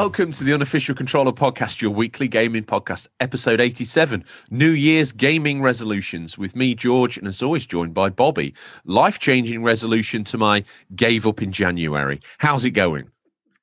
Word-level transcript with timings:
Welcome 0.00 0.30
to 0.30 0.44
the 0.44 0.54
Unofficial 0.54 0.94
Controller 0.94 1.32
Podcast, 1.32 1.82
your 1.82 1.90
weekly 1.90 2.28
gaming 2.28 2.62
podcast, 2.62 3.08
episode 3.18 3.60
87, 3.60 4.24
New 4.48 4.70
Year's 4.70 5.10
Gaming 5.10 5.60
Resolutions, 5.60 6.38
with 6.38 6.54
me, 6.54 6.76
George, 6.76 7.18
and 7.18 7.26
as 7.26 7.42
always, 7.42 7.66
joined 7.66 7.94
by 7.94 8.08
Bobby. 8.08 8.54
Life 8.84 9.18
changing 9.18 9.64
resolution 9.64 10.22
to 10.22 10.38
my 10.38 10.62
gave 10.94 11.26
up 11.26 11.42
in 11.42 11.50
January. 11.50 12.20
How's 12.38 12.64
it 12.64 12.70
going? 12.70 13.10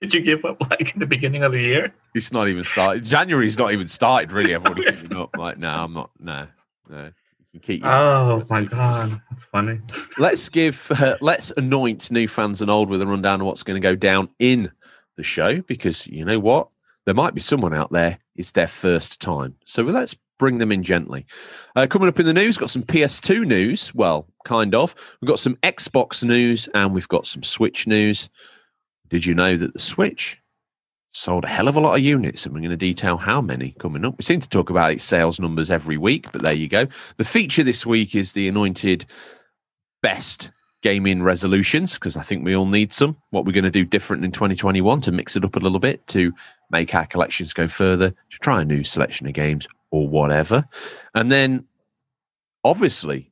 Did 0.00 0.14
you 0.14 0.20
give 0.20 0.44
up 0.44 0.58
like 0.70 0.94
in 0.94 1.00
the 1.00 1.06
beginning 1.06 1.42
of 1.42 1.50
the 1.50 1.60
year? 1.60 1.92
It's 2.14 2.32
not 2.32 2.46
even 2.46 2.62
started. 2.62 3.02
January's 3.02 3.58
not 3.58 3.72
even 3.72 3.88
started, 3.88 4.30
really. 4.30 4.54
I've 4.54 4.64
already 4.64 4.84
given 4.84 5.16
up. 5.16 5.36
Like, 5.36 5.58
no, 5.58 5.70
I'm 5.70 5.92
not. 5.92 6.10
No, 6.20 6.46
no. 6.88 7.10
Keep 7.62 7.84
Oh 7.84 8.42
my 8.50 8.64
god, 8.64 9.20
that's 9.30 9.44
funny. 9.50 9.80
let's 10.18 10.48
give 10.48 10.90
uh, 10.92 11.16
let's 11.20 11.50
anoint 11.56 12.10
new 12.10 12.28
fans 12.28 12.60
and 12.60 12.70
old 12.70 12.88
with 12.88 13.02
a 13.02 13.06
rundown 13.06 13.40
of 13.40 13.46
what's 13.46 13.62
going 13.62 13.80
to 13.80 13.84
go 13.84 13.96
down 13.96 14.28
in 14.38 14.70
the 15.16 15.22
show 15.22 15.60
because 15.62 16.06
you 16.06 16.24
know 16.24 16.38
what? 16.38 16.68
There 17.04 17.14
might 17.14 17.34
be 17.34 17.40
someone 17.40 17.74
out 17.74 17.90
there. 17.90 18.18
It's 18.36 18.52
their 18.52 18.68
first 18.68 19.20
time. 19.20 19.56
So 19.64 19.82
let's 19.82 20.14
bring 20.38 20.58
them 20.58 20.70
in 20.70 20.82
gently. 20.82 21.26
Uh, 21.74 21.86
coming 21.88 22.08
up 22.08 22.20
in 22.20 22.26
the 22.26 22.34
news 22.34 22.58
got 22.58 22.70
some 22.70 22.82
ps2 22.82 23.46
news. 23.46 23.94
Well 23.94 24.28
kind 24.44 24.74
of. 24.74 24.94
We've 25.20 25.28
got 25.28 25.38
some 25.38 25.56
xbox 25.56 26.22
news 26.22 26.68
and 26.74 26.94
we've 26.94 27.08
got 27.08 27.26
some 27.26 27.42
switch 27.42 27.86
news. 27.86 28.30
Did 29.08 29.26
you 29.26 29.34
know 29.34 29.56
that 29.56 29.72
the 29.72 29.78
switch 29.78 30.37
sold 31.18 31.44
a 31.44 31.48
hell 31.48 31.68
of 31.68 31.76
a 31.76 31.80
lot 31.80 31.96
of 31.96 32.04
units 32.04 32.46
and 32.46 32.54
we're 32.54 32.60
going 32.60 32.70
to 32.70 32.76
detail 32.76 33.16
how 33.16 33.40
many 33.40 33.74
coming 33.78 34.04
up 34.04 34.16
we 34.16 34.22
seem 34.22 34.40
to 34.40 34.48
talk 34.48 34.70
about 34.70 34.92
its 34.92 35.04
sales 35.04 35.40
numbers 35.40 35.70
every 35.70 35.96
week 35.96 36.30
but 36.30 36.42
there 36.42 36.52
you 36.52 36.68
go 36.68 36.86
the 37.16 37.24
feature 37.24 37.64
this 37.64 37.84
week 37.84 38.14
is 38.14 38.32
the 38.32 38.46
anointed 38.46 39.04
best 40.00 40.52
gaming 40.82 41.22
resolutions 41.22 41.94
because 41.94 42.16
I 42.16 42.22
think 42.22 42.44
we 42.44 42.54
all 42.54 42.66
need 42.66 42.92
some. 42.92 43.16
What 43.30 43.44
we're 43.44 43.52
going 43.52 43.64
to 43.64 43.70
do 43.70 43.84
different 43.84 44.24
in 44.24 44.32
2021 44.32 45.00
to 45.02 45.12
mix 45.12 45.36
it 45.36 45.44
up 45.44 45.56
a 45.56 45.60
little 45.60 45.78
bit 45.78 46.06
to 46.08 46.32
make 46.70 46.94
our 46.94 47.06
collections 47.06 47.52
go 47.52 47.66
further, 47.66 48.10
to 48.10 48.38
try 48.40 48.62
a 48.62 48.64
new 48.64 48.84
selection 48.84 49.26
of 49.26 49.32
games 49.32 49.66
or 49.90 50.08
whatever. 50.08 50.64
And 51.14 51.32
then, 51.32 51.64
obviously, 52.64 53.30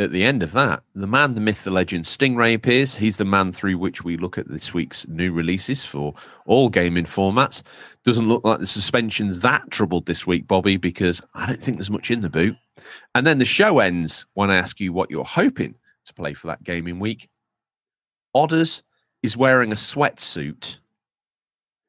at 0.00 0.10
the 0.10 0.24
end 0.24 0.42
of 0.42 0.52
that, 0.52 0.82
the 0.94 1.06
man, 1.06 1.34
the 1.34 1.40
myth, 1.40 1.62
the 1.62 1.70
legend, 1.70 2.04
Stingray 2.04 2.54
appears. 2.54 2.96
He's 2.96 3.16
the 3.16 3.24
man 3.24 3.52
through 3.52 3.78
which 3.78 4.02
we 4.02 4.16
look 4.16 4.36
at 4.36 4.48
this 4.48 4.74
week's 4.74 5.06
new 5.06 5.32
releases 5.32 5.84
for 5.84 6.14
all 6.46 6.68
gaming 6.68 7.04
formats. 7.04 7.62
Doesn't 8.04 8.28
look 8.28 8.44
like 8.44 8.58
the 8.58 8.66
suspension's 8.66 9.40
that 9.40 9.70
troubled 9.70 10.06
this 10.06 10.26
week, 10.26 10.48
Bobby, 10.48 10.76
because 10.76 11.22
I 11.34 11.46
don't 11.46 11.60
think 11.60 11.76
there's 11.76 11.90
much 11.90 12.10
in 12.10 12.22
the 12.22 12.30
boot. 12.30 12.56
And 13.14 13.24
then 13.24 13.38
the 13.38 13.44
show 13.44 13.78
ends 13.78 14.26
when 14.34 14.50
I 14.50 14.56
ask 14.56 14.80
you 14.80 14.92
what 14.92 15.10
you're 15.10 15.24
hoping 15.24 15.76
to 16.06 16.14
play 16.14 16.34
for 16.34 16.48
that 16.48 16.64
gaming 16.64 16.98
week. 16.98 17.28
Odders 18.34 18.82
is 19.22 19.36
wearing 19.36 19.70
a 19.70 19.76
sweatsuit. 19.76 20.78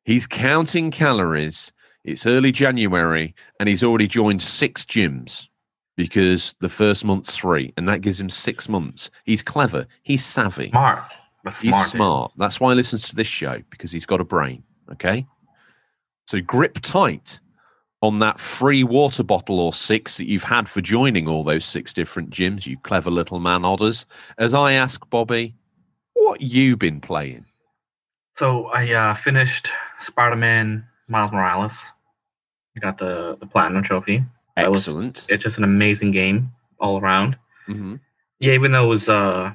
He's 0.03 0.27
counting 0.27 0.91
calories. 0.91 1.73
It's 2.03 2.27
early 2.27 2.51
January 2.51 3.33
and 3.59 3.67
he's 3.67 3.83
already 3.83 4.07
joined 4.07 4.43
six 4.43 4.83
gyms 4.85 5.47
because 5.95 6.55
the 6.59 6.69
first 6.69 7.05
month's 7.05 7.35
free 7.35 7.73
and 7.77 7.87
that 7.87 8.01
gives 8.01 8.19
him 8.19 8.29
six 8.29 8.67
months. 8.69 9.09
He's 9.23 9.41
clever. 9.41 9.87
He's 10.03 10.23
savvy. 10.23 10.69
Smart. 10.69 11.03
But 11.43 11.55
He's 11.57 11.73
smart. 11.75 11.87
smart. 11.89 12.31
That's 12.37 12.59
why 12.59 12.71
he 12.71 12.75
listens 12.75 13.07
to 13.09 13.15
this 13.15 13.27
show 13.27 13.61
because 13.69 13.91
he's 13.91 14.05
got 14.05 14.19
a 14.21 14.25
brain. 14.25 14.63
Okay. 14.91 15.25
So 16.27 16.41
grip 16.41 16.79
tight 16.81 17.39
on 18.01 18.19
that 18.19 18.39
free 18.39 18.83
water 18.83 19.23
bottle 19.23 19.59
or 19.59 19.73
six 19.73 20.17
that 20.17 20.27
you've 20.27 20.43
had 20.43 20.67
for 20.67 20.81
joining 20.81 21.27
all 21.27 21.43
those 21.43 21.65
six 21.65 21.93
different 21.93 22.29
gyms, 22.29 22.65
you 22.67 22.77
clever 22.79 23.09
little 23.11 23.39
man 23.39 23.63
odders. 23.63 24.05
As 24.37 24.53
I 24.53 24.73
ask 24.73 25.07
Bobby, 25.09 25.55
what 26.13 26.41
you 26.41 26.75
been 26.77 26.99
playing? 26.99 27.45
So 28.37 28.65
I 28.67 28.91
uh, 28.91 29.15
finished 29.15 29.69
Spider-Man 30.01 30.85
Miles 31.07 31.31
Morales. 31.31 31.73
I 32.75 32.79
got 32.79 32.97
the 32.97 33.37
the 33.39 33.45
platinum 33.45 33.83
trophy. 33.83 34.23
That 34.55 34.71
was- 34.71 34.87
Excellent. 34.87 35.25
It's 35.29 35.43
just 35.43 35.57
an 35.57 35.63
amazing 35.63 36.11
game 36.11 36.51
all 36.79 36.99
around. 36.99 37.37
hmm 37.65 37.95
Yeah, 38.39 38.53
even 38.53 38.71
though 38.71 38.85
it 38.85 38.89
was 38.89 39.09
uh, 39.09 39.53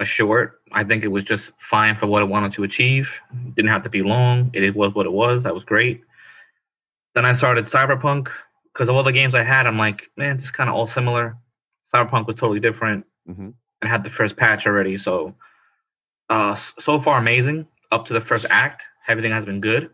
a 0.00 0.04
short, 0.04 0.60
I 0.72 0.84
think 0.84 1.04
it 1.04 1.08
was 1.08 1.24
just 1.24 1.52
fine 1.58 1.96
for 1.96 2.06
what 2.06 2.22
it 2.22 2.26
wanted 2.26 2.52
to 2.54 2.64
achieve. 2.64 3.10
Didn't 3.54 3.70
have 3.70 3.82
to 3.84 3.90
be 3.90 4.02
long. 4.02 4.50
It 4.52 4.74
was 4.74 4.94
what 4.94 5.06
it 5.06 5.12
was. 5.12 5.42
That 5.44 5.54
was 5.54 5.64
great. 5.64 6.02
Then 7.14 7.24
I 7.24 7.32
started 7.32 7.66
Cyberpunk 7.66 8.28
because 8.72 8.88
of 8.88 8.96
all 8.96 9.04
the 9.04 9.12
games 9.12 9.34
I 9.36 9.44
had. 9.44 9.66
I'm 9.66 9.78
like, 9.78 10.10
man, 10.16 10.36
is 10.38 10.50
kind 10.50 10.68
of 10.68 10.74
all 10.74 10.88
similar. 10.88 11.36
Cyberpunk 11.94 12.26
was 12.26 12.36
totally 12.36 12.60
different 12.60 13.04
hmm 13.26 13.50
and 13.82 13.90
had 13.90 14.02
the 14.04 14.10
first 14.10 14.34
patch 14.36 14.66
already. 14.66 14.96
So, 14.96 15.34
uh, 16.30 16.56
so 16.78 17.00
far 17.02 17.18
amazing. 17.18 17.66
Up 17.92 18.06
to 18.06 18.14
the 18.14 18.20
first 18.20 18.46
act, 18.48 18.82
everything 19.08 19.30
has 19.30 19.44
been 19.44 19.60
good. 19.60 19.90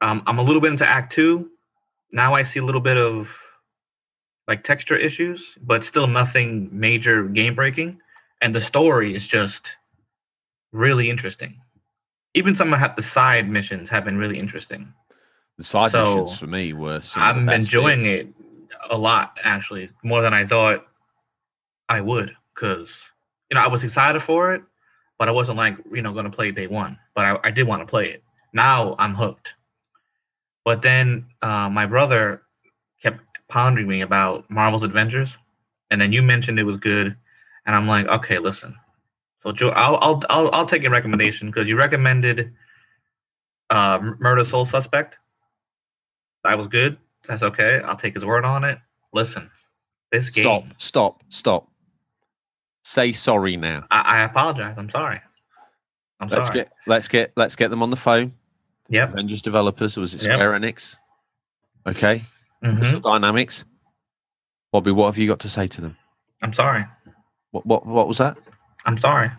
Um, 0.00 0.22
I'm 0.26 0.38
a 0.38 0.42
little 0.42 0.60
bit 0.60 0.70
into 0.70 0.86
Act 0.86 1.12
Two. 1.12 1.50
Now 2.12 2.32
I 2.34 2.44
see 2.44 2.60
a 2.60 2.64
little 2.64 2.80
bit 2.80 2.96
of 2.96 3.28
like 4.48 4.64
texture 4.64 4.96
issues, 4.96 5.56
but 5.62 5.84
still 5.84 6.06
nothing 6.06 6.68
major 6.72 7.24
game 7.24 7.54
breaking. 7.54 8.00
And 8.40 8.54
the 8.54 8.60
story 8.60 9.14
is 9.14 9.26
just 9.26 9.62
really 10.72 11.08
interesting. 11.10 11.60
Even 12.34 12.56
some 12.56 12.72
of 12.72 12.96
the 12.96 13.02
side 13.02 13.48
missions 13.48 13.88
have 13.88 14.04
been 14.04 14.16
really 14.16 14.38
interesting. 14.38 14.92
The 15.58 15.64
side 15.64 15.90
So, 15.92 16.04
missions 16.04 16.38
for 16.38 16.46
me 16.46 16.72
were 16.72 17.00
some 17.00 17.22
of 17.22 17.28
the 17.28 17.34
I'm 17.34 17.48
enjoying 17.48 18.00
bits. 18.00 18.28
it 18.30 18.34
a 18.90 18.98
lot, 18.98 19.38
actually, 19.44 19.90
more 20.02 20.22
than 20.22 20.34
I 20.34 20.46
thought 20.46 20.86
I 21.88 22.00
would. 22.00 22.34
Because 22.54 22.90
you 23.50 23.54
know, 23.56 23.62
I 23.62 23.68
was 23.68 23.84
excited 23.84 24.22
for 24.22 24.54
it, 24.54 24.62
but 25.18 25.28
I 25.28 25.30
wasn't 25.32 25.58
like 25.58 25.76
you 25.92 26.02
know 26.02 26.12
going 26.12 26.24
to 26.24 26.30
play 26.30 26.50
day 26.50 26.66
one. 26.66 26.98
But 27.14 27.24
I, 27.26 27.38
I 27.44 27.50
did 27.50 27.66
want 27.66 27.82
to 27.82 27.86
play 27.86 28.10
it. 28.10 28.22
Now 28.52 28.96
I'm 28.98 29.14
hooked. 29.14 29.54
But 30.64 30.82
then 30.82 31.26
uh, 31.42 31.68
my 31.68 31.86
brother 31.86 32.42
pondering 33.52 33.86
me 33.86 34.00
about 34.00 34.50
Marvel's 34.50 34.82
Avengers, 34.82 35.36
and 35.90 36.00
then 36.00 36.12
you 36.12 36.22
mentioned 36.22 36.58
it 36.58 36.64
was 36.64 36.78
good, 36.78 37.14
and 37.66 37.76
I'm 37.76 37.86
like, 37.86 38.06
okay, 38.06 38.38
listen. 38.38 38.74
So 39.42 39.52
Joe, 39.52 39.68
I'll 39.70 39.96
I'll 40.00 40.22
I'll, 40.30 40.50
I'll 40.52 40.66
take 40.66 40.82
your 40.82 40.90
recommendation 40.90 41.48
because 41.48 41.68
you 41.68 41.76
recommended 41.76 42.52
uh, 43.70 43.98
Murder 44.18 44.44
Soul 44.44 44.64
Suspect. 44.66 45.16
That 46.44 46.56
was 46.58 46.68
good. 46.68 46.96
That's 47.28 47.42
okay. 47.42 47.80
I'll 47.84 47.96
take 47.96 48.14
his 48.14 48.24
word 48.24 48.44
on 48.44 48.64
it. 48.64 48.78
Listen, 49.12 49.50
this 50.10 50.30
game. 50.30 50.44
Stop, 50.44 50.64
stop, 50.78 51.22
stop. 51.28 51.68
Say 52.84 53.12
sorry 53.12 53.56
now. 53.56 53.84
I, 53.90 54.00
I 54.00 54.22
apologize. 54.24 54.74
I'm 54.78 54.90
sorry. 54.90 55.20
I'm 56.20 56.28
Let's 56.28 56.48
sorry. 56.48 56.60
get 56.60 56.72
let's 56.86 57.08
get 57.08 57.32
let's 57.36 57.54
get 57.54 57.68
them 57.70 57.82
on 57.82 57.90
the 57.90 57.96
phone. 57.96 58.32
Yep. 58.88 59.10
Avengers 59.10 59.42
developers, 59.42 59.96
was 59.96 60.14
it 60.14 60.22
Yep. 60.22 60.32
Square 60.32 60.50
Enix? 60.52 60.96
Okay. 61.86 62.24
Mhm. 62.62 62.78
Crystal 62.78 63.00
Dynamics. 63.00 63.64
Bobby, 64.72 64.90
what 64.92 65.06
have 65.06 65.18
you 65.18 65.28
got 65.28 65.40
to 65.40 65.48
say 65.50 65.66
to 65.68 65.80
them? 65.80 65.96
I'm 66.42 66.52
sorry. 66.52 66.84
What 67.50 67.66
what 67.66 67.86
what 67.86 68.08
was 68.08 68.18
that? 68.18 68.36
I'm 68.84 68.98
sorry. 68.98 69.30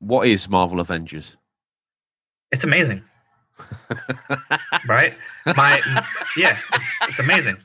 What 0.00 0.26
is 0.26 0.48
Marvel 0.48 0.80
Avengers? 0.80 1.36
It's 2.52 2.62
amazing, 2.64 3.02
right? 4.86 5.14
My 5.56 5.80
yeah, 6.36 6.56
it's, 6.72 6.84
it's 7.08 7.18
amazing. 7.18 7.56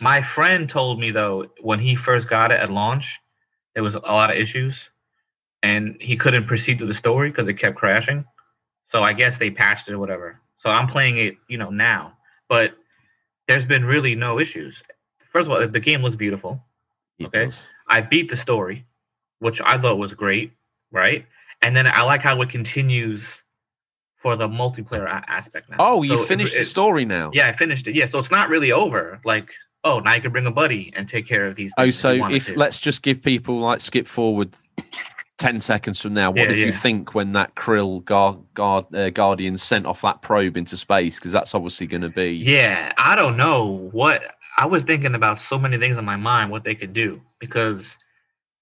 My 0.00 0.22
friend 0.22 0.68
told 0.68 1.00
me 1.00 1.10
though 1.10 1.46
when 1.60 1.80
he 1.80 1.96
first 1.96 2.28
got 2.28 2.52
it 2.52 2.60
at 2.60 2.70
launch, 2.70 3.18
there 3.74 3.82
was 3.82 3.94
a 3.96 3.98
lot 4.00 4.30
of 4.30 4.36
issues, 4.36 4.88
and 5.62 5.96
he 6.00 6.16
couldn't 6.16 6.46
proceed 6.46 6.78
to 6.78 6.86
the 6.86 6.94
story 6.94 7.30
because 7.30 7.48
it 7.48 7.54
kept 7.54 7.76
crashing. 7.76 8.24
So 8.92 9.02
I 9.02 9.12
guess 9.12 9.36
they 9.36 9.50
patched 9.50 9.88
it 9.88 9.92
or 9.94 9.98
whatever. 9.98 10.40
So 10.62 10.70
I'm 10.70 10.86
playing 10.88 11.18
it, 11.18 11.34
you 11.48 11.58
know, 11.58 11.70
now, 11.70 12.14
but 12.48 12.72
there's 13.48 13.64
been 13.64 13.84
really 13.84 14.14
no 14.14 14.38
issues. 14.38 14.82
First 15.32 15.46
of 15.46 15.52
all, 15.52 15.66
the 15.66 15.80
game 15.80 16.02
looks 16.02 16.16
beautiful. 16.16 16.62
It 17.18 17.26
Okay. 17.28 17.50
I 17.88 18.00
beat 18.02 18.30
the 18.30 18.36
story, 18.36 18.86
which 19.40 19.60
I 19.64 19.78
thought 19.78 19.98
was 19.98 20.14
great, 20.14 20.52
right? 20.92 21.26
And 21.62 21.76
then 21.76 21.86
I 21.88 22.02
like 22.02 22.20
how 22.22 22.40
it 22.42 22.50
continues 22.50 23.22
for 24.16 24.36
the 24.36 24.48
multiplayer 24.48 25.06
a- 25.06 25.24
aspect 25.30 25.70
now. 25.70 25.76
Oh, 25.78 26.02
you 26.02 26.16
So 26.18 26.22
it- 26.22 26.28
finished 26.28 26.56
the 26.56 26.64
story 26.64 27.04
now. 27.04 27.30
Yeah, 27.32 27.48
I 27.48 27.52
finished 27.56 27.86
it. 27.88 27.94
Yeah, 27.94 28.06
so 28.06 28.18
it's 28.18 28.30
not 28.30 28.48
really 28.48 28.70
over. 28.72 29.20
Like, 29.24 29.48
oh, 29.84 30.00
now 30.00 30.14
you 30.14 30.20
can 30.20 30.32
bring 30.32 30.46
a 30.46 30.50
buddy 30.50 30.92
and 30.96 31.08
take 31.08 31.26
care 31.26 31.46
of 31.46 31.56
these. 31.56 31.72
Oh, 31.78 31.90
so 31.90 32.28
if 32.30 32.56
let's 32.56 32.78
just 32.78 33.02
give 33.02 33.22
people 33.22 33.58
like 33.60 33.80
skip 33.80 34.06
forward 34.06 34.50
ten 35.38 35.60
seconds 35.60 36.00
from 36.02 36.14
now. 36.14 36.30
What 36.30 36.40
Yeah, 36.40 36.46
did 36.48 36.60
you 36.60 36.72
think 36.72 37.14
when 37.14 37.32
that 37.32 37.54
Krill 37.54 38.04
guard, 38.04 38.38
guard 38.54 38.94
uh, 38.94 39.10
Guardian 39.10 39.56
sent 39.56 39.86
off 39.86 40.02
that 40.02 40.20
probe 40.20 40.56
into 40.56 40.76
space? 40.76 41.18
Because 41.18 41.32
that's 41.32 41.54
obviously 41.54 41.86
going 41.86 42.02
to 42.02 42.08
be 42.10 42.32
Yeah, 42.34 42.92
I 42.98 43.14
don't 43.16 43.36
know 43.36 43.88
what 43.92 44.22
I 44.58 44.66
was 44.66 44.82
thinking 44.84 45.14
about 45.14 45.40
so 45.40 45.58
many 45.58 45.78
things 45.78 45.96
in 45.96 46.04
my 46.04 46.16
mind 46.16 46.50
what 46.50 46.64
they 46.64 46.74
could 46.74 46.92
do 46.92 47.22
because 47.38 47.96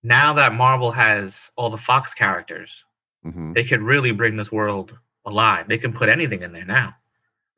now 0.03 0.35
that 0.35 0.53
Marvel 0.55 0.93
has 0.93 1.35
all 1.57 1.71
the 1.71 1.79
Fox 1.79 2.15
characters, 2.15 2.85
Mhm. 3.27 3.55
they 3.55 3.65
could 3.65 3.81
really 3.83 4.13
bring 4.13 4.37
this 4.37 4.53
world 4.53 4.97
alive. 5.25 5.67
They 5.69 5.79
can 5.79 5.93
put 5.93 6.09
anything 6.09 6.43
in 6.43 6.53
there 6.53 6.65
now, 6.67 6.95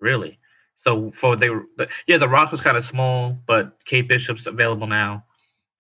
really. 0.01 0.39
So 0.85 1.11
for 1.11 1.37
they, 1.37 1.49
the, 1.49 1.89
yeah, 2.07 2.17
the 2.19 2.29
Rock 2.29 2.53
was 2.53 2.61
kind 2.61 2.77
of 2.77 2.85
small, 2.85 3.37
but 3.47 3.77
Kate 3.85 4.09
Bishop's 4.09 4.47
available 4.47 4.87
now, 4.87 5.25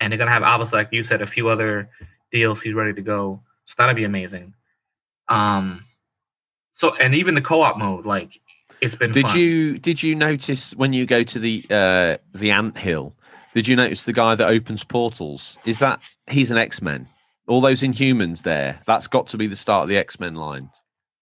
and 0.00 0.12
they're 0.12 0.19
gonna 0.19 0.32
have 0.32 0.43
obviously, 0.43 0.76
like 0.79 0.88
you 0.93 1.05
said, 1.05 1.23
a 1.23 1.26
few 1.26 1.49
other 1.49 1.88
DLCs 2.33 2.75
ready 2.75 2.95
to 2.95 3.03
go. 3.03 3.43
So 3.67 3.75
that'd 3.79 3.97
be 3.97 4.05
amazing. 4.05 4.55
Um, 5.29 5.85
so 6.77 6.95
and 6.97 7.15
even 7.15 7.35
the 7.35 7.43
co-op 7.43 7.77
mode, 7.77 8.07
like 8.07 8.41
it's 8.81 8.95
been. 8.95 9.11
Did 9.11 9.27
fun. 9.27 9.39
you 9.39 9.79
did 9.79 10.03
you 10.03 10.15
notice 10.15 10.75
when 10.75 10.93
you 10.93 11.07
go 11.07 11.23
to 11.23 11.39
the 11.39 11.65
uh 11.71 12.17
the 12.35 12.51
ant 12.51 12.79
hill? 12.79 13.15
Did 13.55 13.67
you 13.67 13.77
notice 13.77 14.05
the 14.05 14.13
guy 14.13 14.35
that 14.35 14.49
opens 14.49 14.85
portals? 14.85 15.59
Is 15.65 15.79
that 15.81 16.01
he's 16.31 16.51
an 16.51 16.59
X 16.59 16.81
Men? 16.81 17.09
All 17.47 17.61
those 17.61 17.81
Inhumans 17.83 18.43
there. 18.43 18.81
That's 18.87 19.09
got 19.09 19.27
to 19.29 19.39
be 19.39 19.47
the 19.47 19.57
start 19.57 19.85
of 19.85 19.89
the 19.89 19.97
X 19.97 20.21
Men 20.21 20.35
line. 20.35 20.71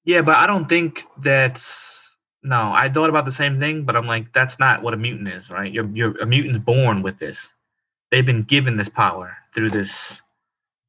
Yeah, 0.05 0.23
but 0.23 0.37
I 0.37 0.47
don't 0.47 0.69
think 0.69 1.03
that's. 1.19 1.95
No, 2.43 2.73
I 2.73 2.89
thought 2.89 3.11
about 3.11 3.25
the 3.25 3.33
same 3.33 3.59
thing, 3.59 3.85
but 3.85 3.97
I'm 3.97 4.07
like, 4.07 4.33
that's 4.33 4.59
not 4.61 4.83
what 4.83 4.95
a 4.95 4.97
mutant 4.97 5.29
is, 5.29 5.51
right? 5.51 5.73
You're 5.73 5.89
you're 5.89 6.17
a 6.19 6.27
mutant's 6.27 6.65
born 6.65 7.03
with 7.03 7.19
this. 7.19 7.39
They've 8.11 8.27
been 8.27 8.45
given 8.45 8.77
this 8.77 8.89
power 8.89 9.37
through 9.53 9.71
this 9.71 10.21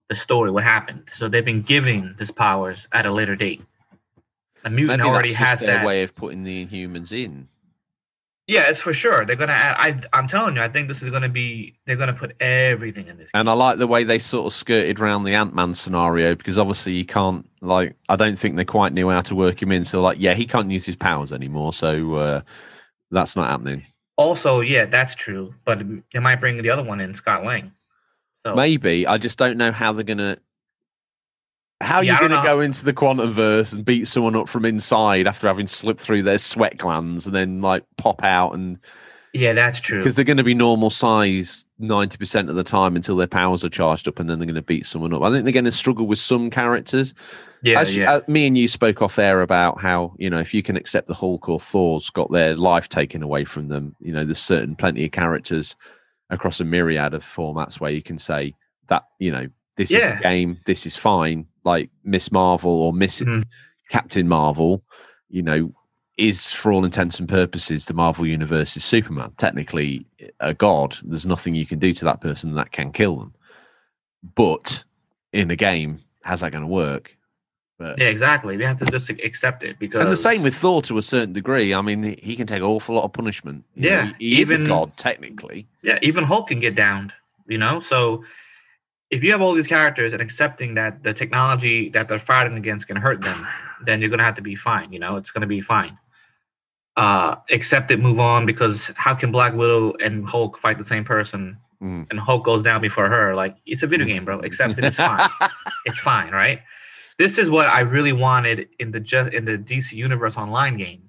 the 0.09 0.15
story, 0.15 0.51
what 0.51 0.63
happened. 0.63 1.09
So 1.17 1.27
they've 1.27 1.45
been 1.45 1.61
given 1.61 2.15
this 2.17 2.31
powers 2.31 2.87
at 2.91 3.05
a 3.05 3.11
later 3.11 3.35
date. 3.35 3.61
A 4.63 4.69
mutant 4.69 4.99
Maybe 4.99 5.09
already 5.09 5.33
has 5.33 5.59
their 5.59 5.75
that. 5.75 5.85
way 5.85 6.03
of 6.03 6.15
putting 6.15 6.43
the 6.43 6.65
Inhumans 6.65 7.11
in. 7.11 7.47
Yeah, 8.47 8.69
it's 8.69 8.79
for 8.79 8.93
sure. 8.93 9.25
They're 9.25 9.35
gonna 9.35 9.51
add. 9.51 9.75
I, 9.77 10.17
I'm 10.17 10.27
telling 10.27 10.55
you, 10.55 10.61
I 10.61 10.69
think 10.69 10.87
this 10.87 11.01
is 11.01 11.09
gonna 11.09 11.27
be. 11.27 11.75
They're 11.85 11.97
gonna 11.97 12.13
put 12.13 12.33
everything 12.41 13.07
in 13.07 13.17
this. 13.17 13.29
And 13.33 13.49
I 13.49 13.53
like 13.53 13.77
the 13.77 13.87
way 13.87 14.05
they 14.05 14.19
sort 14.19 14.45
of 14.45 14.53
skirted 14.53 15.01
around 15.01 15.25
the 15.25 15.33
Ant 15.33 15.53
Man 15.53 15.73
scenario 15.73 16.33
because 16.33 16.57
obviously 16.57 16.93
you 16.93 17.03
can't 17.03 17.47
like 17.59 17.95
I 18.07 18.15
don't 18.15 18.39
think 18.39 18.55
they 18.55 18.63
quite 18.63 18.93
knew 18.93 19.09
how 19.09 19.19
to 19.21 19.35
work 19.35 19.61
him 19.61 19.73
in. 19.73 19.83
So 19.83 20.01
like 20.01 20.17
yeah, 20.19 20.33
he 20.33 20.45
can't 20.45 20.71
use 20.71 20.85
his 20.85 20.95
powers 20.95 21.33
anymore. 21.33 21.73
So 21.73 22.15
uh, 22.15 22.41
that's 23.11 23.35
not 23.35 23.49
happening. 23.49 23.85
Also, 24.15 24.61
yeah, 24.61 24.85
that's 24.85 25.13
true. 25.13 25.53
But 25.65 25.79
they 26.13 26.19
might 26.19 26.39
bring 26.39 26.61
the 26.61 26.69
other 26.69 26.83
one 26.83 27.01
in, 27.01 27.15
Scott 27.15 27.43
Lang. 27.43 27.73
So 28.47 28.55
Maybe 28.55 29.05
I 29.07 29.17
just 29.17 29.37
don't 29.37 29.57
know 29.57 29.71
how 29.71 29.93
they're 29.93 30.03
gonna. 30.03 30.37
How 31.79 31.97
are 31.97 32.03
Yeah, 32.03 32.13
you 32.15 32.27
going 32.27 32.31
to 32.41 32.47
go 32.47 32.59
into 32.59 32.83
the 32.83 32.93
quantum 32.93 33.31
verse 33.33 33.71
and 33.71 33.85
beat 33.85 34.07
someone 34.07 34.35
up 34.35 34.49
from 34.49 34.65
inside 34.65 35.27
after 35.27 35.45
having 35.47 35.67
slipped 35.67 35.99
through 36.01 36.23
their 36.23 36.39
sweat 36.39 36.77
glands 36.77 37.27
and 37.27 37.35
then 37.35 37.61
like 37.61 37.83
pop 37.97 38.23
out 38.23 38.53
and 38.53 38.79
yeah, 39.33 39.53
that's 39.53 39.79
true. 39.79 39.99
because 39.99 40.15
they're 40.15 40.25
going 40.25 40.37
to 40.37 40.43
be 40.43 40.55
normal 40.55 40.89
size 40.89 41.65
ninety 41.77 42.17
percent 42.17 42.49
of 42.49 42.55
the 42.55 42.63
time 42.63 42.95
until 42.95 43.15
their 43.15 43.27
powers 43.27 43.63
are 43.63 43.69
charged 43.69 44.07
up 44.07 44.19
and 44.19 44.27
then 44.27 44.39
they're 44.39 44.47
going 44.47 44.55
to 44.55 44.61
beat 44.63 44.87
someone 44.87 45.13
up. 45.13 45.21
I 45.21 45.29
think 45.29 45.43
they're 45.43 45.53
going 45.53 45.65
to 45.65 45.71
struggle 45.71 46.07
with 46.07 46.17
some 46.17 46.49
characters. 46.49 47.13
Yeah, 47.61 47.79
As 47.81 47.95
yeah. 47.95 48.11
uh, 48.11 48.21
me 48.27 48.47
and 48.47 48.57
you 48.57 48.67
spoke 48.67 49.01
off 49.03 49.19
air 49.19 49.41
about 49.41 49.79
how 49.79 50.15
you 50.17 50.29
know 50.31 50.39
if 50.39 50.53
you 50.55 50.63
can 50.63 50.75
accept 50.77 51.07
the 51.07 51.13
Hulk 51.13 51.47
or 51.47 51.59
Thor's 51.59 52.09
got 52.09 52.31
their 52.31 52.55
life 52.55 52.89
taken 52.89 53.21
away 53.21 53.45
from 53.45 53.67
them, 53.67 53.95
you 53.99 54.11
know 54.13 54.25
there's 54.25 54.39
certain 54.39 54.75
plenty 54.75 55.05
of 55.05 55.11
characters 55.11 55.75
across 56.29 56.59
a 56.59 56.65
myriad 56.65 57.13
of 57.13 57.23
formats 57.23 57.79
where 57.79 57.91
you 57.91 58.01
can 58.01 58.17
say 58.19 58.53
that 58.89 59.03
you 59.19 59.31
know 59.31 59.47
this 59.75 59.91
is 59.91 60.03
a 60.19 60.21
game, 60.21 60.57
this 60.65 60.85
is 60.85 60.95
fine. 60.97 61.45
Like 61.63 61.89
Miss 62.03 62.31
Marvel 62.31 62.71
or 62.71 62.93
Miss 62.93 63.21
Mhm. 63.21 63.43
Captain 63.91 64.27
Marvel, 64.27 64.83
you 65.29 65.41
know, 65.41 65.73
is 66.17 66.51
for 66.51 66.71
all 66.73 66.83
intents 66.83 67.19
and 67.19 67.29
purposes 67.29 67.85
the 67.85 67.93
Marvel 67.93 68.25
universe 68.25 68.75
is 68.75 68.83
Superman. 68.83 69.31
Technically, 69.37 70.05
a 70.39 70.53
god. 70.53 70.97
There's 71.03 71.25
nothing 71.25 71.53
you 71.55 71.65
can 71.65 71.79
do 71.79 71.93
to 71.93 72.05
that 72.05 72.21
person 72.21 72.55
that 72.55 72.71
can 72.71 72.91
kill 72.91 73.17
them. 73.17 73.33
But 74.35 74.83
in 75.31 75.51
a 75.51 75.55
game, 75.55 75.99
how's 76.23 76.41
that 76.41 76.51
going 76.51 76.63
to 76.63 76.67
work? 76.67 77.16
But 77.79 77.99
yeah, 77.99 78.05
exactly. 78.07 78.57
We 78.57 78.63
have 78.63 78.77
to 78.79 78.85
just 78.85 79.09
accept 79.09 79.61
it 79.63 79.77
because 79.77 80.01
and 80.01 80.11
the 80.11 80.17
same 80.17 80.41
with 80.41 80.55
Thor 80.55 80.81
to 80.83 80.97
a 80.97 81.01
certain 81.03 81.33
degree. 81.33 81.73
I 81.75 81.81
mean, 81.81 82.17
he 82.21 82.35
can 82.35 82.47
take 82.47 82.57
an 82.57 82.63
awful 82.63 82.95
lot 82.95 83.03
of 83.03 83.13
punishment. 83.13 83.63
You 83.75 83.83
know, 83.83 83.95
Yeah, 83.95 84.11
he, 84.17 84.35
he 84.35 84.41
is 84.41 84.51
a 84.51 84.57
god 84.57 84.97
technically. 84.97 85.67
yeah, 85.83 85.99
even 86.01 86.23
Hulk 86.23 86.47
can 86.47 86.59
get 86.59 86.73
downed. 86.75 87.13
You 87.47 87.57
know, 87.59 87.79
so 87.79 88.23
if 89.11 89.23
you 89.23 89.31
have 89.31 89.41
all 89.41 89.53
these 89.53 89.67
characters 89.67 90.11
and 90.11 90.21
accepting 90.21 90.73
that 90.73 91.03
the 91.03 91.13
technology 91.13 91.89
that 91.89 92.07
they're 92.09 92.19
fighting 92.19 92.57
against 92.57 92.87
can 92.87 92.97
hurt 92.97 93.21
them, 93.21 93.45
then 93.85 94.01
you're 94.01 94.09
gonna 94.09 94.23
have 94.23 94.35
to 94.35 94.41
be 94.41 94.55
fine. 94.55 94.91
You 94.91 94.99
know, 94.99 95.15
it's 95.17 95.29
gonna 95.31 95.45
be 95.47 95.61
fine. 95.61 95.97
Uh, 96.95 97.35
accept 97.51 97.91
it, 97.91 97.99
move 97.99 98.19
on. 98.19 98.45
Because 98.47 98.89
how 98.95 99.13
can 99.13 99.31
Black 99.31 99.53
Widow 99.53 99.93
and 100.03 100.27
Hulk 100.27 100.57
fight 100.59 100.77
the 100.79 100.83
same 100.83 101.05
person, 101.05 101.57
Mm. 101.79 102.07
and 102.09 102.19
Hulk 102.19 102.43
goes 102.43 102.63
down 102.63 102.81
before 102.81 103.07
her? 103.07 103.35
Like 103.35 103.55
it's 103.67 103.83
a 103.83 103.87
video 103.87 104.07
game, 104.07 104.25
bro. 104.25 104.39
Accept 104.43 104.79
it. 104.79 104.83
It's 104.83 104.97
fine. 104.97 105.29
it's 105.85 105.99
fine, 105.99 106.31
right? 106.33 106.61
This 107.17 107.37
is 107.37 107.49
what 107.49 107.67
I 107.67 107.81
really 107.81 108.13
wanted 108.13 108.67
in 108.79 108.91
the 108.91 108.99
just 108.99 109.33
in 109.33 109.45
the 109.45 109.57
DC 109.57 109.93
Universe 109.93 110.35
Online 110.37 110.77
game. 110.77 111.03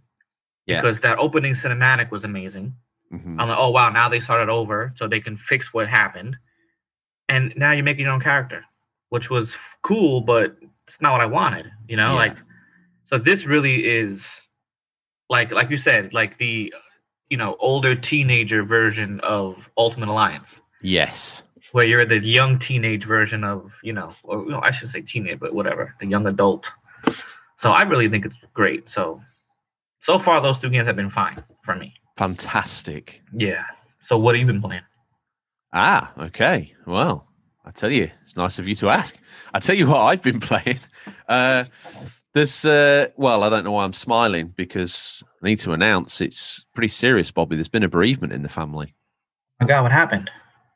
Yeah. 0.67 0.81
Because 0.81 1.01
that 1.01 1.19
opening 1.19 1.55
cinematic 1.55 2.11
was 2.11 2.25
amazing. 2.25 2.75
Mhm. 3.13 3.37
I'm 3.39 3.49
like, 3.49 3.59
oh 3.59 3.71
wow, 3.71 3.89
now 3.89 4.09
they 4.09 4.21
started 4.21 4.51
over, 4.51 4.93
so 4.97 5.09
they 5.09 5.21
can 5.21 5.37
fix 5.37 5.73
what 5.73 5.89
happened, 5.89 6.37
and 7.29 7.55
now 7.57 7.73
you're 7.73 7.85
making 7.85 8.05
your 8.05 8.13
own 8.13 8.21
character, 8.21 8.65
which 9.09 9.31
was 9.31 9.55
cool, 9.83 10.21
but 10.21 10.57
it's 10.87 11.01
not 11.01 11.13
what 11.13 11.21
I 11.23 11.27
wanted. 11.27 11.71
You 11.89 11.97
know, 11.97 12.09
Yeah. 12.13 12.15
like, 12.17 12.37
so 13.07 13.17
this 13.19 13.45
really 13.47 13.87
is, 13.87 14.27
like, 15.31 15.51
like 15.53 15.71
you 15.71 15.79
said, 15.79 16.13
like 16.13 16.37
the, 16.39 16.73
you 17.31 17.37
know, 17.39 17.57
older 17.61 17.95
teenager 17.95 18.63
version 18.63 19.21
of 19.21 19.71
Ultimate 19.79 20.09
Alliance, 20.11 20.49
Yes. 20.83 21.43
Where 21.73 21.87
you're 21.87 22.05
the 22.05 22.19
young 22.19 22.59
teenage 22.59 23.05
version 23.05 23.45
of, 23.45 23.73
you 23.83 23.93
know, 23.93 24.11
or 24.23 24.45
no, 24.47 24.61
I 24.61 24.71
should 24.71 24.91
say 24.91 25.01
teenage, 25.01 25.39
but 25.41 25.55
whatever, 25.55 25.95
the 26.01 26.07
young 26.07 26.27
adult. 26.27 26.71
So 27.59 27.71
I 27.71 27.83
really 27.83 28.09
think 28.09 28.25
it's 28.25 28.37
great. 28.55 28.89
So, 28.89 29.21
so 30.03 30.19
far 30.19 30.41
those 30.41 30.59
two 30.59 30.71
games 30.71 30.87
have 30.87 30.97
been 30.97 31.11
fine 31.11 31.43
for 31.65 31.75
me. 31.75 31.95
Fantastic. 32.17 33.23
Yeah. 33.35 33.65
So 34.07 34.19
what 34.19 34.35
have 34.35 34.41
you 34.41 34.47
been 34.47 34.63
playing? 34.63 34.83
Ah, 35.73 36.13
okay. 36.19 36.73
Well, 36.87 37.27
I 37.65 37.71
tell 37.71 37.91
you, 37.91 38.11
it's 38.23 38.37
nice 38.37 38.59
of 38.59 38.67
you 38.67 38.75
to 38.77 38.89
ask. 38.89 39.17
I 39.53 39.61
tell 39.61 39.77
you 39.77 39.87
what 39.89 40.01
I've 40.01 40.23
been 40.23 40.41
playing. 40.51 40.79
Uh, 41.29 41.65
there's, 42.35 42.65
uh, 42.65 43.09
well, 43.17 43.43
I 43.43 43.51
don't 43.51 43.65
know 43.65 43.73
why 43.73 43.85
I'm 43.85 43.93
smiling 43.93 44.55
because 44.57 45.23
I 45.43 45.49
need 45.49 45.61
to 45.61 45.73
announce 45.73 46.21
it's 46.21 46.65
pretty 46.75 46.89
serious, 46.89 47.31
Bobby. 47.31 47.57
There's 47.57 47.69
been 47.69 47.83
a 47.83 47.89
bereavement 47.89 48.33
in 48.33 48.43
the 48.43 48.49
family. 48.49 48.95
My 49.61 49.67
God, 49.67 49.83
what 49.83 49.93
happened? 49.93 50.31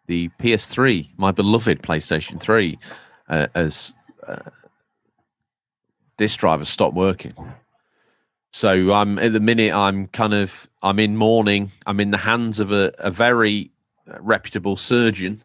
The 0.07 0.29
PS3, 0.41 1.11
my 1.17 1.31
beloved 1.31 1.83
PlayStation 1.83 2.41
3, 2.41 2.79
uh, 3.29 3.47
as 3.55 3.95
uh, 4.27 4.51
this 6.19 6.37
driver 6.37 6.65
stopped 6.65 6.95
working. 6.95 7.35
So 8.53 8.93
I'm 8.93 9.19
at 9.19 9.33
the 9.33 9.41
minute. 9.41 9.73
I'm 9.73 10.09
kind 10.09 10.35
of 10.35 10.69
I'm 10.83 10.99
in 10.99 11.17
mourning. 11.17 11.73
I'm 11.87 12.01
in 12.01 12.11
the 12.11 12.19
hands 12.19 12.61
of 12.61 12.71
a, 12.71 12.93
a 12.99 13.11
very 13.11 13.71
uh, 14.07 14.19
reputable 14.21 14.77
surgeon, 14.77 15.43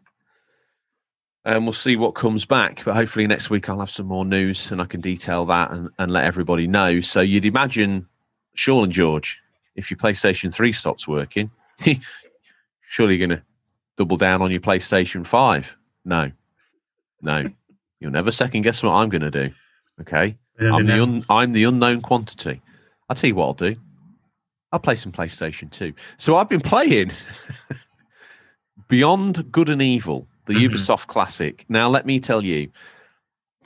and 1.44 1.64
we'll 1.64 1.72
see 1.72 1.96
what 1.96 2.14
comes 2.14 2.44
back. 2.44 2.84
But 2.84 2.94
hopefully 2.94 3.26
next 3.26 3.48
week 3.48 3.68
I'll 3.68 3.80
have 3.80 3.90
some 3.90 4.06
more 4.06 4.26
news 4.26 4.70
and 4.70 4.82
I 4.82 4.84
can 4.84 5.00
detail 5.00 5.46
that 5.46 5.70
and, 5.70 5.88
and 5.98 6.10
let 6.10 6.24
everybody 6.24 6.66
know. 6.66 7.00
So 7.00 7.22
you'd 7.22 7.46
imagine, 7.46 8.06
Sean 8.54 8.84
and 8.84 8.92
George, 8.92 9.40
if 9.74 9.90
your 9.90 9.98
PlayStation 9.98 10.52
Three 10.52 10.72
stops 10.72 11.08
working, 11.08 11.50
surely 12.82 13.16
you're 13.16 13.28
to 13.28 13.42
double 13.98 14.16
down 14.16 14.40
on 14.40 14.50
your 14.50 14.60
PlayStation 14.60 15.26
Five. 15.26 15.76
No, 16.04 16.30
no, 17.20 17.50
you'll 18.00 18.12
never 18.12 18.30
second 18.30 18.62
guess 18.62 18.82
what 18.82 18.92
I'm 18.92 19.08
going 19.10 19.22
to 19.22 19.30
do. 19.30 19.50
Okay. 20.00 20.36
I'm 20.60 20.86
the 20.86 21.02
un, 21.02 21.24
I'm 21.28 21.52
the 21.52 21.64
unknown 21.64 22.00
quantity. 22.00 22.62
I'll 23.10 23.16
tell 23.16 23.28
you 23.28 23.34
what 23.34 23.46
I'll 23.46 23.54
do. 23.54 23.76
I'll 24.72 24.78
play 24.80 24.96
some 24.96 25.12
PlayStation 25.12 25.70
2. 25.70 25.92
So 26.18 26.36
I've 26.36 26.48
been 26.48 26.60
playing 26.60 27.10
Beyond 28.88 29.50
Good 29.50 29.68
and 29.68 29.80
Evil, 29.82 30.26
the 30.46 30.54
Mhm. 30.54 30.70
Ubisoft 30.70 31.06
classic. 31.06 31.64
Now 31.68 31.88
let 31.88 32.06
me 32.06 32.20
tell 32.20 32.44
you, 32.44 32.70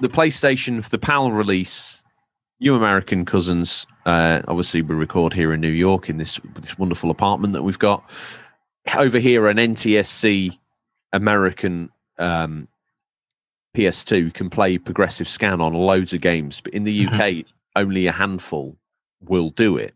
the 0.01 0.09
PlayStation 0.09 0.83
for 0.83 0.91
the 0.91 0.99
PAL 0.99 1.33
release, 1.33 2.03
you 2.59 2.75
American 2.75 3.25
cousins, 3.25 3.87
uh, 4.07 4.43
obviously 4.49 4.83
we 4.83 4.95
record 4.95 5.33
here 5.33 5.53
in 5.53 5.61
New 5.61 5.69
York 5.71 6.09
in 6.09 6.17
this 6.19 6.41
this 6.61 6.79
wonderful 6.79 7.11
apartment 7.11 7.53
that 7.53 7.63
we've 7.63 7.79
got. 7.79 8.09
Over 8.97 9.19
here, 9.19 9.47
an 9.49 9.59
NTSC 9.59 10.57
American 11.13 11.91
um, 12.19 12.69
PS2 13.77 14.35
can 14.35 14.51
play 14.51 14.77
progressive 14.79 15.29
scan 15.29 15.61
on 15.61 15.73
loads 15.73 16.13
of 16.13 16.21
games, 16.21 16.61
but 16.61 16.75
in 16.75 16.85
the 16.85 17.07
Mhm. 17.07 17.13
UK, 17.43 17.47
only 17.77 18.07
a 18.07 18.13
handful 18.13 18.77
will 19.21 19.51
do 19.51 19.77
it. 19.77 19.95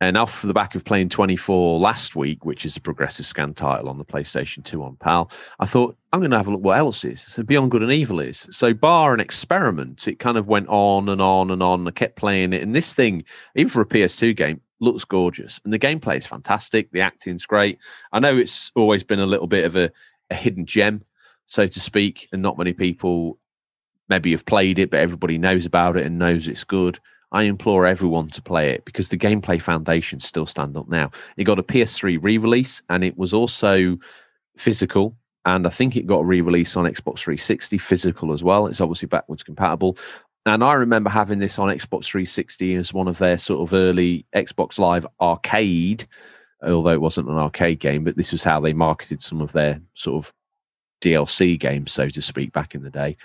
And 0.00 0.16
off 0.16 0.42
the 0.42 0.52
back 0.52 0.74
of 0.74 0.84
playing 0.84 1.08
24 1.10 1.78
last 1.78 2.16
week, 2.16 2.44
which 2.44 2.66
is 2.66 2.76
a 2.76 2.80
progressive 2.80 3.24
scan 3.26 3.54
title 3.54 3.88
on 3.88 3.96
the 3.96 4.04
PlayStation 4.04 4.62
2 4.64 4.82
on 4.82 4.96
PAL, 4.96 5.30
I 5.60 5.66
thought, 5.66 5.96
I'm 6.12 6.20
going 6.20 6.32
to 6.32 6.36
have 6.36 6.48
a 6.48 6.50
look 6.50 6.62
what 6.64 6.76
else 6.76 7.04
is. 7.04 7.20
So 7.20 7.42
Beyond 7.42 7.70
Good 7.70 7.82
and 7.82 7.92
Evil 7.92 8.18
is. 8.20 8.46
So, 8.50 8.74
bar 8.74 9.14
an 9.14 9.20
experiment, 9.20 10.06
it 10.08 10.18
kind 10.18 10.36
of 10.36 10.46
went 10.48 10.68
on 10.68 11.08
and 11.08 11.22
on 11.22 11.50
and 11.50 11.62
on. 11.62 11.86
I 11.86 11.90
kept 11.92 12.16
playing 12.16 12.52
it. 12.52 12.60
And 12.62 12.74
this 12.74 12.92
thing, 12.92 13.24
even 13.54 13.70
for 13.70 13.80
a 13.82 13.86
PS2 13.86 14.34
game, 14.36 14.60
looks 14.80 15.04
gorgeous. 15.04 15.60
And 15.64 15.72
the 15.72 15.78
gameplay 15.78 16.16
is 16.16 16.26
fantastic. 16.26 16.90
The 16.90 17.00
acting's 17.00 17.46
great. 17.46 17.78
I 18.12 18.20
know 18.20 18.36
it's 18.36 18.70
always 18.74 19.02
been 19.02 19.20
a 19.20 19.26
little 19.26 19.46
bit 19.46 19.64
of 19.64 19.76
a, 19.76 19.90
a 20.30 20.34
hidden 20.34 20.66
gem, 20.66 21.04
so 21.46 21.66
to 21.66 21.80
speak, 21.80 22.28
and 22.32 22.42
not 22.42 22.58
many 22.58 22.72
people 22.72 23.38
maybe 24.08 24.32
have 24.32 24.46
played 24.46 24.78
it, 24.78 24.90
but 24.90 25.00
everybody 25.00 25.38
knows 25.38 25.64
about 25.64 25.96
it 25.96 26.06
and 26.06 26.18
knows 26.18 26.48
it's 26.48 26.64
good. 26.64 26.98
I 27.32 27.42
implore 27.42 27.86
everyone 27.86 28.28
to 28.28 28.42
play 28.42 28.70
it 28.70 28.84
because 28.84 29.08
the 29.08 29.18
gameplay 29.18 29.60
foundations 29.60 30.24
still 30.24 30.46
stand 30.46 30.76
up 30.76 30.88
now. 30.88 31.10
It 31.36 31.44
got 31.44 31.58
a 31.58 31.64
PS3 31.64 32.18
re 32.22 32.38
release 32.38 32.82
and 32.88 33.02
it 33.02 33.18
was 33.18 33.34
also 33.34 33.98
physical. 34.56 35.16
And 35.46 35.66
I 35.66 35.70
think 35.70 35.96
it 35.96 36.06
got 36.06 36.20
a 36.20 36.24
re 36.24 36.40
release 36.40 36.76
on 36.76 36.84
Xbox 36.84 37.18
360 37.18 37.76
physical 37.78 38.32
as 38.32 38.44
well. 38.44 38.66
It's 38.66 38.80
obviously 38.80 39.08
backwards 39.08 39.42
compatible. 39.42 39.98
And 40.46 40.62
I 40.62 40.74
remember 40.74 41.10
having 41.10 41.38
this 41.38 41.58
on 41.58 41.68
Xbox 41.68 42.06
360 42.06 42.74
as 42.74 42.92
one 42.92 43.08
of 43.08 43.18
their 43.18 43.38
sort 43.38 43.66
of 43.66 43.72
early 43.74 44.26
Xbox 44.34 44.78
Live 44.78 45.06
arcade, 45.20 46.06
although 46.62 46.90
it 46.90 47.00
wasn't 47.00 47.28
an 47.28 47.36
arcade 47.36 47.80
game, 47.80 48.04
but 48.04 48.16
this 48.16 48.32
was 48.32 48.44
how 48.44 48.60
they 48.60 48.74
marketed 48.74 49.22
some 49.22 49.40
of 49.40 49.52
their 49.52 49.80
sort 49.94 50.24
of 50.24 50.32
DLC 51.02 51.58
games, 51.58 51.92
so 51.92 52.08
to 52.08 52.22
speak, 52.22 52.52
back 52.52 52.74
in 52.74 52.82
the 52.82 52.90
day. 52.90 53.16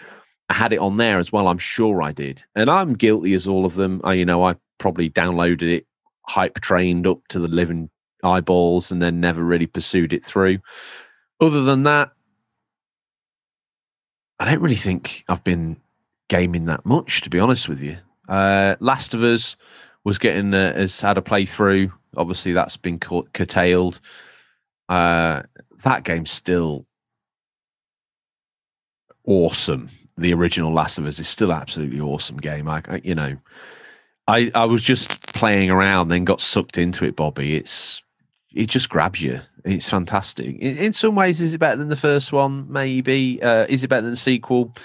I 0.49 0.53
had 0.53 0.73
it 0.73 0.79
on 0.79 0.97
there 0.97 1.19
as 1.19 1.31
well. 1.31 1.47
I'm 1.47 1.57
sure 1.57 2.01
I 2.01 2.11
did, 2.11 2.43
and 2.55 2.69
I'm 2.69 2.93
guilty 2.93 3.33
as 3.33 3.47
all 3.47 3.65
of 3.65 3.75
them. 3.75 4.01
I, 4.03 4.13
you 4.13 4.25
know, 4.25 4.43
I 4.43 4.55
probably 4.77 5.09
downloaded 5.09 5.63
it, 5.63 5.88
hype 6.23 6.59
trained 6.61 7.05
up 7.05 7.19
to 7.29 7.39
the 7.39 7.47
living 7.47 7.89
eyeballs, 8.23 8.91
and 8.91 9.01
then 9.01 9.19
never 9.19 9.43
really 9.43 9.67
pursued 9.67 10.13
it 10.13 10.23
through. 10.23 10.59
Other 11.41 11.63
than 11.63 11.83
that, 11.83 12.11
I 14.39 14.49
don't 14.49 14.61
really 14.61 14.75
think 14.75 15.25
I've 15.27 15.43
been 15.43 15.77
gaming 16.29 16.65
that 16.65 16.86
much, 16.86 17.21
to 17.21 17.29
be 17.29 17.39
honest 17.39 17.67
with 17.67 17.81
you. 17.81 17.98
Uh, 18.27 18.75
Last 18.79 19.13
of 19.13 19.24
Us 19.24 19.57
was 20.03 20.17
getting 20.17 20.53
uh, 20.53 20.74
has 20.74 21.01
had 21.01 21.17
a 21.17 21.21
playthrough. 21.21 21.91
Obviously, 22.15 22.53
that's 22.53 22.77
been 22.77 22.98
curtailed. 23.00 24.00
Uh, 24.88 25.43
that 25.83 26.03
game's 26.03 26.31
still 26.31 26.86
awesome 29.25 29.89
the 30.19 30.33
original 30.33 30.74
Last 30.74 31.00
of 31.00 31.07
Us 31.07 31.19
is 31.19 31.27
still 31.27 31.51
absolutely 31.51 32.00
awesome 32.00 32.38
game. 32.38 32.67
I, 32.67 32.83
I, 32.88 33.01
you 33.03 33.15
know, 33.15 33.38
I 34.27 34.51
I 34.53 34.65
was 34.65 34.83
just 34.83 35.33
playing 35.33 35.71
around, 35.71 36.09
then 36.09 36.25
got 36.25 36.41
sucked 36.41 36.77
into 36.77 37.05
it. 37.05 37.15
Bobby, 37.15 37.55
it's 37.55 38.03
it 38.53 38.67
just 38.67 38.89
grabs 38.89 39.21
you. 39.21 39.41
It's 39.65 39.89
fantastic. 39.89 40.57
In, 40.57 40.77
in 40.77 40.93
some 40.93 41.15
ways, 41.15 41.41
is 41.41 41.53
it 41.53 41.59
better 41.59 41.77
than 41.77 41.89
the 41.89 41.95
first 41.95 42.33
one? 42.33 42.71
Maybe. 42.71 43.41
Uh, 43.41 43.65
is 43.69 43.83
it 43.83 43.89
better 43.89 44.03
than 44.03 44.12
the 44.12 44.17
sequel? 44.17 44.75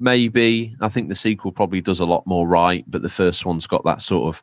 Maybe. 0.00 0.74
I 0.80 0.88
think 0.88 1.08
the 1.08 1.14
sequel 1.14 1.52
probably 1.52 1.80
does 1.80 2.00
a 2.00 2.06
lot 2.06 2.26
more 2.26 2.48
right, 2.48 2.84
but 2.88 3.02
the 3.02 3.08
first 3.08 3.44
one's 3.44 3.66
got 3.66 3.84
that 3.84 4.02
sort 4.02 4.34
of 4.34 4.42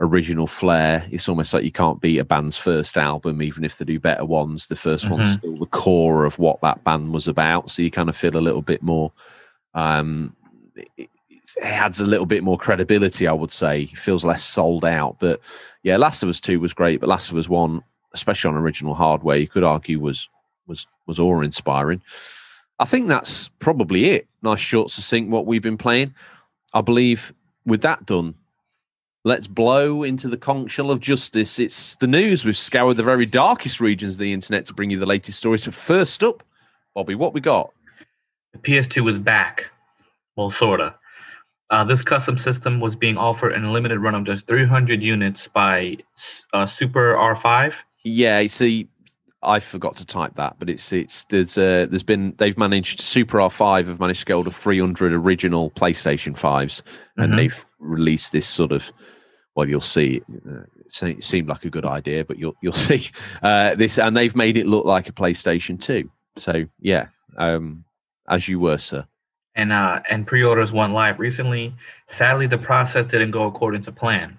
original 0.00 0.46
flair. 0.46 1.06
It's 1.10 1.28
almost 1.28 1.52
like 1.52 1.64
you 1.64 1.72
can't 1.72 2.00
beat 2.00 2.18
a 2.18 2.24
band's 2.24 2.56
first 2.56 2.96
album, 2.96 3.42
even 3.42 3.64
if 3.64 3.76
they 3.76 3.84
do 3.84 4.00
better 4.00 4.24
ones. 4.24 4.68
The 4.68 4.74
1st 4.76 5.04
mm-hmm. 5.04 5.10
one's 5.10 5.32
still 5.34 5.56
the 5.56 5.66
core 5.66 6.24
of 6.24 6.38
what 6.38 6.60
that 6.62 6.84
band 6.84 7.12
was 7.12 7.28
about. 7.28 7.70
So 7.70 7.82
you 7.82 7.90
kind 7.90 8.08
of 8.08 8.16
feel 8.16 8.36
a 8.36 8.38
little 8.38 8.62
bit 8.62 8.82
more 8.82 9.12
um, 9.74 10.34
it, 10.76 10.88
it 10.96 11.08
adds 11.62 12.00
a 12.00 12.06
little 12.06 12.26
bit 12.26 12.44
more 12.44 12.58
credibility, 12.58 13.26
I 13.26 13.32
would 13.32 13.52
say. 13.52 13.82
It 13.82 13.98
feels 13.98 14.24
less 14.24 14.42
sold 14.42 14.84
out. 14.84 15.16
But 15.18 15.40
yeah, 15.82 15.96
Last 15.96 16.22
of 16.22 16.28
Us 16.28 16.40
Two 16.40 16.60
was 16.60 16.72
great, 16.72 17.00
but 17.00 17.08
Last 17.08 17.30
of 17.30 17.36
Us 17.36 17.48
One, 17.48 17.82
especially 18.14 18.50
on 18.50 18.56
original 18.56 18.94
hardware, 18.94 19.36
you 19.36 19.48
could 19.48 19.64
argue 19.64 20.00
was 20.00 20.28
was 20.66 20.86
was 21.06 21.18
awe 21.18 21.40
inspiring. 21.40 22.02
I 22.82 22.84
think 22.84 23.06
that's 23.06 23.46
probably 23.60 24.06
it. 24.06 24.26
Nice, 24.42 24.58
short, 24.58 24.90
succinct. 24.90 25.30
What 25.30 25.46
we've 25.46 25.62
been 25.62 25.78
playing. 25.78 26.16
I 26.74 26.80
believe 26.80 27.32
with 27.64 27.80
that 27.82 28.06
done, 28.06 28.34
let's 29.22 29.46
blow 29.46 30.02
into 30.02 30.26
the 30.26 30.36
conch 30.36 30.72
shell 30.72 30.90
of 30.90 30.98
justice. 30.98 31.60
It's 31.60 31.94
the 31.94 32.08
news. 32.08 32.44
We've 32.44 32.56
scoured 32.56 32.96
the 32.96 33.04
very 33.04 33.24
darkest 33.24 33.80
regions 33.80 34.14
of 34.14 34.18
the 34.18 34.32
internet 34.32 34.66
to 34.66 34.74
bring 34.74 34.90
you 34.90 34.98
the 34.98 35.06
latest 35.06 35.38
stories. 35.38 35.62
So 35.62 35.70
first 35.70 36.24
up, 36.24 36.42
Bobby, 36.92 37.14
what 37.14 37.34
we 37.34 37.40
got? 37.40 37.70
The 38.52 38.58
PS2 38.58 39.04
was 39.04 39.16
back. 39.16 39.66
Well, 40.34 40.50
sorta. 40.50 40.96
Uh, 41.70 41.84
this 41.84 42.02
custom 42.02 42.36
system 42.36 42.80
was 42.80 42.96
being 42.96 43.16
offered 43.16 43.52
in 43.52 43.62
a 43.62 43.70
limited 43.70 44.00
run 44.00 44.16
of 44.16 44.24
just 44.24 44.48
300 44.48 45.00
units 45.00 45.46
by 45.54 45.98
uh, 46.52 46.66
Super 46.66 47.14
R5. 47.14 47.74
Yeah, 48.02 48.44
see, 48.48 48.88
I 49.42 49.58
forgot 49.60 49.96
to 49.96 50.06
type 50.06 50.36
that, 50.36 50.56
but 50.58 50.70
it's 50.70 50.92
it's 50.92 51.24
there's 51.24 51.58
uh, 51.58 51.86
there's 51.88 52.02
been 52.02 52.34
they've 52.38 52.56
managed 52.56 53.00
Super 53.00 53.38
R5 53.38 53.86
have 53.88 54.00
managed 54.00 54.20
to 54.20 54.26
get 54.26 54.34
hold 54.34 54.46
of 54.46 54.54
300 54.54 55.12
original 55.12 55.70
PlayStation 55.72 56.38
5s, 56.38 56.82
and 57.16 57.28
mm-hmm. 57.28 57.36
they've 57.36 57.66
released 57.78 58.32
this 58.32 58.46
sort 58.46 58.72
of 58.72 58.92
well, 59.54 59.68
you'll 59.68 59.80
see. 59.80 60.22
Uh, 60.48 60.62
it 61.02 61.24
seemed 61.24 61.48
like 61.48 61.64
a 61.64 61.70
good 61.70 61.84
idea, 61.84 62.24
but 62.24 62.38
you'll 62.38 62.56
you'll 62.62 62.72
see 62.72 63.10
uh, 63.42 63.74
this, 63.74 63.98
and 63.98 64.16
they've 64.16 64.36
made 64.36 64.56
it 64.56 64.66
look 64.66 64.84
like 64.84 65.08
a 65.08 65.12
PlayStation 65.12 65.80
2. 65.80 66.10
So 66.38 66.64
yeah, 66.80 67.08
um, 67.36 67.84
as 68.28 68.48
you 68.48 68.60
were, 68.60 68.78
sir. 68.78 69.06
And 69.54 69.72
uh, 69.72 70.00
and 70.08 70.26
pre-orders 70.26 70.72
went 70.72 70.92
live 70.94 71.18
recently. 71.18 71.74
Sadly, 72.10 72.46
the 72.46 72.58
process 72.58 73.06
didn't 73.06 73.32
go 73.32 73.44
according 73.44 73.82
to 73.82 73.92
plan. 73.92 74.38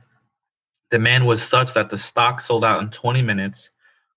Demand 0.89 1.25
was 1.25 1.41
such 1.41 1.73
that 1.73 1.89
the 1.89 1.97
stock 1.97 2.41
sold 2.41 2.63
out 2.63 2.81
in 2.81 2.89
20 2.89 3.21
minutes, 3.21 3.69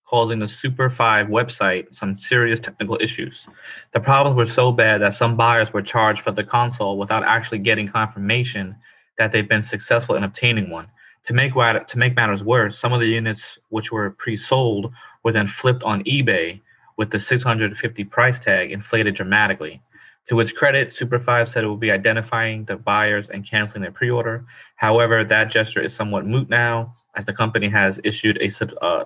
causing 0.07 0.39
the 0.39 0.49
Super 0.49 0.89
5 0.89 1.27
website 1.27 1.95
some 1.95 2.17
serious 2.17 2.61
technical 2.61 2.97
issues. 3.01 3.47
The 3.93 4.01
problems 4.01 4.37
were 4.37 4.47
so 4.47 4.73
bad 4.73 5.03
that 5.03 5.15
some 5.15 5.37
buyers 5.37 5.73
were 5.73 5.83
charged 5.83 6.23
for 6.23 6.31
the 6.31 6.45
console 6.45 6.97
without 6.97 7.25
actually 7.25 7.59
getting 7.59 7.89
confirmation 7.89 8.77
that 9.19 9.33
they've 9.33 9.49
been 9.49 9.63
successful 9.63 10.15
in 10.15 10.25
obtaining 10.25 10.71
one. 10.71 10.87
To 11.27 11.33
make 11.33 11.55
to 11.55 11.99
make 11.99 12.15
matters 12.15 12.45
worse, 12.45 12.79
some 12.79 12.93
of 12.93 13.01
the 13.01 13.09
units 13.09 13.59
which 13.71 13.91
were 13.91 14.11
pre-sold 14.11 14.93
were 15.25 15.33
then 15.33 15.49
flipped 15.49 15.83
on 15.83 16.05
eBay 16.05 16.61
with 16.97 17.11
the 17.11 17.19
650 17.19 18.05
price 18.05 18.39
tag 18.39 18.71
inflated 18.71 19.17
dramatically. 19.17 19.83
To 20.29 20.41
its 20.41 20.53
credit, 20.53 20.93
Super 20.93 21.19
5 21.19 21.49
said 21.49 21.65
it 21.65 21.69
will 21.69 21.77
be 21.77 21.91
identifying 21.91 22.65
the 22.65 22.77
buyers 22.77 23.27
and 23.29 23.49
canceling 23.49 23.83
their 23.83 23.93
pre 23.93 24.11
order. 24.11 24.45
However, 24.77 25.25
that 25.25 25.51
gesture 25.51 25.81
is 25.81 25.95
somewhat 25.95 26.27
moot 26.27 26.49
now, 26.49 26.95
as 27.17 27.27
the 27.27 27.33
company 27.33 27.69
has 27.69 28.01
issued 28.05 28.39
a 28.41 28.85
uh, 28.85 29.05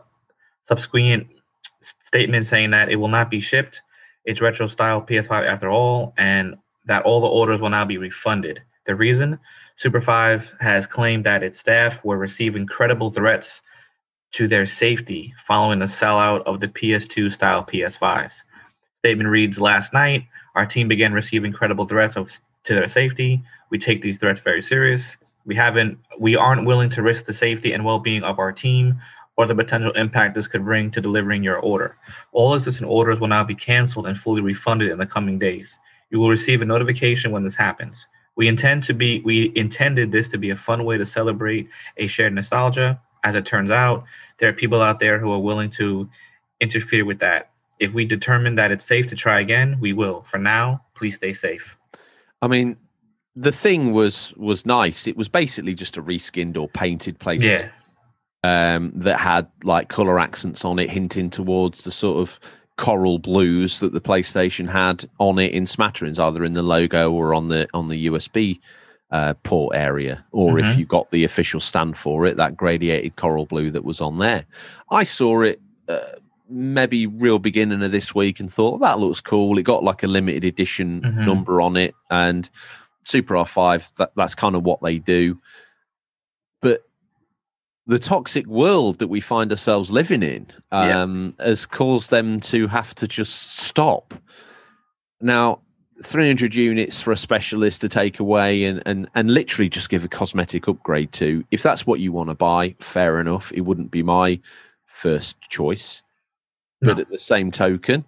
subsequent 0.70 1.26
statement 2.06 2.46
saying 2.46 2.70
that 2.70 2.88
it 2.88 2.96
will 2.96 3.08
not 3.08 3.30
be 3.30 3.40
shipped. 3.40 3.80
It's 4.24 4.40
retro 4.40 4.68
style 4.68 5.02
PS5 5.02 5.46
after 5.46 5.68
all, 5.68 6.14
and 6.16 6.56
that 6.86 7.02
all 7.02 7.20
the 7.20 7.26
orders 7.26 7.60
will 7.60 7.70
now 7.70 7.84
be 7.84 7.98
refunded. 7.98 8.62
The 8.86 8.94
reason? 8.94 9.38
Super 9.76 10.00
5 10.00 10.52
has 10.60 10.86
claimed 10.86 11.24
that 11.24 11.42
its 11.42 11.58
staff 11.58 12.04
were 12.04 12.18
receiving 12.18 12.66
credible 12.66 13.10
threats 13.10 13.62
to 14.32 14.46
their 14.46 14.66
safety 14.66 15.34
following 15.46 15.80
the 15.80 15.86
sellout 15.86 16.42
of 16.44 16.60
the 16.60 16.68
PS2 16.68 17.32
style 17.32 17.64
PS5s. 17.64 18.32
Statement 18.98 19.28
reads 19.28 19.58
Last 19.58 19.92
night, 19.92 20.24
our 20.54 20.66
team 20.66 20.86
began 20.86 21.12
receiving 21.12 21.52
credible 21.52 21.86
threats 21.86 22.16
of, 22.16 22.30
to 22.64 22.74
their 22.74 22.88
safety. 22.88 23.42
We 23.70 23.78
take 23.78 24.02
these 24.02 24.18
threats 24.18 24.40
very 24.40 24.62
serious. 24.62 25.16
We 25.46 25.56
haven't 25.56 25.98
we 26.18 26.36
aren't 26.36 26.66
willing 26.66 26.90
to 26.90 27.02
risk 27.02 27.24
the 27.24 27.32
safety 27.32 27.72
and 27.72 27.84
well-being 27.84 28.22
of 28.22 28.38
our 28.38 28.52
team 28.52 29.00
or 29.40 29.46
the 29.46 29.54
potential 29.54 29.92
impact 29.92 30.34
this 30.34 30.46
could 30.46 30.64
bring 30.64 30.90
to 30.90 31.00
delivering 31.00 31.42
your 31.42 31.56
order. 31.56 31.96
All 32.32 32.54
existing 32.54 32.86
orders 32.86 33.18
will 33.18 33.28
now 33.28 33.42
be 33.42 33.54
canceled 33.54 34.06
and 34.06 34.18
fully 34.18 34.42
refunded 34.42 34.90
in 34.90 34.98
the 34.98 35.06
coming 35.06 35.38
days. 35.38 35.74
You 36.10 36.20
will 36.20 36.28
receive 36.28 36.60
a 36.60 36.66
notification 36.66 37.30
when 37.30 37.42
this 37.42 37.54
happens. 37.54 37.96
We 38.36 38.48
intend 38.48 38.82
to 38.84 38.92
be 38.92 39.20
we 39.20 39.50
intended 39.56 40.12
this 40.12 40.28
to 40.28 40.38
be 40.38 40.50
a 40.50 40.56
fun 40.56 40.84
way 40.84 40.98
to 40.98 41.06
celebrate 41.06 41.70
a 41.96 42.06
shared 42.06 42.34
nostalgia 42.34 43.00
as 43.24 43.34
it 43.34 43.46
turns 43.46 43.70
out, 43.70 44.04
there 44.38 44.48
are 44.50 44.52
people 44.52 44.82
out 44.82 45.00
there 45.00 45.18
who 45.18 45.32
are 45.32 45.38
willing 45.38 45.70
to 45.72 46.08
interfere 46.60 47.04
with 47.06 47.18
that. 47.20 47.50
If 47.78 47.94
we 47.94 48.04
determine 48.04 48.56
that 48.56 48.70
it's 48.70 48.86
safe 48.86 49.08
to 49.08 49.16
try 49.16 49.40
again, 49.40 49.78
we 49.80 49.94
will. 49.94 50.26
For 50.30 50.38
now, 50.38 50.82
please 50.94 51.16
stay 51.16 51.32
safe. 51.32 51.76
I 52.42 52.48
mean, 52.48 52.76
the 53.36 53.52
thing 53.52 53.92
was 53.92 54.34
was 54.36 54.66
nice. 54.66 55.06
It 55.06 55.16
was 55.16 55.28
basically 55.28 55.74
just 55.74 55.96
a 55.96 56.02
reskinned 56.02 56.58
or 56.58 56.68
painted 56.68 57.18
place. 57.18 57.42
Yeah. 57.42 57.68
Um, 58.42 58.92
that 58.94 59.20
had 59.20 59.48
like 59.64 59.90
color 59.90 60.18
accents 60.18 60.64
on 60.64 60.78
it, 60.78 60.88
hinting 60.88 61.28
towards 61.28 61.82
the 61.82 61.90
sort 61.90 62.22
of 62.22 62.40
coral 62.80 63.18
blues 63.18 63.80
that 63.80 63.92
the 63.92 64.00
PlayStation 64.00 64.66
had 64.66 65.08
on 65.18 65.38
it 65.38 65.52
in 65.52 65.66
smatterings, 65.66 66.18
either 66.18 66.42
in 66.42 66.54
the 66.54 66.62
logo 66.62 67.12
or 67.12 67.34
on 67.34 67.48
the 67.48 67.68
on 67.74 67.88
the 67.88 68.06
USB 68.06 68.58
uh, 69.10 69.34
port 69.42 69.76
area, 69.76 70.24
or 70.32 70.54
mm-hmm. 70.54 70.70
if 70.70 70.78
you 70.78 70.86
got 70.86 71.10
the 71.10 71.24
official 71.24 71.60
stand 71.60 71.98
for 71.98 72.26
it, 72.26 72.38
that 72.38 72.56
gradiated 72.56 73.16
coral 73.16 73.44
blue 73.44 73.70
that 73.70 73.84
was 73.84 74.00
on 74.00 74.18
there. 74.18 74.46
I 74.90 75.04
saw 75.04 75.42
it 75.42 75.60
uh, 75.88 76.00
maybe 76.48 77.06
real 77.06 77.38
beginning 77.38 77.82
of 77.82 77.92
this 77.92 78.14
week 78.14 78.40
and 78.40 78.50
thought 78.50 78.78
that 78.78 78.98
looks 78.98 79.20
cool. 79.20 79.58
It 79.58 79.62
got 79.62 79.84
like 79.84 80.02
a 80.02 80.06
limited 80.06 80.44
edition 80.44 81.02
mm-hmm. 81.02 81.26
number 81.26 81.60
on 81.60 81.76
it, 81.76 81.94
and 82.10 82.48
Super 83.04 83.34
R5. 83.34 83.94
That, 83.96 84.12
that's 84.16 84.34
kind 84.34 84.56
of 84.56 84.64
what 84.64 84.80
they 84.80 84.98
do. 84.98 85.38
The 87.90 87.98
toxic 87.98 88.46
world 88.46 89.00
that 89.00 89.08
we 89.08 89.20
find 89.20 89.50
ourselves 89.50 89.90
living 89.90 90.22
in 90.22 90.46
um, 90.70 91.34
yeah. 91.40 91.46
has 91.46 91.66
caused 91.66 92.12
them 92.12 92.38
to 92.42 92.68
have 92.68 92.94
to 92.94 93.08
just 93.08 93.58
stop. 93.58 94.14
Now, 95.20 95.62
300 96.04 96.54
units 96.54 97.00
for 97.00 97.10
a 97.10 97.16
specialist 97.16 97.80
to 97.80 97.88
take 97.88 98.20
away 98.20 98.62
and, 98.62 98.80
and, 98.86 99.08
and 99.16 99.32
literally 99.32 99.68
just 99.68 99.88
give 99.88 100.04
a 100.04 100.08
cosmetic 100.08 100.68
upgrade 100.68 101.10
to. 101.14 101.44
If 101.50 101.64
that's 101.64 101.84
what 101.84 101.98
you 101.98 102.12
want 102.12 102.30
to 102.30 102.36
buy, 102.36 102.76
fair 102.78 103.18
enough. 103.18 103.50
It 103.52 103.62
wouldn't 103.62 103.90
be 103.90 104.04
my 104.04 104.38
first 104.86 105.40
choice. 105.48 106.04
No. 106.80 106.94
But 106.94 107.00
at 107.00 107.10
the 107.10 107.18
same 107.18 107.50
token, 107.50 108.04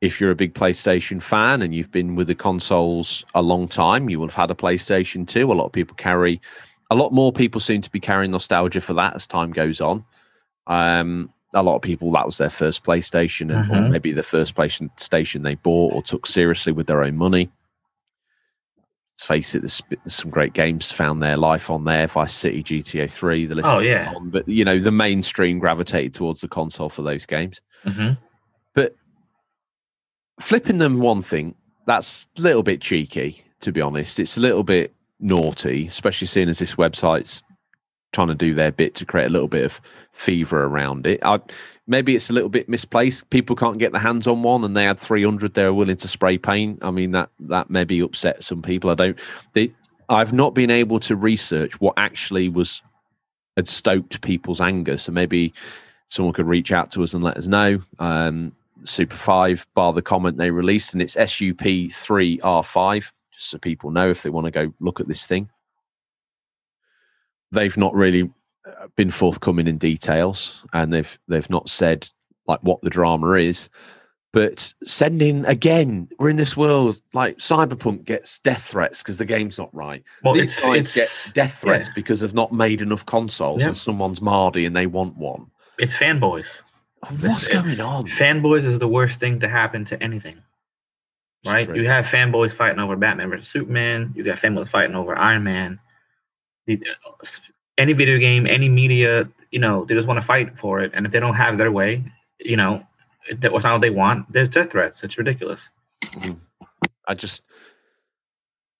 if 0.00 0.22
you're 0.22 0.30
a 0.30 0.36
big 0.36 0.54
PlayStation 0.54 1.20
fan 1.20 1.60
and 1.60 1.74
you've 1.74 1.90
been 1.90 2.14
with 2.14 2.28
the 2.28 2.34
consoles 2.34 3.26
a 3.34 3.42
long 3.42 3.68
time, 3.68 4.08
you 4.08 4.18
will 4.18 4.28
have 4.28 4.34
had 4.34 4.50
a 4.50 4.54
PlayStation 4.54 5.28
2. 5.28 5.52
A 5.52 5.54
lot 5.54 5.66
of 5.66 5.72
people 5.72 5.96
carry, 5.96 6.40
a 6.90 6.94
lot 6.94 7.12
more 7.12 7.32
people 7.32 7.60
seem 7.60 7.82
to 7.82 7.90
be 7.90 8.00
carrying 8.00 8.30
nostalgia 8.30 8.80
for 8.80 8.94
that 8.94 9.14
as 9.14 9.26
time 9.26 9.52
goes 9.52 9.80
on. 9.80 10.04
Um, 10.66 11.32
a 11.54 11.62
lot 11.62 11.76
of 11.76 11.82
people 11.82 12.10
that 12.12 12.26
was 12.26 12.38
their 12.38 12.50
first 12.50 12.84
PlayStation, 12.84 13.54
and, 13.54 13.70
or 13.70 13.74
mm-hmm. 13.74 13.92
maybe 13.92 14.12
the 14.12 14.22
first 14.22 14.54
PlayStation 14.54 15.42
they 15.42 15.54
bought 15.54 15.94
or 15.94 16.02
took 16.02 16.26
seriously 16.26 16.72
with 16.72 16.86
their 16.86 17.02
own 17.02 17.16
money. 17.16 17.50
let's 19.14 19.26
face 19.26 19.54
it, 19.54 19.60
there's, 19.60 19.82
there's 19.88 20.14
some 20.14 20.30
great 20.30 20.52
games 20.52 20.90
found 20.90 21.22
there. 21.22 21.36
Life 21.36 21.70
on 21.70 21.84
there, 21.84 22.06
Vice 22.06 22.34
City, 22.34 22.62
GTA 22.62 23.10
Three. 23.10 23.46
The 23.46 23.54
list. 23.54 23.68
Oh, 23.68 23.78
yeah. 23.78 24.12
On, 24.14 24.28
but 24.30 24.46
you 24.46 24.64
know, 24.64 24.78
the 24.78 24.92
mainstream 24.92 25.58
gravitated 25.58 26.14
towards 26.14 26.42
the 26.42 26.48
console 26.48 26.90
for 26.90 27.02
those 27.02 27.24
games. 27.24 27.60
hmm 27.84 28.12
But 28.74 28.94
flipping 30.40 30.78
them 30.78 31.00
one 31.00 31.22
thing, 31.22 31.54
that's 31.86 32.28
a 32.38 32.42
little 32.42 32.62
bit 32.62 32.82
cheeky, 32.82 33.42
to 33.60 33.72
be 33.72 33.80
honest. 33.80 34.20
It's 34.20 34.36
a 34.36 34.40
little 34.40 34.64
bit 34.64 34.94
naughty, 35.20 35.86
especially 35.86 36.26
seeing 36.26 36.48
as 36.48 36.58
this 36.58 36.76
website's 36.76 37.42
trying 38.12 38.28
to 38.28 38.34
do 38.34 38.54
their 38.54 38.72
bit 38.72 38.94
to 38.94 39.04
create 39.04 39.26
a 39.26 39.30
little 39.30 39.48
bit 39.48 39.64
of 39.64 39.80
fever 40.12 40.64
around 40.64 41.06
it. 41.06 41.20
I, 41.22 41.40
maybe 41.86 42.16
it's 42.16 42.30
a 42.30 42.32
little 42.32 42.48
bit 42.48 42.68
misplaced. 42.68 43.28
People 43.30 43.54
can't 43.54 43.78
get 43.78 43.92
their 43.92 44.00
hands 44.00 44.26
on 44.26 44.42
one, 44.42 44.64
and 44.64 44.76
they 44.76 44.84
had 44.84 44.98
300 44.98 45.54
they 45.54 45.64
were 45.64 45.74
willing 45.74 45.96
to 45.96 46.08
spray 46.08 46.38
paint. 46.38 46.82
I 46.82 46.90
mean, 46.90 47.12
that 47.12 47.30
that 47.40 47.70
maybe 47.70 48.00
upset 48.00 48.42
some 48.44 48.62
people. 48.62 48.90
I 48.90 48.94
don't. 48.94 49.18
They, 49.52 49.72
I've 50.08 50.32
not 50.32 50.54
been 50.54 50.70
able 50.70 51.00
to 51.00 51.16
research 51.16 51.80
what 51.80 51.94
actually 51.96 52.48
was 52.48 52.82
had 53.56 53.68
stoked 53.68 54.22
people's 54.22 54.60
anger. 54.60 54.96
So 54.96 55.12
maybe 55.12 55.52
someone 56.08 56.32
could 56.32 56.46
reach 56.46 56.72
out 56.72 56.92
to 56.92 57.02
us 57.02 57.12
and 57.12 57.22
let 57.22 57.36
us 57.36 57.46
know. 57.46 57.82
Um, 57.98 58.52
Super 58.84 59.16
Five, 59.16 59.66
bar 59.74 59.92
the 59.92 60.02
comment 60.02 60.38
they 60.38 60.50
released, 60.50 60.92
and 60.92 61.02
it's 61.02 61.14
SUP 61.14 61.92
three 61.92 62.40
R 62.42 62.62
five, 62.62 63.12
just 63.38 63.50
so 63.50 63.58
people 63.58 63.90
know 63.90 64.10
if 64.10 64.22
they 64.22 64.30
want 64.30 64.46
to 64.46 64.50
go 64.50 64.74
look 64.80 65.00
at 65.00 65.06
this 65.08 65.26
thing. 65.26 65.48
They've 67.52 67.76
not 67.76 67.94
really 67.94 68.30
uh, 68.66 68.88
been 68.96 69.10
forthcoming 69.10 69.68
in 69.68 69.78
details, 69.78 70.64
and 70.72 70.92
they've 70.92 71.18
they've 71.28 71.48
not 71.48 71.68
said 71.68 72.08
like 72.46 72.60
what 72.62 72.82
the 72.82 72.90
drama 72.90 73.32
is. 73.34 73.68
But 74.32 74.74
sending 74.84 75.46
again, 75.46 76.08
we're 76.18 76.28
in 76.28 76.36
this 76.36 76.56
world 76.56 77.00
like 77.14 77.38
Cyberpunk 77.38 78.04
gets 78.04 78.38
death 78.40 78.64
threats 78.64 79.02
because 79.02 79.16
the 79.16 79.24
game's 79.24 79.56
not 79.56 79.74
right. 79.74 80.02
Well, 80.22 80.34
These 80.34 80.42
it's, 80.52 80.60
guys 80.60 80.86
it's, 80.86 80.94
get 80.94 81.08
death 81.32 81.54
threats 81.54 81.88
yeah. 81.88 81.92
because 81.94 82.20
they've 82.20 82.34
not 82.34 82.52
made 82.52 82.82
enough 82.82 83.06
consoles, 83.06 83.60
Yeah. 83.62 83.68
and 83.68 83.76
someone's 83.76 84.20
Mardy 84.20 84.66
and 84.66 84.76
they 84.76 84.86
want 84.86 85.16
one. 85.16 85.46
it's 85.78 85.96
fanboys. 85.96 86.44
What's 87.20 87.46
it- 87.46 87.52
going 87.52 87.80
on? 87.80 88.08
Fanboys 88.08 88.64
is 88.64 88.78
the 88.78 88.88
worst 88.88 89.18
thing 89.20 89.40
to 89.40 89.48
happen 89.48 89.84
to 89.86 90.02
anything. 90.02 90.42
Right? 91.48 91.74
You 91.74 91.86
have 91.86 92.06
fanboys 92.06 92.54
fighting 92.54 92.78
over 92.78 92.96
Batman 92.96 93.30
versus 93.30 93.48
Superman. 93.48 94.12
You 94.14 94.24
got 94.24 94.38
fanboys 94.38 94.68
fighting 94.68 94.94
over 94.94 95.16
Iron 95.16 95.44
Man. 95.44 95.78
Uh, 96.70 96.74
any 97.78 97.92
video 97.92 98.18
game, 98.18 98.46
any 98.46 98.68
media, 98.68 99.28
you 99.50 99.58
know, 99.58 99.84
they 99.84 99.94
just 99.94 100.06
want 100.06 100.20
to 100.20 100.26
fight 100.26 100.58
for 100.58 100.80
it. 100.80 100.90
And 100.94 101.06
if 101.06 101.12
they 101.12 101.20
don't 101.20 101.34
have 101.34 101.58
their 101.58 101.72
way, 101.72 102.04
you 102.40 102.56
know, 102.56 102.82
that 103.40 103.52
was 103.52 103.64
not 103.64 103.74
what 103.74 103.80
they 103.80 103.90
want. 103.90 104.30
There's 104.32 104.48
death 104.48 104.70
threats. 104.70 105.02
It's 105.02 105.16
ridiculous. 105.16 105.60
Mm-hmm. 106.02 106.34
I 107.06 107.14
just, 107.14 107.44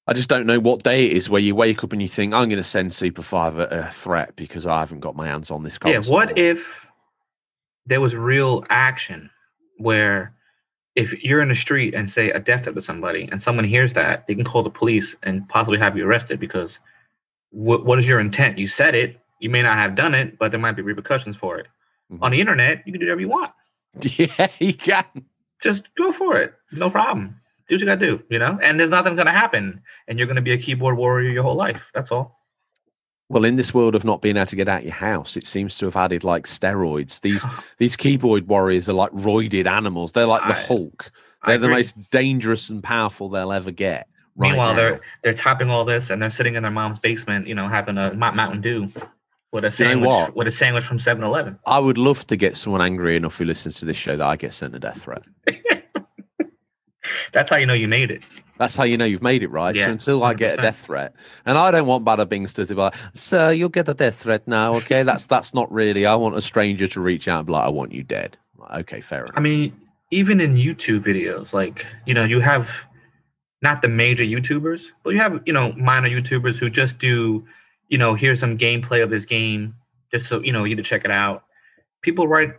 I 0.07 0.13
just 0.13 0.29
don't 0.29 0.47
know 0.47 0.59
what 0.59 0.83
day 0.83 1.07
it 1.07 1.13
is 1.13 1.31
where 1.31 1.41
you 1.41 1.55
wake 1.55 1.85
up 1.85 1.93
and 1.93 2.03
you 2.03 2.09
think 2.09 2.35
I'm 2.35 2.49
going 2.49 2.63
to 2.63 2.65
send 2.65 2.93
Super 2.93 3.23
Five 3.23 3.59
a, 3.59 3.67
a 3.67 3.91
threat 3.91 4.37
because 4.37 4.67
I 4.67 4.81
haven't 4.81 5.01
got 5.01 5.17
my 5.17 5.27
hands 5.27 5.51
on 5.51 5.63
this 5.63 5.79
console. 5.79 6.03
Yeah. 6.03 6.11
What 6.11 6.37
if 6.37 6.67
there 7.87 8.01
was 8.01 8.15
real 8.15 8.65
action 8.69 9.31
where 9.79 10.35
if 10.99 11.23
you're 11.23 11.40
in 11.40 11.49
the 11.49 11.55
street 11.55 11.95
and 11.95 12.11
say 12.11 12.31
a 12.31 12.40
death 12.40 12.64
threat 12.64 12.75
to 12.75 12.83
somebody 12.83 13.28
and 13.31 13.40
someone 13.40 13.64
hears 13.64 13.93
that, 13.93 14.26
they 14.26 14.35
can 14.35 14.45
call 14.45 14.64
the 14.64 14.71
police 14.81 15.14
and 15.23 15.49
possibly 15.49 15.79
have 15.79 15.96
you 15.96 16.05
arrested 16.05 16.40
because 16.40 16.81
what, 17.51 17.87
what 17.87 18.01
is 18.01 18.09
your 18.09 18.18
intent? 18.18 18.59
You 18.59 18.66
said 18.66 18.96
it. 18.96 19.20
You 19.40 19.49
may 19.49 19.62
not 19.62 19.79
have 19.79 19.94
done 19.94 20.12
it, 20.12 20.37
but 20.40 20.51
there 20.51 20.59
might 20.59 20.73
be 20.75 20.83
repercussions 20.83 21.37
for 21.37 21.57
it. 21.61 21.68
Mhm. 22.12 22.18
On 22.23 22.33
the 22.33 22.40
internet, 22.40 22.83
you 22.85 22.92
can 22.92 23.01
do 23.01 23.07
whatever 23.07 23.20
you 23.20 23.29
want. 23.29 23.53
Yeah, 24.18 24.49
you 24.59 24.75
can. 24.75 25.05
Just 25.62 25.85
go 26.01 26.12
for 26.12 26.37
it. 26.37 26.53
No 26.73 26.90
problem. 26.90 27.37
Do 27.68 27.75
what 27.75 27.81
you 27.81 27.87
gotta 27.87 28.05
do, 28.05 28.20
you 28.29 28.38
know? 28.40 28.59
And 28.62 28.81
there's 28.81 28.90
nothing 28.90 29.14
gonna 29.14 29.31
happen. 29.33 29.81
And 30.09 30.18
you're 30.18 30.27
gonna 30.29 30.42
be 30.42 30.53
a 30.53 30.59
keyboard 30.59 30.96
warrior 30.96 31.31
your 31.31 31.44
whole 31.44 31.55
life. 31.57 31.83
That's 31.94 32.11
all. 32.11 32.38
Well, 33.31 33.45
in 33.45 33.57
this 33.57 33.75
world 33.75 33.95
of 33.95 34.05
not 34.05 34.23
being 34.23 34.37
able 34.38 34.47
to 34.47 34.57
get 34.57 34.69
out 34.69 34.85
your 34.85 34.95
house, 34.95 35.37
it 35.37 35.47
seems 35.47 35.77
to 35.79 35.85
have 35.87 35.97
added 35.97 36.25
like 36.25 36.45
steroids. 36.47 37.21
These 37.21 37.47
these 37.79 37.95
keyboard 37.97 38.49
warriors 38.49 38.88
are 38.88 38.95
like 38.95 39.11
roided 39.12 39.67
animals. 39.67 40.12
They're 40.12 40.27
like 40.27 40.47
the 40.49 40.57
I- 40.57 40.62
Hulk. 40.67 41.11
They're 41.47 41.59
the 41.59 41.67
agree. 41.67 41.77
most 41.77 42.11
dangerous 42.11 42.69
and 42.69 42.83
powerful 42.83 43.29
they'll 43.29 43.53
ever 43.53 43.71
get. 43.71 44.09
Right 44.35 44.49
Meanwhile, 44.51 44.71
now. 44.73 44.77
they're 44.77 45.01
they're 45.23 45.35
topping 45.35 45.69
all 45.71 45.85
this 45.85 46.11
and 46.11 46.21
they're 46.23 46.31
sitting 46.31 46.55
in 46.55 46.62
their 46.62 46.73
mom's 46.73 46.99
basement, 47.01 47.47
you 47.47 47.55
know, 47.55 47.69
having 47.69 47.99
a 47.99 48.12
Mount- 48.14 48.35
Mountain 48.37 48.61
Dew 48.62 48.91
with 49.53 49.64
a 49.64 49.69
You 49.69 49.97
know 50.01 50.03
sandwich 50.25 50.35
with 50.35 50.47
a 50.47 50.51
sandwich 50.51 50.85
from 50.85 50.99
7-Eleven. 50.99 51.59
I 51.67 51.79
would 51.79 51.97
love 51.99 52.27
to 52.29 52.37
get 52.37 52.57
someone 52.57 52.83
angry 52.83 53.17
enough 53.17 53.37
who 53.38 53.45
listens 53.45 53.79
to 53.81 53.85
this 53.85 53.97
show 53.97 54.17
that 54.17 54.27
I 54.27 54.37
get 54.37 54.53
sent 54.53 54.75
a 54.75 54.79
death 54.79 55.03
threat. 55.03 55.23
That's 57.33 57.51
how 57.51 57.57
you 57.57 57.67
know 57.67 57.75
you 57.75 57.88
made 57.88 58.11
it. 58.11 58.23
That's 58.59 58.77
how 58.77 58.85
you 58.85 58.97
know 58.97 59.05
you've 59.05 59.23
made 59.23 59.43
it, 59.43 59.51
right? 59.51 59.75
Yeah, 59.75 59.87
so 59.87 59.93
until 59.93 60.23
I 60.25 60.35
get 60.35 60.59
a 60.59 60.62
death 60.62 60.79
threat, 60.79 61.14
and 61.47 61.57
I 61.57 61.71
don't 61.71 61.87
want 61.87 62.05
Bada 62.05 62.29
Bings 62.29 62.55
to 62.55 62.67
be 62.67 62.75
like, 62.75 62.95
"Sir, 63.14 63.53
you'll 63.53 63.69
get 63.69 63.88
a 63.88 63.95
death 63.95 64.17
threat 64.17 64.47
now." 64.49 64.75
Okay, 64.77 65.05
that's 65.05 65.27
that's 65.27 65.55
not 65.55 65.71
really. 65.73 66.07
I 66.07 66.14
want 66.17 66.37
a 66.37 66.43
stranger 66.43 66.88
to 66.88 67.01
reach 67.01 67.29
out 67.29 67.38
and 67.38 67.47
be 67.47 67.53
like, 67.53 67.64
"I 67.64 67.69
want 67.69 67.93
you 67.93 68.03
dead." 68.03 68.37
Like, 68.59 68.81
okay, 68.81 69.01
fair 69.01 69.25
enough. 69.25 69.35
I 69.37 69.41
mean, 69.41 69.73
even 70.11 70.41
in 70.41 70.57
YouTube 70.57 71.05
videos, 71.05 71.53
like, 71.53 71.85
you 72.07 72.14
know, 72.14 72.25
you 72.25 72.41
have 72.41 72.69
not 73.62 73.83
the 73.83 73.88
major 73.88 74.25
YouTubers, 74.25 74.83
but 75.03 75.11
you 75.11 75.19
have, 75.19 75.41
you 75.45 75.53
know, 75.53 75.73
minor 75.73 76.09
YouTubers 76.09 76.57
who 76.57 76.71
just 76.71 76.99
do, 76.99 77.47
you 77.88 77.99
know, 77.99 78.14
here's 78.14 78.41
some 78.41 78.57
gameplay 78.57 79.03
of 79.03 79.11
this 79.11 79.25
game, 79.25 79.75
just 80.12 80.27
so, 80.27 80.41
you 80.41 80.53
know, 80.53 80.64
you 80.64 80.77
to 80.77 80.83
check 80.83 81.05
it 81.05 81.11
out. 81.11 81.45
People 82.03 82.29
write 82.29 82.55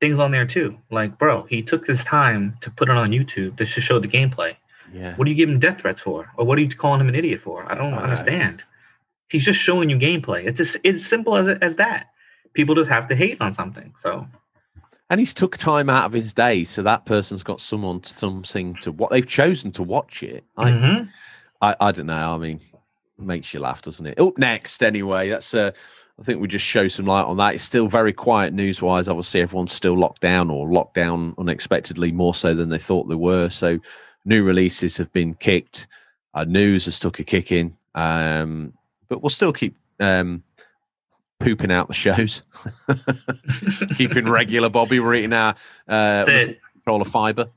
things 0.00 0.18
on 0.18 0.30
there 0.30 0.46
too. 0.46 0.76
Like, 0.90 1.18
bro, 1.18 1.44
he 1.44 1.62
took 1.62 1.86
this 1.86 2.04
time 2.04 2.56
to 2.60 2.70
put 2.70 2.88
it 2.88 2.96
on 2.96 3.10
YouTube 3.10 3.56
just 3.58 3.74
to 3.74 3.80
show 3.80 3.98
the 3.98 4.08
gameplay. 4.08 4.56
yeah, 4.92 5.14
What 5.16 5.26
are 5.26 5.30
you 5.30 5.36
giving 5.36 5.58
death 5.58 5.80
threats 5.80 6.02
for? 6.02 6.30
Or 6.36 6.44
what 6.44 6.58
are 6.58 6.60
you 6.62 6.68
calling 6.68 7.00
him 7.00 7.08
an 7.08 7.14
idiot 7.14 7.40
for? 7.42 7.70
I 7.70 7.74
don't 7.74 7.94
understand. 7.94 8.62
He's 9.28 9.44
just 9.44 9.58
showing 9.58 9.90
you 9.90 9.96
gameplay. 9.96 10.46
It's 10.46 10.58
just, 10.58 10.76
it's 10.84 11.06
simple 11.06 11.36
as, 11.36 11.48
as 11.60 11.76
that. 11.76 12.08
People 12.54 12.74
just 12.74 12.90
have 12.90 13.08
to 13.08 13.16
hate 13.16 13.40
on 13.40 13.54
something. 13.54 13.92
So, 14.02 14.26
and 15.10 15.20
he's 15.20 15.34
took 15.34 15.56
time 15.56 15.88
out 15.90 16.06
of 16.06 16.12
his 16.12 16.32
day, 16.34 16.64
so 16.64 16.82
that 16.82 17.04
person's 17.06 17.42
got 17.42 17.60
someone 17.60 18.02
something 18.04 18.74
to 18.82 18.92
what 18.92 19.10
they've 19.10 19.26
chosen 19.26 19.72
to 19.72 19.82
watch 19.82 20.22
it. 20.22 20.44
I, 20.56 20.70
mhm. 20.70 21.08
I, 21.60 21.76
I 21.80 21.92
don't 21.92 22.06
know. 22.06 22.34
I 22.34 22.38
mean, 22.38 22.60
makes 23.18 23.52
you 23.54 23.60
laugh, 23.60 23.82
doesn't 23.82 24.06
it? 24.06 24.20
Up 24.20 24.36
next, 24.38 24.82
anyway. 24.82 25.28
That's 25.30 25.54
uh, 25.54 25.72
I 26.18 26.22
think 26.22 26.40
we 26.40 26.48
just 26.48 26.64
show 26.64 26.88
some 26.88 27.04
light 27.06 27.24
on 27.24 27.36
that. 27.36 27.54
It's 27.54 27.64
still 27.64 27.88
very 27.88 28.12
quiet 28.12 28.54
news 28.54 28.80
wise. 28.80 29.08
Obviously, 29.08 29.42
everyone's 29.42 29.72
still 29.72 29.96
locked 29.96 30.22
down 30.22 30.50
or 30.50 30.70
locked 30.70 30.94
down 30.94 31.34
unexpectedly 31.36 32.10
more 32.10 32.34
so 32.34 32.54
than 32.54 32.70
they 32.70 32.78
thought 32.78 33.08
they 33.08 33.14
were. 33.14 33.50
So, 33.50 33.78
new 34.24 34.42
releases 34.42 34.96
have 34.96 35.12
been 35.12 35.34
kicked. 35.34 35.86
Uh, 36.32 36.44
news 36.44 36.86
has 36.86 36.98
took 36.98 37.18
a 37.18 37.24
kick 37.24 37.52
in, 37.52 37.76
um, 37.94 38.72
but 39.08 39.22
we'll 39.22 39.30
still 39.30 39.52
keep 39.52 39.76
um, 40.00 40.42
pooping 41.38 41.70
out 41.70 41.88
the 41.88 41.94
shows, 41.94 42.42
keeping 43.96 44.28
regular. 44.28 44.70
Bobby, 44.70 45.00
we're 45.00 45.14
eating 45.14 45.34
our 45.34 45.54
uh, 45.86 46.24
controller 46.72 47.04
fiber. 47.04 47.48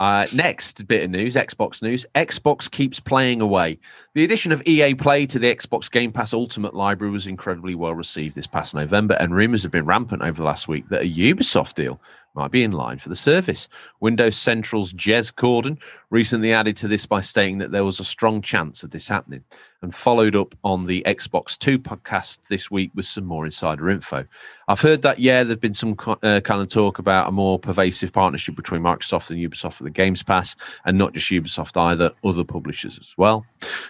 Uh, 0.00 0.26
next 0.32 0.88
bit 0.88 1.04
of 1.04 1.10
news, 1.10 1.34
Xbox 1.34 1.82
news. 1.82 2.06
Xbox 2.14 2.70
keeps 2.70 2.98
playing 2.98 3.42
away. 3.42 3.78
The 4.14 4.24
addition 4.24 4.50
of 4.50 4.62
EA 4.66 4.94
Play 4.94 5.26
to 5.26 5.38
the 5.38 5.54
Xbox 5.54 5.90
Game 5.90 6.10
Pass 6.10 6.32
Ultimate 6.32 6.72
Library 6.72 7.12
was 7.12 7.26
incredibly 7.26 7.74
well 7.74 7.94
received 7.94 8.34
this 8.34 8.46
past 8.46 8.74
November, 8.74 9.14
and 9.20 9.34
rumors 9.34 9.62
have 9.62 9.72
been 9.72 9.84
rampant 9.84 10.22
over 10.22 10.38
the 10.38 10.46
last 10.46 10.68
week 10.68 10.88
that 10.88 11.02
a 11.02 11.04
Ubisoft 11.04 11.74
deal 11.74 12.00
might 12.34 12.50
be 12.50 12.62
in 12.62 12.72
line 12.72 12.96
for 12.96 13.10
the 13.10 13.14
service. 13.14 13.68
Windows 14.00 14.36
Central's 14.36 14.94
Jez 14.94 15.34
Corden 15.34 15.78
recently 16.08 16.54
added 16.54 16.78
to 16.78 16.88
this 16.88 17.04
by 17.04 17.20
stating 17.20 17.58
that 17.58 17.70
there 17.70 17.84
was 17.84 18.00
a 18.00 18.04
strong 18.04 18.40
chance 18.40 18.82
of 18.82 18.92
this 18.92 19.06
happening, 19.06 19.44
and 19.82 19.94
followed 19.94 20.36
up 20.36 20.54
on 20.62 20.86
the 20.86 21.02
Xbox 21.06 21.58
2 21.58 21.78
podcast 21.78 22.48
this 22.48 22.70
week 22.70 22.90
with 22.94 23.06
some 23.06 23.24
more 23.24 23.44
insider 23.44 23.88
info. 23.90 24.24
I've 24.70 24.80
heard 24.80 25.02
that, 25.02 25.18
yeah, 25.18 25.42
there's 25.42 25.58
been 25.58 25.74
some 25.74 25.96
uh, 26.22 26.40
kind 26.40 26.62
of 26.62 26.68
talk 26.68 27.00
about 27.00 27.28
a 27.28 27.32
more 27.32 27.58
pervasive 27.58 28.12
partnership 28.12 28.54
between 28.54 28.82
Microsoft 28.82 29.30
and 29.30 29.38
Ubisoft 29.40 29.80
with 29.80 29.86
the 29.86 29.90
Games 29.90 30.22
Pass, 30.22 30.54
and 30.84 30.96
not 30.96 31.12
just 31.12 31.28
Ubisoft 31.28 31.76
either, 31.76 32.12
other 32.22 32.44
publishers 32.44 32.96
as 32.96 33.12
well. 33.16 33.44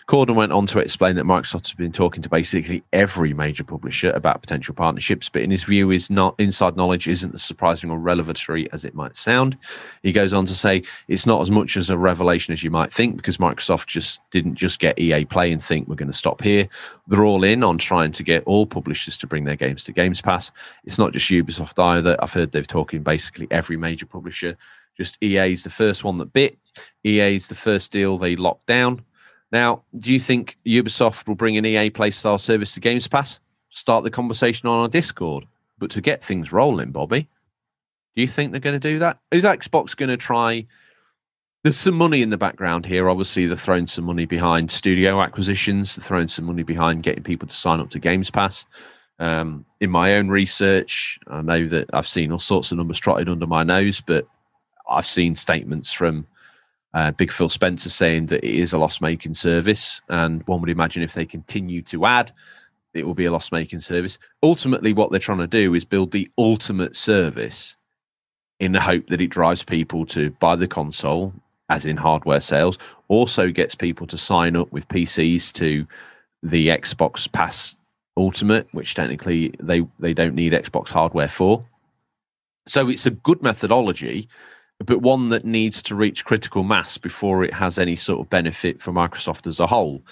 Corden 0.08 0.34
went 0.34 0.52
on 0.52 0.66
to 0.68 0.78
explain 0.78 1.16
that 1.16 1.26
Microsoft 1.26 1.66
has 1.66 1.74
been 1.74 1.92
talking 1.92 2.22
to 2.22 2.30
basically 2.30 2.82
every 2.94 3.34
major 3.34 3.62
publisher 3.62 4.10
about 4.12 4.40
potential 4.40 4.74
partnerships, 4.74 5.28
but 5.28 5.42
in 5.42 5.50
his 5.50 5.64
view, 5.64 5.90
is 5.90 6.10
not 6.10 6.34
inside 6.38 6.78
knowledge 6.78 7.08
isn't 7.08 7.34
as 7.34 7.42
surprising 7.42 7.90
or 7.90 7.98
revelatory 7.98 8.72
as 8.72 8.82
it 8.82 8.94
might 8.94 9.18
sound. 9.18 9.58
He 10.02 10.12
goes 10.12 10.32
on 10.32 10.46
to 10.46 10.54
say 10.54 10.82
it's 11.08 11.26
not 11.26 11.42
as 11.42 11.50
much 11.50 11.76
as 11.76 11.90
a 11.90 11.98
revelation 11.98 12.54
as 12.54 12.62
you 12.62 12.70
might 12.70 12.90
think 12.90 13.16
because 13.16 13.36
Microsoft 13.36 13.86
just 13.86 14.22
didn't 14.30 14.54
just 14.54 14.80
get 14.80 14.98
EA 14.98 15.26
Play 15.26 15.52
and 15.52 15.62
think 15.80 15.88
we're 15.88 15.96
going 15.96 16.12
to 16.12 16.16
stop 16.16 16.42
here. 16.42 16.68
They're 17.08 17.24
all 17.24 17.42
in 17.42 17.64
on 17.64 17.78
trying 17.78 18.12
to 18.12 18.22
get 18.22 18.44
all 18.44 18.66
publishers 18.66 19.16
to 19.18 19.26
bring 19.26 19.44
their 19.44 19.56
games 19.56 19.84
to 19.84 19.92
Games 19.92 20.20
Pass. 20.20 20.52
It's 20.84 20.98
not 20.98 21.12
just 21.12 21.30
Ubisoft 21.30 21.82
either. 21.82 22.16
I've 22.22 22.32
heard 22.32 22.52
they're 22.52 22.62
talking 22.62 23.02
basically 23.02 23.48
every 23.50 23.76
major 23.76 24.06
publisher. 24.06 24.56
Just 24.96 25.16
EA's 25.22 25.62
the 25.62 25.70
first 25.70 26.04
one 26.04 26.18
that 26.18 26.32
bit. 26.32 26.58
EA's 27.04 27.48
the 27.48 27.54
first 27.54 27.92
deal 27.92 28.18
they 28.18 28.36
locked 28.36 28.66
down. 28.66 29.02
Now, 29.52 29.82
do 29.94 30.12
you 30.12 30.20
think 30.20 30.58
Ubisoft 30.66 31.26
will 31.26 31.34
bring 31.34 31.56
an 31.56 31.64
EA 31.64 31.90
Play 31.90 32.10
style 32.10 32.38
service 32.38 32.74
to 32.74 32.80
Games 32.80 33.08
Pass? 33.08 33.40
Start 33.70 34.04
the 34.04 34.10
conversation 34.10 34.68
on 34.68 34.82
our 34.82 34.88
Discord. 34.88 35.46
But 35.78 35.90
to 35.92 36.02
get 36.02 36.22
things 36.22 36.52
rolling, 36.52 36.90
Bobby, 36.90 37.26
do 38.14 38.22
you 38.22 38.28
think 38.28 38.52
they're 38.52 38.60
going 38.60 38.78
to 38.78 38.88
do 38.88 38.98
that? 38.98 39.18
Is 39.30 39.44
Xbox 39.44 39.96
going 39.96 40.10
to 40.10 40.18
try 40.18 40.66
There's 41.62 41.76
some 41.76 41.94
money 41.94 42.22
in 42.22 42.30
the 42.30 42.38
background 42.38 42.86
here. 42.86 43.10
Obviously, 43.10 43.44
they're 43.44 43.54
throwing 43.54 43.86
some 43.86 44.06
money 44.06 44.24
behind 44.24 44.70
studio 44.70 45.20
acquisitions. 45.20 45.94
They're 45.94 46.04
throwing 46.04 46.28
some 46.28 46.46
money 46.46 46.62
behind 46.62 47.02
getting 47.02 47.22
people 47.22 47.46
to 47.48 47.54
sign 47.54 47.80
up 47.80 47.90
to 47.90 47.98
Games 47.98 48.30
Pass. 48.30 48.66
Um, 49.18 49.66
in 49.78 49.90
my 49.90 50.14
own 50.14 50.30
research, 50.30 51.18
I 51.26 51.42
know 51.42 51.68
that 51.68 51.90
I've 51.92 52.06
seen 52.08 52.32
all 52.32 52.38
sorts 52.38 52.72
of 52.72 52.78
numbers 52.78 52.98
trotted 52.98 53.28
under 53.28 53.46
my 53.46 53.62
nose, 53.62 54.00
but 54.00 54.26
I've 54.88 55.04
seen 55.04 55.34
statements 55.34 55.92
from 55.92 56.26
uh, 56.94 57.10
Big 57.10 57.30
Phil 57.30 57.50
Spencer 57.50 57.90
saying 57.90 58.26
that 58.26 58.42
it 58.42 58.54
is 58.54 58.72
a 58.72 58.78
loss 58.78 59.02
making 59.02 59.34
service. 59.34 60.00
And 60.08 60.42
one 60.46 60.62
would 60.62 60.70
imagine 60.70 61.02
if 61.02 61.12
they 61.12 61.26
continue 61.26 61.82
to 61.82 62.06
add, 62.06 62.32
it 62.94 63.06
will 63.06 63.14
be 63.14 63.26
a 63.26 63.32
loss 63.32 63.52
making 63.52 63.80
service. 63.80 64.18
Ultimately, 64.42 64.94
what 64.94 65.10
they're 65.10 65.20
trying 65.20 65.38
to 65.38 65.46
do 65.46 65.74
is 65.74 65.84
build 65.84 66.12
the 66.12 66.30
ultimate 66.38 66.96
service 66.96 67.76
in 68.60 68.72
the 68.72 68.80
hope 68.80 69.08
that 69.08 69.20
it 69.20 69.28
drives 69.28 69.62
people 69.62 70.06
to 70.06 70.30
buy 70.32 70.56
the 70.56 70.68
console, 70.68 71.34
as 71.70 71.86
in 71.86 71.96
hardware 71.96 72.40
sales, 72.40 72.76
also 73.08 73.50
gets 73.50 73.74
people 73.74 74.06
to 74.08 74.18
sign 74.18 74.56
up 74.56 74.70
with 74.70 74.88
PCs 74.88 75.52
to 75.54 75.86
the 76.42 76.68
Xbox 76.68 77.30
Pass 77.30 77.78
Ultimate, 78.16 78.68
which 78.72 78.94
technically 78.94 79.54
they, 79.60 79.86
they 79.98 80.12
don't 80.12 80.34
need 80.34 80.52
Xbox 80.52 80.90
hardware 80.90 81.28
for. 81.28 81.64
So 82.68 82.88
it's 82.88 83.06
a 83.06 83.10
good 83.10 83.42
methodology 83.42 84.28
but 84.86 85.02
one 85.02 85.28
that 85.28 85.44
needs 85.44 85.82
to 85.82 85.94
reach 85.94 86.24
critical 86.24 86.62
mass 86.62 86.96
before 86.96 87.44
it 87.44 87.54
has 87.54 87.78
any 87.78 87.96
sort 87.96 88.20
of 88.20 88.30
benefit 88.30 88.80
for 88.80 88.92
Microsoft 88.92 89.46
as 89.46 89.60
a 89.60 89.66
whole. 89.66 90.02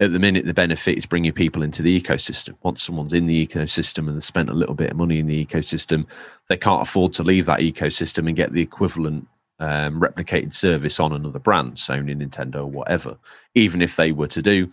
At 0.00 0.12
the 0.12 0.18
minute, 0.18 0.44
the 0.44 0.52
benefit 0.52 0.98
is 0.98 1.06
bringing 1.06 1.32
people 1.32 1.62
into 1.62 1.82
the 1.82 1.98
ecosystem. 1.98 2.54
Once 2.62 2.82
someone's 2.82 3.12
in 3.12 3.26
the 3.26 3.46
ecosystem 3.46 4.08
and 4.08 4.16
they've 4.16 4.24
spent 4.24 4.50
a 4.50 4.54
little 4.54 4.74
bit 4.74 4.90
of 4.90 4.96
money 4.96 5.20
in 5.20 5.26
the 5.26 5.46
ecosystem, 5.46 6.06
they 6.48 6.56
can't 6.56 6.82
afford 6.82 7.14
to 7.14 7.22
leave 7.22 7.46
that 7.46 7.60
ecosystem 7.60 8.26
and 8.26 8.36
get 8.36 8.52
the 8.52 8.60
equivalent 8.60 9.26
um, 9.58 10.00
replicated 10.00 10.54
service 10.54 11.00
on 11.00 11.12
another 11.12 11.38
brand, 11.38 11.74
Sony, 11.74 12.16
Nintendo, 12.16 12.56
or 12.56 12.66
whatever. 12.66 13.16
Even 13.54 13.82
if 13.82 13.96
they 13.96 14.12
were 14.12 14.26
to 14.28 14.42
do 14.42 14.72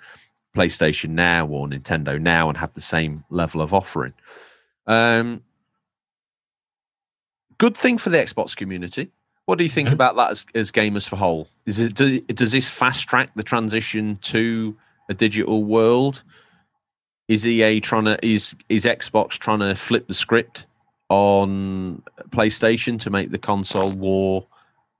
PlayStation 0.55 1.11
Now 1.11 1.47
or 1.47 1.67
Nintendo 1.67 2.19
Now 2.19 2.49
and 2.49 2.57
have 2.57 2.73
the 2.73 2.81
same 2.81 3.23
level 3.29 3.61
of 3.61 3.73
offering. 3.73 4.13
Um, 4.85 5.43
good 7.57 7.77
thing 7.77 7.97
for 7.97 8.09
the 8.09 8.17
Xbox 8.17 8.55
community 8.55 9.09
what 9.45 9.57
do 9.57 9.63
you 9.63 9.69
think 9.69 9.87
mm-hmm. 9.87 9.95
about 9.95 10.15
that 10.15 10.31
as, 10.31 10.45
as 10.55 10.71
gamers 10.71 11.07
for 11.07 11.15
whole? 11.15 11.47
Is 11.65 11.79
it 11.79 11.95
do, 11.95 12.19
does 12.21 12.51
this 12.51 12.69
fast 12.69 13.07
track 13.07 13.31
the 13.35 13.43
transition 13.43 14.17
to 14.23 14.75
a 15.09 15.13
digital 15.13 15.63
world? 15.63 16.23
Is 17.27 17.45
EA 17.45 17.79
trying 17.79 18.05
to 18.05 18.25
is 18.25 18.55
is 18.69 18.85
Xbox 18.85 19.31
trying 19.31 19.59
to 19.59 19.75
flip 19.75 20.07
the 20.07 20.13
script 20.13 20.65
on 21.09 22.01
PlayStation 22.29 22.99
to 22.99 23.09
make 23.09 23.31
the 23.31 23.37
console 23.37 23.91
war 23.91 24.45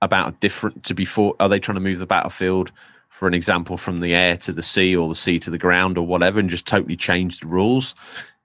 about 0.04 0.40
different 0.40 0.84
to 0.84 0.94
before? 0.94 1.34
Are 1.40 1.48
they 1.48 1.58
trying 1.58 1.76
to 1.76 1.80
move 1.80 1.98
the 1.98 2.06
battlefield, 2.06 2.72
for 3.08 3.26
an 3.26 3.34
example, 3.34 3.76
from 3.76 4.00
the 4.00 4.14
air 4.14 4.36
to 4.38 4.52
the 4.52 4.62
sea 4.62 4.96
or 4.96 5.08
the 5.08 5.14
sea 5.14 5.38
to 5.40 5.50
the 5.50 5.58
ground 5.58 5.98
or 5.98 6.06
whatever, 6.06 6.38
and 6.38 6.50
just 6.50 6.66
totally 6.66 6.96
change 6.96 7.40
the 7.40 7.46
rules? 7.46 7.94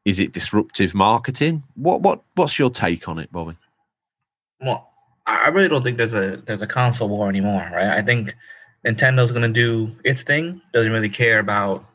Is 0.06 0.20
it 0.20 0.32
disruptive 0.32 0.96
marketing? 0.96 1.64
What 1.76 2.02
what 2.02 2.24
what's 2.36 2.58
your 2.58 2.70
take 2.70 3.08
on 3.08 3.20
it, 3.20 3.32
Bobby? 3.32 3.56
Well, 4.62 4.90
I 5.26 5.50
really 5.50 5.68
don't 5.68 5.84
think 5.84 5.98
there's 5.98 6.14
a 6.14 6.42
there's 6.46 6.62
a 6.62 6.68
console 6.68 7.10
war 7.10 7.30
anymore, 7.30 7.70
right? 7.74 7.98
I 7.98 8.02
think 8.02 8.36
Nintendo's 8.86 9.32
gonna 9.32 9.50
do 9.50 9.92
its 10.04 10.24
thing. 10.24 10.62
Doesn't 10.74 10.92
really 10.92 11.10
care 11.10 11.40
about 11.40 11.86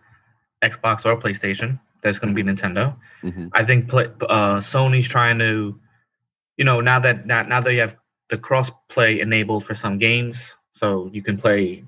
Xbox 0.65 1.05
or 1.05 1.17
PlayStation. 1.21 1.81
That's 2.03 2.19
gonna 2.19 2.35
be 2.35 2.45
Nintendo. 2.45 2.95
Mm-hmm. 3.23 3.49
I 3.55 3.65
think 3.65 3.89
play, 3.89 4.07
uh, 4.29 4.61
Sony's 4.61 5.09
trying 5.09 5.39
to, 5.39 5.79
you 6.57 6.65
know, 6.65 6.81
now 6.81 6.99
that 7.01 7.27
now, 7.27 7.43
now 7.43 7.61
that 7.61 7.73
you 7.73 7.81
have 7.81 7.97
the 8.31 8.39
cross 8.39 8.71
play 8.89 9.21
enabled 9.21 9.65
for 9.67 9.75
some 9.75 9.99
games, 9.99 10.37
so 10.79 11.11
you 11.13 11.23
can 11.23 11.39
play, 11.39 11.85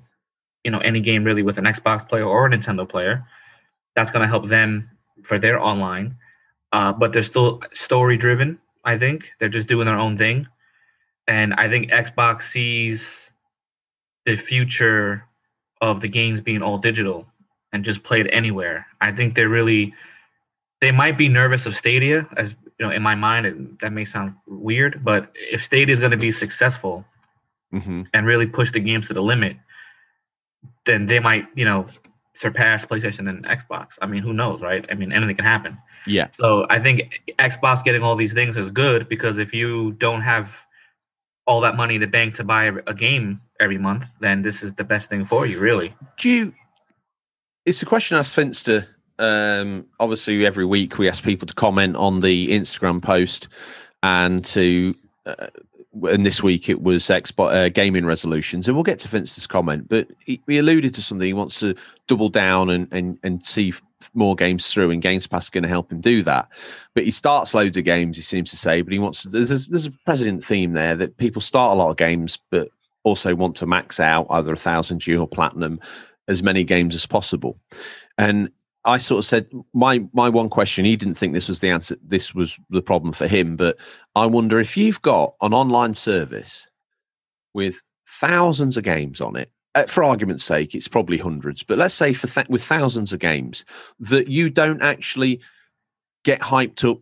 you 0.63 0.71
know, 0.71 0.79
any 0.79 1.01
game 1.01 1.23
really 1.23 1.43
with 1.43 1.57
an 1.57 1.65
Xbox 1.65 2.07
player 2.07 2.25
or 2.25 2.45
a 2.45 2.49
Nintendo 2.49 2.87
player. 2.87 3.25
That's 3.95 4.11
gonna 4.11 4.27
help 4.27 4.47
them 4.47 4.89
for 5.23 5.39
their 5.39 5.59
online. 5.59 6.15
Uh, 6.73 6.91
but 6.91 7.13
they're 7.13 7.23
still 7.23 7.61
story 7.73 8.17
driven. 8.17 8.59
I 8.83 8.97
think 8.97 9.25
they're 9.39 9.49
just 9.49 9.67
doing 9.67 9.85
their 9.85 9.97
own 9.97 10.17
thing 10.17 10.47
and 11.27 11.53
I 11.55 11.67
think 11.67 11.91
Xbox 11.91 12.43
sees 12.43 13.05
the 14.25 14.37
future 14.37 15.23
of 15.81 16.01
the 16.01 16.07
games 16.07 16.41
being 16.41 16.61
all 16.61 16.77
digital 16.77 17.27
and 17.73 17.83
just 17.83 18.03
played 18.03 18.27
anywhere. 18.27 18.87
I 19.01 19.11
think 19.11 19.35
they're 19.35 19.49
really 19.49 19.93
they 20.81 20.91
might 20.91 21.17
be 21.17 21.27
nervous 21.27 21.65
of 21.65 21.75
Stadia, 21.75 22.27
as 22.37 22.55
you 22.79 22.85
know, 22.85 22.91
in 22.91 23.01
my 23.01 23.15
mind, 23.15 23.45
it, 23.45 23.79
that 23.81 23.91
may 23.91 24.05
sound 24.05 24.35
weird, 24.45 25.03
but 25.03 25.31
if 25.35 25.63
Stadia 25.63 25.93
is 25.93 25.99
going 25.99 26.11
to 26.11 26.17
be 26.17 26.31
successful 26.31 27.05
mm-hmm. 27.73 28.03
and 28.13 28.25
really 28.25 28.45
push 28.45 28.71
the 28.71 28.79
games 28.79 29.07
to 29.07 29.13
the 29.13 29.21
limit, 29.21 29.57
then 30.85 31.07
they 31.07 31.19
might, 31.19 31.45
you 31.55 31.65
know, 31.65 31.87
surpass 32.37 32.85
PlayStation 32.85 33.29
and 33.29 33.45
Xbox. 33.45 33.87
I 34.01 34.05
mean, 34.05 34.21
who 34.21 34.31
knows, 34.31 34.61
right? 34.61 34.85
I 34.91 34.93
mean, 34.93 35.11
anything 35.11 35.35
can 35.35 35.45
happen. 35.45 35.77
Yeah. 36.05 36.27
So 36.33 36.67
I 36.69 36.79
think 36.79 37.19
Xbox 37.39 37.83
getting 37.83 38.03
all 38.03 38.15
these 38.15 38.33
things 38.33 38.57
is 38.57 38.71
good 38.71 39.09
because 39.09 39.37
if 39.37 39.53
you 39.53 39.93
don't 39.93 40.21
have 40.21 40.51
all 41.47 41.61
that 41.61 41.75
money 41.75 41.95
in 41.95 42.01
the 42.01 42.07
bank 42.07 42.35
to 42.35 42.43
buy 42.43 42.65
a 42.65 42.93
game 42.93 43.41
every 43.59 43.77
month, 43.77 44.05
then 44.19 44.41
this 44.41 44.61
is 44.61 44.73
the 44.75 44.83
best 44.83 45.09
thing 45.09 45.25
for 45.25 45.45
you, 45.45 45.59
really. 45.59 45.95
Do 46.17 46.29
you? 46.29 46.53
It's 47.65 47.81
a 47.81 47.85
question 47.85 48.17
I 48.17 48.19
asked 48.19 48.35
Finster. 48.35 48.96
Um, 49.19 49.85
obviously, 49.99 50.45
every 50.45 50.65
week 50.65 50.97
we 50.97 51.09
ask 51.09 51.23
people 51.23 51.47
to 51.47 51.53
comment 51.53 51.95
on 51.95 52.19
the 52.19 52.49
Instagram 52.49 53.01
post 53.01 53.47
and 54.03 54.43
to. 54.45 54.95
Uh, 55.25 55.47
and 56.03 56.23
this 56.23 56.43
week 56.43 56.69
it 56.69 56.83
was 56.83 57.05
Xbox 57.05 57.53
uh, 57.55 57.69
gaming 57.69 58.05
resolutions, 58.05 58.67
and 58.67 58.77
we'll 58.77 58.83
get 58.83 58.99
to 58.99 59.07
Vince's 59.07 59.47
comment. 59.47 59.89
But 59.89 60.07
he, 60.23 60.39
he 60.45 60.59
alluded 60.59 60.93
to 60.93 61.01
something. 61.01 61.25
He 61.25 61.33
wants 61.33 61.59
to 61.61 61.73
double 62.07 62.29
down 62.29 62.69
and 62.69 62.87
and 62.91 63.17
and 63.23 63.43
see 63.43 63.73
more 64.13 64.35
games 64.35 64.71
through, 64.71 64.91
and 64.91 65.01
Games 65.01 65.27
Pass 65.27 65.45
is 65.45 65.49
going 65.49 65.63
to 65.63 65.69
help 65.69 65.91
him 65.91 66.01
do 66.01 66.23
that. 66.23 66.49
But 66.93 67.03
he 67.03 67.11
starts 67.11 67.53
loads 67.53 67.77
of 67.77 67.83
games, 67.83 68.17
he 68.17 68.23
seems 68.23 68.49
to 68.51 68.57
say, 68.57 68.81
but 68.81 68.93
he 68.93 68.99
wants 68.99 69.23
to, 69.23 69.29
there's 69.29 69.51
a, 69.51 69.69
there's 69.69 69.85
a 69.87 69.91
president 70.05 70.43
theme 70.43 70.73
there 70.73 70.95
that 70.95 71.17
people 71.17 71.41
start 71.41 71.75
a 71.75 71.79
lot 71.79 71.89
of 71.89 71.97
games, 71.97 72.37
but 72.51 72.69
also 73.03 73.35
want 73.35 73.55
to 73.57 73.65
max 73.65 73.99
out 73.99 74.27
either 74.29 74.53
a 74.53 74.57
thousand 74.57 74.99
G 74.99 75.15
or 75.15 75.27
platinum 75.27 75.79
as 76.27 76.43
many 76.43 76.63
games 76.63 76.93
as 76.93 77.05
possible. 77.05 77.57
And 78.17 78.49
I 78.87 78.97
sort 78.97 79.19
of 79.19 79.25
said 79.25 79.47
my 79.73 80.03
my 80.13 80.29
one 80.29 80.49
question. 80.49 80.85
He 80.85 80.95
didn't 80.95 81.15
think 81.15 81.33
this 81.33 81.49
was 81.49 81.59
the 81.59 81.69
answer. 81.69 81.97
This 82.01 82.33
was 82.33 82.57
the 82.69 82.81
problem 82.81 83.13
for 83.13 83.27
him. 83.27 83.55
But 83.55 83.77
I 84.15 84.25
wonder 84.25 84.59
if 84.59 84.77
you've 84.77 85.01
got 85.01 85.35
an 85.41 85.53
online 85.53 85.93
service 85.93 86.67
with 87.53 87.81
thousands 88.09 88.77
of 88.77 88.83
games 88.83 89.19
on 89.19 89.35
it, 89.35 89.51
uh, 89.75 89.83
for 89.83 90.03
argument's 90.03 90.43
sake, 90.43 90.73
it's 90.73 90.87
probably 90.87 91.17
hundreds, 91.17 91.61
but 91.63 91.77
let's 91.77 91.93
say 91.93 92.13
for 92.13 92.27
th- 92.27 92.47
with 92.49 92.63
thousands 92.63 93.13
of 93.13 93.19
games 93.19 93.65
that 93.99 94.27
you 94.27 94.49
don't 94.49 94.81
actually 94.81 95.39
get 96.23 96.39
hyped 96.39 96.89
up 96.89 96.99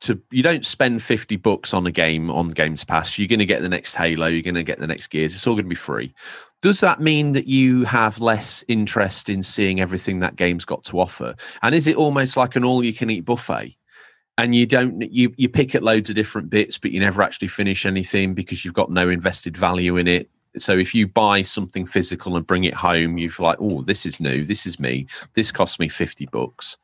to 0.00 0.20
you 0.30 0.42
don't 0.42 0.66
spend 0.66 1.00
50 1.00 1.36
bucks 1.36 1.72
on 1.72 1.86
a 1.86 1.92
game 1.92 2.30
on 2.30 2.48
games 2.48 2.84
pass 2.84 3.18
you're 3.18 3.28
going 3.28 3.38
to 3.38 3.46
get 3.46 3.62
the 3.62 3.68
next 3.68 3.94
halo 3.94 4.26
you're 4.26 4.42
going 4.42 4.56
to 4.56 4.62
get 4.64 4.80
the 4.80 4.86
next 4.86 5.06
gears 5.08 5.32
it's 5.32 5.46
all 5.46 5.54
going 5.54 5.64
to 5.64 5.68
be 5.68 5.74
free 5.76 6.12
does 6.62 6.80
that 6.80 7.00
mean 7.00 7.32
that 7.32 7.46
you 7.46 7.84
have 7.84 8.20
less 8.20 8.64
interest 8.68 9.28
in 9.28 9.42
seeing 9.42 9.80
everything 9.80 10.20
that 10.20 10.36
game's 10.36 10.64
got 10.64 10.82
to 10.84 10.98
offer 10.98 11.34
and 11.62 11.74
is 11.74 11.86
it 11.86 11.96
almost 11.96 12.36
like 12.36 12.56
an 12.56 12.64
all 12.64 12.82
you 12.82 12.92
can 12.92 13.10
eat 13.10 13.24
buffet 13.24 13.76
and 14.38 14.54
you 14.54 14.64
don't 14.64 15.00
you 15.12 15.32
you 15.36 15.48
pick 15.48 15.74
at 15.74 15.82
loads 15.82 16.08
of 16.08 16.16
different 16.16 16.48
bits 16.48 16.78
but 16.78 16.90
you 16.90 17.00
never 17.00 17.22
actually 17.22 17.48
finish 17.48 17.84
anything 17.84 18.32
because 18.32 18.64
you've 18.64 18.74
got 18.74 18.90
no 18.90 19.08
invested 19.08 19.56
value 19.56 19.96
in 19.96 20.08
it 20.08 20.30
so 20.56 20.76
if 20.76 20.94
you 20.94 21.06
buy 21.06 21.42
something 21.42 21.86
physical 21.86 22.36
and 22.36 22.46
bring 22.46 22.64
it 22.64 22.74
home, 22.74 23.16
you're 23.16 23.32
like, 23.38 23.58
oh, 23.60 23.82
this 23.82 24.04
is 24.04 24.20
new, 24.20 24.44
this 24.44 24.66
is 24.66 24.78
me, 24.78 25.06
this 25.34 25.50
cost 25.50 25.80
me 25.80 25.88
50 25.88 26.26
bucks. 26.26 26.76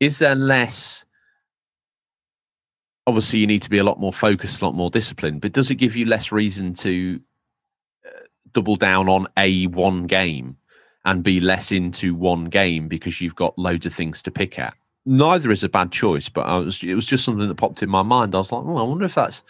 Is 0.00 0.18
there 0.18 0.34
less? 0.34 1.06
Obviously, 3.06 3.38
you 3.38 3.46
need 3.46 3.62
to 3.62 3.70
be 3.70 3.78
a 3.78 3.84
lot 3.84 3.98
more 3.98 4.12
focused, 4.12 4.60
a 4.60 4.64
lot 4.64 4.74
more 4.74 4.90
disciplined, 4.90 5.40
but 5.40 5.52
does 5.52 5.70
it 5.70 5.76
give 5.76 5.96
you 5.96 6.04
less 6.04 6.30
reason 6.30 6.74
to 6.74 7.20
double 8.58 8.74
down 8.74 9.08
on 9.08 9.24
a 9.36 9.68
one 9.68 10.08
game 10.08 10.56
and 11.04 11.22
be 11.22 11.38
less 11.38 11.70
into 11.70 12.12
one 12.12 12.46
game 12.46 12.88
because 12.88 13.20
you've 13.20 13.36
got 13.36 13.56
loads 13.56 13.86
of 13.86 13.94
things 13.94 14.20
to 14.20 14.32
pick 14.32 14.58
at? 14.58 14.74
Neither 15.06 15.52
is 15.52 15.62
a 15.62 15.68
bad 15.68 15.92
choice, 15.92 16.28
but 16.28 16.44
was, 16.44 16.82
it 16.82 16.94
was 16.94 17.06
just 17.06 17.24
something 17.24 17.46
that 17.46 17.54
popped 17.54 17.84
in 17.84 17.88
my 17.88 18.02
mind. 18.02 18.34
I 18.34 18.38
was 18.38 18.50
like, 18.50 18.64
oh, 18.64 18.76
I 18.76 18.82
wonder 18.82 19.04
if 19.04 19.14
that's 19.14 19.44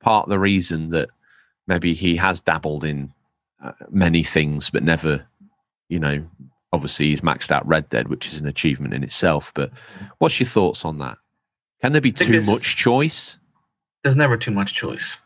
part 0.00 0.24
of 0.24 0.30
the 0.30 0.40
reason 0.40 0.88
that 0.88 1.08
maybe 1.68 1.94
he 1.94 2.16
has 2.16 2.40
dabbled 2.40 2.82
in 2.82 3.12
uh, 3.62 3.70
many 3.90 4.24
things, 4.24 4.70
but 4.70 4.82
never, 4.82 5.24
you 5.88 6.00
know, 6.00 6.26
obviously 6.72 7.06
he's 7.06 7.20
maxed 7.20 7.52
out 7.52 7.64
Red 7.64 7.88
Dead, 7.88 8.08
which 8.08 8.26
is 8.26 8.40
an 8.40 8.48
achievement 8.48 8.92
in 8.92 9.04
itself. 9.04 9.52
But 9.54 9.70
what's 10.18 10.40
your 10.40 10.48
thoughts 10.48 10.84
on 10.84 10.98
that? 10.98 11.16
Can 11.80 11.92
there 11.92 12.02
be 12.02 12.10
too 12.10 12.42
much 12.42 12.74
choice? 12.74 13.38
There's 14.02 14.16
never 14.16 14.36
too 14.36 14.50
much 14.50 14.74
choice, 14.74 15.16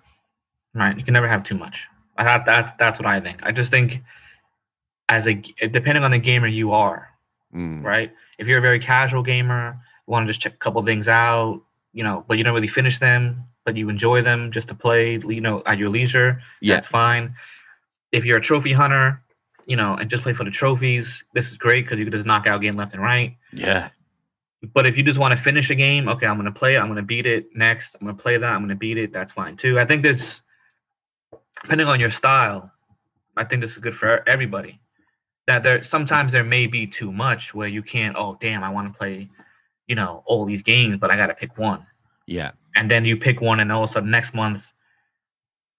right? 0.75 0.99
You 0.99 1.03
can 1.03 1.15
never 1.15 1.29
have 1.29 1.45
too 1.45 1.57
much. 1.57 1.87
I 2.23 2.33
have 2.33 2.45
that. 2.47 2.77
That's 2.79 2.99
what 2.99 3.07
I 3.07 3.21
think. 3.21 3.41
I 3.43 3.51
just 3.53 3.71
think, 3.71 4.01
as 5.09 5.27
a 5.27 5.35
depending 5.35 6.05
on 6.05 6.13
the 6.13 6.19
gamer 6.19 6.47
you 6.47 6.73
are, 6.73 7.09
mm. 7.55 7.83
right? 7.83 8.13
If 8.39 8.47
you're 8.47 8.59
a 8.59 8.63
very 8.63 8.79
casual 8.79 9.23
gamer, 9.23 9.77
you 10.07 10.13
want 10.13 10.27
to 10.27 10.33
just 10.33 10.41
check 10.41 10.55
a 10.55 10.57
couple 10.65 10.83
things 10.85 11.09
out, 11.09 11.61
you 11.93 12.05
know, 12.05 12.25
but 12.29 12.39
you 12.39 12.45
don't 12.45 12.55
really 12.55 12.69
finish 12.69 12.99
them, 12.99 13.45
but 13.65 13.77
you 13.77 13.89
enjoy 13.89 14.23
them 14.23 14.53
just 14.53 14.69
to 14.69 14.75
play, 14.75 15.21
you 15.37 15.41
know, 15.41 15.63
at 15.67 15.79
your 15.79 15.91
leisure. 15.91 16.41
Yeah. 16.61 16.77
That's 16.77 16.87
fine. 16.87 17.35
if 18.13 18.25
you're 18.25 18.39
a 18.39 18.43
trophy 18.43 18.73
hunter, 18.73 19.21
you 19.67 19.77
know, 19.77 19.95
and 19.95 20.09
just 20.09 20.23
play 20.23 20.35
for 20.35 20.45
the 20.45 20.51
trophies, 20.51 21.25
this 21.35 21.51
is 21.51 21.57
great 21.57 21.85
because 21.85 21.99
you 21.99 22.05
can 22.05 22.13
just 22.13 22.27
knock 22.27 22.47
out 22.47 22.61
game 22.61 22.77
left 22.77 22.93
and 22.93 23.03
right. 23.03 23.37
Yeah. 23.57 23.89
But 24.75 24.87
if 24.87 24.97
you 24.97 25.03
just 25.03 25.19
want 25.19 25.37
to 25.37 25.43
finish 25.43 25.71
a 25.71 25.75
game, 25.75 26.09
okay, 26.09 26.27
I'm 26.27 26.37
gonna 26.37 26.53
play 26.53 26.77
it, 26.77 26.79
I'm 26.79 26.89
gonna 26.89 27.03
beat 27.03 27.27
it. 27.27 27.57
Next, 27.57 27.97
I'm 28.01 28.07
gonna 28.07 28.19
play 28.19 28.37
that, 28.37 28.53
I'm 28.53 28.61
gonna 28.61 28.77
beat 28.77 28.99
it. 28.99 29.13
That's 29.13 29.33
fine 29.33 29.57
too. 29.57 29.81
I 29.81 29.85
think 29.85 30.03
this, 30.03 30.41
depending 31.63 31.87
on 31.87 32.01
your 32.01 32.11
style, 32.11 32.71
I 33.37 33.45
think 33.45 33.63
this 33.63 33.73
is 33.73 33.79
good 33.79 33.97
for 33.97 34.27
everybody. 34.29 34.81
That 35.47 35.63
there 35.65 35.83
sometimes 35.83 36.33
there 36.33 36.45
may 36.45 36.67
be 36.67 36.87
too 36.87 37.11
much 37.13 37.55
where 37.55 37.69
you 37.69 37.83
can't. 37.83 38.17
Oh, 38.17 38.37
damn, 38.41 38.63
I 38.63 38.69
want 38.71 38.93
to 38.93 38.97
play, 38.99 39.29
you 39.89 39.95
know, 39.97 40.23
all 40.27 40.45
these 40.45 40.63
games, 40.63 40.99
but 41.01 41.11
I 41.11 41.17
gotta 41.17 41.35
pick 41.35 41.59
one. 41.59 41.85
Yeah. 42.27 42.53
And 42.77 42.91
then 42.91 43.05
you 43.05 43.17
pick 43.17 43.41
one, 43.41 43.59
and 43.61 43.73
all 43.73 43.85
of 43.85 43.91
a 43.91 43.93
sudden 43.93 44.11
next 44.11 44.35
month, 44.35 44.63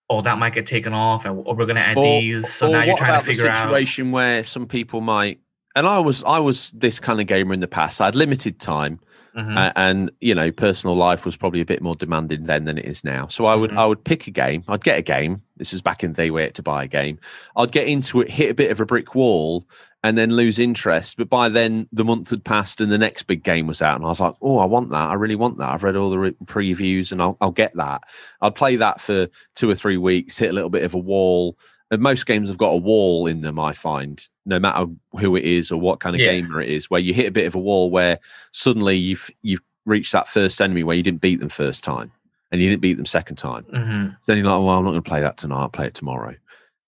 oh, 0.09 0.21
that 0.21 0.37
might 0.37 0.53
get 0.53 0.67
taken 0.67 0.93
off, 0.93 1.23
and 1.25 1.41
or 1.45 1.55
we're 1.55 1.65
gonna 1.65 1.79
add 1.79 1.97
Or- 1.97 2.19
these. 2.21 2.53
So 2.53 2.69
now 2.71 2.83
you're 2.83 2.97
trying 2.97 3.11
about 3.11 3.21
to 3.21 3.25
figure 3.27 3.43
the 3.43 3.51
out. 3.51 3.63
situation 3.69 4.11
where 4.11 4.43
some 4.43 4.67
people 4.67 5.01
might 5.01 5.39
and 5.75 5.87
I 5.87 5.99
was 5.99 6.23
I 6.25 6.39
was 6.39 6.69
this 6.71 6.99
kind 6.99 7.19
of 7.21 7.27
gamer 7.27 7.53
in 7.53 7.59
the 7.61 7.67
past. 7.67 7.99
I 8.01 8.05
had 8.05 8.15
limited 8.15 8.59
time 8.59 8.99
Mhm. 9.35 9.57
uh, 9.57 9.71
and 9.75 10.11
you 10.21 10.35
know 10.35 10.51
personal 10.51 10.95
life 10.95 11.25
was 11.25 11.35
probably 11.37 11.61
a 11.61 11.65
bit 11.65 11.81
more 11.81 11.95
demanding 11.95 12.43
then 12.43 12.65
than 12.65 12.77
it 12.77 12.85
is 12.85 13.03
now 13.03 13.25
so 13.27 13.45
i 13.47 13.55
would 13.55 13.71
Mhm. 13.71 13.77
i 13.79 13.85
would 13.87 14.03
pick 14.03 14.27
a 14.27 14.31
game 14.31 14.63
i'd 14.67 14.83
get 14.83 14.99
a 14.99 15.01
game 15.01 15.41
this 15.63 15.71
was 15.71 15.81
back 15.81 16.03
in 16.03 16.11
the 16.11 16.17
day 16.17 16.29
where 16.29 16.49
to 16.51 16.61
buy 16.61 16.83
a 16.83 16.87
game. 16.87 17.17
I'd 17.55 17.71
get 17.71 17.87
into 17.87 18.19
it 18.21 18.29
hit 18.29 18.51
a 18.51 18.53
bit 18.53 18.69
of 18.71 18.79
a 18.81 18.85
brick 18.85 19.15
wall 19.15 19.65
and 20.03 20.17
then 20.17 20.35
lose 20.35 20.59
interest 20.59 21.15
but 21.15 21.29
by 21.29 21.47
then 21.47 21.87
the 21.93 22.03
month 22.03 22.29
had 22.29 22.43
passed 22.43 22.81
and 22.81 22.91
the 22.91 22.97
next 22.97 23.23
big 23.23 23.41
game 23.41 23.67
was 23.67 23.81
out 23.81 23.95
and 23.95 24.03
i 24.03 24.09
was 24.09 24.19
like 24.19 24.35
oh 24.41 24.59
i 24.59 24.65
want 24.65 24.89
that. 24.89 25.07
I 25.07 25.13
really 25.13 25.35
want 25.35 25.57
that. 25.59 25.69
I've 25.69 25.83
read 25.83 25.95
all 25.95 26.09
the 26.09 26.19
re- 26.19 26.35
previews 26.43 27.13
and 27.13 27.21
I'll, 27.21 27.37
I'll 27.39 27.51
get 27.51 27.73
that. 27.77 28.01
I'd 28.41 28.53
play 28.55 28.75
that 28.75 28.99
for 28.99 29.29
two 29.55 29.69
or 29.69 29.75
three 29.75 29.95
weeks 29.97 30.37
hit 30.37 30.49
a 30.49 30.53
little 30.53 30.69
bit 30.69 30.83
of 30.83 30.93
a 30.93 30.97
wall 30.97 31.57
and 31.89 32.01
most 32.01 32.25
games 32.25 32.49
have 32.49 32.57
got 32.57 32.71
a 32.71 32.77
wall 32.77 33.27
in 33.27 33.41
them 33.41 33.57
i 33.59 33.71
find 33.71 34.27
no 34.45 34.59
matter 34.59 34.87
who 35.19 35.35
it 35.37 35.45
is 35.45 35.71
or 35.71 35.79
what 35.79 36.01
kind 36.01 36.15
of 36.15 36.21
Yeah. 36.21 36.33
gamer 36.33 36.59
it 36.61 36.69
is 36.69 36.89
where 36.89 36.99
you 36.99 37.13
hit 37.13 37.27
a 37.27 37.31
bit 37.31 37.47
of 37.47 37.55
a 37.55 37.59
wall 37.59 37.89
where 37.89 38.19
suddenly 38.51 38.97
you've 38.97 39.29
you've 39.41 39.61
reached 39.85 40.11
that 40.13 40.27
first 40.27 40.59
enemy 40.61 40.83
where 40.83 40.95
you 40.97 41.03
didn't 41.03 41.21
beat 41.21 41.39
them 41.39 41.49
first 41.49 41.81
time 41.83 42.11
and 42.53 42.61
you 42.61 42.69
didn't 42.69 42.81
beat 42.83 42.93
them 42.93 43.05
second 43.05 43.35
time. 43.35 43.65
Mhm. 43.73 44.11
So 44.21 44.31
then 44.31 44.37
you're 44.37 44.45
like, 44.45 44.59
well, 44.59 44.69
I'm 44.77 44.85
not 44.85 44.91
going 44.91 45.01
to 45.03 45.09
play 45.09 45.21
that 45.21 45.37
tonight. 45.37 45.57
I'll 45.59 45.69
play 45.69 45.87
it 45.87 45.95
tomorrow. 45.95 46.35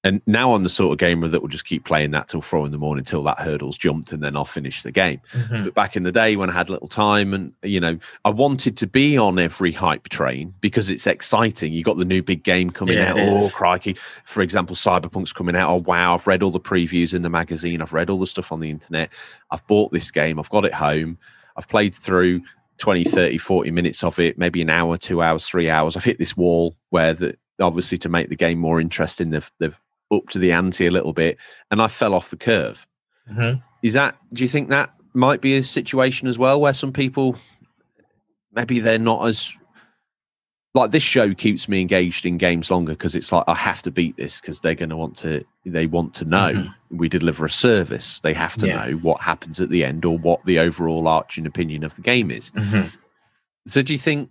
And 0.03 0.21
now 0.27 0.53
I'm 0.53 0.61
the 0.61 0.69
sort 0.69 0.91
of 0.91 0.99
gamer 0.99 1.27
that 1.27 1.41
will 1.41 1.47
just 1.49 1.65
keep 1.65 1.83
playing 1.83 2.11
that 2.11 2.27
till 2.27 2.39
four 2.43 2.63
in 2.67 2.71
the 2.71 2.77
morning 2.77 3.03
till 3.03 3.23
that 3.23 3.39
hurdle's 3.39 3.75
jumped 3.75 4.11
and 4.11 4.21
then 4.21 4.35
I'll 4.35 4.45
finish 4.45 4.83
the 4.83 4.91
game. 4.91 5.19
Mhm. 5.31 5.63
But 5.63 5.73
back 5.73 5.95
in 5.95 6.03
the 6.03 6.11
day 6.11 6.35
when 6.35 6.51
I 6.51 6.53
had 6.53 6.69
little 6.69 6.87
time 6.87 7.33
and 7.33 7.53
you 7.63 7.79
know, 7.79 7.97
I 8.23 8.29
wanted 8.29 8.77
to 8.77 8.85
be 8.85 9.17
on 9.17 9.39
every 9.39 9.71
hype 9.71 10.07
train 10.09 10.53
because 10.61 10.91
it's 10.91 11.07
exciting. 11.07 11.73
You 11.73 11.83
got 11.83 11.97
the 11.97 12.05
new 12.05 12.21
big 12.21 12.43
game 12.43 12.69
coming 12.69 12.99
Yeah, 12.99 13.13
out. 13.13 13.17
Oh 13.17 13.49
crikey. 13.49 13.93
For 14.25 14.43
example, 14.43 14.75
Cyberpunk's 14.75 15.33
coming 15.33 15.55
out. 15.55 15.71
Oh 15.71 15.77
wow, 15.83 16.13
I've 16.13 16.27
read 16.27 16.43
all 16.43 16.51
the 16.51 16.59
previews 16.59 17.11
in 17.11 17.23
the 17.23 17.29
magazine. 17.31 17.81
I've 17.81 17.91
read 17.93 18.11
all 18.11 18.19
the 18.19 18.27
stuff 18.27 18.51
on 18.51 18.59
the 18.59 18.69
internet. 18.69 19.11
I've 19.49 19.65
bought 19.65 19.91
this 19.91 20.11
game. 20.11 20.37
I've 20.39 20.51
got 20.51 20.65
it 20.65 20.73
home. 20.75 21.17
I've 21.57 21.67
played 21.67 21.95
through 21.95 22.41
20, 22.77 23.03
30, 23.05 23.37
40 23.37 23.71
minutes 23.71 24.03
of 24.03 24.19
it, 24.19 24.37
maybe 24.37 24.61
an 24.61 24.69
hour, 24.69 24.97
two 24.97 25.21
hours, 25.21 25.47
three 25.47 25.69
hours. 25.69 25.95
I've 25.95 26.03
hit 26.03 26.19
this 26.19 26.35
wall 26.35 26.75
where 26.89 27.13
the 27.13 27.37
obviously 27.61 27.97
to 27.99 28.09
make 28.09 28.29
the 28.29 28.35
game 28.35 28.59
more 28.59 28.81
interesting, 28.81 29.29
they've 29.29 29.49
they've 29.59 29.79
upped 30.11 30.33
the 30.33 30.51
ante 30.51 30.85
a 30.87 30.91
little 30.91 31.13
bit, 31.13 31.37
and 31.71 31.81
I 31.81 31.87
fell 31.87 32.13
off 32.13 32.29
the 32.29 32.37
curve. 32.37 32.85
Mhm. 33.31 33.61
Is 33.81 33.93
that? 33.93 34.17
Do 34.33 34.43
you 34.43 34.49
think 34.49 34.69
that 34.69 34.93
might 35.13 35.41
be 35.41 35.55
a 35.55 35.63
situation 35.63 36.27
as 36.27 36.37
well 36.37 36.59
where 36.59 36.73
some 36.73 36.91
people 36.91 37.37
maybe 38.53 38.79
they're 38.79 38.99
not 38.99 39.25
as 39.27 39.53
like 40.73 40.91
this 40.91 41.03
show 41.03 41.33
keeps 41.33 41.69
me 41.69 41.79
engaged 41.79 42.25
in 42.25 42.37
games 42.37 42.69
longer 42.69 42.91
because 42.91 43.15
it's 43.15 43.31
like 43.31 43.45
I 43.47 43.55
have 43.55 43.81
to 43.83 43.91
beat 43.91 44.17
this 44.17 44.41
because 44.41 44.59
they're 44.59 44.75
going 44.75 44.89
to 44.89 44.97
want 44.97 45.15
to 45.17 45.43
they 45.65 45.87
want 45.87 46.13
to 46.15 46.25
know 46.25 46.53
Mhm. 46.53 46.73
We 46.97 47.09
deliver 47.09 47.45
a 47.45 47.49
service. 47.49 48.19
They 48.21 48.33
have 48.33 48.55
to 48.57 48.67
Yeah. 48.67 48.85
know 48.85 48.91
what 48.97 49.21
happens 49.21 49.59
at 49.61 49.69
the 49.69 49.83
end 49.83 50.05
or 50.05 50.17
what 50.17 50.43
the 50.45 50.59
overall 50.59 51.07
arching 51.07 51.45
opinion 51.45 51.83
of 51.83 51.95
the 51.95 52.01
game 52.01 52.31
is. 52.31 52.51
Mhm. 52.51 52.95
So 53.67 53.81
do 53.81 53.93
you 53.93 53.99
think 53.99 54.29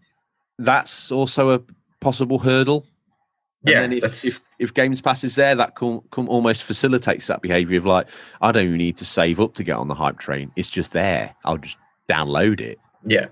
that's 0.58 1.10
also 1.10 1.50
a 1.50 1.60
possible 2.00 2.38
hurdle? 2.38 2.86
And 3.66 3.72
Yeah, 3.72 3.80
then 3.80 3.92
if, 3.94 4.24
if 4.24 4.40
if 4.58 4.72
Games 4.74 5.00
Pass 5.00 5.24
is 5.24 5.34
there, 5.34 5.54
that 5.56 5.74
come, 5.74 6.02
come 6.10 6.28
almost 6.28 6.62
facilitates 6.64 7.26
that 7.26 7.42
behavior 7.42 7.78
of 7.78 7.86
like, 7.86 8.06
I 8.40 8.52
don't 8.52 8.66
even 8.66 8.78
need 8.78 8.96
to 8.98 9.04
save 9.04 9.40
up 9.40 9.54
to 9.54 9.64
get 9.64 9.76
on 9.76 9.88
the 9.88 9.94
hype 9.94 10.18
train. 10.18 10.52
It's 10.54 10.70
just 10.70 10.92
there. 10.92 11.34
I'll 11.44 11.56
just 11.58 11.76
download 12.08 12.60
it. 12.60 12.78
Yeah. 13.06 13.26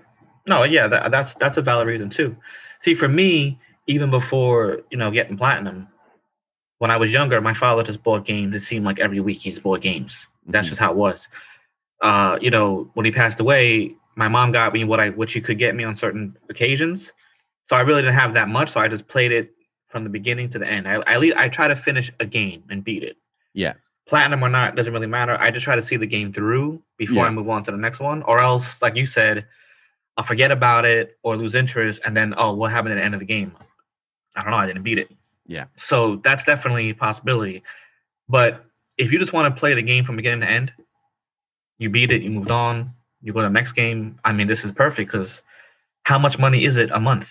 No, 0.47 0.63
yeah, 0.63 0.87
that, 0.87 1.11
that's 1.11 1.33
that's 1.35 1.57
a 1.57 1.61
valid 1.61 1.87
reason 1.87 2.09
too. 2.09 2.35
See, 2.83 2.95
for 2.95 3.07
me, 3.07 3.59
even 3.87 4.09
before 4.11 4.81
you 4.91 4.97
know 4.97 5.09
getting 5.11 5.37
platinum, 5.37 5.87
when 6.83 6.91
I 6.91 6.97
was 6.97 7.13
younger, 7.13 7.39
my 7.39 7.53
father 7.53 7.81
just 7.81 8.03
bought 8.03 8.25
games. 8.25 8.53
It 8.53 8.59
seemed 8.59 8.83
like 8.83 8.99
every 8.99 9.21
week 9.21 9.39
he 9.39 9.51
just 9.51 9.63
bought 9.63 9.79
games. 9.79 10.13
That's 10.47 10.67
Mhm. 10.67 10.71
just 10.71 10.81
how 10.81 10.91
it 10.91 10.97
was. 10.97 11.25
Uh, 12.01 12.37
you 12.41 12.51
know, 12.51 12.91
when 12.93 13.05
he 13.05 13.11
passed 13.13 13.39
away, 13.39 13.95
my 14.15 14.27
mom 14.27 14.51
got 14.51 14.73
me 14.73 14.83
what 14.83 14.99
I 14.99 15.11
what 15.11 15.29
she 15.31 15.39
could 15.39 15.57
get 15.57 15.75
me 15.75 15.85
on 15.85 15.95
certain 15.95 16.35
occasions. 16.49 17.09
So 17.69 17.77
I 17.77 17.81
really 17.83 18.01
didn't 18.01 18.19
have 18.19 18.33
that 18.33 18.49
much. 18.49 18.71
So 18.71 18.81
I 18.81 18.89
just 18.89 19.07
played 19.07 19.31
it 19.31 19.53
from 19.87 20.03
the 20.03 20.09
beginning 20.09 20.49
to 20.49 20.59
the 20.59 20.67
end. 20.67 20.85
I 20.85 20.95
I, 21.07 21.31
I 21.37 21.47
try 21.47 21.69
to 21.69 21.75
finish 21.77 22.11
a 22.19 22.25
game 22.25 22.65
and 22.69 22.83
beat 22.83 23.01
it. 23.03 23.15
Yeah. 23.53 23.75
Platinum 24.05 24.43
or 24.43 24.49
not 24.49 24.75
doesn't 24.75 24.91
really 24.91 25.07
matter. 25.07 25.37
I 25.39 25.51
just 25.51 25.63
try 25.63 25.77
to 25.77 25.81
see 25.81 25.95
the 25.95 26.05
game 26.17 26.33
through 26.33 26.81
before 26.97 27.23
Yeah. 27.23 27.27
I 27.27 27.29
move 27.29 27.47
on 27.49 27.63
to 27.63 27.71
the 27.71 27.77
next 27.77 28.01
one, 28.01 28.23
or 28.23 28.41
else, 28.41 28.81
like 28.81 28.97
you 28.97 29.05
said, 29.05 29.45
I'll 30.17 30.25
forget 30.25 30.51
about 30.51 30.83
it 30.83 31.17
or 31.23 31.37
lose 31.37 31.55
interest, 31.55 32.01
and 32.05 32.13
then 32.17 32.33
oh, 32.37 32.51
what 32.55 32.71
happened 32.71 32.91
at 32.91 32.97
the 32.97 33.05
end 33.05 33.13
of 33.13 33.21
the 33.21 33.25
game? 33.37 33.55
I 34.35 34.41
don't 34.41 34.51
know. 34.51 34.57
I 34.57 34.65
didn't 34.67 34.83
beat 34.83 34.97
it. 34.97 35.09
Yeah. 35.45 35.65
So 35.77 36.17
that's 36.23 36.43
definitely 36.43 36.89
a 36.89 36.95
possibility. 36.95 37.63
But 38.29 38.65
if 38.97 39.11
you 39.11 39.19
just 39.19 39.33
want 39.33 39.53
to 39.53 39.59
play 39.59 39.73
the 39.73 39.81
game 39.81 40.05
from 40.05 40.15
beginning 40.15 40.41
to 40.41 40.49
end, 40.49 40.71
you 41.77 41.89
beat 41.89 42.11
it, 42.11 42.21
you 42.21 42.29
moved 42.29 42.51
on, 42.51 42.93
you 43.21 43.33
go 43.33 43.41
to 43.41 43.47
the 43.47 43.51
next 43.53 43.73
game. 43.73 44.19
I 44.23 44.31
mean, 44.31 44.47
this 44.47 44.63
is 44.63 44.71
perfect 44.71 45.11
because 45.11 45.41
how 46.03 46.17
much 46.17 46.37
money 46.39 46.63
is 46.65 46.77
it 46.77 46.89
a 46.91 46.99
month? 46.99 47.27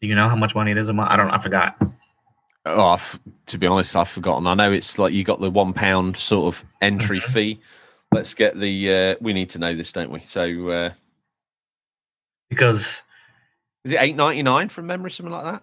Do 0.00 0.08
you 0.08 0.14
know 0.14 0.28
how 0.28 0.36
much 0.36 0.54
money 0.54 0.70
it 0.70 0.78
is 0.78 0.88
a 0.88 0.92
month? 0.92 1.10
I 1.10 1.16
don't. 1.16 1.30
I 1.30 1.42
forgot. 1.42 1.76
Oh, 2.64 2.86
I've, 2.88 3.20
to 3.46 3.58
be 3.58 3.66
honest, 3.66 3.94
I've 3.96 4.08
forgotten. 4.08 4.46
I 4.46 4.54
know 4.54 4.72
it's 4.72 4.98
like 4.98 5.12
you 5.12 5.24
got 5.24 5.40
the 5.40 5.50
one 5.50 5.72
pound 5.72 6.16
sort 6.16 6.54
of 6.54 6.64
entry 6.80 7.20
Mhm. 7.20 7.32
fee. 7.32 7.60
Let's 8.12 8.34
get 8.34 8.58
the. 8.58 8.92
Uh, 8.94 9.14
we 9.20 9.32
need 9.32 9.50
to 9.50 9.58
know 9.58 9.74
this, 9.74 9.92
don't 9.92 10.10
we? 10.10 10.22
So, 10.26 10.68
uh, 10.70 10.92
Because 12.48 12.80
is 13.84 13.92
it 13.92 13.98
eight 14.00 14.16
ninety 14.16 14.42
nine 14.42 14.68
from 14.68 14.86
memory, 14.86 15.10
something 15.10 15.32
like 15.32 15.44
that? 15.44 15.62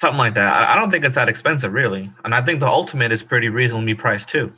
Something 0.00 0.18
like 0.18 0.34
that. 0.34 0.46
I, 0.52 0.72
I 0.72 0.76
don't 0.76 0.90
think 0.90 1.04
it's 1.04 1.14
that 1.14 1.28
expensive, 1.28 1.72
really. 1.72 2.10
And 2.24 2.34
I 2.34 2.42
think 2.44 2.60
the 2.60 2.66
ultimate 2.66 3.12
is 3.12 3.22
pretty 3.22 3.48
reasonably 3.48 3.94
priced 3.94 4.28
too. 4.28 4.52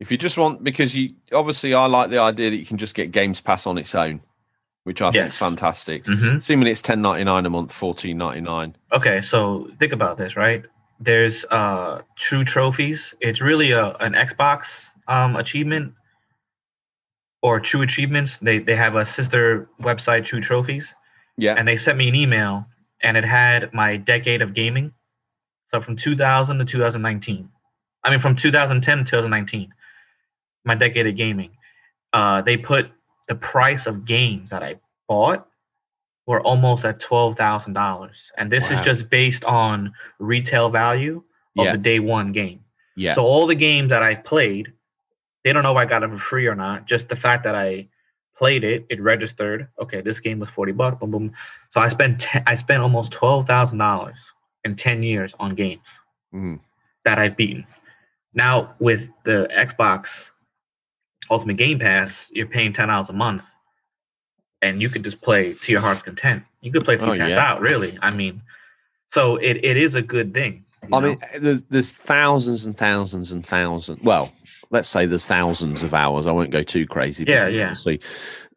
If 0.00 0.10
you 0.10 0.18
just 0.18 0.36
want, 0.36 0.64
because 0.64 0.94
you 0.94 1.14
obviously, 1.32 1.72
I 1.74 1.86
like 1.86 2.10
the 2.10 2.18
idea 2.18 2.50
that 2.50 2.56
you 2.56 2.66
can 2.66 2.78
just 2.78 2.94
get 2.94 3.12
Games 3.12 3.40
Pass 3.40 3.66
on 3.66 3.78
its 3.78 3.94
own, 3.94 4.20
which 4.82 5.00
I 5.00 5.10
think 5.12 5.28
is 5.28 5.34
Yes. 5.34 5.38
fantastic. 5.38 6.04
hmm 6.04 6.36
Assuming 6.36 6.68
it's 6.68 6.82
ten 6.82 7.00
ninety 7.00 7.24
nine 7.24 7.46
a 7.46 7.50
month, 7.50 7.72
fourteen 7.72 8.18
ninety 8.18 8.40
nine. 8.40 8.76
Okay, 8.92 9.22
so 9.22 9.70
think 9.78 9.92
about 9.92 10.18
this, 10.18 10.36
right? 10.36 10.64
There's 11.00 11.44
uh 11.46 12.02
True 12.16 12.44
Trophies. 12.44 13.14
It's 13.20 13.40
really 13.40 13.70
a 13.70 13.94
an 14.00 14.14
Xbox 14.14 14.66
um 15.08 15.36
achievement 15.36 15.94
or 17.42 17.60
True 17.60 17.82
Achievements. 17.82 18.38
They 18.38 18.58
they 18.58 18.76
have 18.76 18.96
a 18.96 19.06
sister 19.06 19.68
website, 19.80 20.24
True 20.24 20.40
Trophies, 20.40 20.88
Yeah, 21.36 21.54
and 21.56 21.66
they 21.68 21.76
sent 21.76 21.96
me 21.98 22.08
an 22.08 22.14
email 22.14 22.66
and 23.04 23.16
it 23.16 23.24
had 23.24 23.72
my 23.72 23.96
decade 23.96 24.42
of 24.42 24.54
gaming. 24.54 24.92
So 25.72 25.80
from 25.80 25.94
2000 25.96 26.58
to 26.58 26.64
2019. 26.64 27.48
I 28.02 28.10
mean 28.10 28.20
from 28.20 28.34
2010 28.36 28.98
to 28.98 29.04
2019. 29.04 29.72
My 30.64 30.74
decade 30.74 31.06
of 31.06 31.14
gaming. 31.16 31.50
Uh 32.12 32.42
they 32.42 32.56
put 32.56 32.90
the 33.28 33.34
price 33.34 33.86
of 33.86 34.04
games 34.04 34.50
that 34.50 34.62
I 34.62 34.76
bought 35.08 35.46
were 36.26 36.40
almost 36.40 36.84
at 36.86 37.00
twelve 37.00 37.36
thousand 37.36 37.74
dollars, 37.74 38.16
and 38.38 38.50
this 38.50 38.70
is 38.70 38.80
just 38.80 39.10
based 39.10 39.44
on 39.44 39.92
retail 40.18 40.70
value 40.70 41.22
of 41.58 41.64
Yeah. 41.66 41.72
the 41.72 41.78
day 41.78 41.98
one 42.00 42.32
game. 42.32 42.60
yeah, 42.96 43.14
So 43.14 43.22
all 43.24 43.46
the 43.46 43.54
games 43.54 43.90
that 43.90 44.02
I 44.02 44.14
played, 44.14 44.72
they 45.42 45.52
don't 45.52 45.62
know 45.62 45.72
if 45.72 45.76
I 45.76 45.84
got 45.84 46.00
them 46.00 46.12
for 46.12 46.18
free 46.18 46.46
or 46.46 46.54
not. 46.54 46.86
Just 46.86 47.08
the 47.10 47.16
fact 47.16 47.44
that 47.44 47.54
I 47.54 47.88
played 48.36 48.64
it, 48.64 48.84
it 48.88 49.00
registered. 49.00 49.68
Okay, 49.80 50.00
this 50.00 50.20
game 50.20 50.38
was 50.38 50.48
forty 50.50 50.72
bucks. 50.72 50.98
Boom, 50.98 51.10
boom. 51.10 51.32
So 51.70 51.80
I 51.80 51.88
spent 51.88 52.26
I 52.46 52.56
spent 52.56 52.82
almost 52.82 53.12
twelve 53.12 53.46
thousand 53.46 53.78
dollars 53.78 54.16
in 54.64 54.76
ten 54.76 55.02
years 55.02 55.32
on 55.38 55.54
games 55.54 55.82
Mhm. 56.34 56.60
that 57.04 57.18
I've 57.18 57.36
beaten. 57.36 57.66
Now 58.32 58.74
with 58.80 59.08
the 59.24 59.48
Xbox 59.54 60.08
Ultimate 61.30 61.56
Game 61.56 61.78
Pass, 61.78 62.28
you're 62.32 62.46
paying 62.46 62.72
ten 62.72 62.88
dollars 62.88 63.08
a 63.08 63.12
month, 63.12 63.44
and 64.62 64.80
you 64.82 64.88
could 64.90 65.04
just 65.04 65.20
play 65.20 65.54
to 65.54 65.72
your 65.72 65.80
heart's 65.80 66.02
content. 66.02 66.42
You 66.60 66.72
could 66.72 66.84
play 66.84 66.96
till 66.96 67.10
Oh, 67.10 67.16
pass 67.18 67.28
yeah. 67.30 67.38
out. 67.52 67.60
Really, 67.60 67.98
I 68.02 68.10
mean, 68.10 68.42
so 69.12 69.36
it, 69.36 69.64
it 69.64 69.76
is 69.76 69.94
a 69.94 70.02
good 70.02 70.32
thing. 70.34 70.63
I 70.92 71.00
know? 71.00 71.08
mean, 71.08 71.18
there's 71.38 71.62
there's 71.64 71.90
thousands 71.92 72.66
and 72.66 72.76
thousands 72.76 73.32
and 73.32 73.44
thousands. 73.44 74.00
Well, 74.02 74.32
let's 74.70 74.88
say 74.88 75.06
there's 75.06 75.26
thousands 75.26 75.82
of 75.82 75.94
hours. 75.94 76.26
I 76.26 76.32
won't 76.32 76.50
go 76.50 76.62
too 76.62 76.86
crazy. 76.86 77.24
Yeah, 77.26 77.40
because 77.46 77.54
yeah. 77.54 77.62
Obviously, 77.64 78.00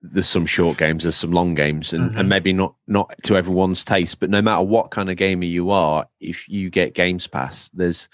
there's 0.02 0.28
some 0.28 0.46
short 0.46 0.78
games, 0.78 1.04
there's 1.04 1.16
some 1.16 1.32
long 1.32 1.54
games, 1.54 1.94
and, 1.94 2.12
Mhm. 2.12 2.20
and 2.20 2.30
maybe 2.30 2.54
not 2.54 2.76
not 2.88 3.14
to 3.24 3.36
everyone's 3.36 3.84
taste. 3.86 4.20
But 4.20 4.30
no 4.30 4.42
matter 4.42 4.62
what 4.64 4.92
kind 4.92 5.10
of 5.10 5.18
gamer 5.18 5.46
you 5.46 5.70
are, 5.72 6.06
if 6.20 6.48
you 6.48 6.70
get 6.70 6.94
Games 6.94 7.28
Pass, 7.28 7.70
there's 7.70 8.08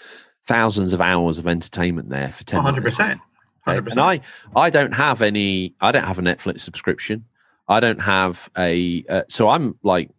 thousands 0.46 0.92
of 0.92 1.00
hours 1.00 1.38
of 1.38 1.46
entertainment 1.46 2.10
there 2.10 2.30
for 2.30 2.44
10 2.44 2.58
100 2.62 2.82
percent. 2.82 3.20
And 3.66 3.98
I, 3.98 4.20
I 4.54 4.68
don't 4.68 4.92
have 4.92 5.22
any. 5.22 5.74
I 5.80 5.90
don't 5.90 6.04
have 6.04 6.18
a 6.18 6.22
Netflix 6.22 6.60
subscription. 6.60 7.24
I 7.66 7.80
don't 7.80 8.00
have 8.02 8.50
a. 8.58 9.02
Uh, 9.08 9.22
so 9.30 9.48
I'm 9.48 9.78
like, 9.82 10.10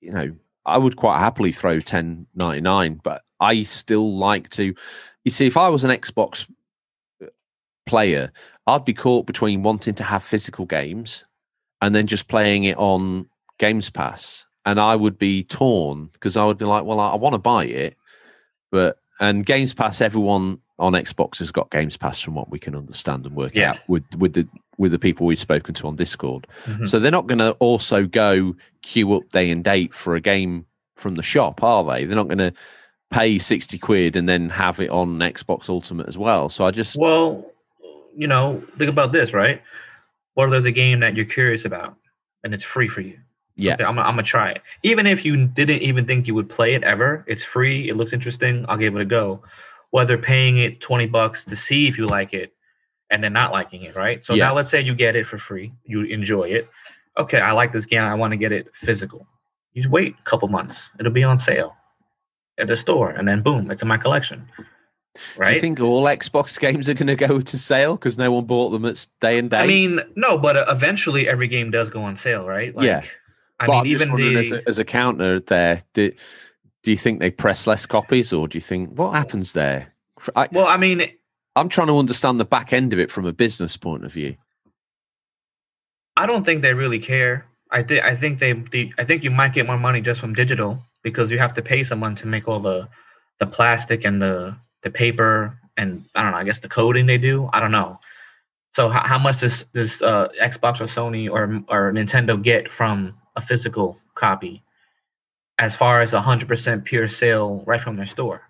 you 0.00 0.10
know, 0.10 0.32
I 0.64 0.78
would 0.78 0.96
quite 0.96 1.18
happily 1.18 1.52
throw 1.52 1.80
ten 1.80 2.26
ninety 2.34 2.62
nine, 2.62 2.98
but 3.04 3.22
I 3.40 3.62
still 3.62 4.16
like 4.16 4.48
to. 4.50 4.74
You 5.24 5.30
see, 5.30 5.46
if 5.46 5.56
I 5.56 5.68
was 5.68 5.84
an 5.84 5.90
Xbox 5.90 6.48
uh, 7.22 7.26
player, 7.86 8.32
I'd 8.66 8.84
be 8.84 8.94
caught 8.94 9.26
between 9.26 9.62
wanting 9.62 9.94
to 9.94 10.04
have 10.04 10.22
physical 10.22 10.66
games 10.66 11.24
and 11.80 11.94
then 11.94 12.06
just 12.06 12.28
playing 12.28 12.64
it 12.64 12.76
on 12.78 13.28
Games 13.58 13.90
Pass, 13.90 14.46
and 14.64 14.80
I 14.80 14.96
would 14.96 15.18
be 15.18 15.44
torn 15.44 16.10
because 16.12 16.36
I 16.36 16.44
would 16.44 16.58
be 16.58 16.64
like, 16.64 16.84
well, 16.84 17.00
I, 17.00 17.10
I 17.12 17.16
want 17.16 17.34
to 17.34 17.38
buy 17.38 17.64
it, 17.64 17.96
but 18.70 18.98
and 19.20 19.44
Games 19.44 19.74
Pass, 19.74 20.00
everyone 20.00 20.58
on 20.78 20.92
Xbox 20.92 21.38
has 21.40 21.50
got 21.50 21.70
Games 21.70 21.96
Pass 21.96 22.20
from 22.20 22.34
what 22.36 22.50
we 22.50 22.58
can 22.60 22.76
understand 22.76 23.26
and 23.26 23.34
work 23.34 23.54
Yeah. 23.54 23.70
out 23.72 23.78
with 23.88 24.04
with 24.16 24.34
the 24.34 24.48
with 24.76 24.92
the 24.92 24.98
people 24.98 25.26
we've 25.26 25.38
spoken 25.40 25.74
to 25.74 25.88
on 25.88 25.96
Discord. 25.96 26.46
Mhm. 26.66 26.86
So 26.86 27.00
they're 27.00 27.10
not 27.10 27.26
going 27.26 27.40
to 27.40 27.50
also 27.58 28.06
go 28.06 28.54
queue 28.82 29.12
up 29.14 29.28
day 29.30 29.50
and 29.50 29.64
date 29.64 29.92
for 29.92 30.14
a 30.14 30.20
game 30.20 30.66
from 30.94 31.16
the 31.16 31.22
shop, 31.24 31.64
are 31.64 31.82
they? 31.84 32.04
They're 32.04 32.14
not 32.14 32.28
going 32.28 32.38
to 32.38 32.52
pay 33.10 33.38
sixty 33.38 33.78
quid 33.78 34.16
and 34.16 34.28
then 34.28 34.50
have 34.50 34.80
it 34.80 34.90
on 34.90 35.18
Xbox 35.18 35.68
Ultimate 35.68 36.08
as 36.08 36.18
well. 36.18 36.48
So 36.48 36.64
I 36.64 36.70
just 36.70 36.96
Well, 36.98 37.44
you 38.16 38.26
know, 38.26 38.62
think 38.76 38.90
about 38.90 39.12
this, 39.12 39.32
right? 39.32 39.62
What 40.34 40.46
if 40.46 40.50
there's 40.50 40.64
a 40.66 40.72
game 40.72 41.00
that 41.00 41.16
you're 41.16 41.24
curious 41.24 41.64
about 41.64 41.96
and 42.44 42.52
it's 42.54 42.64
free 42.64 42.88
for 42.88 43.00
you? 43.00 43.18
yeah 43.56 43.74
Okay, 43.74 43.84
I'm, 43.84 43.94
gonna- 43.96 44.06
I'm 44.08 44.14
gonna 44.14 44.22
try 44.24 44.50
it. 44.50 44.62
Even 44.82 45.06
if 45.06 45.24
you 45.24 45.46
didn't 45.46 45.82
even 45.82 46.06
think 46.06 46.26
you 46.26 46.34
would 46.34 46.48
play 46.48 46.74
it 46.74 46.84
ever, 46.84 47.24
it's 47.26 47.42
free. 47.44 47.88
It 47.88 47.96
looks 47.96 48.12
interesting. 48.12 48.64
I'll 48.68 48.76
give 48.76 48.94
it 48.94 49.00
a 49.02 49.04
go. 49.04 49.42
Whether 49.90 50.18
paying 50.18 50.58
it 50.58 50.80
20 50.80 51.06
bucks 51.06 51.44
to 51.44 51.56
see 51.56 51.88
if 51.88 51.96
you 51.96 52.06
like 52.06 52.34
it 52.34 52.52
and 53.10 53.24
then 53.24 53.32
not 53.32 53.52
liking 53.52 53.82
it, 53.84 53.96
right? 53.96 54.22
So 54.22 54.34
Yeah. 54.34 54.46
now 54.48 54.54
let's 54.54 54.70
say 54.70 54.82
you 54.82 54.94
get 54.94 55.16
it 55.16 55.26
for 55.26 55.38
free, 55.38 55.72
you 55.84 56.02
enjoy 56.02 56.44
it. 56.50 56.68
Okay, 57.16 57.40
I 57.40 57.52
like 57.52 57.72
this 57.72 57.86
game. 57.86 58.02
I 58.02 58.14
want 58.14 58.32
to 58.32 58.36
get 58.36 58.52
it 58.52 58.68
physical. 58.74 59.26
You 59.72 59.82
just 59.82 59.90
wait 59.92 60.14
a 60.18 60.22
couple 60.22 60.46
months. 60.48 60.78
It'll 61.00 61.10
be 61.12 61.24
on 61.24 61.38
sale 61.38 61.74
at 62.58 62.66
the 62.66 62.76
store, 62.76 63.10
and 63.10 63.26
then 63.26 63.42
boom, 63.42 63.70
it's 63.70 63.82
in 63.82 63.88
my 63.88 63.96
collection. 63.98 64.48
Do 65.14 65.20
Right? 65.36 65.54
you 65.54 65.60
think 65.60 65.80
all 65.80 66.04
Xbox 66.04 66.58
games 66.60 66.88
are 66.88 66.94
going 66.94 67.08
to 67.08 67.16
go 67.16 67.40
to 67.40 67.58
sale 67.58 67.96
because 67.96 68.16
no 68.16 68.30
one 68.30 68.44
bought 68.44 68.70
them 68.70 68.84
at 68.84 69.04
day 69.20 69.38
and 69.38 69.50
date? 69.50 69.58
I 69.58 69.66
mean, 69.66 70.00
no, 70.14 70.38
but 70.38 70.56
eventually 70.68 71.28
every 71.28 71.48
game 71.48 71.70
does 71.72 71.88
go 71.88 72.02
on 72.02 72.16
sale, 72.16 72.46
right? 72.46 72.72
Yeah. 72.80 73.02
I 73.58 73.66
But 73.66 73.82
mean, 73.84 73.92
even 73.92 74.14
the 74.14 74.36
as, 74.38 74.52
a, 74.52 74.68
as 74.68 74.78
a 74.78 74.84
counter 74.84 75.40
there, 75.40 75.82
do, 75.92 76.12
do 76.84 76.90
you 76.92 76.96
think 76.96 77.18
they 77.18 77.30
press 77.32 77.66
less 77.66 77.84
copies, 77.84 78.32
or 78.32 78.46
do 78.46 78.56
you 78.56 78.62
think 78.62 78.90
what 78.96 79.10
happens 79.14 79.54
there? 79.54 79.92
I, 80.36 80.48
well, 80.52 80.68
I 80.68 80.76
mean, 80.76 81.10
I'm 81.56 81.68
trying 81.68 81.88
to 81.88 81.98
understand 81.98 82.38
the 82.38 82.44
back 82.44 82.72
end 82.72 82.92
of 82.92 83.00
it 83.00 83.10
from 83.10 83.26
a 83.26 83.32
business 83.32 83.76
point 83.76 84.04
of 84.04 84.12
view. 84.12 84.36
I 86.16 86.26
don't 86.26 86.44
think 86.44 86.62
they 86.62 86.74
really 86.74 86.98
care. 87.00 87.46
I 87.70 87.82
think 87.82 88.04
I 88.04 88.16
think 88.16 88.38
they, 88.38 88.52
they 88.52 88.92
I 88.98 89.04
think 89.04 89.22
you 89.24 89.30
might 89.30 89.52
get 89.52 89.66
more 89.66 89.78
money 89.78 90.00
just 90.00 90.20
from 90.20 90.34
digital 90.34 90.82
because 91.02 91.30
you 91.30 91.38
have 91.38 91.54
to 91.54 91.62
pay 91.62 91.84
someone 91.84 92.14
to 92.16 92.26
make 92.26 92.48
all 92.48 92.60
the 92.60 92.88
the 93.40 93.46
plastic 93.46 94.04
and 94.04 94.20
the 94.20 94.56
the 94.82 94.90
paper 94.90 95.58
and 95.76 96.04
I 96.14 96.22
don't 96.22 96.32
know. 96.32 96.38
I 96.38 96.44
guess 96.44 96.60
the 96.60 96.68
coding 96.68 97.06
they 97.06 97.18
do. 97.18 97.48
I 97.52 97.60
don't 97.60 97.70
know. 97.72 98.00
So 98.74 98.88
how, 98.88 99.06
how 99.06 99.18
much 99.18 99.40
does 99.40 99.64
this 99.72 100.02
uh, 100.02 100.28
Xbox 100.40 100.80
or 100.80 100.86
Sony 100.86 101.30
or 101.30 101.62
or 101.68 101.92
Nintendo 101.92 102.40
get 102.42 102.70
from 102.70 103.14
a 103.36 103.40
physical 103.40 103.98
copy, 104.14 104.62
as 105.58 105.74
far 105.74 106.00
as 106.00 106.12
a 106.12 106.20
hundred 106.20 106.48
percent 106.48 106.84
pure 106.84 107.08
sale 107.08 107.62
right 107.66 107.80
from 107.80 107.96
their 107.96 108.06
store? 108.06 108.42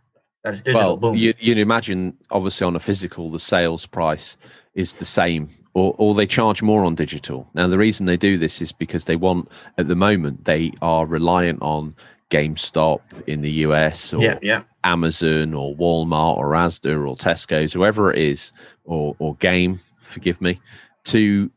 That 0.44 0.54
is 0.54 0.62
digital. 0.62 0.96
Well, 0.96 0.96
boom. 0.96 1.16
you, 1.16 1.34
you'd 1.38 1.58
imagine, 1.58 2.16
obviously, 2.30 2.66
on 2.66 2.76
a 2.76 2.80
physical, 2.80 3.28
the 3.30 3.40
sales 3.40 3.86
price 3.86 4.36
is 4.74 4.94
the 4.94 5.04
same, 5.04 5.50
or, 5.74 5.94
or 5.98 6.14
they 6.14 6.26
charge 6.26 6.62
more 6.62 6.84
on 6.84 6.94
digital. 6.94 7.48
Now, 7.54 7.66
the 7.66 7.76
reason 7.76 8.06
they 8.06 8.16
do 8.16 8.38
this 8.38 8.62
is 8.62 8.70
because 8.70 9.04
they 9.04 9.16
want, 9.16 9.50
at 9.76 9.88
the 9.88 9.96
moment, 9.96 10.44
they 10.44 10.72
are 10.80 11.06
reliant 11.06 11.60
on 11.60 11.96
GameStop 12.30 13.00
in 13.26 13.40
the 13.40 13.50
US 13.50 14.12
or 14.12 14.22
yeah, 14.22 14.38
yeah. 14.42 14.62
Amazon 14.84 15.54
or 15.54 15.74
Walmart 15.76 16.36
or 16.36 16.52
Asda 16.52 17.08
or 17.08 17.16
Tesco's, 17.16 17.72
whoever 17.72 18.12
it 18.12 18.18
is, 18.18 18.52
or 18.84 19.16
or 19.18 19.34
Game, 19.36 19.80
forgive 20.02 20.40
me, 20.40 20.60
to 21.04 21.50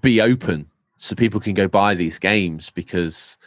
be 0.00 0.20
open 0.20 0.66
so 0.98 1.14
people 1.14 1.40
can 1.40 1.54
go 1.54 1.66
buy 1.66 1.94
these 1.94 2.18
games 2.18 2.70
because 2.70 3.38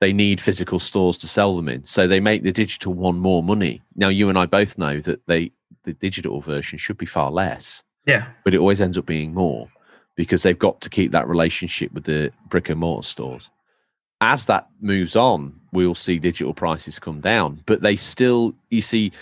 they 0.00 0.12
need 0.12 0.40
physical 0.40 0.78
stores 0.78 1.18
to 1.18 1.28
sell 1.28 1.56
them 1.56 1.68
in. 1.68 1.84
So 1.84 2.06
they 2.06 2.20
make 2.20 2.42
the 2.42 2.52
digital 2.52 2.94
one 2.94 3.18
more 3.18 3.42
money. 3.42 3.82
Now 3.96 4.08
you 4.08 4.28
and 4.28 4.38
I 4.38 4.46
both 4.46 4.78
know 4.78 5.00
that 5.00 5.26
they 5.26 5.52
the 5.84 5.92
digital 5.94 6.40
version 6.40 6.78
should 6.78 6.98
be 6.98 7.06
far 7.06 7.30
less, 7.30 7.82
Yeah, 8.06 8.26
but 8.44 8.54
it 8.54 8.58
always 8.58 8.80
ends 8.80 8.98
up 8.98 9.06
being 9.06 9.34
more 9.34 9.68
because 10.14 10.42
they've 10.42 10.58
got 10.58 10.80
to 10.82 10.90
keep 10.90 11.12
that 11.12 11.28
relationship 11.28 11.92
with 11.92 12.04
the 12.04 12.30
brick 12.48 12.68
and 12.68 12.80
mortar 12.80 13.06
stores. 13.06 13.48
As 14.20 14.46
that 14.46 14.68
moves 14.80 15.16
on, 15.16 15.59
we'll 15.72 15.94
see 15.94 16.18
digital 16.18 16.54
prices 16.54 16.98
come 16.98 17.20
down, 17.20 17.62
but 17.66 17.82
they 17.82 17.96
still, 17.96 18.54
you 18.70 18.80
see, 18.80 19.12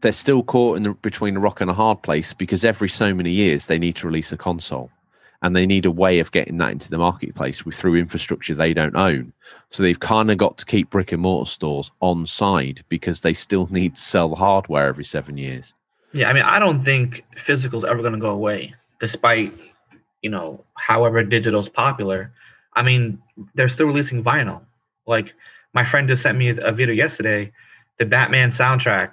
they're 0.00 0.12
still 0.12 0.42
caught 0.42 0.76
in 0.76 0.82
the, 0.82 0.94
between 0.94 1.36
a 1.36 1.40
rock 1.40 1.60
and 1.60 1.70
a 1.70 1.74
hard 1.74 2.02
place 2.02 2.32
because 2.32 2.64
every 2.64 2.88
so 2.88 3.14
many 3.14 3.30
years 3.30 3.66
they 3.66 3.78
need 3.78 3.96
to 3.96 4.06
release 4.06 4.32
a 4.32 4.36
console 4.36 4.90
and 5.42 5.56
they 5.56 5.66
need 5.66 5.86
a 5.86 5.90
way 5.90 6.18
of 6.18 6.32
getting 6.32 6.58
that 6.58 6.72
into 6.72 6.90
the 6.90 6.98
marketplace 6.98 7.64
with 7.64 7.74
through 7.74 7.96
infrastructure 7.96 8.54
they 8.54 8.74
don't 8.74 8.96
own. 8.96 9.32
So 9.68 9.82
they've 9.82 9.98
kind 9.98 10.30
of 10.30 10.38
got 10.38 10.58
to 10.58 10.66
keep 10.66 10.90
brick 10.90 11.12
and 11.12 11.22
mortar 11.22 11.50
stores 11.50 11.90
on 12.00 12.26
side 12.26 12.84
because 12.88 13.20
they 13.20 13.32
still 13.32 13.66
need 13.70 13.94
to 13.96 14.00
sell 14.00 14.34
hardware 14.34 14.86
every 14.86 15.04
seven 15.04 15.38
years. 15.38 15.72
Yeah, 16.12 16.28
I 16.28 16.32
mean, 16.32 16.42
I 16.42 16.58
don't 16.58 16.84
think 16.84 17.24
physical's 17.36 17.84
ever 17.84 18.00
going 18.00 18.14
to 18.14 18.18
go 18.18 18.30
away, 18.30 18.74
despite 18.98 19.54
you 20.22 20.30
know, 20.30 20.64
however 20.74 21.22
digital's 21.22 21.68
popular. 21.68 22.32
I 22.74 22.82
mean, 22.82 23.20
they're 23.54 23.68
still 23.68 23.86
releasing 23.86 24.22
vinyl. 24.22 24.62
Like 25.06 25.34
my 25.74 25.84
friend 25.84 26.08
just 26.08 26.22
sent 26.22 26.36
me 26.36 26.48
a 26.48 26.72
video 26.72 26.94
yesterday. 26.94 27.52
The 27.98 28.06
Batman 28.06 28.50
soundtrack 28.50 29.12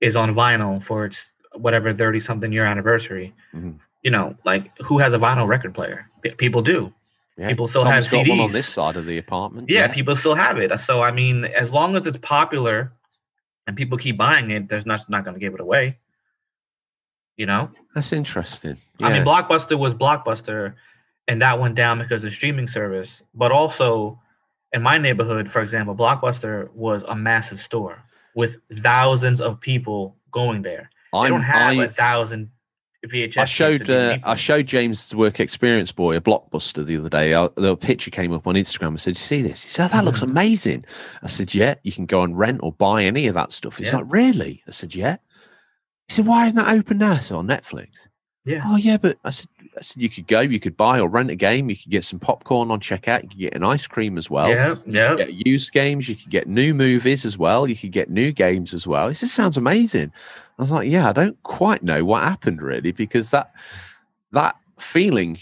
is 0.00 0.16
on 0.16 0.34
vinyl 0.34 0.84
for 0.84 1.06
its 1.06 1.24
whatever 1.54 1.92
thirty 1.92 2.20
something 2.20 2.52
year 2.52 2.66
anniversary. 2.66 3.34
Mhm. 3.54 3.78
You 4.02 4.10
know, 4.10 4.36
like 4.44 4.70
who 4.78 4.98
has 4.98 5.12
a 5.12 5.18
vinyl 5.18 5.46
record 5.48 5.74
player? 5.74 6.08
P- 6.22 6.30
people 6.30 6.62
do. 6.62 6.92
Yeah. 7.36 7.48
People 7.48 7.68
still 7.68 7.82
Tom's 7.82 8.06
have 8.06 8.12
got 8.12 8.28
one 8.28 8.40
on 8.40 8.52
this 8.52 8.68
side 8.68 8.96
of 8.96 9.06
the 9.06 9.18
apartment. 9.18 9.70
Yeah, 9.70 9.92
people 9.92 10.14
still 10.14 10.34
have 10.34 10.58
it. 10.58 10.78
So 10.80 11.02
I 11.02 11.10
mean, 11.10 11.44
as 11.44 11.70
long 11.70 11.96
as 11.96 12.06
it's 12.06 12.18
popular 12.18 12.92
and 13.66 13.76
people 13.76 13.98
keep 13.98 14.16
buying 14.16 14.50
it, 14.50 14.68
there's 14.68 14.86
not 14.86 15.08
not 15.08 15.24
going 15.24 15.34
to 15.34 15.40
give 15.40 15.54
it 15.54 15.60
away. 15.60 15.98
You 17.36 17.46
know. 17.46 17.70
That's 17.94 18.12
interesting. 18.12 18.76
I 19.00 19.12
mean, 19.12 19.24
Blockbuster 19.24 19.78
was 19.78 19.94
Blockbuster, 19.94 20.74
and 21.26 21.40
that 21.40 21.58
went 21.58 21.74
down 21.74 21.98
because 21.98 22.22
of 22.22 22.32
streaming 22.32 22.68
service. 22.68 23.22
But 23.34 23.50
also, 23.50 24.20
in 24.72 24.82
my 24.82 24.98
neighborhood, 24.98 25.50
for 25.50 25.60
example, 25.60 25.94
Blockbuster 25.94 26.70
was 26.72 27.02
a 27.08 27.14
massive 27.16 27.60
store 27.60 28.02
with 28.34 28.56
thousands 28.82 29.40
of 29.40 29.60
people 29.60 30.16
going 30.30 30.62
there. 30.62 30.90
I'm, 31.12 31.30
don't 31.30 31.42
have 31.42 31.78
I, 31.78 31.84
a 31.84 31.88
thousand 31.88 32.50
VHS. 33.04 33.38
I 33.38 33.44
showed 33.46 33.90
uh, 33.90 34.18
I 34.24 34.34
showed 34.36 34.66
James 34.66 35.14
work 35.14 35.40
experience 35.40 35.90
boy 35.90 36.16
a 36.16 36.20
blockbuster 36.20 36.84
the 36.84 36.98
other 36.98 37.08
day. 37.08 37.34
I, 37.34 37.48
the 37.56 37.76
picture 37.76 38.10
came 38.10 38.32
up 38.32 38.46
on 38.46 38.54
Instagram. 38.54 38.92
I 38.92 38.96
said, 38.96 39.16
"You 39.16 39.22
see 39.22 39.42
this?" 39.42 39.62
He 39.62 39.70
said, 39.70 39.88
"That 39.88 40.04
looks 40.04 40.20
Mhm. 40.20 40.30
amazing." 40.30 40.84
I 41.22 41.26
said, 41.26 41.54
"Yeah, 41.54 41.74
you 41.82 41.92
can 41.92 42.06
go 42.06 42.22
and 42.22 42.38
rent 42.38 42.60
or 42.62 42.72
buy 42.72 43.02
any 43.04 43.26
of 43.26 43.34
that 43.34 43.52
stuff." 43.52 43.78
He's 43.78 43.88
Yeah. 43.88 43.96
like, 43.98 44.12
"Really?" 44.12 44.62
I 44.68 44.72
said, 44.72 44.94
"Yeah." 44.94 45.16
He 46.08 46.14
said, 46.14 46.26
"Why 46.26 46.46
isn't 46.46 46.56
that 46.56 46.74
open 46.74 46.98
now?" 46.98 47.16
So 47.16 47.38
on 47.38 47.48
Netflix. 47.48 48.06
Yeah. 48.44 48.60
Oh 48.64 48.76
yeah, 48.76 48.98
but 48.98 49.16
I 49.24 49.30
said 49.30 49.46
you 49.96 50.08
could 50.08 50.26
go, 50.26 50.40
you 50.40 50.60
could 50.60 50.76
buy 50.76 51.00
or 51.00 51.08
rent 51.08 51.30
a 51.30 51.36
game, 51.36 51.70
you 51.70 51.76
could 51.76 51.90
get 51.90 52.04
some 52.04 52.18
popcorn 52.18 52.70
on 52.70 52.80
checkout, 52.80 53.22
you 53.22 53.28
could 53.28 53.38
get 53.38 53.54
an 53.54 53.64
ice 53.64 53.86
cream 53.86 54.18
as 54.18 54.28
well. 54.28 54.50
yeah, 54.50 54.74
yeah. 54.86 55.14
Get 55.16 55.46
used 55.46 55.72
games, 55.72 56.08
you 56.08 56.16
could 56.16 56.30
get 56.30 56.48
new 56.48 56.74
movies 56.74 57.24
as 57.24 57.38
well, 57.38 57.66
you 57.66 57.76
could 57.76 57.92
get 57.92 58.10
new 58.10 58.32
games 58.32 58.74
as 58.74 58.86
well. 58.86 59.08
This 59.08 59.20
just 59.20 59.34
sounds 59.34 59.56
amazing. 59.56 60.12
I 60.58 60.62
was 60.62 60.70
like, 60.70 60.90
yeah, 60.90 61.08
I 61.08 61.12
don't 61.12 61.40
quite 61.42 61.82
know 61.82 62.04
what 62.04 62.22
happened 62.22 62.60
really, 62.62 62.92
because 62.92 63.30
that 63.30 63.54
that 64.32 64.56
feeling, 64.78 65.38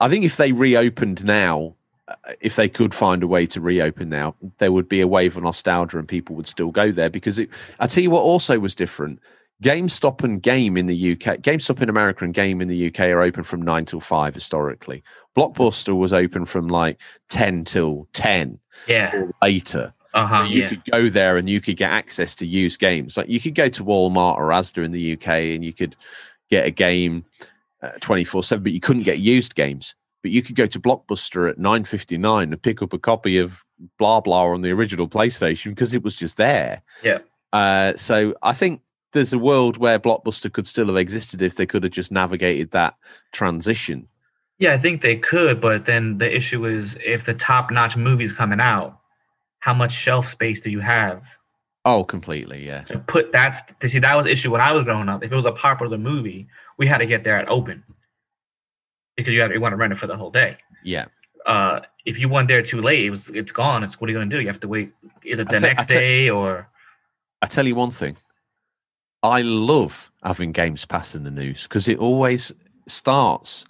I 0.00 0.08
think 0.08 0.24
if 0.24 0.36
they 0.36 0.52
reopened 0.52 1.24
now, 1.24 1.74
uh, 2.08 2.14
if 2.40 2.56
they 2.56 2.68
could 2.68 2.94
find 2.94 3.22
a 3.22 3.26
way 3.26 3.46
to 3.46 3.60
reopen 3.60 4.08
now, 4.08 4.34
there 4.58 4.70
would 4.72 4.88
be 4.88 5.00
a 5.00 5.08
wave 5.08 5.36
of 5.36 5.42
nostalgia 5.42 5.98
and 5.98 6.06
people 6.06 6.36
would 6.36 6.48
still 6.48 6.70
go 6.70 6.92
there 6.92 7.10
because 7.10 7.38
it, 7.38 7.50
I 7.80 7.86
tell 7.86 8.02
you 8.02 8.10
what 8.10 8.20
also 8.20 8.58
was 8.58 8.74
different. 8.74 9.20
GameStop 9.62 10.22
and 10.22 10.42
Game 10.42 10.76
in 10.76 10.86
the 10.86 11.12
UK, 11.12 11.38
GameStop 11.38 11.80
in 11.82 11.88
America 11.88 12.24
and 12.24 12.34
Game 12.34 12.60
in 12.60 12.68
the 12.68 12.86
UK 12.88 13.00
are 13.00 13.22
open 13.22 13.42
from 13.42 13.62
nine 13.62 13.84
till 13.84 14.00
five 14.00 14.34
historically. 14.34 15.02
Blockbuster 15.36 15.96
was 15.96 16.12
open 16.12 16.44
from 16.44 16.68
like 16.68 17.00
10 17.30 17.64
till 17.64 18.06
10 18.12 18.58
Yeah. 18.86 19.14
or 19.14 19.32
later. 19.42 19.92
Uh 20.14 20.26
huh. 20.26 20.44
you 20.48 20.62
Yeah. 20.62 20.68
could 20.68 20.84
go 20.90 21.08
there 21.08 21.36
and 21.36 21.48
you 21.48 21.60
could 21.60 21.76
get 21.76 21.90
access 21.90 22.34
to 22.36 22.46
used 22.46 22.78
games. 22.80 23.16
Like 23.16 23.28
you 23.28 23.40
could 23.40 23.54
go 23.54 23.68
to 23.68 23.84
Walmart 23.84 24.36
or 24.38 24.48
Asda 24.48 24.84
in 24.84 24.92
the 24.92 25.12
UK 25.12 25.54
and 25.54 25.64
you 25.64 25.72
could 25.72 25.96
get 26.50 26.66
a 26.66 26.70
game 26.70 27.24
twenty 28.00 28.24
four 28.24 28.42
seven, 28.42 28.62
but 28.62 28.72
you 28.72 28.80
couldn't 28.80 29.02
get 29.02 29.18
used 29.18 29.54
games. 29.54 29.94
But 30.22 30.30
you 30.32 30.42
could 30.42 30.56
go 30.56 30.66
to 30.66 30.80
Blockbuster 30.80 31.48
at 31.50 31.58
nine 31.58 31.84
fifty 31.84 32.16
nine 32.18 32.52
and 32.52 32.60
pick 32.62 32.80
up 32.82 32.92
a 32.94 32.98
copy 32.98 33.36
of 33.38 33.62
blah 33.98 34.20
blah 34.20 34.46
on 34.46 34.62
the 34.62 34.70
original 34.70 35.06
PlayStation 35.08 35.66
because 35.72 35.92
it 35.94 36.02
was 36.02 36.16
just 36.16 36.36
there. 36.38 36.82
Yeah. 37.04 37.18
Uh, 37.52 37.94
so 37.96 38.34
I 38.42 38.52
think 38.54 38.80
there's 39.16 39.32
a 39.32 39.38
world 39.38 39.78
where 39.78 39.98
Blockbuster 39.98 40.52
could 40.52 40.66
still 40.66 40.86
have 40.86 40.96
existed 40.96 41.42
if 41.42 41.56
they 41.56 41.66
could 41.66 41.82
have 41.82 41.92
just 41.92 42.12
navigated 42.12 42.70
that 42.72 42.94
transition. 43.32 44.06
Yeah, 44.58 44.74
I 44.74 44.78
think 44.78 45.02
they 45.02 45.16
could, 45.16 45.60
but 45.60 45.86
then 45.86 46.18
the 46.18 46.34
issue 46.34 46.66
is 46.66 46.96
if 47.04 47.24
the 47.24 47.34
top 47.34 47.70
notch 47.70 47.96
movie's 47.96 48.32
coming 48.32 48.60
out, 48.60 48.98
how 49.58 49.74
much 49.74 49.92
shelf 49.92 50.28
space 50.30 50.60
do 50.60 50.70
you 50.70 50.80
have? 50.80 51.22
Oh, 51.84 52.04
completely, 52.04 52.66
yeah. 52.66 52.82
To 52.82 52.98
put 52.98 53.32
that 53.32 53.78
to 53.80 53.88
see 53.88 53.98
that 54.00 54.14
was 54.16 54.24
the 54.24 54.32
issue 54.32 54.50
when 54.50 54.60
I 54.60 54.72
was 54.72 54.84
growing 54.84 55.08
up. 55.08 55.24
If 55.24 55.32
it 55.32 55.36
was 55.36 55.46
a 55.46 55.52
popular 55.52 55.98
movie, 55.98 56.46
we 56.78 56.86
had 56.86 56.98
to 56.98 57.06
get 57.06 57.24
there 57.24 57.36
at 57.36 57.48
open 57.48 57.82
because 59.16 59.32
you 59.32 59.40
had 59.40 59.50
you 59.52 59.60
want 59.60 59.72
to 59.72 59.76
rent 59.76 59.92
it 59.92 59.98
for 59.98 60.06
the 60.06 60.16
whole 60.16 60.30
day. 60.30 60.58
Yeah. 60.84 61.06
Uh, 61.44 61.80
if 62.04 62.18
you 62.18 62.28
went 62.28 62.48
there 62.48 62.62
too 62.62 62.80
late, 62.80 63.06
it 63.06 63.10
was 63.10 63.30
it's 63.32 63.52
gone. 63.52 63.82
It's 63.84 64.00
what 64.00 64.08
are 64.08 64.12
you 64.12 64.18
gonna 64.18 64.30
do? 64.30 64.40
You 64.40 64.48
have 64.48 64.60
to 64.60 64.68
wait 64.68 64.92
either 65.24 65.44
the 65.44 65.50
tell- 65.52 65.60
next 65.60 65.88
tell- 65.88 65.98
day 65.98 66.28
or 66.28 66.68
I 67.42 67.46
tell 67.46 67.66
you 67.66 67.74
one 67.74 67.90
thing. 67.90 68.16
I 69.22 69.42
love 69.42 70.10
having 70.22 70.52
Games 70.52 70.84
Pass 70.84 71.14
in 71.14 71.24
the 71.24 71.30
news 71.30 71.64
because 71.64 71.88
it 71.88 71.98
always 71.98 72.52
starts 72.86 73.64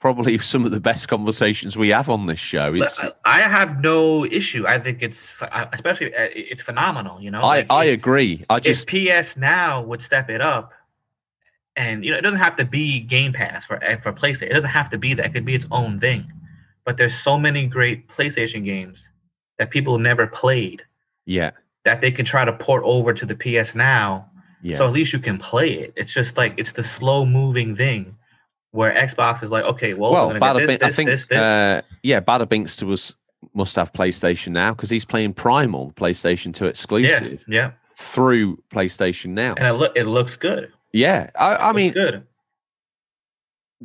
probably 0.00 0.38
some 0.52 0.64
of 0.64 0.70
the 0.70 0.80
best 0.80 1.08
conversations 1.08 1.76
we 1.76 1.88
have 1.90 2.08
on 2.08 2.26
this 2.26 2.38
show. 2.38 2.74
It's 2.74 3.02
I 3.24 3.40
have 3.40 3.80
no 3.80 4.24
issue. 4.24 4.66
I 4.66 4.78
think 4.78 5.02
it's 5.02 5.28
especially 5.72 6.14
uh, 6.14 6.28
it's 6.34 6.62
phenomenal. 6.62 7.20
You 7.20 7.30
know, 7.30 7.40
I, 7.40 7.58
Like, 7.60 7.66
I 7.70 7.84
if- 7.86 7.94
agree. 7.94 8.44
I 8.48 8.58
if 8.58 8.62
just 8.64 8.88
PS 8.88 9.36
Now 9.36 9.82
would 9.82 10.00
step 10.02 10.30
it 10.30 10.40
up, 10.40 10.72
and 11.76 12.04
you 12.04 12.10
know, 12.12 12.18
it 12.18 12.22
doesn't 12.22 12.40
have 12.40 12.56
to 12.56 12.64
be 12.64 13.00
Game 13.00 13.32
Pass 13.32 13.66
for 13.66 13.82
eh, 13.82 13.96
for 13.96 14.12
PlayStation. 14.12 14.42
It 14.50 14.52
doesn't 14.54 14.70
have 14.70 14.90
to 14.90 14.98
be 14.98 15.14
that. 15.14 15.26
It 15.26 15.32
could 15.32 15.44
be 15.44 15.54
its 15.54 15.66
own 15.70 16.00
thing. 16.00 16.30
But 16.84 16.98
there's 16.98 17.14
so 17.14 17.38
many 17.38 17.66
great 17.66 18.08
PlayStation 18.08 18.62
games 18.64 18.98
that 19.58 19.70
people 19.70 19.98
never 19.98 20.26
played 20.26 20.82
yeah, 21.24 21.52
that 21.86 22.02
they 22.02 22.10
can 22.10 22.26
try 22.26 22.44
to 22.44 22.52
port 22.52 22.82
over 22.84 23.14
to 23.14 23.24
the 23.24 23.34
PS 23.34 23.74
Now. 23.74 24.30
Yeah. 24.64 24.78
So 24.78 24.86
at 24.86 24.94
least 24.94 25.12
you 25.12 25.18
can 25.18 25.36
play 25.36 25.74
it. 25.74 25.92
It's 25.94 26.12
just 26.12 26.38
like 26.38 26.54
it's 26.56 26.72
the 26.72 26.82
slow 26.82 27.26
moving 27.26 27.76
thing 27.76 28.16
where 28.70 28.92
Xbox 28.98 29.42
is 29.42 29.50
like, 29.50 29.62
okay, 29.64 29.92
well, 29.92 30.10
well, 30.10 30.28
we're 30.28 30.38
gonna 30.38 30.58
Bada 30.60 30.66
get 30.66 30.80
this, 30.80 30.88
I 30.88 30.90
think 30.90 31.10
this, 31.10 31.26
this. 31.26 31.38
Uh, 31.38 31.82
yeah, 32.02 32.20
Bada 32.20 32.46
Binkster 32.46 32.84
was 32.84 33.14
must 33.52 33.76
have 33.76 33.92
PlayStation 33.92 34.52
now 34.52 34.72
because 34.72 34.88
he's 34.88 35.04
playing 35.04 35.34
Primal, 35.34 35.92
PlayStation 35.92 36.54
2 36.54 36.64
exclusive 36.64 37.44
yeah, 37.46 37.72
through 37.94 38.56
PlayStation 38.70 39.30
Now. 39.32 39.54
and 39.58 39.66
it, 39.66 39.72
look 39.74 39.92
it 39.94 40.04
looks 40.04 40.34
good. 40.34 40.72
Yeah, 40.94 41.28
I, 41.38 41.56
I 41.56 41.72
mean, 41.74 41.92
good. 41.92 42.26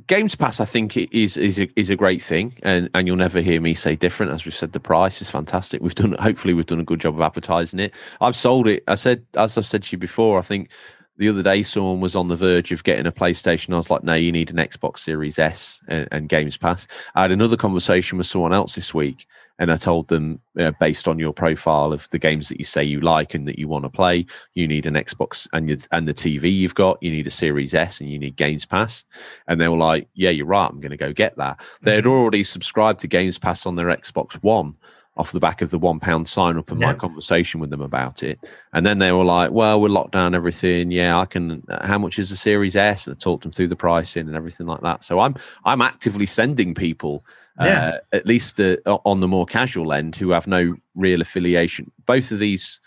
Games 0.08 0.36
Pass, 0.36 0.60
I 0.60 0.66
think 0.66 0.96
is 0.96 1.38
is 1.38 1.60
a, 1.60 1.68
is 1.80 1.90
a 1.90 1.96
great 1.96 2.22
thing, 2.22 2.54
and 2.64 2.90
and 2.94 3.08
you'll 3.08 3.18
never 3.18 3.42
hear 3.42 3.60
me 3.60 3.74
say 3.74 3.96
different. 3.96 4.32
As 4.32 4.46
we've 4.46 4.56
said, 4.56 4.72
the 4.72 4.80
price 4.80 5.22
is 5.22 5.30
fantastic. 5.30 5.82
We've 5.82 5.96
done, 5.96 6.16
hopefully, 6.20 6.54
we've 6.54 6.66
done 6.66 6.80
a 6.80 6.86
good 6.86 7.02
job 7.02 7.16
of 7.16 7.22
advertising 7.22 7.80
it. 7.80 7.94
I've 8.22 8.36
sold 8.36 8.68
it. 8.68 8.84
I 8.88 8.96
said, 8.96 9.26
as 9.36 9.58
I've 9.58 9.66
said 9.66 9.84
to 9.84 9.94
you 9.94 9.98
before, 9.98 10.38
I 10.40 10.44
think 10.44 10.72
the 11.18 11.28
other 11.28 11.44
day 11.44 11.64
someone 11.64 12.00
was 12.00 12.16
on 12.16 12.30
the 12.30 12.36
verge 12.36 12.72
of 12.72 12.84
getting 12.84 13.06
a 13.06 13.12
PlayStation. 13.12 13.74
I 13.74 13.78
was 13.78 13.90
like, 13.90 14.04
no, 14.04 14.14
you 14.14 14.32
need 14.32 14.50
an 14.50 14.56
Xbox 14.56 15.00
Series 15.00 15.38
S 15.38 15.82
and, 15.88 16.08
and 16.12 16.30
Games 16.30 16.56
Pass. 16.56 16.88
I 17.16 17.24
had 17.24 17.32
another 17.32 17.58
conversation 17.58 18.18
with 18.18 18.28
someone 18.28 18.54
else 18.54 18.76
this 18.76 18.94
week, 18.94 19.28
and 19.60 19.72
I 19.72 19.78
told 19.78 20.08
them, 20.08 20.40
uh, 20.58 20.72
based 20.80 21.08
on 21.08 21.20
your 21.20 21.34
profile 21.34 21.94
of 21.94 22.10
the 22.10 22.18
games 22.18 22.50
that 22.50 22.58
you 22.58 22.66
say 22.66 22.84
you 22.84 23.02
like 23.02 23.34
and 23.36 23.48
that 23.48 23.60
you 23.60 23.68
want 23.68 23.84
to 23.86 23.90
play, 23.90 24.26
you 24.56 24.68
need 24.68 24.86
an 24.86 24.96
Xbox 24.96 25.48
and 25.54 25.86
and 25.92 26.08
the 26.08 26.14
TV 26.14 26.52
you've 26.52 26.76
got, 26.76 26.98
you 27.02 27.12
need 27.12 27.28
a 27.28 27.32
Series 27.32 27.74
S 27.76 28.00
and 28.02 28.10
you 28.10 28.18
need 28.18 28.36
Games 28.38 28.66
Pass. 28.66 29.06
And 29.48 29.62
they 29.62 29.68
were 29.68 29.78
like, 29.78 30.08
yeah, 30.16 30.32
you're 30.32 30.46
right. 30.48 30.70
I'm 30.70 30.80
going 30.80 30.92
to 30.92 30.98
go 30.98 31.14
get 31.14 31.38
that. 31.38 31.60
They 31.82 31.96
had 31.96 32.08
already 32.08 32.44
subscribed 32.44 33.02
to 33.02 33.08
Games 33.08 33.38
Pass 33.38 33.66
on 33.66 33.76
their 33.76 33.88
Xbox 33.88 34.34
One 34.42 34.76
off 35.18 35.34
the 35.34 35.40
back 35.40 35.62
of 35.62 35.70
the 35.70 35.78
one 35.80 36.00
pound 36.00 36.30
sign 36.30 36.56
up 36.58 36.72
and 36.72 36.80
my 36.80 36.94
conversation 36.94 37.60
with 37.60 37.70
them 37.70 37.82
about 37.82 38.24
it. 38.24 38.40
And 38.72 38.86
then 38.86 39.00
they 39.00 39.12
were 39.12 39.26
like, 39.26 39.52
well, 39.52 39.82
we're 39.82 39.90
locked 39.90 40.14
down 40.14 40.34
everything. 40.34 40.92
Yeah, 40.92 41.20
I 41.20 41.26
can. 41.26 41.62
uh, 41.68 41.86
How 41.86 41.98
much 41.98 42.18
is 42.20 42.30
the 42.30 42.38
Series 42.38 42.78
S? 42.78 43.06
And 43.06 43.18
I 43.18 43.18
talked 43.20 43.44
them 43.44 43.52
through 43.52 43.68
the 43.68 43.76
pricing 43.76 44.28
and 44.28 44.36
everything 44.38 44.66
like 44.66 44.80
that. 44.82 45.04
So 45.04 45.20
I'm 45.20 45.36
I'm 45.66 45.82
actively 45.82 46.26
sending 46.26 46.74
people. 46.74 47.26
Yeah. 47.60 47.90
Uh, 47.90 47.98
at 48.16 48.26
least 48.26 48.60
uh, 48.60 48.78
on 48.86 49.20
the 49.20 49.28
more 49.28 49.46
casual 49.46 49.94
end, 49.94 50.16
who 50.16 50.30
have 50.32 50.48
no 50.48 50.76
real 50.96 51.22
affiliation. 51.22 51.92
Both 52.06 52.32
of 52.32 52.40
these 52.40 52.80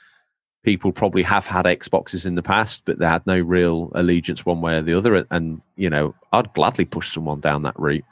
people 0.64 0.93
probably 0.93 1.23
have 1.25 1.47
had 1.47 1.64
Xboxes 1.66 2.25
in 2.25 2.37
the 2.37 2.43
past, 2.43 2.85
but 2.85 2.99
they 2.99 3.07
had 3.07 3.27
no 3.27 3.39
real 3.41 3.91
allegiance 3.95 4.47
one 4.47 4.61
way 4.61 4.77
or 4.79 4.83
the 4.83 4.95
other. 4.95 5.27
And 5.31 5.61
you 5.77 5.91
know, 5.91 6.14
I'd 6.33 6.53
gladly 6.55 6.85
push 6.85 7.12
someone 7.12 7.41
down 7.41 7.62
that 7.64 7.79
route 7.79 8.05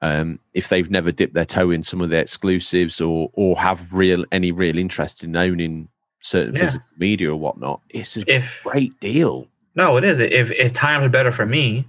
um, 0.00 0.38
if 0.54 0.68
they've 0.68 0.90
never 0.90 1.10
dipped 1.10 1.34
their 1.34 1.44
toe 1.44 1.70
in 1.70 1.82
some 1.82 2.00
of 2.00 2.10
the 2.10 2.18
exclusives 2.18 3.00
or 3.00 3.30
or 3.32 3.58
have 3.58 3.92
real 3.92 4.24
any 4.32 4.52
real 4.52 4.78
interest 4.78 5.22
in 5.24 5.36
owning 5.36 5.88
certain 6.20 6.54
Yeah. 6.54 6.60
physical 6.60 6.86
media 6.98 7.30
or 7.32 7.36
whatnot. 7.36 7.80
It's 7.90 8.16
a 8.16 8.22
If 8.36 8.60
great 8.64 8.98
deal. 9.00 9.48
No, 9.74 9.96
it 9.96 10.04
is. 10.04 10.20
If 10.20 10.50
if 10.52 10.72
times 10.72 11.04
are 11.06 11.10
better 11.10 11.32
for 11.32 11.46
me, 11.46 11.86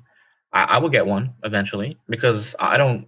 I, 0.54 0.64
I 0.64 0.78
will 0.80 0.90
get 0.90 1.06
one 1.06 1.34
eventually 1.44 1.98
because 2.10 2.56
I 2.60 2.78
don't 2.78 3.08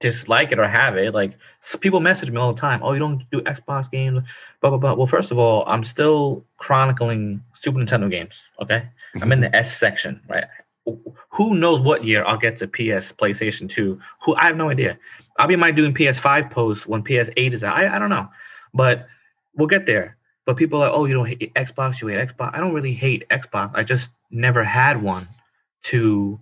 dislike 0.00 0.52
it 0.52 0.58
or 0.58 0.68
have 0.68 0.96
it. 0.96 1.14
Like 1.14 1.32
people 1.80 2.00
message 2.00 2.30
me 2.30 2.36
all 2.36 2.52
the 2.52 2.60
time. 2.60 2.80
Oh, 2.82 2.92
you 2.92 2.98
don't 2.98 3.22
do 3.30 3.40
Xbox 3.42 3.90
games, 3.90 4.22
blah 4.60 4.70
blah 4.70 4.78
blah. 4.78 4.94
Well, 4.94 5.06
first 5.06 5.30
of 5.30 5.38
all, 5.38 5.64
I'm 5.66 5.84
still 5.84 6.44
chronicling 6.58 7.42
Super 7.60 7.78
Nintendo 7.78 8.10
games. 8.10 8.34
Okay, 8.62 8.88
I'm 9.20 9.32
in 9.32 9.40
the 9.40 9.54
S 9.54 9.76
section, 9.76 10.20
right? 10.28 10.44
Who 11.30 11.54
knows 11.54 11.80
what 11.80 12.04
year 12.04 12.24
I'll 12.24 12.38
get 12.38 12.56
to 12.58 12.66
PS, 12.66 13.12
PlayStation 13.12 13.68
2? 13.68 14.00
Who 14.24 14.34
I 14.36 14.46
have 14.46 14.56
no 14.56 14.70
idea. 14.70 14.98
I'll 15.38 15.46
be 15.46 15.54
might 15.54 15.76
doing 15.76 15.94
PS5 15.94 16.50
posts 16.50 16.86
when 16.86 17.02
PS8 17.02 17.52
is 17.52 17.62
out. 17.62 17.76
I, 17.76 17.94
I 17.94 17.98
don't 17.98 18.10
know, 18.10 18.28
but 18.74 19.06
we'll 19.54 19.68
get 19.68 19.86
there. 19.86 20.16
But 20.46 20.56
people 20.56 20.82
are, 20.82 20.88
like, 20.88 20.98
oh, 20.98 21.04
you 21.04 21.12
don't 21.12 21.26
hate 21.26 21.52
Xbox, 21.54 22.00
you 22.00 22.08
hate 22.08 22.26
Xbox. 22.26 22.54
I 22.54 22.58
don't 22.58 22.72
really 22.72 22.94
hate 22.94 23.28
Xbox. 23.28 23.70
I 23.74 23.84
just 23.84 24.10
never 24.30 24.64
had 24.64 25.02
one 25.02 25.28
to 25.84 26.40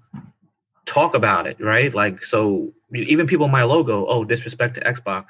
talk 0.87 1.15
about 1.15 1.49
it, 1.49 1.61
right? 1.61 1.93
Like, 1.93 2.25
so 2.25 2.73
even 2.95 3.26
people 3.26 3.47
in 3.47 3.53
my 3.53 3.64
logo, 3.64 4.07
oh, 4.07 4.24
disrespect 4.24 4.74
to 4.76 4.80
Xbox. 4.82 5.26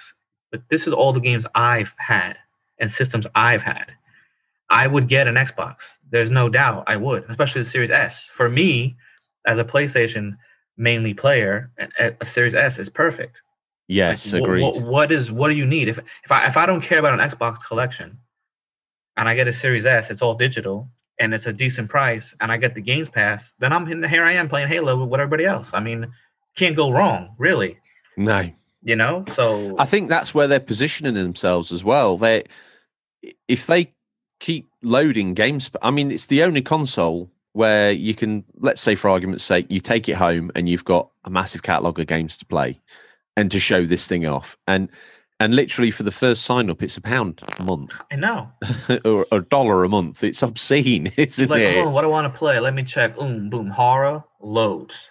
But 0.50 0.62
this 0.70 0.86
is 0.86 0.92
all 0.92 1.12
the 1.12 1.20
games 1.20 1.44
I've 1.54 1.92
had 1.98 2.36
and 2.78 2.90
systems 2.92 3.26
I've 3.34 3.62
had. 3.62 3.86
I 4.70 4.86
would 4.86 5.08
get 5.08 5.26
an 5.28 5.34
Xbox. 5.36 5.76
There's 6.10 6.30
no 6.30 6.48
doubt 6.48 6.84
I 6.86 6.96
would, 6.96 7.24
especially 7.28 7.62
the 7.62 7.70
Series 7.70 7.90
S. 7.90 8.28
For 8.32 8.48
me, 8.48 8.96
as 9.46 9.58
a 9.58 9.64
PlayStation 9.64 10.36
mainly 10.76 11.14
player, 11.14 11.70
a, 11.98 12.12
a 12.20 12.26
Series 12.26 12.54
S 12.54 12.78
is 12.78 12.88
perfect. 12.88 13.40
Yes, 13.88 14.32
Like, 14.32 14.42
agreed. 14.42 14.62
wh- 14.76 14.84
what 14.86 15.12
is 15.12 15.30
what 15.30 15.48
do 15.48 15.54
you 15.54 15.66
need? 15.66 15.88
If 15.88 15.98
if 15.98 16.30
I 16.32 16.46
if 16.46 16.56
I 16.56 16.66
don't 16.66 16.80
care 16.80 16.98
about 16.98 17.18
an 17.18 17.30
Xbox 17.30 17.58
collection, 17.66 18.18
and 19.16 19.28
I 19.28 19.34
get 19.34 19.48
a 19.48 19.52
Series 19.52 19.86
S, 19.86 20.10
it's 20.10 20.20
all 20.22 20.34
digital 20.34 20.88
and 21.18 21.32
it's 21.32 21.46
a 21.46 21.52
decent 21.52 21.88
price, 21.88 22.34
and 22.40 22.52
I 22.52 22.56
get 22.58 22.74
the 22.74 22.82
Games 22.82 23.08
Pass, 23.08 23.50
then 23.58 23.72
I'm 23.72 23.86
here. 23.86 24.24
I 24.24 24.32
am 24.34 24.48
playing 24.50 24.68
Halo 24.68 25.02
with 25.06 25.18
everybody 25.20 25.46
else. 25.46 25.68
I 25.72 25.80
mean, 25.80 26.12
can't 26.56 26.76
go 26.76 26.90
wrong, 26.90 27.34
really. 27.38 27.78
no, 28.16 28.50
You 28.82 28.96
know, 28.96 29.24
so 29.34 29.76
I 29.78 29.84
think 29.84 30.08
that's 30.08 30.34
where 30.34 30.46
they're 30.48 30.60
positioning 30.60 31.14
themselves 31.14 31.70
as 31.72 31.84
well. 31.84 32.16
They, 32.16 32.44
if 33.48 33.66
they 33.66 33.92
keep 34.40 34.68
loading 34.82 35.34
games, 35.34 35.70
I 35.82 35.90
mean, 35.90 36.10
it's 36.10 36.26
the 36.26 36.42
only 36.42 36.62
console 36.62 37.30
where 37.52 37.90
you 37.90 38.14
can, 38.14 38.44
let's 38.58 38.82
say, 38.82 38.94
for 38.94 39.08
argument's 39.08 39.44
sake, 39.44 39.66
you 39.70 39.80
take 39.80 40.08
it 40.08 40.16
home 40.16 40.50
and 40.54 40.68
you've 40.68 40.84
got 40.84 41.08
a 41.24 41.30
massive 41.30 41.62
catalog 41.62 41.98
of 41.98 42.06
games 42.06 42.36
to 42.38 42.46
play, 42.46 42.80
and 43.36 43.50
to 43.50 43.60
show 43.60 43.84
this 43.84 44.06
thing 44.08 44.26
off, 44.26 44.56
and 44.66 44.88
and 45.38 45.54
literally 45.54 45.90
for 45.90 46.02
the 46.02 46.10
first 46.10 46.42
sign 46.42 46.70
up, 46.70 46.82
it's 46.82 46.96
a 46.96 47.00
pound 47.00 47.42
a 47.58 47.62
month 47.62 48.00
I 48.10 48.16
know. 48.16 48.48
or 49.04 49.26
a 49.30 49.40
dollar 49.40 49.84
a 49.84 49.88
month. 49.88 50.24
It's 50.24 50.42
obscene, 50.42 51.06
isn't 51.16 51.50
like, 51.50 51.60
it? 51.60 51.84
oh, 51.84 51.90
what 51.90 52.02
do 52.02 52.08
I 52.08 52.10
want 52.10 52.32
to 52.32 52.38
play? 52.38 52.58
Let 52.58 52.74
me 52.74 52.84
check. 52.84 53.16
Boom, 53.16 53.50
boom, 53.50 53.68
horror 53.68 54.24
loads. 54.40 55.10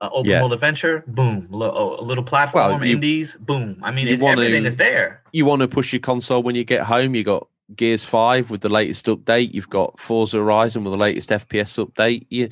Uh, 0.00 0.10
open 0.12 0.30
Yeah. 0.30 0.40
world 0.42 0.52
adventure, 0.52 1.02
boom. 1.06 1.48
Oh, 1.52 1.98
a 1.98 2.02
little 2.04 2.22
platform, 2.24 2.84
you- 2.84 2.94
indies, 2.96 3.34
boom. 3.40 3.78
I 3.82 3.90
mean, 3.90 4.06
it, 4.08 4.20
wanna- 4.20 4.42
everything 4.42 4.66
is 4.66 4.76
there. 4.76 5.22
you 5.32 5.46
want 5.46 5.62
to 5.62 5.68
push 5.68 5.90
your 5.92 6.00
console 6.00 6.42
when 6.42 6.54
you 6.54 6.64
get 6.64 6.82
home, 6.82 7.14
you 7.14 7.24
got 7.24 7.48
Gears 7.74 8.04
5 8.04 8.50
with 8.50 8.60
the 8.60 8.68
latest 8.68 9.06
update, 9.06 9.54
you've 9.54 9.70
got 9.70 9.98
Forza 9.98 10.36
Horizon 10.36 10.84
with 10.84 10.92
the 10.92 10.98
latest 10.98 11.30
FPS 11.30 11.78
update. 11.82 12.26
You, 12.28 12.50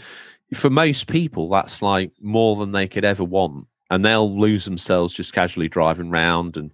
for 0.54 0.70
most 0.70 1.06
people, 1.06 1.50
that's 1.50 1.82
like 1.82 2.12
more 2.20 2.56
than 2.56 2.72
they 2.72 2.88
could 2.88 3.04
ever 3.04 3.22
want. 3.24 3.64
And 3.90 4.02
they'll 4.04 4.38
lose 4.38 4.64
themselves 4.64 5.12
just 5.14 5.34
casually 5.34 5.68
driving 5.68 6.08
around. 6.08 6.56
And 6.56 6.70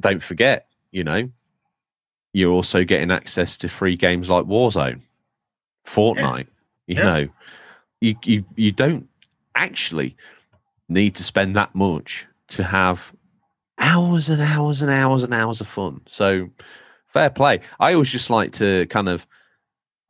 don't 0.00 0.22
forget, 0.22 0.66
you 0.90 1.04
know, 1.04 1.30
you're 2.32 2.52
also 2.52 2.82
getting 2.84 3.10
access 3.12 3.56
to 3.58 3.68
free 3.68 3.94
games 3.96 4.28
like 4.28 4.46
Warzone, 4.46 5.00
Fortnite. 5.86 6.48
You 6.88 6.96
Yeah. 6.96 7.02
know, 7.04 7.28
you, 8.00 8.16
you, 8.24 8.44
you 8.56 8.72
don't 8.72 9.08
actually 9.54 10.16
need 10.88 11.14
to 11.16 11.24
spend 11.24 11.56
that 11.56 11.74
much 11.74 12.26
to 12.48 12.64
have 12.64 13.12
hours 13.78 14.28
and 14.28 14.40
hours 14.40 14.82
and 14.82 14.90
hours 14.90 15.22
and 15.22 15.32
hours 15.34 15.60
of 15.60 15.66
fun. 15.68 16.00
So 16.06 16.50
fair 17.08 17.30
play. 17.30 17.60
I 17.80 17.94
always 17.94 18.10
just 18.10 18.30
like 18.30 18.52
to 18.52 18.86
kind 18.86 19.08
of 19.08 19.26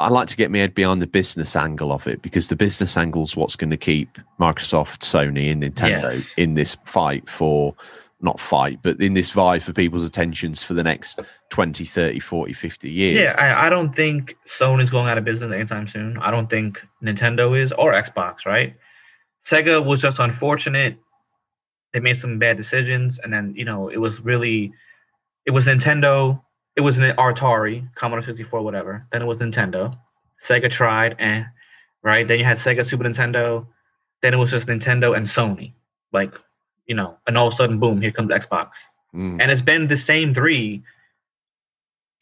I 0.00 0.08
like 0.08 0.26
to 0.28 0.36
get 0.36 0.50
my 0.50 0.58
head 0.58 0.74
behind 0.74 1.00
the 1.00 1.06
business 1.06 1.54
angle 1.54 1.92
of 1.92 2.08
it 2.08 2.22
because 2.22 2.48
the 2.48 2.56
business 2.56 2.96
angle 2.96 3.22
is 3.22 3.36
what's 3.36 3.54
going 3.54 3.70
to 3.70 3.76
keep 3.76 4.18
Microsoft, 4.40 5.00
Sony, 5.00 5.52
and 5.52 5.62
Nintendo 5.62 6.14
Yes. 6.16 6.24
in 6.36 6.54
this 6.54 6.76
fight 6.86 7.30
for 7.30 7.76
not 8.20 8.40
fight, 8.40 8.80
but 8.82 9.00
in 9.00 9.14
this 9.14 9.30
vie 9.30 9.58
for 9.60 9.72
people's 9.72 10.04
attentions 10.04 10.62
for 10.62 10.74
the 10.74 10.82
next 10.82 11.20
20, 11.50 11.84
30, 11.84 12.18
40, 12.18 12.52
50 12.52 12.90
years. 12.90 13.30
Yeah, 13.30 13.34
I, 13.40 13.66
I 13.66 13.70
don't 13.70 13.94
think 13.94 14.36
Sony's 14.48 14.90
going 14.90 15.08
out 15.08 15.18
of 15.18 15.24
business 15.24 15.52
anytime 15.52 15.86
soon. 15.88 16.16
I 16.18 16.30
don't 16.32 16.48
think 16.50 16.80
Nintendo 17.02 17.60
is 17.60 17.72
or 17.72 17.92
Xbox, 17.92 18.44
right? 18.46 18.74
Sega 19.46 19.84
was 19.84 20.00
just 20.00 20.18
unfortunate. 20.18 20.96
They 21.92 22.00
made 22.00 22.16
some 22.16 22.38
bad 22.38 22.56
decisions, 22.56 23.18
and 23.22 23.32
then 23.32 23.54
you 23.56 23.64
know 23.64 23.88
it 23.88 23.98
was 23.98 24.20
really, 24.20 24.72
it 25.46 25.50
was 25.50 25.66
Nintendo, 25.66 26.40
it 26.76 26.80
was 26.80 26.98
an 26.98 27.14
Atari, 27.16 27.88
Commodore 27.94 28.24
64, 28.24 28.62
whatever. 28.62 29.06
Then 29.12 29.22
it 29.22 29.26
was 29.26 29.38
Nintendo. 29.38 29.96
Sega 30.42 30.70
tried, 30.70 31.16
and 31.18 31.44
eh, 31.44 31.48
right. 32.02 32.26
Then 32.26 32.38
you 32.38 32.44
had 32.44 32.58
Sega, 32.58 32.86
Super 32.86 33.04
Nintendo. 33.04 33.66
Then 34.22 34.34
it 34.34 34.38
was 34.38 34.50
just 34.50 34.66
Nintendo 34.66 35.16
and 35.16 35.26
Sony. 35.26 35.72
Like 36.12 36.32
you 36.86 36.94
know, 36.94 37.16
and 37.26 37.36
all 37.36 37.48
of 37.48 37.54
a 37.54 37.56
sudden, 37.56 37.78
boom, 37.78 38.00
here 38.00 38.12
comes 38.12 38.30
Xbox. 38.30 38.70
Mm. 39.14 39.40
And 39.40 39.50
it's 39.50 39.62
been 39.62 39.88
the 39.88 39.96
same 39.96 40.34
three 40.34 40.82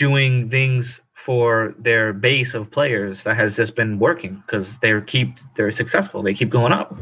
doing 0.00 0.48
things 0.48 1.02
for 1.12 1.74
their 1.78 2.14
base 2.14 2.54
of 2.54 2.70
players 2.70 3.22
that 3.24 3.36
has 3.36 3.54
just 3.54 3.76
been 3.76 3.98
working 3.98 4.42
because 4.46 4.66
they're 4.78 5.02
keep 5.02 5.38
they're 5.56 5.70
successful. 5.70 6.22
They 6.22 6.32
keep 6.32 6.48
going 6.48 6.72
up. 6.72 6.98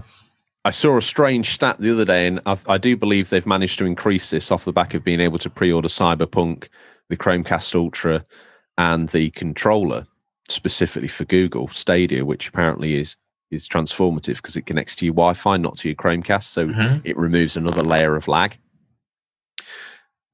I 0.65 0.71
saw 0.71 0.97
a 0.99 1.03
strange 1.03 1.51
stat 1.51 1.77
the 1.79 1.93
other 1.93 2.05
day, 2.05 2.27
and 2.27 2.41
I, 2.45 2.57
I, 2.67 2.77
do 2.77 2.97
believe 2.97 3.31
they've 3.31 3.47
managed 3.47 3.79
to 3.79 3.87
increase 3.87 4.31
this 4.31 4.51
off 4.51 4.65
the 4.65 4.73
back 4.73 4.93
of 4.93 5.05
being 5.05 5.21
able 5.21 5.39
to 5.39 5.49
pre-order 5.49 5.89
Cyberpunk, 5.89 6.67
the 7.09 7.17
Chromecast 7.17 7.75
Ultra, 7.77 8.25
and 8.77 9.09
the 9.11 9.31
controller 9.31 10.07
specifically 10.49 11.09
for 11.09 11.25
Google 11.25 11.69
Stadia, 11.69 12.25
which 12.25 12.49
apparently 12.49 12.97
is 12.97 13.17
is 13.53 13.69
transformative 13.69 14.37
because 14.37 14.57
it 14.57 14.67
connects 14.67 14.97
to 14.97 15.07
your 15.07 15.15
Wi-Fi, 15.15 15.57
not 15.57 15.79
to 15.79 15.89
your 15.89 15.97
Chromecast, 15.97 16.43
so 16.43 16.67
mm-hmm. 16.67 16.99
it 17.05 17.17
removes 17.17 17.57
another 17.57 17.83
layer 17.83 18.17
of 18.17 18.27
lag. 18.27 18.59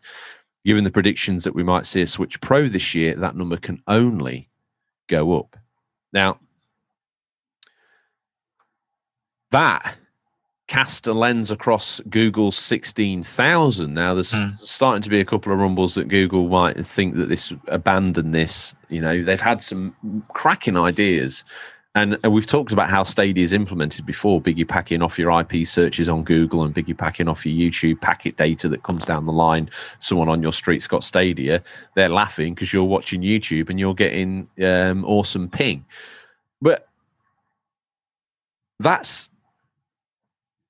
Given 0.65 0.83
the 0.83 0.91
predictions 0.91 1.43
that 1.43 1.55
we 1.55 1.63
might 1.63 1.85
see 1.85 2.01
a 2.01 2.07
Switch 2.07 2.41
Pro 2.41 2.67
this 2.67 2.95
year, 2.95 3.15
that 3.15 3.35
number 3.35 3.57
can 3.57 3.83
only 3.87 4.49
go 5.07 5.39
up. 5.39 5.55
Now, 6.11 6.39
that 9.51 9.97
cast 10.67 11.05
a 11.05 11.13
lens 11.13 11.51
across 11.51 12.01
Google's 12.09 12.57
16,000. 12.57 13.93
Now, 13.93 14.13
there's 14.15 14.31
mm. 14.31 14.59
starting 14.59 15.01
to 15.03 15.09
be 15.09 15.19
a 15.19 15.25
couple 15.25 15.53
of 15.53 15.59
rumbles 15.59 15.95
that 15.95 16.07
Google 16.07 16.47
might 16.47 16.83
think 16.83 17.15
that 17.15 17.29
this 17.29 17.53
abandon 17.67 18.31
this. 18.31 18.73
You 18.89 19.01
know, 19.01 19.23
they've 19.23 19.39
had 19.39 19.61
some 19.61 19.95
cracking 20.33 20.77
ideas. 20.77 21.43
And, 21.93 22.17
and 22.23 22.33
we've 22.33 22.47
talked 22.47 22.73
about 22.73 22.89
how 22.89 23.03
Stadia 23.03 23.43
is 23.43 23.53
implemented 23.53 24.05
before, 24.05 24.41
biggie 24.41 24.67
packing 24.67 25.01
off 25.01 25.17
your 25.17 25.31
IP 25.39 25.65
searches 25.65 26.09
on 26.09 26.23
Google 26.23 26.63
and 26.63 26.75
biggie 26.75 26.97
packing 26.97 27.29
off 27.29 27.45
your 27.45 27.71
YouTube 27.71 28.01
packet 28.01 28.35
data 28.35 28.67
that 28.67 28.83
comes 28.83 29.05
down 29.05 29.23
the 29.23 29.31
line. 29.31 29.69
Someone 29.99 30.27
on 30.27 30.41
your 30.41 30.51
street's 30.51 30.87
got 30.87 31.05
Stadia. 31.05 31.63
They're 31.93 32.09
laughing 32.09 32.53
because 32.53 32.73
you're 32.73 32.83
watching 32.83 33.21
YouTube 33.21 33.69
and 33.69 33.79
you're 33.79 33.93
getting 33.93 34.49
um, 34.61 35.05
awesome 35.05 35.47
ping. 35.47 35.85
But 36.61 36.89
that's 38.79 39.29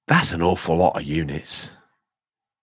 that's 0.08 0.32
an 0.34 0.42
awful 0.42 0.78
lot 0.78 0.98
of 0.98 1.04
units. 1.04 1.72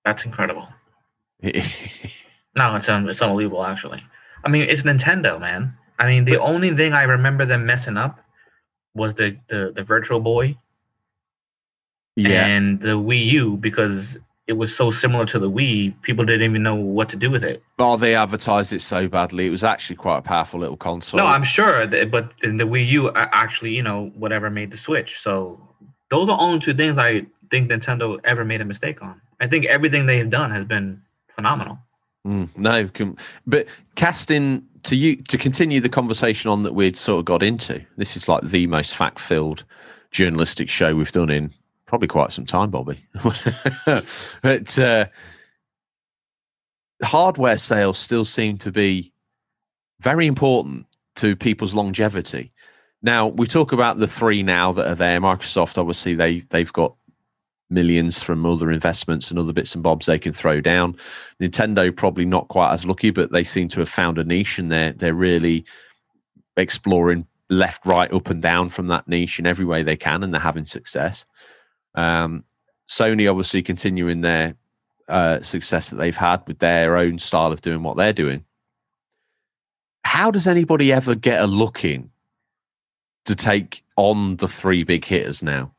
That's 0.05 0.25
incredible. 0.25 0.69
no, 1.43 2.77
it's 2.77 2.89
un- 2.89 3.09
it's 3.09 3.21
unbelievable. 3.21 3.65
Actually, 3.65 4.03
I 4.45 4.49
mean, 4.49 4.63
it's 4.63 4.83
Nintendo, 4.83 5.41
man. 5.41 5.77
I 5.99 6.07
mean, 6.07 6.25
the 6.25 6.37
but, 6.37 6.43
only 6.43 6.75
thing 6.75 6.93
I 6.93 7.03
remember 7.03 7.45
them 7.45 7.67
messing 7.67 7.97
up 7.97 8.21
was 8.95 9.15
the 9.15 9.37
the, 9.49 9.73
the 9.75 9.83
Virtual 9.83 10.21
Boy, 10.21 10.57
yeah, 12.17 12.47
and 12.47 12.81
the 12.81 12.99
Wii 12.99 13.27
U 13.27 13.57
because 13.57 14.19
it 14.47 14.55
was 14.55 14.75
so 14.75 14.91
similar 14.91 15.25
to 15.27 15.39
the 15.39 15.51
Wii, 15.51 16.01
people 16.03 16.25
didn't 16.25 16.43
even 16.43 16.63
know 16.63 16.75
what 16.75 17.09
to 17.11 17.17
do 17.17 17.31
with 17.31 17.45
it. 17.45 17.63
Oh, 17.79 17.97
they 17.97 18.15
advertised 18.15 18.73
it 18.73 18.83
so 18.83 19.09
badly. 19.09 19.47
It 19.47 19.51
was 19.51 19.65
actually 19.65 19.97
quite 19.97 20.19
a 20.19 20.23
powerful 20.23 20.61
little 20.61 20.77
console. 20.77 21.19
No, 21.19 21.27
I'm 21.27 21.45
sure, 21.45 21.87
but 21.87 22.33
the 22.43 22.65
Wii 22.65 22.89
U 22.89 23.11
actually, 23.15 23.71
you 23.71 23.83
know, 23.83 24.13
whatever 24.15 24.51
made 24.51 24.71
the 24.71 24.77
Switch. 24.77 25.21
So 25.23 25.61
those 26.13 26.29
are 26.29 26.39
only 26.39 26.61
two 26.61 26.75
things 26.75 26.99
I 26.99 27.25
think 27.51 27.71
Nintendo 27.71 28.21
ever 28.25 28.45
made 28.45 28.61
a 28.61 28.67
mistake 28.67 29.01
on. 29.01 29.19
I 29.41 29.47
think 29.47 29.65
everything 29.65 30.05
they've 30.05 30.29
done 30.29 30.51
has 30.51 30.67
been 30.67 31.01
phenomenal. 31.35 31.79
Mm, 32.27 32.51
no, 32.55 33.17
but 33.47 33.67
casting 33.95 34.63
to 34.83 34.95
you 34.95 35.17
to 35.17 35.39
continue 35.39 35.81
the 35.81 35.89
conversation 35.89 36.51
on 36.51 36.65
that 36.65 36.75
we'd 36.75 36.99
sort 36.99 37.21
of 37.21 37.25
got 37.25 37.43
into. 37.43 37.83
This 37.97 38.15
is 38.15 38.29
like 38.29 38.43
the 38.43 38.67
most 38.67 38.95
fact-filled 38.95 39.65
journalistic 40.11 40.69
show 40.69 40.95
we've 40.95 41.11
done 41.11 41.31
in 41.31 41.51
probably 41.87 42.09
quite 42.09 42.31
some 42.31 42.45
time, 42.45 42.71
Bobby. 42.71 43.07
but 43.87 44.79
uh, 44.79 45.07
hardware 47.03 47.57
sales 47.57 47.97
still 47.97 48.27
seem 48.27 48.59
to 48.59 48.71
be 48.71 49.13
very 50.01 50.27
important 50.27 50.85
to 51.17 51.35
people's 51.35 51.75
longevity. 51.75 52.53
Now 53.03 53.27
we 53.27 53.47
talk 53.47 53.73
about 53.73 53.99
the 53.99 54.07
three 54.07 54.43
now 54.43 54.73
that 54.73 54.89
are 54.89 54.95
there. 54.95 55.21
Microsoft, 55.21 55.79
obviously, 55.79 56.15
they 56.15 56.41
they've 56.51 56.73
got 56.73 56.95
millions 57.69 58.23
from 58.23 58.45
other 58.45 58.71
investments 58.71 59.31
and 59.31 59.39
other 59.39 59.53
bits 59.53 59.75
and 59.75 59.83
bobs 59.83 60.07
they 60.07 60.19
can 60.19 60.33
throw 60.33 60.61
down. 60.61 60.97
Nintendo 61.41 61.95
probably 61.95 62.27
not 62.27 62.49
quite 62.49 62.73
as 62.73 62.85
lucky, 62.85 63.11
but 63.11 63.33
they 63.33 63.43
seem 63.43 63.67
to 63.69 63.81
have 63.81 63.89
found 63.89 64.19
a 64.19 64.25
niche 64.25 64.59
and 64.59 64.71
they're 64.71 64.93
they're 64.93 65.15
really 65.15 65.65
exploring 66.57 67.27
left, 67.51 67.85
right, 67.85 68.13
up 68.13 68.31
and 68.31 68.41
down 68.41 68.71
from 68.71 68.87
that 68.89 69.09
niche 69.09 69.39
in 69.39 69.47
every 69.47 69.65
way 69.65 69.83
they 69.83 69.97
can, 69.97 70.23
and 70.23 70.33
they're 70.33 70.41
having 70.41 70.67
success. 70.67 71.27
Um, 71.95 72.45
Sony 72.89 73.29
obviously 73.29 73.63
continuing 73.63 74.21
their 74.21 74.55
uh, 75.09 75.41
success 75.41 75.91
that 75.91 75.97
they've 75.97 76.17
had 76.17 76.43
with 76.47 76.59
their 76.59 76.97
own 76.97 77.19
style 77.19 77.53
of 77.53 77.61
doing 77.61 77.83
what 77.83 77.97
they're 77.97 78.13
doing. 78.13 78.45
How 80.05 80.31
does 80.31 80.47
anybody 80.47 80.93
ever 80.93 81.15
get 81.15 81.41
a 81.41 81.47
look 81.47 81.85
in 81.85 82.12
to 83.25 83.35
take 83.35 83.85
on 83.97 84.37
the 84.37 84.49
three 84.49 84.85
big 84.85 85.05
hitters 85.05 85.43
now? 85.43 85.73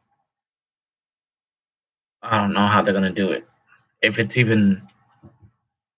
I 2.21 2.37
don't 2.37 2.53
know 2.53 2.67
how 2.67 2.81
they're 2.81 2.93
gonna 2.93 3.11
do 3.11 3.31
it. 3.31 3.45
If 4.01 4.19
it's 4.19 4.37
even 4.37 4.81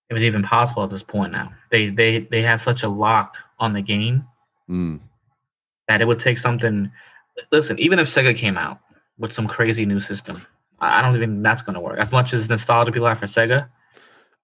if 0.09 0.17
it's 0.17 0.23
even 0.23 0.43
possible 0.43 0.83
at 0.83 0.91
this 0.91 1.03
point 1.03 1.31
now. 1.31 1.51
They 1.71 1.89
they 1.89 2.19
they 2.19 2.41
have 2.41 2.61
such 2.61 2.83
a 2.83 2.89
lock 2.89 3.35
on 3.59 3.73
the 3.73 3.81
game 3.81 4.25
mm. 4.69 4.99
that 5.87 6.01
it 6.01 6.05
would 6.05 6.19
take 6.19 6.37
something 6.37 6.91
listen, 7.51 7.79
even 7.79 7.99
if 7.99 8.13
Sega 8.13 8.37
came 8.37 8.57
out 8.57 8.79
with 9.17 9.33
some 9.33 9.47
crazy 9.47 9.85
new 9.85 9.99
system, 9.99 10.45
I 10.79 11.01
don't 11.01 11.15
even 11.15 11.41
that's 11.41 11.61
gonna 11.61 11.81
work. 11.81 11.99
As 11.99 12.11
much 12.11 12.33
as 12.33 12.49
nostalgia 12.49 12.91
people 12.91 13.07
have 13.07 13.19
for 13.19 13.27
Sega. 13.27 13.67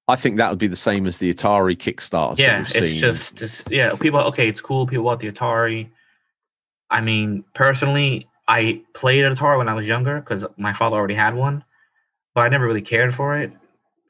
I 0.08 0.16
think 0.16 0.38
that 0.38 0.49
would 0.49 0.60
be 0.60 0.68
the 0.68 0.76
same 0.76 1.06
as 1.06 1.20
the 1.20 1.34
Atari 1.34 1.78
Kickstarter. 1.78 2.39
Yeah, 2.39 2.62
it's 2.62 2.72
seen. 2.72 2.99
just 2.99 3.41
it's, 3.41 3.64
yeah. 3.70 3.95
People 3.95 4.20
okay, 4.22 4.49
it's 4.49 4.60
cool. 4.60 4.88
People 4.88 5.06
want 5.06 5.22
the 5.22 5.32
Atari 5.32 5.89
I 6.92 7.02
mean, 7.02 7.44
personally, 7.56 8.28
I 8.48 8.82
played 8.94 9.24
Atari 9.24 9.58
when 9.58 9.70
I 9.70 9.74
was 9.74 9.88
younger 9.88 10.20
because 10.20 10.44
my 10.58 10.74
father 10.74 10.98
already 10.98 11.16
had 11.16 11.34
one, 11.34 11.64
but 12.36 12.46
I 12.46 12.50
never 12.50 12.68
really 12.68 12.82
cared 12.82 13.16
for 13.16 13.38
it. 13.38 13.52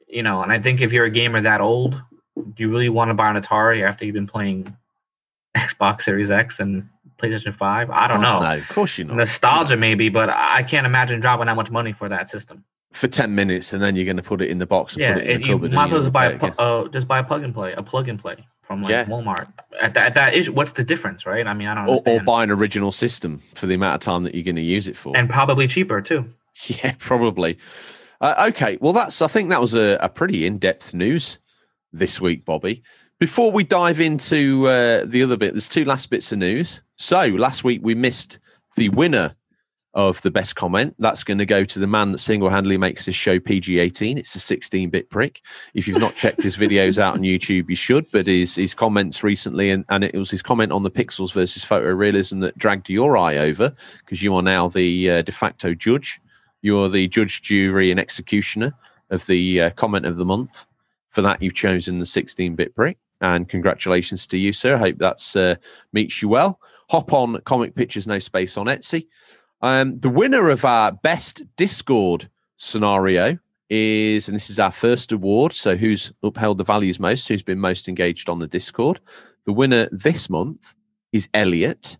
You 0.07 0.23
know, 0.23 0.41
and 0.41 0.51
I 0.51 0.59
think 0.59 0.81
if 0.81 0.91
you're 0.91 1.05
a 1.05 1.11
gamer 1.11 1.41
that 1.41 1.61
old, 1.61 1.93
do 2.35 2.53
you 2.57 2.69
really 2.69 2.89
want 2.89 3.09
to 3.09 3.13
buy 3.13 3.29
an 3.29 3.41
Atari 3.41 3.87
after 3.87 4.03
you've 4.03 4.15
been 4.15 4.27
playing 4.27 4.75
Xbox 5.55 6.03
Series 6.03 6.31
X 6.31 6.59
and 6.59 6.89
PlayStation 7.21 7.55
5? 7.55 7.89
I 7.91 8.07
don't 8.07 8.21
know. 8.21 8.39
No, 8.39 8.57
of 8.57 8.67
course 8.67 8.97
you're 8.97 9.07
not. 9.07 9.17
Nostalgia 9.17 9.77
maybe, 9.77 10.09
but 10.09 10.29
I 10.29 10.63
can't 10.63 10.85
imagine 10.85 11.21
dropping 11.21 11.45
that 11.45 11.55
much 11.55 11.69
money 11.69 11.93
for 11.93 12.09
that 12.09 12.29
system. 12.29 12.65
For 12.93 13.07
10 13.07 13.33
minutes 13.33 13.71
and 13.73 13.81
then 13.81 13.95
you're 13.95 14.05
going 14.05 14.17
to 14.17 14.23
put 14.23 14.41
it 14.41 14.49
in 14.49 14.57
the 14.57 14.65
box 14.65 14.93
and 14.95 15.01
Yeah, 15.01 15.13
put 15.13 15.23
it 15.23 15.29
in 15.29 15.41
the 15.41 15.47
you 15.47 15.53
cupboard. 15.53 15.71
might 15.73 15.85
as 15.85 15.91
well 15.91 16.01
just 16.01 16.13
buy 16.13 16.25
a 16.25 16.37
pl- 16.37 16.55
uh, 16.59 16.87
just 16.89 17.07
buy 17.07 17.19
a 17.19 17.23
plug 17.23 17.43
and 17.43 17.53
play, 17.53 17.73
a 17.73 17.81
plug 17.81 18.09
and 18.09 18.19
play 18.19 18.35
from 18.63 18.81
like 18.83 18.91
Yeah. 18.91 19.05
Walmart. 19.05 19.47
At 19.81 19.93
that, 19.93 20.17
at 20.17 20.33
that 20.35 20.49
what's 20.53 20.73
the 20.73 20.83
difference, 20.83 21.25
right? 21.25 21.47
I 21.47 21.53
mean, 21.53 21.67
I 21.67 21.75
don't 21.85 21.87
or, 21.89 22.01
or 22.05 22.19
buy 22.21 22.43
an 22.43 22.51
original 22.51 22.91
system 22.91 23.41
for 23.55 23.65
the 23.65 23.75
amount 23.75 23.95
of 23.95 24.01
time 24.01 24.23
that 24.23 24.35
you're 24.35 24.43
going 24.43 24.55
to 24.57 24.61
use 24.61 24.87
it 24.87 24.97
for. 24.97 25.15
and 25.15 25.29
probably 25.29 25.67
cheaper 25.67 26.01
too. 26.01 26.25
Yeah, 26.67 26.93
probably. 26.99 27.57
Uh, 28.19 28.47
okay, 28.49 28.77
well, 28.81 28.91
that's. 28.93 29.21
I 29.21 29.27
think 29.27 29.49
that 29.49 29.61
was 29.61 29.73
a, 29.73 29.97
a 30.01 30.09
pretty 30.09 30.45
in-depth 30.45 30.93
news 30.93 31.39
this 31.93 32.19
week, 32.19 32.43
Bobby. 32.45 32.83
Before 33.19 33.51
we 33.51 33.63
dive 33.63 34.01
into 34.01 34.67
uh, 34.67 35.05
the 35.05 35.23
other 35.23 35.37
bit, 35.37 35.53
there's 35.53 35.69
two 35.69 35.85
last 35.85 36.09
bits 36.09 36.31
of 36.33 36.39
news. 36.39 36.81
So 36.97 37.21
last 37.27 37.63
week 37.63 37.79
we 37.83 37.95
missed 37.95 38.37
the 38.75 38.89
winner 38.89 39.35
of 39.93 40.21
the 40.21 40.31
best 40.31 40.55
comment. 40.55 40.95
That's 40.99 41.23
going 41.23 41.37
to 41.39 41.45
go 41.45 41.65
to 41.65 41.79
the 41.79 41.87
man 41.87 42.11
that 42.11 42.19
single-handedly 42.19 42.77
makes 42.77 43.05
this 43.05 43.15
show 43.15 43.39
PG-18. 43.39 44.17
It's 44.17 44.35
a 44.35 44.39
16-bit 44.39 45.09
prick. 45.09 45.41
If 45.73 45.87
you've 45.87 45.99
not 45.99 46.15
checked 46.15 46.43
his 46.43 46.55
videos 46.55 46.97
out 46.97 47.15
on 47.15 47.21
YouTube, 47.21 47.69
you 47.69 47.75
should. 47.75 48.09
But 48.11 48.27
his 48.27 48.55
his 48.55 48.73
comments 48.73 49.23
recently, 49.23 49.69
and, 49.69 49.83
and 49.89 50.03
it 50.03 50.15
was 50.15 50.31
his 50.31 50.41
comment 50.41 50.71
on 50.71 50.83
the 50.83 50.91
pixels 50.91 51.33
versus 51.33 51.65
photorealism 51.65 52.41
that 52.41 52.57
dragged 52.57 52.89
your 52.89 53.17
eye 53.17 53.37
over 53.37 53.73
because 53.99 54.23
you 54.23 54.35
are 54.35 54.41
now 54.41 54.69
the 54.69 55.09
uh, 55.09 55.21
de 55.21 55.31
facto 55.31 55.73
judge. 55.73 56.21
You're 56.61 56.89
the 56.89 57.07
judge, 57.07 57.41
jury, 57.41 57.91
and 57.91 57.99
executioner 57.99 58.73
of 59.09 59.25
the 59.25 59.61
uh, 59.61 59.69
comment 59.71 60.05
of 60.05 60.15
the 60.15 60.25
month. 60.25 60.65
For 61.09 61.21
that, 61.21 61.41
you've 61.41 61.55
chosen 61.55 61.99
the 61.99 62.05
16-bit 62.05 62.73
brick, 62.73 62.97
and 63.19 63.49
congratulations 63.49 64.25
to 64.27 64.37
you, 64.37 64.53
sir. 64.53 64.75
I 64.75 64.79
hope 64.79 64.97
that's 64.97 65.35
uh, 65.35 65.55
meets 65.91 66.21
you 66.21 66.29
well. 66.29 66.61
Hop 66.89 67.11
on 67.13 67.39
Comic 67.41 67.75
Pictures 67.75 68.07
No 68.07 68.19
Space 68.19 68.57
on 68.57 68.67
Etsy. 68.67 69.07
Um, 69.61 69.99
the 69.99 70.09
winner 70.09 70.49
of 70.49 70.65
our 70.65 70.91
best 70.91 71.43
Discord 71.55 72.29
scenario 72.57 73.37
is, 73.69 74.27
and 74.27 74.35
this 74.35 74.49
is 74.49 74.59
our 74.59 74.71
first 74.71 75.11
award. 75.11 75.53
So, 75.53 75.75
who's 75.75 76.11
upheld 76.23 76.57
the 76.57 76.63
values 76.63 76.99
most? 76.99 77.27
Who's 77.27 77.43
been 77.43 77.59
most 77.59 77.87
engaged 77.87 78.29
on 78.29 78.39
the 78.39 78.47
Discord? 78.47 78.99
The 79.45 79.53
winner 79.53 79.87
this 79.91 80.29
month 80.29 80.75
is 81.11 81.29
Elliot. 81.33 81.97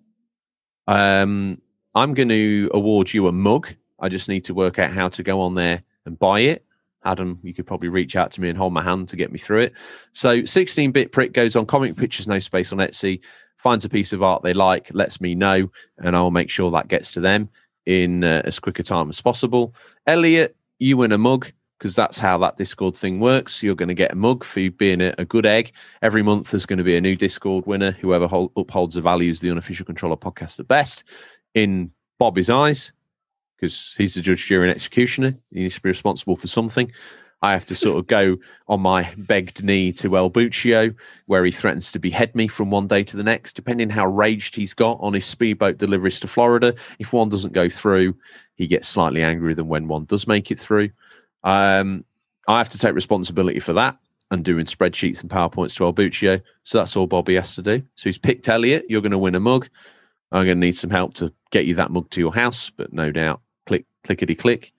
Um, 0.88 1.62
I'm 1.96 2.14
going 2.14 2.30
to 2.30 2.70
award 2.74 3.14
you 3.14 3.28
a 3.28 3.32
mug. 3.32 3.74
I 4.00 4.10
just 4.10 4.30
need 4.30 4.46
to 4.46 4.54
work 4.54 4.80
out 4.80 4.92
how 4.92 5.10
to 5.10 5.24
go 5.24 5.42
on 5.42 5.56
there 5.56 5.82
and 6.06 6.18
buy 6.18 6.42
it. 6.42 6.66
Adam, 7.04 7.40
you 7.42 7.54
could 7.54 7.66
probably 7.66 7.90
reach 7.90 8.16
out 8.16 8.32
to 8.32 8.42
me 8.42 8.50
and 8.50 8.58
hold 8.58 8.74
my 8.74 8.84
hand 8.84 9.08
to 9.08 9.16
get 9.16 9.32
me 9.32 9.40
through 9.40 9.62
it. 9.62 9.74
So, 10.14 10.44
16 10.44 10.92
bit 10.92 11.12
prick 11.12 11.34
goes 11.34 11.56
on 11.56 11.66
Comic 11.66 11.96
Pictures 11.96 12.28
No 12.28 12.40
Space 12.40 12.72
on 12.72 12.80
Etsy, 12.80 13.22
finds 13.62 13.86
a 13.86 13.90
piece 13.90 14.14
of 14.14 14.24
art 14.24 14.44
they 14.44 14.54
like, 14.54 14.94
lets 14.94 15.22
me 15.22 15.36
know, 15.36 15.70
and 16.00 16.16
I'll 16.16 16.32
make 16.32 16.50
sure 16.50 16.72
that 16.72 16.88
gets 16.88 17.12
to 17.14 17.20
them 17.20 17.50
in 17.86 18.24
uh, 18.24 18.42
as 18.46 18.60
quick 18.60 18.80
a 18.80 18.84
time 18.84 19.10
as 19.10 19.22
possible. 19.22 19.74
Elliot, 20.08 20.56
you 20.80 20.98
win 20.98 21.12
a 21.12 21.18
mug 21.18 21.52
because 21.78 21.96
that's 21.96 22.20
how 22.20 22.38
that 22.38 22.58
Discord 22.58 22.96
thing 22.96 23.20
works. 23.20 23.64
You're 23.64 23.76
going 23.76 23.90
to 23.90 23.96
get 23.96 24.12
a 24.12 24.16
mug 24.16 24.44
for 24.44 24.70
being 24.70 25.02
a, 25.02 25.14
a 25.18 25.26
good 25.26 25.46
egg. 25.46 25.72
Every 26.02 26.22
month, 26.22 26.52
there's 26.52 26.66
going 26.66 26.78
to 26.78 26.84
be 26.84 26.96
a 26.96 27.02
new 27.02 27.16
Discord 27.16 27.66
winner. 27.66 27.92
Whoever 27.92 28.28
hold, 28.28 28.52
upholds 28.56 28.96
the 28.96 29.02
values 29.02 29.38
of 29.38 29.42
the 29.42 29.52
unofficial 29.52 29.86
controller 29.86 30.18
podcast 30.18 30.58
the 30.58 30.64
best 30.64 31.04
in 31.54 31.92
Bobby's 32.20 32.52
eyes, 32.52 32.94
because 33.58 33.96
he's 33.98 34.14
the 34.14 34.22
judge, 34.22 34.46
jury, 34.46 34.68
and 34.68 34.76
executioner. 34.76 35.36
He 35.52 35.62
needs 35.62 35.76
to 35.76 35.82
be 35.82 35.90
responsible 35.90 36.36
for 36.36 36.48
something. 36.48 36.92
I 37.42 37.54
have 37.54 37.66
to 37.68 37.76
sort 37.76 37.98
of 37.98 38.08
go 38.08 38.38
on 38.68 38.82
my 38.82 39.14
begged 39.18 39.64
knee 39.64 39.92
to 39.94 40.16
El 40.16 40.30
Buccio, 40.30 40.94
where 41.26 41.44
he 41.44 41.52
threatens 41.52 41.92
to 41.92 42.00
behead 42.00 42.36
me 42.36 42.48
from 42.48 42.70
one 42.70 42.88
day 42.88 43.04
to 43.04 43.18
the 43.18 43.24
next, 43.24 43.54
depending 43.54 43.90
how 43.90 44.06
raged 44.06 44.56
he's 44.56 44.74
got 44.74 45.00
on 45.02 45.14
his 45.14 45.26
speedboat 45.26 45.78
deliveries 45.78 46.20
to 46.20 46.28
Florida. 46.28 46.76
If 47.00 47.14
one 47.14 47.30
doesn't 47.30 47.54
go 47.54 47.68
through, 47.68 48.16
he 48.56 48.68
gets 48.68 48.88
slightly 48.88 49.24
angrier 49.24 49.56
than 49.56 49.68
when 49.68 49.88
one 49.88 50.06
does 50.06 50.28
make 50.28 50.52
it 50.52 50.60
through. 50.60 50.92
Um, 51.44 52.06
I 52.48 52.60
have 52.60 52.70
to 52.70 52.78
take 52.78 52.94
responsibility 52.94 53.60
for 53.60 53.74
that 53.74 53.98
and 54.30 54.46
doing 54.46 54.66
spreadsheets 54.66 55.22
and 55.22 55.30
PowerPoints 55.30 55.76
to 55.78 55.86
El 55.86 55.94
Buccio. 55.94 56.42
So 56.64 56.78
that's 56.78 56.96
all 56.96 57.08
Bobby 57.08 57.36
has 57.36 57.56
to 57.56 57.62
do. 57.62 57.82
So 57.96 58.04
he's 58.04 58.18
picked 58.18 58.48
Elliot. 58.50 58.86
You're 58.88 59.02
going 59.02 59.12
to 59.12 59.18
win 59.18 59.36
a 59.36 59.40
mug. 59.40 59.68
I'm 60.32 60.46
going 60.46 60.58
to 60.58 60.68
need 60.68 60.78
some 60.78 60.90
help 60.90 61.16
to 61.16 61.34
get 61.52 61.66
you 61.66 61.76
that 61.76 61.92
mug 61.92 62.10
to 62.12 62.22
your 62.22 62.34
house, 62.34 62.70
but 62.70 62.94
no 62.94 63.12
doubt, 63.12 63.42
click, 63.66 63.86
clickety 64.04 64.36
click. 64.36 64.74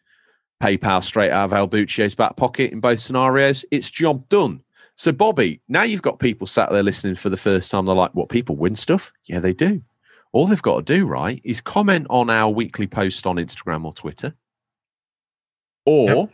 PayPal 0.62 1.02
straight 1.02 1.32
out 1.32 1.46
of 1.46 1.52
El 1.52 1.66
Buccio's 1.68 2.14
back 2.14 2.36
pocket 2.36 2.72
in 2.72 2.78
both 2.80 3.00
scenarios. 3.00 3.64
It's 3.72 3.90
job 3.90 4.28
done. 4.28 4.62
So, 4.96 5.10
Bobby, 5.10 5.60
now 5.68 5.82
you've 5.82 6.02
got 6.02 6.20
people 6.20 6.46
sat 6.46 6.70
there 6.70 6.82
listening 6.84 7.16
for 7.16 7.30
the 7.30 7.36
first 7.36 7.70
time. 7.70 7.84
They're 7.86 7.94
like, 7.96 8.14
what, 8.14 8.28
people 8.28 8.56
win 8.56 8.76
stuff? 8.76 9.12
Yeah, 9.24 9.40
they 9.40 9.52
do. 9.52 9.82
All 10.32 10.46
they've 10.46 10.62
got 10.62 10.86
to 10.86 10.94
do, 10.94 11.04
right, 11.06 11.40
is 11.44 11.60
comment 11.60 12.06
on 12.10 12.30
our 12.30 12.48
weekly 12.50 12.86
post 12.86 13.26
on 13.26 13.36
Instagram 13.36 13.84
or 13.84 13.92
Twitter. 13.92 14.34
Or 15.84 16.06
Yep. 16.14 16.30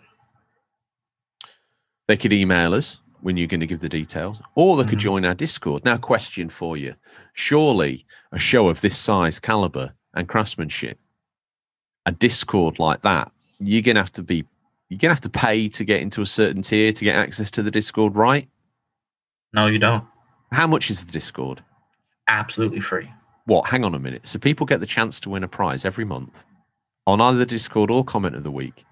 they 2.09 2.17
could 2.19 2.33
email 2.33 2.75
us 2.75 3.01
when 3.23 3.37
you're 3.39 3.47
going 3.49 3.61
to 3.61 3.67
give 3.67 3.81
the 3.81 3.89
details, 3.89 4.41
or 4.55 4.77
they 4.77 4.85
could 4.89 4.99
Mhm. 4.99 5.03
join 5.03 5.25
our 5.25 5.35
Discord. 5.35 5.85
Now, 5.85 5.97
question 5.97 6.49
for 6.51 6.77
you 6.77 6.95
Surely 7.33 8.05
a 8.33 8.39
show 8.39 8.69
of 8.69 8.81
this 8.83 8.99
size, 8.99 9.41
caliber, 9.41 9.95
and 10.15 10.29
craftsmanship, 10.29 10.99
a 12.05 12.13
Discord 12.13 12.79
like 12.79 13.01
that, 13.03 13.33
you're 13.59 13.83
going 13.83 13.97
to 13.97 14.03
have 14.03 14.13
to 14.13 14.23
be. 14.23 14.45
You're 14.89 14.99
gonna 14.99 15.13
have 15.13 15.21
to 15.21 15.29
pay 15.29 15.69
to 15.69 15.85
get 15.85 16.01
into 16.01 16.23
a 16.23 16.27
certain 16.27 16.63
tier 16.63 16.95
to 16.95 17.05
get 17.05 17.15
access 17.15 17.51
to 17.51 17.63
the 17.63 17.71
Discord, 17.71 18.17
right? 18.17 18.49
No, 19.53 19.67
you 19.67 19.79
don't. 19.79 20.03
How 20.51 20.67
much 20.67 20.91
is 20.91 21.05
the 21.05 21.13
Discord? 21.13 21.63
Absolutely 22.27 22.81
free. 22.81 23.11
What? 23.45 23.69
Hang 23.69 23.85
on 23.85 23.95
a 23.95 23.99
minute. 23.99 24.27
So 24.27 24.39
people 24.39 24.65
get 24.65 24.81
the 24.81 24.87
chance 24.87 25.21
to 25.21 25.31
win 25.31 25.45
a 25.45 25.49
prize 25.49 25.85
every 25.85 26.07
month 26.07 26.45
on 27.07 27.21
either 27.21 27.39
the 27.39 27.47
Discord 27.47 27.91
or 27.91 28.05
comment 28.05 28.35
of 28.35 28.45
the 28.45 28.51
week. 28.51 28.85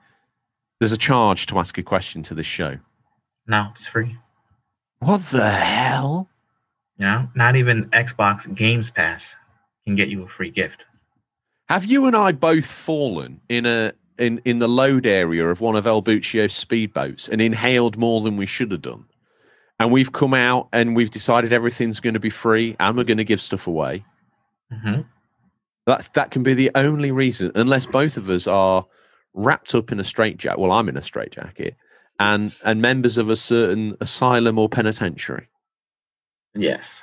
There's 0.81 0.93
a 0.93 0.99
charge 0.99 1.47
to 1.47 1.59
ask 1.59 1.79
a 1.79 1.83
question 1.83 2.23
to 2.25 2.35
this 2.35 2.47
show. 2.47 2.79
No, 3.47 3.69
it's 3.75 3.87
free. 3.87 4.17
What 4.99 5.23
the 5.23 5.49
hell? 5.49 6.29
You 6.99 7.07
know, 7.07 7.29
not 7.35 7.57
even 7.57 7.87
Xbox 7.91 8.53
Games 8.55 8.91
Pass 8.91 9.25
can 9.85 9.97
get 9.97 10.09
you 10.09 10.25
a 10.25 10.29
free 10.29 10.51
gift. 10.51 10.83
Have 11.69 11.85
you 11.85 12.07
and 12.07 12.17
I 12.17 12.33
both 12.33 12.67
fallen 12.67 13.41
in 13.49 13.67
a 13.67 13.93
in 14.19 14.41
in 14.45 14.59
the 14.59 14.69
load 14.69 15.07
area 15.07 15.49
of 15.49 15.61
one 15.61 15.77
of 15.77 15.87
El 15.87 16.03
Buccio's 16.03 16.53
speedboats 16.53 17.29
and 17.29 17.41
inhaled 17.41 17.97
more 17.97 18.21
than 18.21 18.37
we 18.37 18.47
should 18.47 18.71
have 18.71 18.83
done? 18.83 19.05
And 19.79 19.93
we've 19.93 20.13
come 20.13 20.35
out 20.35 20.69
and 20.73 20.97
we've 20.97 21.11
decided 21.11 21.53
everything's 21.53 22.01
going 22.01 22.15
to 22.15 22.21
be 22.21 22.31
free 22.31 22.77
and 22.81 22.97
we're 22.97 23.05
going 23.05 23.19
to 23.19 23.25
give 23.25 23.41
stuff 23.41 23.67
away. 23.67 24.05
hmm 24.73 25.03
That's 25.87 26.09
that 26.11 26.31
can 26.31 26.43
be 26.43 26.55
the 26.55 26.71
only 26.75 27.11
reason, 27.13 27.53
unless 27.55 27.87
both 27.87 28.17
of 28.17 28.31
us 28.31 28.47
are 28.47 28.87
wrapped 29.35 29.75
up 29.75 29.93
in 29.93 30.01
a 30.01 30.05
straitjacket. 30.05 30.59
Well, 30.59 30.73
I'm 30.73 30.89
in 30.89 30.97
a 30.97 31.03
straitjacket, 31.03 31.77
and 32.19 32.53
and 32.65 32.81
members 32.81 33.19
of 33.19 33.29
a 33.29 33.37
certain 33.37 33.97
asylum 34.01 34.59
or 34.59 34.69
penitentiary. 34.69 35.49
Yes. 36.55 37.03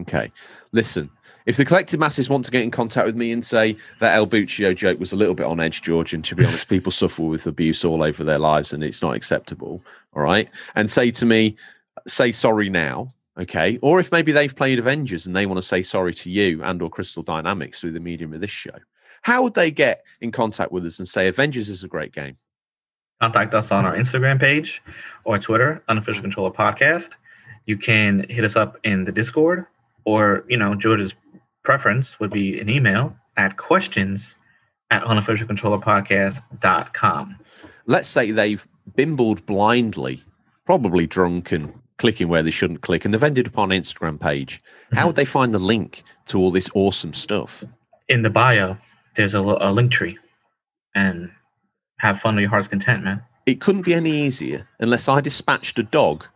Okay, 0.00 0.32
listen. 0.72 1.10
If 1.46 1.56
the 1.56 1.64
collective 1.64 2.00
masses 2.00 2.28
want 2.28 2.44
to 2.44 2.50
get 2.50 2.64
in 2.64 2.72
contact 2.72 3.06
with 3.06 3.14
me 3.14 3.30
and 3.30 3.44
say 3.44 3.76
that 4.00 4.16
El 4.16 4.26
Buccio 4.26 4.74
joke 4.74 4.98
was 4.98 5.12
a 5.12 5.16
little 5.16 5.34
bit 5.34 5.46
on 5.46 5.60
edge, 5.60 5.80
George, 5.80 6.12
and 6.12 6.24
to 6.24 6.34
be 6.34 6.44
honest, 6.44 6.68
people 6.68 6.90
suffer 6.90 7.22
with 7.22 7.46
abuse 7.46 7.84
all 7.84 8.02
over 8.02 8.24
their 8.24 8.40
lives 8.40 8.72
and 8.72 8.82
it's 8.82 9.00
not 9.00 9.14
acceptable, 9.14 9.80
all 10.14 10.22
right? 10.22 10.50
And 10.74 10.90
say 10.90 11.12
to 11.12 11.24
me, 11.24 11.56
say 12.08 12.32
sorry 12.32 12.68
now, 12.68 13.14
okay? 13.38 13.78
Or 13.80 14.00
if 14.00 14.10
maybe 14.10 14.32
they've 14.32 14.54
played 14.54 14.80
Avengers 14.80 15.24
and 15.24 15.36
they 15.36 15.46
want 15.46 15.58
to 15.58 15.62
say 15.62 15.82
sorry 15.82 16.14
to 16.14 16.30
you 16.30 16.64
and 16.64 16.82
or 16.82 16.90
Crystal 16.90 17.22
Dynamics 17.22 17.80
through 17.80 17.92
the 17.92 18.00
medium 18.00 18.32
of 18.32 18.40
this 18.40 18.50
show, 18.50 18.78
how 19.22 19.44
would 19.44 19.54
they 19.54 19.70
get 19.70 20.04
in 20.20 20.32
contact 20.32 20.72
with 20.72 20.84
us 20.84 20.98
and 20.98 21.06
say 21.06 21.28
Avengers 21.28 21.68
is 21.68 21.84
a 21.84 21.88
great 21.88 22.12
game? 22.12 22.36
Contact 23.20 23.54
us 23.54 23.70
on 23.70 23.86
our 23.86 23.96
Instagram 23.96 24.40
page 24.40 24.82
or 25.24 25.38
Twitter, 25.38 25.82
Unofficial 25.88 26.22
Controller 26.22 26.50
Podcast. 26.50 27.10
You 27.66 27.78
can 27.78 28.26
hit 28.28 28.44
us 28.44 28.56
up 28.56 28.78
in 28.84 29.04
the 29.04 29.12
Discord, 29.12 29.66
or 30.04 30.44
you 30.48 30.56
know, 30.56 30.74
George's 30.74 31.14
preference 31.66 32.18
would 32.18 32.30
be 32.30 32.58
an 32.58 32.70
email 32.70 33.14
at 33.36 33.58
questions 33.58 34.34
at 34.90 35.02
unofficialcontrollerpodcast.com. 35.02 37.36
Let's 37.86 38.08
say 38.08 38.30
they've 38.30 38.66
bimbled 38.94 39.44
blindly, 39.44 40.22
probably 40.64 41.06
drunk 41.06 41.52
and 41.52 41.74
clicking 41.98 42.28
where 42.28 42.42
they 42.42 42.50
shouldn't 42.50 42.80
click, 42.82 43.04
and 43.04 43.12
they've 43.12 43.22
ended 43.22 43.48
up 43.48 43.58
on 43.58 43.72
an 43.72 43.82
Instagram 43.82 44.18
page. 44.18 44.62
How 44.92 45.08
would 45.08 45.16
they 45.16 45.24
find 45.24 45.52
the 45.52 45.58
link 45.58 46.04
to 46.28 46.38
all 46.38 46.50
this 46.50 46.70
awesome 46.74 47.12
stuff? 47.12 47.64
In 48.08 48.22
the 48.22 48.30
bio, 48.30 48.78
there's 49.16 49.34
a, 49.34 49.40
a 49.40 49.72
link 49.72 49.92
tree, 49.92 50.16
and 50.94 51.30
have 51.98 52.20
fun 52.20 52.36
to 52.36 52.40
your 52.40 52.50
heart's 52.50 52.68
content, 52.68 53.02
man. 53.02 53.20
It 53.46 53.60
couldn't 53.60 53.82
be 53.82 53.94
any 53.94 54.12
easier 54.12 54.68
unless 54.78 55.08
I 55.08 55.20
dispatched 55.20 55.78
a 55.78 55.82
dog 55.82 56.26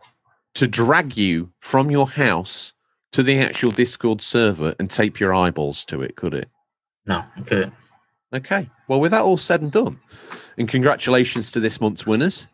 to 0.55 0.67
drag 0.67 1.15
you 1.15 1.51
from 1.59 1.89
your 1.89 2.09
house 2.09 2.73
to 3.11 3.23
the 3.23 3.39
actual 3.39 3.71
Discord 3.71 4.21
server 4.21 4.73
and 4.79 4.89
tape 4.89 5.19
your 5.19 5.33
eyeballs 5.33 5.85
to 5.85 6.01
it, 6.01 6.15
could 6.15 6.33
it? 6.33 6.49
No, 7.05 7.23
I 7.35 7.41
couldn't. 7.41 7.73
Okay. 8.33 8.69
Well, 8.87 8.99
with 8.99 9.11
that 9.11 9.23
all 9.23 9.37
said 9.37 9.61
and 9.61 9.71
done, 9.71 9.99
and 10.57 10.67
congratulations 10.67 11.51
to 11.51 11.59
this 11.59 11.81
month's 11.81 12.05
winners. 12.05 12.47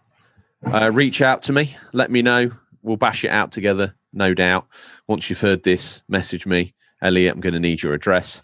Uh, 0.65 0.91
reach 0.93 1.21
out 1.21 1.43
to 1.43 1.53
me. 1.53 1.75
Let 1.93 2.09
me 2.09 2.21
know. 2.21 2.51
We'll 2.81 2.97
bash 2.97 3.23
it 3.23 3.29
out 3.29 3.51
together, 3.51 3.93
no 4.13 4.33
doubt. 4.33 4.67
Once 5.07 5.29
you've 5.29 5.41
heard 5.41 5.63
this, 5.63 6.01
message 6.07 6.45
me. 6.45 6.73
Elliot, 7.01 7.35
I'm 7.35 7.41
going 7.41 7.53
to 7.53 7.59
need 7.59 7.83
your 7.83 7.93
address. 7.93 8.43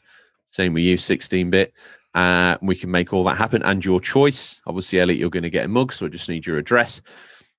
Same 0.51 0.73
with 0.73 0.83
you, 0.83 0.97
16 0.97 1.49
bit. 1.49 1.73
Uh, 2.13 2.57
we 2.61 2.75
can 2.75 2.91
make 2.91 3.13
all 3.13 3.23
that 3.23 3.37
happen 3.37 3.63
and 3.63 3.83
your 3.83 3.99
choice. 3.99 4.61
Obviously, 4.67 4.99
Elliot, 4.99 5.19
you're 5.19 5.31
going 5.31 5.43
to 5.43 5.49
get 5.49 5.65
a 5.65 5.69
mug, 5.69 5.91
so 5.91 6.05
I 6.05 6.09
just 6.09 6.29
need 6.29 6.45
your 6.45 6.57
address. 6.57 7.01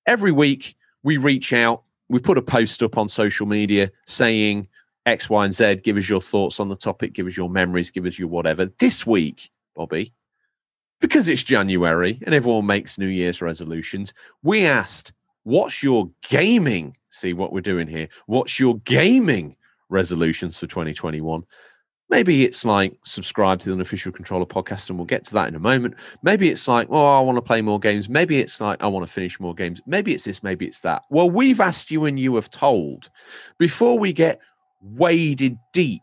Every 0.06 0.30
week, 0.30 0.76
we 1.02 1.16
reach 1.16 1.52
out, 1.52 1.83
we 2.08 2.18
put 2.18 2.38
a 2.38 2.42
post 2.42 2.82
up 2.82 2.98
on 2.98 3.08
social 3.08 3.46
media 3.46 3.90
saying 4.06 4.68
X, 5.06 5.28
Y, 5.28 5.44
and 5.44 5.54
Z. 5.54 5.76
Give 5.76 5.96
us 5.96 6.08
your 6.08 6.20
thoughts 6.20 6.60
on 6.60 6.68
the 6.68 6.76
topic, 6.76 7.12
give 7.12 7.26
us 7.26 7.36
your 7.36 7.50
memories, 7.50 7.90
give 7.90 8.06
us 8.06 8.18
your 8.18 8.28
whatever. 8.28 8.66
This 8.78 9.06
week, 9.06 9.50
Bobby, 9.74 10.12
because 11.00 11.28
it's 11.28 11.42
January 11.42 12.18
and 12.24 12.34
everyone 12.34 12.66
makes 12.66 12.98
New 12.98 13.08
Year's 13.08 13.42
resolutions, 13.42 14.14
we 14.42 14.64
asked, 14.64 15.12
What's 15.42 15.82
your 15.82 16.10
gaming? 16.26 16.96
See 17.10 17.34
what 17.34 17.52
we're 17.52 17.60
doing 17.60 17.86
here. 17.86 18.08
What's 18.26 18.58
your 18.58 18.78
gaming 18.78 19.56
resolutions 19.90 20.58
for 20.58 20.66
2021? 20.66 21.44
Maybe 22.10 22.44
it's 22.44 22.64
like 22.64 22.94
subscribe 23.04 23.60
to 23.60 23.66
the 23.66 23.72
unofficial 23.72 24.12
controller 24.12 24.44
podcast, 24.44 24.88
and 24.90 24.98
we'll 24.98 25.06
get 25.06 25.24
to 25.24 25.34
that 25.34 25.48
in 25.48 25.54
a 25.54 25.58
moment. 25.58 25.94
Maybe 26.22 26.50
it's 26.50 26.68
like, 26.68 26.86
oh, 26.90 27.18
I 27.18 27.20
want 27.20 27.36
to 27.36 27.42
play 27.42 27.62
more 27.62 27.80
games. 27.80 28.08
Maybe 28.08 28.38
it's 28.38 28.60
like, 28.60 28.82
I 28.82 28.86
want 28.86 29.06
to 29.06 29.12
finish 29.12 29.40
more 29.40 29.54
games. 29.54 29.80
Maybe 29.86 30.12
it's 30.12 30.24
this, 30.24 30.42
maybe 30.42 30.66
it's 30.66 30.80
that. 30.80 31.02
Well, 31.10 31.30
we've 31.30 31.60
asked 31.60 31.90
you 31.90 32.04
and 32.04 32.20
you 32.20 32.34
have 32.36 32.50
told 32.50 33.10
before 33.58 33.98
we 33.98 34.12
get 34.12 34.40
waded 34.82 35.56
deep 35.72 36.02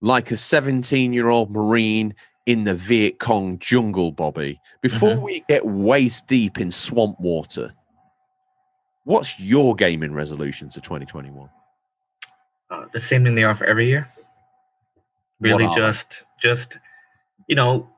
like 0.00 0.30
a 0.30 0.36
17 0.36 1.12
year 1.12 1.28
old 1.28 1.50
Marine 1.50 2.14
in 2.46 2.62
the 2.62 2.74
Viet 2.74 3.18
Cong 3.18 3.58
jungle, 3.58 4.12
Bobby, 4.12 4.60
before 4.80 5.10
Mhm. 5.16 5.22
we 5.22 5.44
get 5.48 5.66
waist 5.66 6.28
deep 6.28 6.58
in 6.58 6.70
swamp 6.70 7.18
water, 7.18 7.74
what's 9.04 9.38
your 9.40 9.74
gaming 9.74 10.12
resolutions 10.14 10.76
for 10.76 10.80
2021? 10.80 11.50
Uh, 12.70 12.84
the 12.92 13.00
same 13.00 13.24
thing 13.24 13.34
they 13.34 13.42
are 13.42 13.56
for 13.56 13.64
every 13.64 13.88
year. 13.88 14.08
Really, 15.40 15.64
just 15.76 16.24
just 16.40 16.76
you 17.46 17.54
know, 17.56 17.88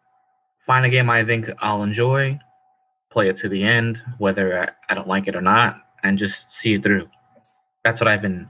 find 0.66 0.84
a 0.84 0.88
game 0.88 1.09
I 1.11 1.24
think 1.24 1.51
I'll 1.61 1.82
enjoy, 1.82 2.38
play 3.11 3.28
it 3.28 3.36
to 3.38 3.49
the 3.49 3.62
end, 3.64 4.01
whether 4.18 4.62
I, 4.62 4.68
I 4.88 4.95
don't 4.95 5.09
like 5.09 5.26
it 5.26 5.34
or 5.34 5.41
not, 5.41 5.80
and 6.03 6.18
just 6.18 6.45
see 6.51 6.74
it 6.74 6.82
through. 6.82 7.09
That's 7.84 8.01
what 8.01 8.09
I've 8.09 8.22
been 8.22 8.49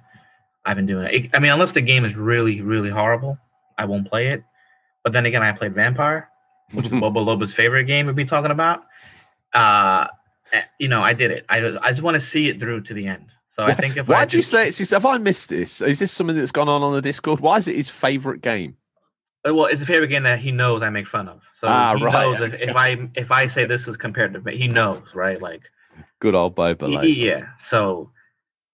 I've 0.65 0.77
been 0.77 0.87
doing. 0.87 1.07
It- 1.13 1.31
I 1.35 1.39
mean, 1.39 1.53
unless 1.53 1.73
the 1.73 1.81
game 1.81 2.05
is 2.05 2.15
really 2.17 2.61
really 2.61 2.91
horrible, 2.91 3.39
I 3.79 3.85
won't 3.87 4.09
play 4.09 4.29
it. 4.29 4.43
But 5.05 5.13
then 5.13 5.25
again, 5.25 5.43
I 5.43 5.53
played 5.53 5.75
Vampire, 5.75 6.29
which 6.73 6.87
is 6.87 6.91
Bobo 7.01 7.21
Loba's 7.25 7.55
favorite 7.55 7.85
game 7.85 8.07
we'd 8.07 8.17
be 8.17 8.25
talking 8.27 8.51
about. 8.51 8.85
Uh, 9.55 10.07
eh, 10.53 10.63
you 10.79 10.89
know, 10.89 11.03
I 11.03 11.13
did 11.15 11.31
it. 11.31 11.47
I 11.49 11.61
just- 11.61 11.79
I 11.83 11.91
just 11.91 12.03
want 12.03 12.17
to 12.17 12.21
see 12.21 12.49
it 12.49 12.61
through 12.61 12.83
to 12.83 12.95
the 12.95 13.07
end. 13.07 13.27
So 13.57 13.65
I 13.65 13.75
think 13.75 13.97
if 13.97 14.09
I 14.09 14.13
Why 14.13 14.25
do 14.27 14.37
you 14.37 14.43
say 14.43 14.69
it's? 14.69 14.91
Have 14.91 15.05
I 15.05 15.19
missed 15.19 15.49
this? 15.51 15.81
Is 15.81 15.99
this 15.99 16.13
something 16.13 16.37
that's 16.37 16.53
gone 16.53 16.69
on 16.69 16.83
on 16.83 16.95
the 16.95 17.03
Discord? 17.03 17.41
Why 17.41 17.59
is 17.59 17.69
it 17.69 17.77
his 17.77 17.91
favorite 17.91 18.43
game? 18.43 18.77
Uh, 19.47 19.55
Well, 19.55 19.67
it's 19.67 19.83
a 19.83 19.87
favorite 19.87 20.09
game 20.09 20.25
that 20.25 20.39
he 20.39 20.51
knows 20.53 20.83
I 20.83 20.91
make 20.91 21.07
fun 21.09 21.29
of. 21.29 21.41
So 21.61 21.67
Ah, 21.69 21.95
he 21.97 22.05
right, 22.05 22.13
knows 22.13 22.41
if, 22.41 22.61
if 22.61 22.77
I 22.77 23.09
if 23.15 23.31
I 23.31 23.47
say 23.47 23.65
this 23.65 23.87
is 23.89 23.97
compared 23.97 24.33
to 24.35 24.51
he 24.51 24.69
knows, 24.69 25.15
right? 25.15 25.41
Like 25.41 25.63
Good 26.21 26.35
old 26.35 26.55
Boba. 26.57 26.77
Loba. 26.77 27.17
yeah. 27.17 27.49
So 27.63 28.11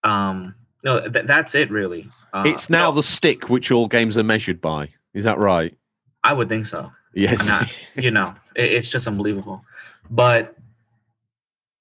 um 0.04 0.54
no, 0.84 1.08
th- 1.08 1.26
that's 1.26 1.54
it 1.54 1.70
really. 1.70 2.08
Uh, 2.32 2.44
It's 2.46 2.70
now 2.70 2.90
no, 2.90 2.96
the 2.96 3.02
stick 3.02 3.48
which 3.48 3.70
all 3.72 3.88
games 3.88 4.16
are 4.16 4.22
measured 4.24 4.60
by. 4.60 4.90
Is 5.14 5.24
that 5.24 5.38
right? 5.38 5.76
I 6.22 6.32
would 6.32 6.48
think 6.48 6.66
so. 6.66 6.92
Yes. 7.14 7.48
not- 7.48 7.68
You 7.96 8.10
know, 8.10 8.34
it, 8.54 8.72
it's 8.72 8.88
just 8.88 9.06
unbelievable. 9.06 9.64
But 10.10 10.54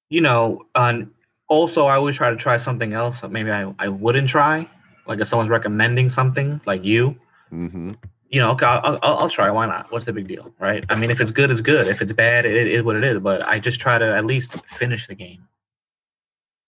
you 0.10 0.22
know, 0.22 0.66
um, 0.76 1.12
also 1.48 1.86
I 1.86 1.96
always 1.96 2.16
try 2.16 2.30
to 2.30 2.36
try 2.36 2.58
something 2.58 2.94
else 2.94 3.20
that 3.22 3.32
maybe 3.32 3.52
I, 3.52 3.74
I 3.80 3.88
wouldn't 3.90 4.30
try. 4.30 4.70
Like 5.08 5.20
if 5.20 5.28
someone's 5.28 5.50
recommending 5.50 6.10
something 6.10 6.62
like 6.66 6.84
you, 6.84 7.16
hmm 7.50 7.94
you 8.30 8.40
know, 8.40 8.52
okay, 8.52 8.66
I'll, 8.66 9.00
I'll, 9.02 9.18
I'll 9.18 9.30
try. 9.30 9.50
Why 9.50 9.66
not? 9.66 9.92
What's 9.92 10.06
the 10.06 10.14
big 10.14 10.28
deal, 10.28 10.54
right? 10.60 10.84
I 10.90 10.96
mean, 10.96 11.12
if 11.12 11.22
it's 11.22 11.32
good, 11.32 11.52
it's 11.52 11.62
good. 11.62 11.88
If 11.88 12.02
it's 12.02 12.12
bad, 12.12 12.46
it, 12.46 12.68
is 12.68 12.84
what 12.84 12.96
it 12.96 13.04
is. 13.04 13.20
But 13.20 13.42
I 13.44 13.60
just 13.60 13.80
try 13.80 13.98
to 13.98 14.16
at 14.16 14.26
least 14.26 14.52
finish 14.78 15.08
the 15.08 15.16
game. 15.16 15.48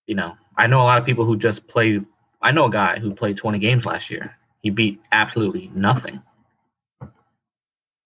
You 0.06 0.16
know, 0.16 0.38
I 0.58 0.68
know 0.68 0.82
a 0.82 0.84
lot 0.84 0.98
of 0.98 1.06
people 1.06 1.26
who 1.26 1.38
just 1.38 1.68
play. 1.68 2.00
I 2.42 2.52
know 2.52 2.66
a 2.66 2.72
guy 2.72 3.00
who 3.00 3.14
played 3.14 3.38
20 3.38 3.60
games 3.60 3.86
last 3.86 4.10
year. 4.10 4.38
He 4.62 4.70
beat 4.70 5.02
absolutely 5.12 5.72
nothing. 5.74 6.22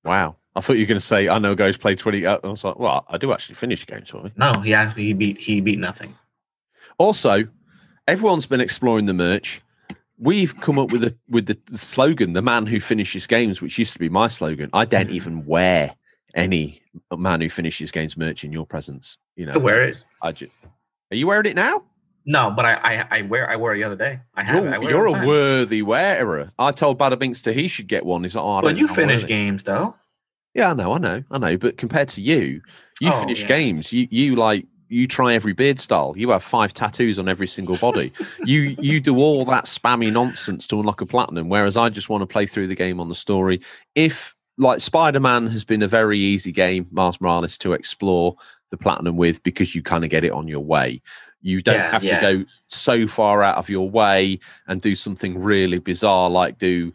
Wow. 0.04 0.38
I 0.56 0.62
thought 0.62 0.74
you 0.74 0.84
were 0.84 0.88
going 0.88 1.00
to 1.00 1.06
say, 1.06 1.30
I 1.30 1.40
know 1.40 1.56
guys 1.56 1.78
play 1.78 1.96
20. 1.96 2.26
Uh, 2.26 2.40
I 2.44 2.48
was 2.48 2.64
like, 2.64 2.78
well, 2.78 3.06
I 3.08 3.18
do 3.18 3.32
actually 3.32 3.56
finish 3.56 3.86
games 3.86 4.10
for 4.10 4.24
me. 4.24 4.32
No, 4.36 4.52
he 4.64 4.74
actually 4.74 5.06
he 5.06 5.14
beat 5.14 5.38
he 5.38 5.62
beat 5.62 5.80
nothing. 5.80 6.16
Also, 6.98 7.48
everyone's 8.08 8.46
been 8.46 8.62
exploring 8.62 9.06
the 9.06 9.14
merch. 9.14 9.62
We've 10.24 10.56
come 10.62 10.78
up 10.78 10.92
with 10.92 11.02
the 11.02 11.16
with 11.28 11.48
the 11.48 11.58
slogan, 11.76 12.34
the 12.34 12.44
man 12.44 12.68
who 12.68 12.80
finishes 12.80 13.26
games, 13.26 13.60
which 13.60 13.80
used 13.80 13.94
to 13.94 14.00
be 14.00 14.08
my 14.08 14.28
slogan. 14.28 14.70
I 14.72 14.86
don't 14.86 15.10
even 15.10 15.46
wear 15.48 15.96
any 16.36 16.82
man 17.18 17.42
who 17.42 17.50
finishes 17.50 17.90
games 17.90 18.16
merch 18.16 18.44
in 18.44 18.52
your 18.52 18.68
presence. 18.68 19.18
You 19.36 19.48
know, 19.48 19.54
I 19.54 19.58
wear 19.58 19.82
it. 19.82 20.06
I 20.22 20.32
ju- 20.32 20.52
Are 21.12 21.16
you 21.16 21.26
wearing 21.26 21.48
it 21.48 21.56
now? 21.56 21.86
No, 22.24 22.52
but 22.52 22.66
I 22.66 22.74
I, 22.84 23.08
I 23.10 23.22
wear 23.24 23.50
I 23.50 23.56
wear 23.56 23.74
it 23.74 23.78
the 23.80 23.84
other 23.84 23.96
day. 23.96 24.20
I 24.36 24.44
have 24.44 24.64
it. 24.64 24.70
I 24.70 24.80
You're, 24.80 24.92
you're 24.92 25.08
a 25.08 25.12
time. 25.14 25.26
worthy 25.26 25.82
wearer. 25.82 26.52
I 26.60 26.72
told 26.72 27.00
Bada 27.00 27.18
Binks 27.18 27.44
he 27.44 27.68
should 27.68 27.88
get 27.88 28.06
one. 28.06 28.22
He's 28.22 28.36
like, 28.36 28.46
oh, 28.46 28.68
I 28.68 28.70
you 28.70 28.86
know, 28.86 28.94
finish 28.94 29.26
games 29.26 29.64
though. 29.64 29.96
Yeah, 30.54 30.70
I 30.72 30.74
know, 30.76 30.92
I 30.92 30.98
know, 31.00 31.24
I 31.32 31.38
know. 31.40 31.58
But 31.58 31.78
compared 31.78 32.10
to 32.10 32.22
you, 32.22 32.62
you 33.00 33.10
Oh, 33.10 33.20
finish 33.22 33.42
yeah. 33.42 33.48
games. 33.48 33.92
You 33.92 34.08
you 34.12 34.36
like 34.36 34.68
you 34.92 35.08
try 35.08 35.34
every 35.34 35.54
beard 35.54 35.80
style. 35.80 36.14
You 36.18 36.30
have 36.32 36.44
five 36.44 36.74
tattoos 36.74 37.18
on 37.18 37.30
every 37.30 37.48
single 37.48 37.78
body. 37.78 38.12
you 38.46 38.76
you 38.80 39.00
do 39.00 39.18
all 39.18 39.46
that 39.46 39.66
spammy 39.66 40.12
nonsense 40.12 40.68
to 40.68 40.80
unlock 40.80 41.02
a 41.02 41.06
platinum. 41.06 41.50
Whereas 41.50 41.78
I 41.78 41.90
just 41.90 42.10
want 42.10 42.22
to 42.22 42.28
play 42.28 42.46
through 42.46 42.68
the 42.68 42.76
game 42.76 43.00
on 43.00 43.08
the 43.10 43.16
story. 43.16 43.62
If 43.96 44.36
like 44.58 44.82
Spider 44.82 45.20
Man 45.20 45.48
has 45.48 45.64
been 45.64 45.82
a 45.82 45.88
very 45.88 46.20
easy 46.20 46.52
game, 46.52 46.88
Miles 46.92 47.20
Morales 47.22 47.58
to 47.60 47.74
explore 47.74 48.36
the 48.70 48.78
platinum 48.78 49.16
with 49.18 49.42
because 49.44 49.74
you 49.74 49.82
kind 49.82 50.04
of 50.04 50.10
get 50.10 50.24
it 50.24 50.32
on 50.32 50.48
your 50.48 50.60
way. 50.60 51.02
You 51.42 51.62
don't 51.62 51.76
Yeah, 51.76 51.90
have 51.92 52.04
yeah. 52.04 52.20
to 52.20 52.38
go 52.40 52.46
so 52.68 53.08
far 53.08 53.42
out 53.44 53.58
of 53.58 53.70
your 53.70 53.90
way 53.90 54.40
and 54.68 54.82
do 54.82 54.94
something 54.96 55.40
really 55.42 55.80
bizarre 55.80 56.30
like 56.30 56.58
do 56.58 56.94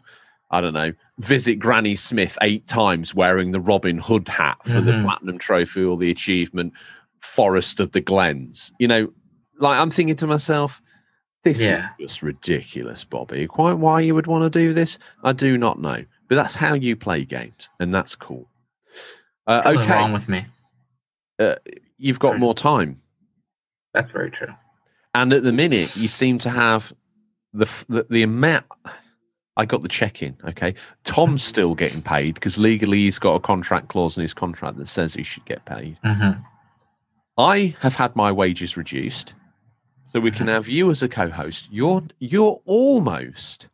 I 0.49 0.61
don't 0.61 0.73
know, 0.73 0.93
visit 1.19 1.55
Granny 1.55 1.95
Smith 1.95 2.37
eight 2.41 2.65
times 2.67 3.13
wearing 3.13 3.51
the 3.51 3.59
Robin 3.59 3.97
Hood 3.97 4.29
hat 4.29 4.57
for 4.63 4.79
the 4.79 4.93
Mhm. 4.93 5.03
platinum 5.03 5.37
trophy 5.37 5.83
or 5.83 5.97
the 5.97 6.09
achievement 6.09 6.71
Forest 7.21 7.79
of 7.79 7.91
the 7.91 8.01
Glens. 8.01 8.71
You 8.79 8.87
know, 8.87 9.13
like 9.59 9.79
I'm 9.79 9.89
thinking 9.89 10.15
to 10.17 10.27
myself, 10.27 10.81
this 11.43 11.59
Yeah. 11.59 11.73
is 11.99 12.09
just 12.09 12.21
ridiculous, 12.23 13.03
Bobby. 13.03 13.47
Quite 13.47 13.73
why 13.79 14.01
you 14.01 14.13
would 14.15 14.27
want 14.27 14.51
to 14.51 14.59
do 14.59 14.73
this, 14.73 14.99
I 15.23 15.33
do 15.33 15.57
not 15.57 15.79
know. 15.79 16.03
But 16.29 16.35
that's 16.35 16.55
how 16.55 16.73
you 16.73 16.95
play 16.95 17.23
games, 17.23 17.69
and 17.79 17.93
that's 17.93 18.15
cool. 18.15 18.49
Uh, 19.45 19.73
okay, 19.77 20.01
wrong 20.01 20.11
with 20.11 20.27
me. 20.27 20.45
you've 21.97 22.19
got 22.19 22.37
more 22.39 22.53
time, 22.53 23.01
That's 23.93 24.11
very 24.11 24.29
true. 24.31 24.53
and 25.15 25.31
at 25.33 25.43
the 25.43 25.53
minute 25.53 25.95
you 25.95 26.07
seem 26.09 26.37
to 26.39 26.49
have 26.49 26.91
the 27.53 27.65
the, 27.89 28.05
the 28.09 28.23
amount. 28.23 28.65
I 29.59 29.65
got 29.65 29.81
the 29.81 29.87
check 29.87 30.21
in. 30.21 30.37
Okay, 30.49 30.75
Tom's 31.05 31.43
still 31.43 31.73
getting 31.73 32.01
paid 32.03 32.35
because 32.35 32.59
legally 32.59 32.99
he's 32.99 33.17
got 33.17 33.33
a 33.35 33.39
contract 33.39 33.87
clause 33.87 34.15
in 34.17 34.21
his 34.21 34.33
contract 34.33 34.77
that 34.77 34.87
says 34.87 35.15
he 35.15 35.23
should 35.23 35.45
get 35.45 35.65
paid. 35.65 35.97
hmm 36.03 36.31
I 37.37 37.75
have 37.81 37.95
had 37.95 38.15
my 38.15 38.31
wages 38.31 38.77
reduced, 38.77 39.35
so 40.11 40.19
we 40.19 40.31
can 40.31 40.47
mm-hmm. 40.47 40.55
have 40.55 40.67
you 40.67 40.89
as 40.89 41.03
a 41.03 41.09
co-host. 41.09 41.67
You're 41.71 42.03
you're 42.19 42.59
almost, 42.65 43.69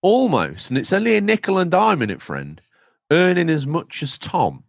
almost, 0.00 0.70
and 0.70 0.78
it's 0.78 0.92
only 0.92 1.16
a 1.16 1.20
nickel 1.20 1.58
and 1.58 1.70
dime 1.70 2.00
in 2.02 2.10
it, 2.10 2.22
friend, 2.22 2.60
earning 3.10 3.50
as 3.50 3.66
much 3.66 4.02
as 4.02 4.16
Tom. 4.18 4.64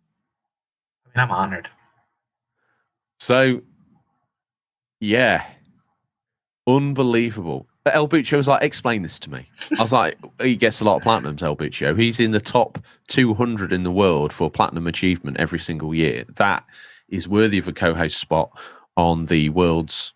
I 1.05 1.19
mean, 1.19 1.23
I'm 1.23 1.31
honored. 1.31 1.69
So, 3.19 3.61
yeah, 4.99 5.45
unbelievable. 6.67 7.67
But 7.83 7.95
El 7.95 8.09
Buccio 8.09 8.37
was 8.37 8.47
like, 8.47 8.61
explain 8.61 9.03
this 9.03 9.19
to 9.19 9.31
me. 9.31 9.49
I 9.77 9.81
was 9.81 9.93
like, 9.93 10.17
he 10.41 10.55
gets 10.55 10.81
a 10.81 10.85
lot 10.85 10.97
of 10.97 11.03
platinums, 11.03 11.41
El 11.41 11.55
Buccio. 11.55 11.97
He's 11.97 12.19
in 12.19 12.31
the 12.31 12.41
top 12.41 12.77
200 13.07 13.71
in 13.71 13.83
the 13.83 13.91
world 13.91 14.33
for 14.33 14.49
platinum 14.51 14.87
achievement 14.87 15.37
every 15.37 15.59
single 15.59 15.93
year. 15.95 16.25
That 16.35 16.65
is 17.09 17.27
worthy 17.27 17.57
of 17.57 17.67
a 17.67 17.73
co 17.73 17.93
host 17.93 18.17
spot 18.17 18.51
on 18.95 19.25
the 19.27 19.49
world's 19.49 20.13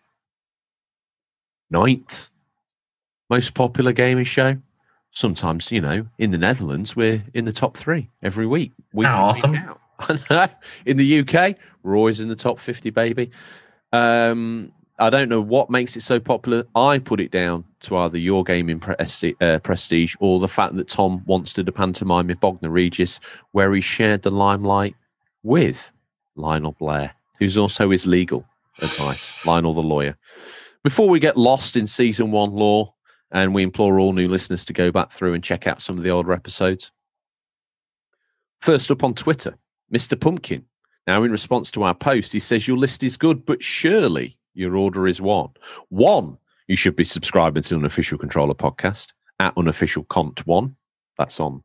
ninth 1.70 2.30
most 3.30 3.54
popular 3.56 3.92
gaming 3.92 4.26
show. 4.26 4.58
Sometimes, 5.12 5.72
you 5.72 5.82
know, 5.82 6.06
in 6.20 6.32
the 6.32 6.38
Netherlands, 6.38 6.96
we're 6.96 7.24
in 7.34 7.46
the 7.46 7.52
top 7.52 7.76
three 7.76 8.10
every 8.22 8.46
week. 8.46 8.72
week 8.94 9.08
in, 9.08 9.12
week 9.12 9.20
awesome. 9.20 10.50
In 10.86 10.98
the 10.98 11.20
UK, 11.20 11.56
we're 11.82 11.96
always 11.96 12.20
in 12.20 12.28
the 12.28 12.36
top 12.36 12.60
50, 12.60 12.90
baby. 12.90 13.32
Um, 13.94 14.74
I 15.00 15.10
don't 15.10 15.30
know 15.30 15.40
what 15.40 15.70
makes 15.70 15.96
it 15.96 16.02
so 16.02 16.20
popular. 16.20 16.66
I 16.76 17.00
put 17.00 17.22
it 17.22 17.32
down 17.32 17.64
to 17.84 17.98
either 17.98 18.18
your 18.18 18.44
gaming 18.44 18.80
presti- 18.80 19.42
uh, 19.42 19.60
prestige 19.60 20.16
or 20.20 20.40
the 20.40 20.48
fact 20.48 20.76
that 20.76 20.90
Tom 20.90 21.24
wants 21.26 21.54
to 21.54 21.64
do 21.64 21.72
pantomime 21.72 22.28
with 22.28 22.40
Bognor 22.40 22.70
Regis, 22.70 23.20
where 23.52 23.74
he 23.74 23.82
shared 23.82 24.24
the 24.24 24.32
limelight 24.32 24.96
with 25.44 25.94
Lionel 26.36 26.76
Blair, 26.80 27.14
who's 27.40 27.58
also 27.58 27.90
his 27.90 28.06
legal 28.06 28.46
advice, 28.80 29.34
Lionel 29.46 29.74
the 29.74 29.82
lawyer. 29.82 30.16
Before 30.84 31.10
we 31.10 31.20
get 31.20 31.38
lost 31.38 31.76
in 31.76 31.88
season 31.88 32.32
one 32.32 32.52
lore, 32.52 32.94
and 33.34 33.54
we 33.54 33.64
implore 33.64 34.00
all 34.00 34.14
new 34.14 34.28
listeners 34.28 34.64
to 34.66 34.74
go 34.74 34.92
back 34.92 35.12
through 35.12 35.34
and 35.34 35.44
check 35.44 35.66
out 35.66 35.82
some 35.82 35.98
of 35.98 36.04
the 36.04 36.12
older 36.12 36.32
episodes. 36.32 36.92
First 38.62 38.92
up 38.92 39.04
on 39.04 39.16
Twitter, 39.16 39.58
Mr. 39.94 40.20
Pumpkin. 40.20 40.66
Now, 41.08 41.24
in 41.24 41.32
response 41.32 41.72
to 41.72 41.84
our 41.84 41.96
post, 41.96 42.32
he 42.32 42.40
says, 42.40 42.68
Your 42.68 42.78
list 42.78 43.04
is 43.04 43.18
good, 43.18 43.46
but 43.46 43.62
surely 43.62 44.38
your 44.54 44.78
order 44.78 45.08
is 45.08 45.20
one. 45.20 45.50
One, 45.90 46.38
you 46.68 46.78
should 46.78 46.96
be 46.96 47.04
subscribing 47.04 47.64
to 47.64 47.76
Unofficial 47.76 48.18
Controller 48.18 48.54
podcast 48.54 49.12
at 49.40 49.58
Unofficial 49.58 50.04
Cont 50.06 50.46
One. 50.46 50.76
That's 51.18 51.40
on 51.40 51.64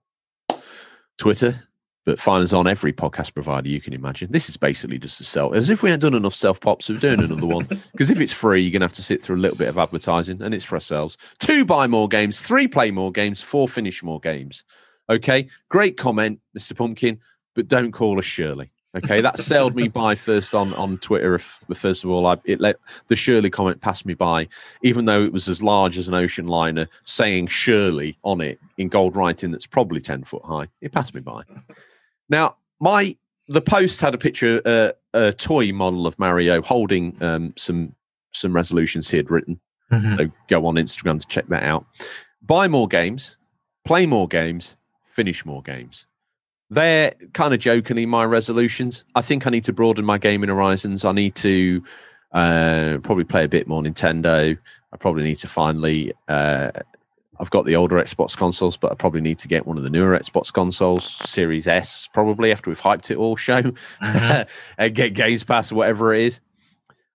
Twitter, 1.19 1.68
but 2.09 2.19
find 2.19 2.43
us 2.43 2.55
on 2.55 2.67
every 2.67 2.91
podcast 2.91 3.35
provider 3.35 3.69
you 3.69 3.83
can 3.83 3.93
imagine. 3.93 4.33
This 4.33 4.49
is 4.49 4.57
basically 4.57 4.99
just 4.99 5.21
a 5.21 5.25
self, 5.25 5.55
as 5.55 5.69
if 5.69 5.83
we 5.83 5.91
hadn't 5.91 6.11
done 6.11 6.19
enough 6.19 6.35
self 6.35 6.59
pops, 6.59 6.89
we're 6.89 6.97
doing 6.97 7.21
another 7.21 7.45
one. 7.45 7.69
Because 7.93 8.11
if 8.11 8.19
it's 8.19 8.33
free, 8.33 8.63
you're 8.63 8.71
going 8.71 8.81
to 8.81 8.87
have 8.87 8.95
to 8.95 9.03
sit 9.03 9.21
through 9.21 9.37
a 9.37 9.45
little 9.45 9.59
bit 9.59 9.69
of 9.69 9.77
advertising, 9.77 10.41
and 10.41 10.55
it's 10.55 10.65
for 10.65 10.77
ourselves. 10.77 11.19
Two, 11.39 11.67
buy 11.67 11.87
more 11.87 12.09
games. 12.09 12.41
Three, 12.41 12.67
play 12.67 12.91
more 12.91 13.13
games. 13.13 13.43
Four, 13.43 13.69
finish 13.69 14.03
more 14.03 14.21
games. 14.21 14.65
Okay, 15.11 15.49
great 15.69 15.99
comment, 15.99 16.41
Mr. 16.59 16.75
Pumpkin, 16.75 17.21
but 17.55 17.69
don't 17.69 17.93
call 17.93 18.19
us 18.19 18.25
Shirley. 18.25 18.71
Okay, 18.97 19.21
that 19.21 19.39
sailed 19.39 19.77
me 19.77 19.89
by 19.89 20.15
first 20.15 20.55
on 20.55 20.73
on 20.75 20.97
Twitter. 20.97 21.35
If 21.35 21.61
first 21.75 22.05
of 22.05 22.11
all, 22.11 22.27
I 22.27 22.39
it 22.47 22.59
let 22.59 22.77
the 23.09 23.17
Shirley 23.17 23.51
comment 23.51 23.83
pass 23.83 24.07
me 24.07 24.15
by, 24.15 24.49
even 24.83 25.05
though 25.05 25.23
it 25.23 25.33
was 25.33 25.47
as 25.47 25.63
large 25.63 25.99
as 25.99 26.09
an 26.09 26.15
ocean 26.15 26.47
liner, 26.47 26.89
saying 27.05 27.49
Shirley 27.49 28.17
on 28.23 28.41
it 28.41 28.59
in 28.79 28.89
gold 28.89 29.15
writing 29.15 29.51
that's 29.51 29.67
probably 29.67 30.01
ten 30.01 30.25
foot 30.25 30.43
high. 30.43 30.69
It 30.81 30.93
passed 30.93 31.15
me 31.15 31.21
by. 31.21 31.43
Now, 32.29 32.57
my 32.81 33.17
the 33.49 33.63
post 33.63 34.01
had 34.01 34.15
a 34.15 34.19
picture, 34.19 34.61
uh, 34.65 34.93
a 35.15 35.33
toy 35.33 35.73
model 35.73 36.07
of 36.07 36.19
Mario 36.19 36.63
holding 36.63 37.17
um, 37.23 37.55
some 37.57 37.95
some 38.33 38.53
resolutions 38.53 39.11
he 39.11 39.17
had 39.17 39.31
written. 39.31 39.61
Mhm. 39.91 40.19
So 40.19 40.31
go 40.49 40.67
on 40.67 40.75
Instagram 40.75 41.19
to 41.21 41.27
check 41.27 41.49
that 41.49 41.63
out. 41.63 41.87
Buy 42.43 42.69
more 42.69 42.87
games, 42.87 43.39
play 43.85 44.07
more 44.07 44.29
games, 44.29 44.77
finish 45.11 45.47
more 45.47 45.63
games. 45.63 46.07
They're 46.71 47.15
kind 47.33 47.55
of 47.55 47.61
jokingly 47.61 48.05
my 48.05 48.25
resolutions. 48.25 49.05
I 49.15 49.23
think 49.23 49.47
I 49.47 49.51
need 49.51 49.65
to 49.65 49.73
broaden 49.73 50.05
my 50.05 50.19
gaming 50.19 50.51
horizons. 50.51 51.07
I 51.07 51.13
need 51.13 51.35
to 51.37 51.83
uh, 52.33 52.99
probably 53.03 53.25
play 53.25 53.45
a 53.45 53.49
bit 53.49 53.67
more 53.67 53.83
Nintendo. 53.83 54.59
I 54.93 54.97
probably 54.99 55.25
need 55.25 55.39
to 55.39 55.47
finally. 55.49 56.13
Uh, 56.29 56.71
I've 57.41 57.51
got 57.51 57.65
the 57.67 57.77
older 57.77 57.97
Xbox 57.97 58.37
consoles, 58.37 58.77
but 58.77 58.91
I 58.91 58.95
probably 58.95 59.21
need 59.21 59.39
to 59.39 59.49
get 59.49 59.67
one 59.67 59.77
of 59.79 59.85
the 59.85 59.91
newer 59.91 60.19
Xbox 60.19 60.53
consoles, 60.53 61.05
Series 61.29 61.67
S, 61.69 62.09
probably 62.13 62.51
after 62.51 62.69
we've 62.71 62.81
hyped 62.81 63.11
it 63.11 63.17
all. 63.17 63.37
Show 63.37 63.63
Mhm. 64.03 64.49
and 64.79 64.95
get 64.95 65.15
Games 65.15 65.45
Pass 65.45 65.71
or 65.71 65.77
whatever 65.77 66.13
it 66.15 66.23
is. 66.23 66.41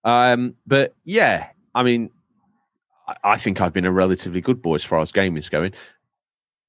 Um, 0.03 0.55
but 0.65 0.95
yeah, 1.03 1.47
I 1.75 1.83
mean, 1.83 2.09
I, 3.07 3.15
I 3.23 3.37
think 3.37 3.59
I've 3.61 3.73
been 3.73 3.85
a 3.85 3.91
relatively 3.91 4.41
good 4.41 4.61
boy 4.61 4.75
as 4.75 4.83
far 4.83 4.99
as 5.01 5.11
gaming 5.11 5.37
is 5.39 5.49
going. 5.49 5.73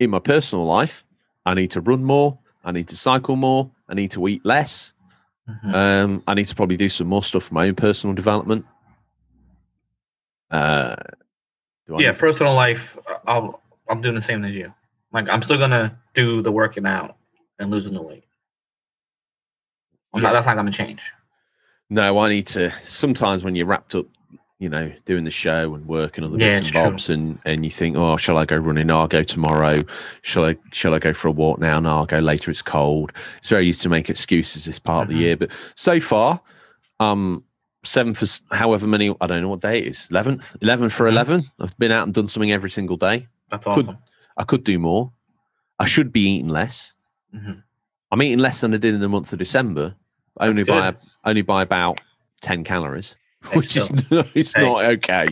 In 0.00 0.10
my 0.10 0.18
personal 0.18 0.64
life, 0.64 1.04
I 1.46 1.54
need 1.54 1.70
to 1.72 1.80
run 1.80 2.02
more. 2.04 2.38
I 2.64 2.72
need 2.72 2.88
to 2.88 2.96
cycle 2.96 3.36
more. 3.36 3.70
I 3.88 3.94
need 3.94 4.10
to 4.12 4.26
eat 4.28 4.44
less. 4.44 4.92
Mhm. 5.48 5.74
Um, 5.74 6.22
I 6.26 6.34
need 6.34 6.48
to 6.48 6.54
probably 6.54 6.76
do 6.76 6.88
some 6.88 7.06
more 7.06 7.22
stuff 7.22 7.44
for 7.44 7.54
my 7.54 7.68
own 7.68 7.74
personal 7.74 8.14
development. 8.14 8.64
Uh, 10.50 10.96
do 11.86 11.96
I 11.96 12.00
yeah, 12.00 12.12
to- 12.12 12.18
personal 12.18 12.54
life. 12.54 12.96
I'll 13.26 13.60
I'm 13.88 14.00
doing 14.00 14.14
the 14.14 14.22
same 14.22 14.44
as 14.44 14.54
you. 14.54 14.72
Like 15.12 15.28
I'm 15.28 15.42
still 15.42 15.58
gonna 15.58 15.96
do 16.14 16.42
the 16.42 16.50
working 16.52 16.86
out 16.86 17.16
and 17.58 17.70
losing 17.70 17.94
the 17.94 18.02
weight. 18.02 18.24
I'm 20.12 20.22
not, 20.22 20.32
that's 20.32 20.46
not 20.46 20.54
gonna 20.56 20.70
change. 20.72 21.00
No, 21.90 22.18
I 22.18 22.28
need 22.30 22.46
to. 22.48 22.70
Sometimes 22.80 23.44
when 23.44 23.56
you're 23.56 23.66
wrapped 23.66 23.94
up, 23.94 24.06
you 24.58 24.68
know, 24.68 24.90
doing 25.04 25.24
the 25.24 25.30
show 25.30 25.74
and 25.74 25.86
work 25.86 26.16
and 26.16 26.24
other 26.26 26.38
Yeah, 26.38 26.46
bits 26.46 26.58
it's 26.60 26.68
and 26.68 26.72
true. 26.74 26.90
bobs, 26.90 27.10
and 27.10 27.38
and 27.44 27.64
you 27.64 27.70
think, 27.70 27.96
oh, 27.96 28.16
shall 28.16 28.38
I 28.38 28.44
go 28.44 28.56
running? 28.56 28.86
No, 28.86 29.00
I'll 29.00 29.08
go 29.08 29.22
tomorrow. 29.22 29.82
Shall 30.22 30.44
I? 30.46 30.56
Shall 30.72 30.94
I 30.94 30.98
go 30.98 31.12
for 31.12 31.28
a 31.28 31.32
walk 31.32 31.58
now? 31.58 31.78
No, 31.80 31.90
I'll 31.90 32.06
go 32.06 32.20
later. 32.20 32.50
It's 32.50 32.62
cold. 32.62 33.12
It's 33.38 33.48
very 33.48 33.66
easy 33.66 33.82
to 33.82 33.88
make 33.88 34.08
excuses 34.08 34.64
this 34.64 34.78
part 34.78 35.08
of 35.08 35.08
Mhm. 35.14 35.18
the 35.18 35.22
year, 35.24 35.36
but 35.36 35.50
so 35.74 36.00
far, 36.00 36.40
um, 37.00 37.44
seven 37.84 38.14
for 38.14 38.26
however 38.54 38.86
many. 38.86 39.14
I 39.20 39.26
don't 39.26 39.42
know 39.42 39.48
what 39.48 39.60
day 39.60 39.78
it 39.78 39.86
is. 39.88 40.08
Eleventh, 40.10 40.56
eleven 40.62 40.88
for 40.90 41.06
eleven. 41.08 41.50
I've 41.60 41.76
been 41.78 41.92
out 41.92 42.04
and 42.04 42.14
done 42.14 42.28
something 42.28 42.52
every 42.52 42.70
single 42.70 42.96
day. 42.96 43.28
That's 43.50 43.64
Could- 43.64 43.86
awesome. 43.88 43.98
I 44.36 44.44
could 44.44 44.64
do 44.64 44.78
more. 44.78 45.12
I 45.78 45.84
should 45.86 46.12
be 46.12 46.22
eating 46.22 46.48
less. 46.48 46.94
Mhm. 47.34 47.62
I'm 48.10 48.22
eating 48.22 48.38
less 48.38 48.60
than 48.60 48.74
I 48.74 48.78
did 48.78 48.94
in 48.94 49.00
the 49.00 49.08
month 49.08 49.32
of 49.32 49.38
December, 49.38 49.94
only 50.40 50.62
by 50.64 50.94
only 51.24 51.42
by 51.42 51.62
about 51.62 52.00
ten 52.40 52.64
calories, 52.64 53.14
Hey, 53.50 53.58
which 53.58 53.76
is 53.76 53.84
still, 53.86 54.24
it's 54.34 54.54
Hey. 54.54 54.62
not 54.62 54.84
okay. 54.84 55.26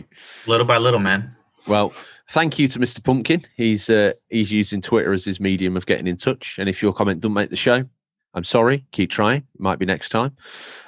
little 0.47 0.65
by 0.67 0.77
little, 0.77 0.99
man. 0.99 1.35
Well, 1.67 1.93
thank 2.29 2.59
you 2.59 2.67
to 2.69 2.79
Mr. 2.79 3.01
Pumpkin. 3.03 3.43
He's 3.55 3.89
uh, 3.89 4.13
he's 4.29 4.51
using 4.51 4.81
Twitter 4.81 5.13
as 5.13 5.23
his 5.25 5.39
medium 5.39 5.77
of 5.77 5.85
getting 5.85 6.07
in 6.07 6.17
touch. 6.17 6.57
And 6.59 6.67
if 6.69 6.81
your 6.81 6.93
comment 6.93 7.21
doesn't 7.21 7.33
make 7.33 7.49
the 7.49 7.55
show, 7.55 7.85
I'm 8.33 8.43
sorry. 8.43 8.85
Keep 8.91 9.11
trying. 9.11 9.47
Might 9.57 9.79
be 9.79 9.85
next 9.85 10.09
time. 10.09 10.35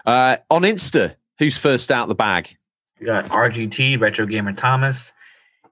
Uh, 0.05 0.37
on 0.49 0.63
Insta, 0.63 1.15
who's 1.37 1.57
first 1.57 1.91
out 1.91 2.07
the 2.07 2.15
bag? 2.15 2.57
We 2.99 3.07
got 3.07 3.25
RGT 3.25 3.99
Retro 3.99 4.25
Gamer 4.25 4.53
Thomas. 4.53 5.11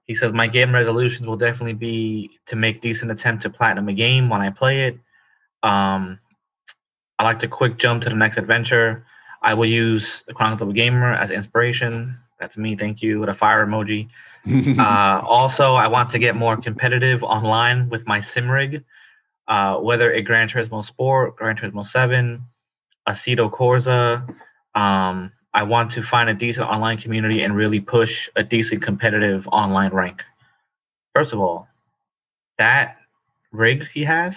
He 0.06 0.14
says 0.14 0.32
my 0.32 0.46
game 0.46 0.74
resolutions 0.74 1.26
will 1.26 1.36
definitely 1.36 1.72
be 1.72 2.38
to 2.46 2.56
make 2.56 2.82
decent 2.82 3.10
attempt 3.10 3.42
to 3.42 3.50
platinum 3.50 3.88
a 3.88 3.94
game 3.94 4.28
when 4.28 4.42
I 4.42 4.50
play 4.50 4.88
it. 4.88 4.98
Um, 5.62 6.18
I 7.18 7.24
like 7.24 7.38
to 7.40 7.48
quick 7.48 7.78
jump 7.78 8.02
to 8.02 8.10
the 8.10 8.14
next 8.14 8.36
adventure. 8.36 9.06
I 9.40 9.54
will 9.54 9.66
use 9.66 10.22
the 10.26 10.34
Chronicles 10.34 10.68
of 10.68 10.70
a 10.70 10.72
Gamer 10.74 11.14
as 11.14 11.30
inspiration. 11.30 12.18
That's 12.38 12.56
me. 12.58 12.76
Thank 12.76 13.00
you 13.00 13.20
with 13.20 13.28
a 13.28 13.34
fire 13.34 13.64
emoji. 13.66 14.08
uh, 14.78 15.22
also, 15.24 15.74
I 15.74 15.88
want 15.88 16.10
to 16.10 16.18
get 16.18 16.36
more 16.36 16.56
competitive 16.56 17.22
online 17.22 17.88
with 17.88 18.06
my 18.06 18.20
sim 18.20 18.50
rig, 18.50 18.84
uh, 19.48 19.76
whether 19.76 20.12
it 20.12 20.22
Gran 20.22 20.48
Turismo 20.48 20.84
Sport, 20.84 21.36
Gran 21.36 21.56
Turismo 21.56 21.86
7, 21.86 22.44
Assetto 23.08 23.50
Corsa. 23.50 24.28
Um, 24.74 25.32
I 25.54 25.62
want 25.62 25.92
to 25.92 26.02
find 26.02 26.28
a 26.28 26.34
decent 26.34 26.66
online 26.68 26.98
community 26.98 27.42
and 27.42 27.54
really 27.54 27.80
push 27.80 28.28
a 28.36 28.42
decent 28.42 28.82
competitive 28.82 29.46
online 29.52 29.92
rank. 29.92 30.22
First 31.14 31.32
of 31.32 31.38
all, 31.38 31.68
that 32.58 32.96
rig 33.52 33.86
he 33.94 34.02
has 34.04 34.34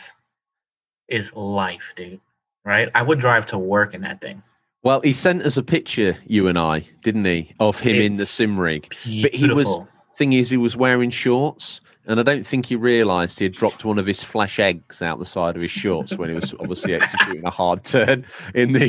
is 1.09 1.34
life, 1.34 1.82
dude. 1.95 2.20
Right? 2.63 2.89
I 2.93 3.01
would 3.01 3.20
drive 3.20 3.45
to 3.47 3.57
work 3.57 3.93
in 3.93 4.01
that 4.01 4.22
thing. 4.22 4.43
well, 4.84 5.01
he 5.01 5.13
sent 5.13 5.41
us 5.41 5.57
a 5.57 5.63
picture, 5.63 6.18
you 6.28 6.47
and 6.47 6.57
I, 6.57 6.86
didn't 7.01 7.26
he, 7.26 7.53
of 7.59 7.80
him 7.80 7.95
in 7.97 8.18
the 8.18 8.26
sim 8.26 8.59
rig. 8.59 8.93
But 9.22 9.34
he 9.34 9.49
was- 9.51 9.80
Thing 10.15 10.34
is, 10.34 10.49
he 10.49 10.57
was 10.57 10.76
wearing 10.76 11.11
shorts. 11.11 11.80
And 12.07 12.20
I 12.20 12.24
don't 12.24 12.47
think 12.47 12.65
he 12.65 12.76
realised 12.76 13.38
he 13.38 13.45
had 13.45 13.53
dropped 13.53 13.86
one 13.86 13.99
of 13.99 14.05
his 14.07 14.24
flesh 14.24 14.59
eggs 14.59 15.01
out 15.03 15.20
the 15.20 15.26
side 15.26 15.55
of 15.55 15.61
his 15.61 15.70
shorts 15.70 16.18
when 16.18 16.30
he 16.30 16.36
was 16.36 16.53
obviously 16.59 16.95
executing 16.95 17.45
a 17.45 17.49
hard 17.51 17.84
turn 17.84 18.26
in 18.55 18.72
the. 18.72 18.88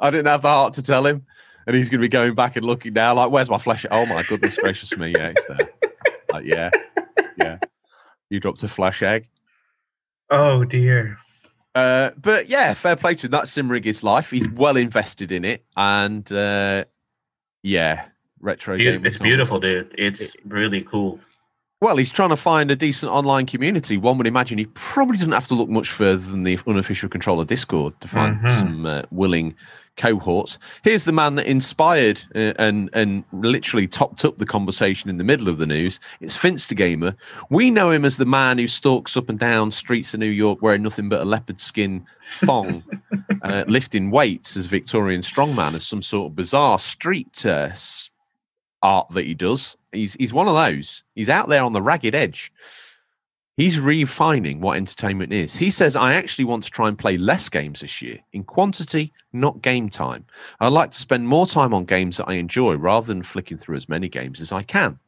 I 0.00 0.10
didn't 0.10 0.26
have 0.26 0.42
the 0.42 0.48
heart 0.48 0.74
to 0.74 0.82
tell 0.82 1.06
him, 1.06 1.26
and 1.66 1.76
he's 1.76 1.90
going 1.90 2.00
to 2.00 2.04
be 2.04 2.08
going 2.08 2.34
back 2.34 2.56
and 2.56 2.64
looking 2.64 2.92
now, 2.92 3.14
like, 3.14 3.30
"Where's 3.30 3.50
my 3.50 3.58
flesh?" 3.58 3.86
Oh 3.90 4.06
my 4.06 4.22
goodness 4.22 4.56
gracious 4.56 4.96
me! 4.96 5.12
Yeah, 5.12 5.32
it's 5.36 5.46
there. 5.46 5.70
Like, 6.32 6.44
yeah, 6.44 6.70
yeah. 7.36 7.58
You 8.30 8.40
dropped 8.40 8.62
a 8.62 8.68
flesh 8.68 9.02
egg. 9.02 9.28
Oh 10.30 10.64
dear. 10.64 11.18
Uh, 11.74 12.10
but 12.20 12.48
yeah, 12.48 12.74
fair 12.74 12.96
play 12.96 13.14
to 13.14 13.26
him. 13.26 13.30
That 13.30 13.44
Simrig 13.44 13.86
is 13.86 14.02
life. 14.02 14.30
He's 14.30 14.48
well 14.48 14.76
invested 14.76 15.32
in 15.32 15.44
it, 15.44 15.64
and 15.76 16.30
uh, 16.32 16.84
yeah, 17.62 18.06
retro 18.40 18.76
Beau- 18.76 18.84
game. 18.84 19.06
It's 19.06 19.18
beautiful, 19.18 19.60
dude. 19.60 19.94
It's 19.96 20.34
really 20.44 20.82
cool. 20.82 21.20
Well, 21.82 21.96
he's 21.96 22.12
trying 22.12 22.28
to 22.30 22.36
find 22.36 22.70
a 22.70 22.76
decent 22.76 23.10
online 23.10 23.44
community. 23.44 23.96
One 23.96 24.16
would 24.18 24.28
imagine 24.28 24.56
he 24.56 24.66
probably 24.66 25.16
doesn't 25.16 25.32
have 25.32 25.48
to 25.48 25.54
look 25.54 25.68
much 25.68 25.90
further 25.90 26.30
than 26.30 26.44
the 26.44 26.56
unofficial 26.64 27.08
controller 27.08 27.44
Discord 27.44 28.00
to 28.02 28.06
find 28.06 28.36
Mhm. 28.36 28.52
some 28.52 28.86
uh, 28.86 29.02
willing 29.10 29.56
cohorts. 29.96 30.60
Here's 30.84 31.04
the 31.06 31.12
man 31.12 31.34
that 31.34 31.46
inspired 31.46 32.22
uh, 32.36 32.52
and 32.56 32.88
and 32.92 33.24
literally 33.32 33.88
topped 33.88 34.24
up 34.24 34.38
the 34.38 34.46
conversation 34.46 35.10
in 35.10 35.16
the 35.16 35.24
middle 35.24 35.48
of 35.48 35.58
the 35.58 35.66
news. 35.66 35.98
It's 36.20 36.36
Finster 36.36 36.76
Gamer. 36.76 37.16
We 37.50 37.68
know 37.72 37.90
him 37.90 38.04
as 38.04 38.16
the 38.16 38.26
man 38.26 38.58
who 38.58 38.68
stalks 38.68 39.16
up 39.16 39.28
and 39.28 39.36
down 39.38 39.72
streets 39.72 40.14
of 40.14 40.20
New 40.20 40.26
York 40.30 40.62
wearing 40.62 40.84
nothing 40.84 41.08
but 41.08 41.20
a 41.20 41.24
leopard 41.24 41.58
skin 41.60 42.06
thong, 42.30 42.84
uh, 43.42 43.64
lifting 43.66 44.12
weights 44.12 44.56
as 44.56 44.66
Victorian 44.66 45.22
strongman, 45.22 45.74
as 45.74 45.84
some 45.84 46.00
sort 46.00 46.30
of 46.30 46.36
bizarre 46.36 46.78
street 46.78 47.44
uh, 47.44 47.70
s- 47.72 48.08
art 48.82 49.08
that 49.10 49.26
he 49.26 49.34
does. 49.34 49.76
He's 49.92 50.14
he's 50.14 50.32
one 50.32 50.48
of 50.48 50.54
those. 50.54 51.04
He's 51.14 51.28
out 51.28 51.48
there 51.48 51.64
on 51.64 51.72
the 51.72 51.82
ragged 51.82 52.14
edge. 52.14 52.52
He's 53.58 53.78
refining 53.78 54.62
what 54.62 54.78
entertainment 54.78 55.32
is. 55.32 55.54
He 55.54 55.70
says, 55.70 55.94
I 55.94 56.14
actually 56.14 56.46
want 56.46 56.64
to 56.64 56.70
try 56.70 56.88
and 56.88 56.98
play 56.98 57.18
less 57.18 57.50
games 57.50 57.80
this 57.80 58.00
year 58.00 58.18
in 58.32 58.44
quantity, 58.44 59.12
not 59.34 59.60
game 59.60 59.90
time. 59.90 60.24
I'd 60.58 60.68
like 60.68 60.90
to 60.92 60.98
spend 60.98 61.28
more 61.28 61.46
time 61.46 61.74
on 61.74 61.84
games 61.84 62.16
that 62.16 62.30
I 62.30 62.34
enjoy 62.34 62.76
rather 62.76 63.06
than 63.06 63.22
flicking 63.22 63.58
through 63.58 63.76
as 63.76 63.90
many 63.90 64.08
games 64.08 64.40
as 64.40 64.52
I 64.52 64.62
can. 64.62 64.98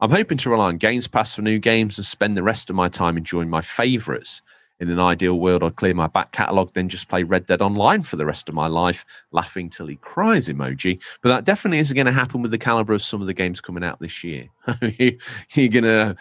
I'm 0.00 0.10
hoping 0.10 0.36
to 0.38 0.50
rely 0.50 0.66
on 0.66 0.78
Games 0.78 1.06
Pass 1.06 1.32
for 1.34 1.42
new 1.42 1.60
games 1.60 1.96
and 1.96 2.04
spend 2.04 2.34
the 2.34 2.42
rest 2.42 2.68
of 2.70 2.76
my 2.76 2.88
time 2.88 3.16
enjoying 3.16 3.48
my 3.48 3.62
favorites. 3.62 4.42
In 4.82 4.90
an 4.90 4.98
ideal 4.98 5.38
world, 5.38 5.62
I'd 5.62 5.76
clear 5.76 5.94
my 5.94 6.08
back 6.08 6.32
catalogue, 6.32 6.72
then 6.74 6.88
just 6.88 7.08
play 7.08 7.22
Red 7.22 7.46
Dead 7.46 7.62
Online 7.62 8.02
for 8.02 8.16
the 8.16 8.26
rest 8.26 8.48
of 8.48 8.54
my 8.56 8.66
life, 8.66 9.04
laughing 9.30 9.70
till 9.70 9.86
he 9.86 9.94
cries 9.94 10.48
emoji. 10.48 11.00
But 11.22 11.28
that 11.28 11.44
definitely 11.44 11.78
isn't 11.78 11.94
going 11.94 12.06
to 12.06 12.12
happen 12.12 12.42
with 12.42 12.50
the 12.50 12.58
caliber 12.58 12.92
of 12.92 13.00
some 13.00 13.20
of 13.20 13.28
the 13.28 13.32
games 13.32 13.60
coming 13.60 13.84
out 13.84 14.00
this 14.00 14.24
year. 14.24 14.48
You're 14.98 15.68
going 15.68 15.84
to 15.84 16.16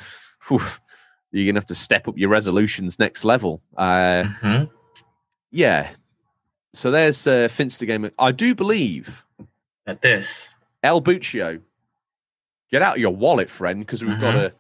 you're 1.32 1.46
gonna 1.48 1.58
have 1.58 1.66
to 1.68 1.76
step 1.76 2.08
up 2.08 2.18
your 2.20 2.30
resolutions 2.30 3.00
next 3.00 3.26
level. 3.26 3.62
Uh, 3.76 4.26
Mhm. 4.44 4.70
yeah. 5.50 5.90
So 6.76 6.92
there's 6.92 7.26
uh, 7.26 7.48
Finster 7.48 7.86
Gamer. 7.88 8.12
I 8.20 8.32
do 8.32 8.54
believe 8.54 9.26
At 9.88 10.04
this, 10.04 10.28
El 10.84 11.02
Buccio. 11.02 11.62
Get 12.70 12.84
out 12.84 13.00
your 13.00 13.16
wallet, 13.16 13.50
friend, 13.50 13.80
because 13.80 14.04
we've 14.04 14.20
got 14.20 14.36
a 14.36 14.54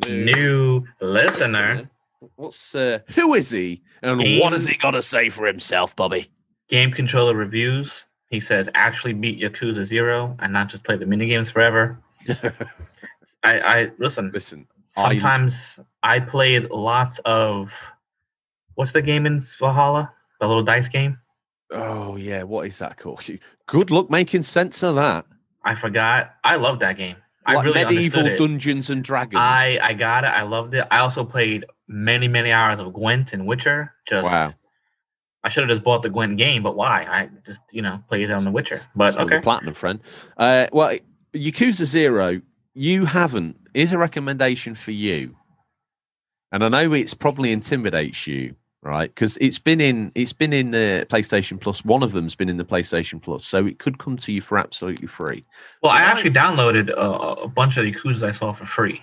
Mm-hmm. 0.00 0.24
new 0.24 0.86
listener, 1.00 1.90
What's 2.36 2.74
uh, 2.74 3.00
who 3.14 3.34
is 3.34 3.50
he, 3.50 3.82
and 4.02 4.20
what 4.40 4.52
has 4.52 4.66
he 4.66 4.76
got 4.76 4.92
to 4.92 5.02
say 5.02 5.30
for 5.30 5.46
himself, 5.46 5.94
Bobby? 5.96 6.28
Game 6.68 6.92
Controller 6.92 7.34
Reviews. 7.34 8.04
He 8.28 8.40
says, 8.40 8.68
actually 8.74 9.12
beat 9.12 9.40
Yakuza 9.40 9.84
Zero 9.84 10.36
and 10.40 10.52
not 10.52 10.68
just 10.68 10.82
play 10.82 10.96
the 10.96 11.06
mini 11.06 11.28
games 11.28 11.50
forever. 11.50 11.98
I, 13.44 13.60
I 13.60 13.90
listen. 13.98 14.30
Listen, 14.32 14.66
I 14.96 15.10
Sometimes 15.10 15.54
I, 16.02 16.20
played 16.20 16.70
lots 16.70 17.20
of 17.24 17.70
what's 18.74 18.92
the 18.92 19.02
game 19.02 19.26
in 19.26 19.40
Valhalla? 19.40 20.12
The 20.40 20.48
little 20.48 20.64
dice 20.64 20.88
game. 20.88 21.18
oh 21.70 22.16
yeah, 22.16 22.42
what 22.42 22.66
is 22.66 22.78
that 22.78 22.96
called? 22.96 23.24
Good 23.66 23.90
luck 23.90 24.10
making 24.10 24.42
sense 24.42 24.82
of 24.82 24.96
that. 24.96 25.26
I 25.64 25.74
forgot. 25.74 26.34
I 26.44 26.56
love 26.56 26.80
that 26.80 26.96
game. 26.96 27.16
I 27.46 27.54
Like 27.54 27.64
really 27.64 27.84
medieval. 27.84 28.36
Dungeons 28.36 28.90
and 28.90 29.04
Dragons. 29.04 29.40
I 29.40 29.78
I 29.82 29.92
got 29.92 30.24
it. 30.24 30.30
I 30.30 30.42
loved 30.42 30.74
it. 30.74 30.86
I 30.90 31.00
also 31.00 31.24
played 31.24 31.64
many 31.86 32.28
many 32.28 32.50
hours 32.50 32.80
of 32.80 32.92
Gwent 32.92 33.32
and 33.32 33.46
Witcher. 33.46 33.92
Just 34.08 34.24
wow. 34.24 34.54
I 35.42 35.50
should 35.50 35.62
have 35.62 35.70
just 35.70 35.84
bought 35.84 36.02
the 36.02 36.08
Gwent 36.08 36.38
game, 36.38 36.62
but 36.62 36.74
why? 36.74 37.02
I 37.02 37.28
just 37.44 37.60
you 37.70 37.82
know 37.82 38.02
played 38.08 38.22
it 38.22 38.32
on 38.32 38.44
the 38.44 38.50
Witcher. 38.50 38.80
But 38.96 39.14
So 39.14 39.20
okay, 39.20 39.40
platinum 39.40 39.74
friend. 39.74 40.00
Uh, 40.38 40.68
well, 40.72 40.96
Yakuza 41.34 41.84
Zero, 41.84 42.40
you 42.72 43.04
haven't. 43.04 43.58
Is 43.74 43.92
a 43.92 43.98
recommendation 43.98 44.74
for 44.74 44.92
you, 44.92 45.36
and 46.52 46.64
I 46.64 46.68
know 46.68 46.92
it's 46.92 47.12
probably 47.12 47.50
intimidates 47.52 48.26
you, 48.26 48.54
right? 48.84 49.12
Because 49.12 49.36
it's 49.40 49.58
been 49.58 49.80
in 49.80 50.12
it's 50.14 50.32
been 50.32 50.52
in 50.52 50.70
the 50.70 51.06
PlayStation 51.08 51.60
Plus. 51.60 51.84
One 51.84 52.02
of 52.02 52.12
them's 52.12 52.34
been 52.34 52.48
in 52.48 52.56
the 52.58 52.64
PlayStation 52.64 53.20
Plus, 53.20 53.44
so 53.44 53.66
it 53.66 53.78
could 53.78 53.98
come 53.98 54.16
to 54.18 54.32
you 54.32 54.40
for 54.40 54.58
absolutely 54.58 55.06
free. 55.08 55.44
well 55.82 55.92
I 55.92 56.00
actually 56.02 56.30
downloaded 56.30 56.90
a, 56.90 57.42
a 57.42 57.48
bunch 57.48 57.76
of 57.76 57.84
the 57.84 57.92
Yakuza 57.92 58.22
I 58.28 58.32
saw 58.32 58.52
for 58.52 58.66
free. 58.66 59.00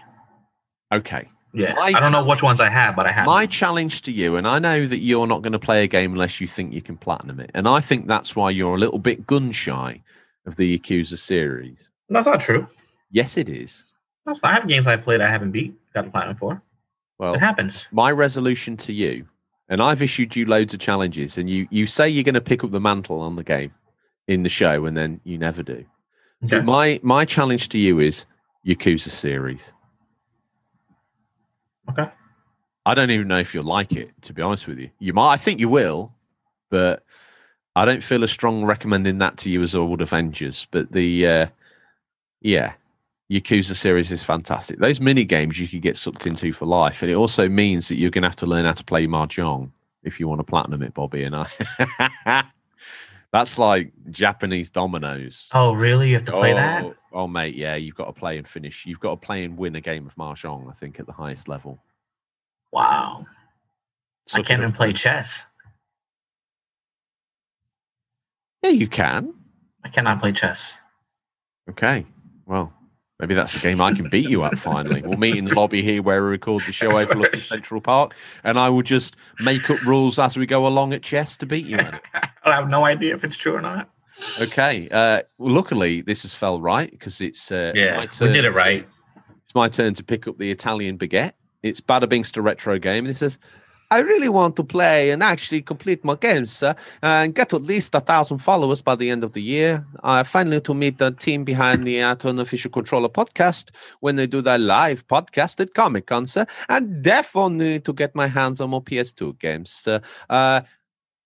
Okay. 0.93 1.27
Yeah, 1.53 1.73
My 1.73 1.91
I 1.95 1.99
don't 1.99 2.13
know 2.13 2.23
which 2.25 2.41
ones 2.41 2.61
I 2.61 2.69
have, 2.69 2.95
but 2.95 3.05
I 3.05 3.11
have. 3.11 3.25
My 3.25 3.41
them. 3.43 3.49
challenge 3.49 4.03
to 4.03 4.11
you, 4.11 4.37
and 4.37 4.47
I 4.47 4.57
know 4.59 4.87
that 4.87 4.99
you're 4.99 5.27
not 5.27 5.41
going 5.41 5.51
to 5.51 5.59
play 5.59 5.83
a 5.83 5.87
game 5.87 6.13
unless 6.13 6.39
you 6.39 6.47
think 6.47 6.71
you 6.73 6.81
can 6.81 6.95
platinum 6.95 7.41
it, 7.41 7.51
and 7.53 7.67
I 7.67 7.81
think 7.81 8.07
that's 8.07 8.37
why 8.37 8.51
you're 8.51 8.75
a 8.75 8.79
little 8.79 8.99
bit 8.99 9.27
gun 9.27 9.51
shy 9.51 10.01
of 10.45 10.55
the 10.55 10.79
Yakuza 10.79 11.17
series. 11.17 11.89
That's 12.07 12.25
not 12.27 12.39
true. 12.39 12.67
Yes, 13.09 13.35
it 13.35 13.49
is. 13.49 13.83
I 14.43 14.53
have 14.53 14.65
games 14.65 14.87
I 14.87 14.95
played 14.95 15.19
I 15.19 15.29
haven't 15.29 15.51
beat. 15.51 15.73
Got 15.93 16.05
the 16.05 16.11
platinum 16.11 16.37
for. 16.37 16.61
Well, 17.19 17.33
It 17.33 17.39
happens. 17.41 17.85
my 17.91 18.11
resolution 18.11 18.77
to 18.77 18.93
you, 18.93 19.27
and 19.71 19.81
I've 19.81 20.01
issued 20.01 20.35
you 20.35 20.45
loads 20.45 20.73
of 20.73 20.81
challenges, 20.81 21.37
and 21.37 21.49
you 21.49 21.65
you 21.71 21.87
say 21.87 22.07
you're 22.07 22.25
going 22.25 22.35
to 22.35 22.41
pick 22.41 22.63
up 22.63 22.71
the 22.71 22.79
mantle 22.81 23.21
on 23.21 23.37
the 23.37 23.43
game 23.43 23.73
in 24.27 24.43
the 24.43 24.49
show, 24.49 24.85
and 24.85 24.95
then 24.95 25.21
you 25.23 25.37
never 25.37 25.63
do. 25.63 25.85
Okay. 26.43 26.59
My 26.59 26.99
my 27.01 27.23
challenge 27.23 27.69
to 27.69 27.77
you 27.79 27.99
is 27.99 28.25
Yakuza 28.67 29.09
series. 29.09 29.71
Okay. 31.89 32.11
I 32.85 32.95
don't 32.95 33.11
even 33.11 33.29
know 33.29 33.39
if 33.39 33.53
you'll 33.53 33.63
like 33.63 33.93
it, 33.93 34.11
to 34.23 34.33
be 34.33 34.41
honest 34.41 34.67
with 34.67 34.77
you. 34.77 34.89
You 34.99 35.13
might, 35.13 35.33
I 35.33 35.37
think 35.37 35.59
you 35.59 35.69
will, 35.69 36.13
but 36.69 37.03
I 37.75 37.85
don't 37.85 38.03
feel 38.03 38.23
as 38.23 38.31
strong 38.31 38.65
recommending 38.65 39.19
that 39.19 39.37
to 39.37 39.49
you 39.49 39.61
as 39.63 39.75
I 39.75 39.79
would 39.79 40.01
Avengers. 40.01 40.67
But 40.71 40.91
the, 40.91 41.27
uh, 41.27 41.47
yeah, 42.41 42.73
Yakuza 43.31 43.75
series 43.75 44.11
is 44.11 44.21
fantastic. 44.21 44.79
Those 44.79 44.99
mini 44.99 45.23
games 45.23 45.57
you 45.57 45.67
could 45.67 45.81
get 45.81 45.95
sucked 45.95 46.27
into 46.27 46.51
for 46.51 46.65
life, 46.65 47.01
and 47.01 47.09
it 47.09 47.15
also 47.15 47.47
means 47.47 47.87
that 47.87 47.95
you're 47.95 48.09
going 48.09 48.23
to 48.23 48.27
have 48.27 48.35
to 48.37 48.45
learn 48.45 48.65
how 48.65 48.73
to 48.73 48.83
play 48.83 49.07
mahjong 49.07 49.71
if 50.03 50.19
you 50.19 50.27
want 50.27 50.39
to 50.39 50.43
platinum 50.43 50.83
it, 50.83 50.93
Bobby. 50.93 51.23
And 51.23 51.35
I, 51.37 52.43
that's 53.31 53.57
like 53.57 53.93
Japanese 54.09 54.69
dominoes. 54.69 55.47
Oh 55.53 55.71
really? 55.71 56.09
You 56.09 56.15
have 56.15 56.25
to 56.25 56.33
play 56.33 56.51
that? 56.51 56.83
Oh, 56.83 56.95
oh, 57.13 57.27
mate, 57.27 57.55
yeah, 57.55 57.75
you've 57.75 57.95
got 57.95 58.07
to 58.07 58.13
play 58.13 58.37
and 58.37 58.45
finish. 58.45 58.85
You've 58.85 58.99
got 58.99 59.21
to 59.21 59.25
play 59.25 59.45
and 59.45 59.57
win 59.57 59.77
a 59.77 59.81
game 59.81 60.05
of 60.05 60.15
mahjong. 60.15 60.69
I 60.69 60.73
think 60.73 60.99
at 60.99 61.05
the 61.05 61.13
highest 61.13 61.47
level. 61.47 61.81
Wow. 62.73 63.25
I 63.27 63.31
Suck 64.27 64.39
it 64.41 64.47
can't 64.47 64.59
even 64.59 64.73
play 64.73 64.91
chess. 64.91 65.39
Yeah, 68.61 68.71
you 68.71 68.87
can. 68.87 69.33
I 69.85 69.89
cannot 69.89 70.19
play 70.19 70.33
chess. 70.33 70.59
Okay. 71.69 72.05
Well, 72.45 72.73
maybe 73.21 73.33
that's 73.35 73.55
a 73.55 73.59
game 73.59 73.79
I 73.79 73.93
can 73.93 74.09
beat 74.09 74.27
you 74.29 74.43
at 74.43 74.57
finally. 74.57 75.01
We'll 75.03 75.17
meet 75.17 75.37
in 75.37 75.45
the 75.45 75.53
lobby 75.53 75.81
here 75.81 76.01
where 76.01 76.21
we 76.23 76.29
record 76.29 76.63
the 76.65 76.71
show 76.73 76.97
overlooking 76.97 77.39
Central 77.39 77.79
Park, 77.79 78.15
and 78.43 78.59
I 78.59 78.67
will 78.69 78.81
just 78.81 79.15
make 79.39 79.69
up 79.69 79.81
rules 79.83 80.19
as 80.19 80.35
we 80.35 80.45
go 80.45 80.67
along 80.67 80.91
at 80.93 81.03
chess 81.03 81.37
to 81.37 81.45
beat 81.45 81.65
you 81.65 81.77
at. 81.77 82.01
I 82.43 82.55
have 82.55 82.67
no 82.67 82.83
idea 82.85 83.15
if 83.15 83.23
it's 83.23 83.37
true 83.37 83.55
or 83.55 83.61
not. 83.61 83.89
Okay. 84.39 84.87
Uh, 84.91 85.21
well, 85.37 85.53
luckily, 85.53 86.01
this 86.01 86.23
has 86.23 86.35
fell 86.35 86.59
right 86.59 86.89
because 86.91 87.21
it's 87.21 87.51
uh, 87.51 87.71
Yeah, 87.75 87.95
my 87.95 88.07
we 88.25 88.33
did 88.33 88.43
it 88.45 88.49
to- 88.49 88.51
right. 88.51 88.87
It's 89.45 89.55
my 89.55 89.67
turn 89.69 89.93
to 89.95 90.03
pick 90.03 90.27
up 90.27 90.37
the 90.37 90.49
Italian 90.51 90.97
baguette. 90.97 91.33
It's 91.61 91.79
Bada 91.81 92.09
Bing's 92.09 92.31
to 92.33 92.41
retro 92.41 92.79
game, 92.79 93.05
This 93.05 93.17
it 93.17 93.19
says, 93.19 93.39
"I 93.91 93.99
really 93.99 94.29
want 94.29 94.55
to 94.55 94.63
play 94.63 95.11
and 95.11 95.21
actually 95.21 95.61
complete 95.61 96.03
my 96.05 96.15
games 96.15 96.63
uh, 96.63 96.73
and 97.03 97.35
get 97.35 97.53
at 97.53 97.63
least 97.63 97.93
a 97.93 97.99
thousand 97.99 98.37
followers 98.37 98.81
by 98.81 98.95
the 98.95 99.09
end 99.09 99.23
of 99.23 99.33
the 99.33 99.41
year. 99.41 99.85
I 100.01 100.23
finally 100.23 100.61
to 100.61 100.73
meet 100.73 100.97
the 100.97 101.11
team 101.11 101.43
behind 101.43 101.85
the 101.85 102.01
uh, 102.01 102.15
Official 102.15 102.71
Controller 102.71 103.09
podcast 103.09 103.71
when 103.99 104.15
they 104.15 104.27
do 104.27 104.41
their 104.41 104.57
live 104.57 105.05
podcast 105.07 105.59
at 105.59 105.73
Comic 105.73 106.07
Con, 106.07 106.25
sir, 106.25 106.45
and 106.69 107.03
definitely 107.03 107.81
to 107.81 107.93
get 107.93 108.15
my 108.15 108.27
hands 108.27 108.61
on 108.61 108.69
more 108.69 108.81
PS2 108.81 109.37
games. 109.39 109.87
Uh, 110.29 110.61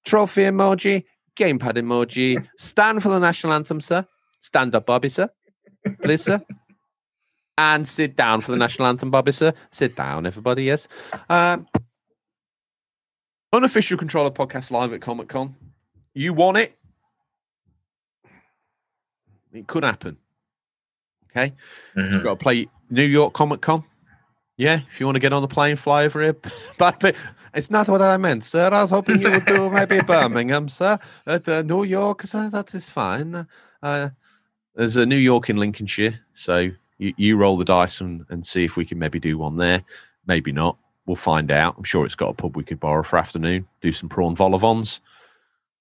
trophy 0.03 0.41
emoji, 0.41 1.03
gamepad 1.35 1.77
emoji, 1.77 2.43
stand 2.57 3.03
for 3.03 3.09
the 3.09 3.19
national 3.19 3.53
anthem, 3.53 3.79
sir. 3.79 4.05
Stand 4.41 4.73
up, 4.73 4.87
Bobby, 4.87 5.09
sir. 5.09 5.29
Please, 6.01 6.23
sir 6.23 6.41
and 7.57 7.87
sit 7.87 8.15
down 8.15 8.41
for 8.41 8.51
the 8.51 8.57
national 8.57 8.87
anthem, 8.87 9.11
Bobby, 9.11 9.31
sir. 9.31 9.53
Sit 9.71 9.95
down, 9.95 10.25
everybody, 10.25 10.65
yes. 10.65 10.87
Um, 11.29 11.67
unofficial 13.55 13.97
controller 13.97 14.31
podcast 14.31 14.71
live 14.71 14.93
at 14.93 15.01
Comic 15.01 15.29
Con. 15.29 15.55
You 16.13 16.33
want 16.33 16.57
it? 16.57 16.77
It 19.53 19.67
could 19.67 19.83
happen. 19.83 20.17
Okay. 21.31 21.53
Mhm. 21.95 22.13
You've 22.13 22.23
got 22.23 22.39
to 22.39 22.43
play 22.43 22.67
New 22.89 23.03
York 23.03 23.33
Comic 23.33 23.61
Con. 23.61 23.83
Yeah, 24.57 24.81
if 24.87 24.99
you 24.99 25.05
want 25.05 25.15
to 25.17 25.19
get 25.19 25.33
on 25.33 25.41
the 25.41 25.47
plane, 25.49 25.75
fly 25.75 26.05
over 26.05 26.21
here. 26.21 26.35
But 26.77 26.99
but 26.99 27.15
it's 27.53 27.71
not 27.71 27.87
what 27.89 28.01
I 28.01 28.17
meant, 28.17 28.43
sir. 28.43 28.69
I 28.71 28.81
was 28.81 28.91
hoping 28.91 29.19
you 29.21 29.31
would 29.31 29.45
do 29.45 29.69
maybe 29.79 30.01
Birmingham, 30.01 30.69
sir. 30.69 30.97
At 31.25 31.47
uh, 31.47 31.61
New 31.61 31.83
York, 31.83 32.21
sir, 32.23 32.49
that 32.49 32.73
is 32.73 32.89
fine. 32.89 33.47
Uh, 33.81 34.09
there's 34.75 34.95
a 34.97 35.05
New 35.05 35.17
York 35.17 35.49
in 35.49 35.57
Lincolnshire, 35.57 36.19
so 36.33 36.71
you, 36.97 37.13
you 37.17 37.37
roll 37.37 37.57
the 37.57 37.65
dice 37.65 38.01
and, 38.01 38.25
and 38.29 38.45
see 38.45 38.65
if 38.65 38.75
we 38.77 38.85
can 38.85 38.99
maybe 38.99 39.19
do 39.19 39.37
one 39.37 39.57
there. 39.57 39.83
Maybe 40.25 40.51
not. 40.51 40.77
We'll 41.05 41.15
find 41.15 41.51
out. 41.51 41.75
I'm 41.77 41.83
sure 41.83 42.05
it's 42.05 42.15
got 42.15 42.29
a 42.29 42.33
pub 42.33 42.55
we 42.55 42.63
could 42.63 42.79
borrow 42.79 43.03
for 43.03 43.17
afternoon. 43.17 43.67
Do 43.81 43.91
some 43.91 44.09
prawn 44.09 44.35
vol-au-vents. 44.35 45.01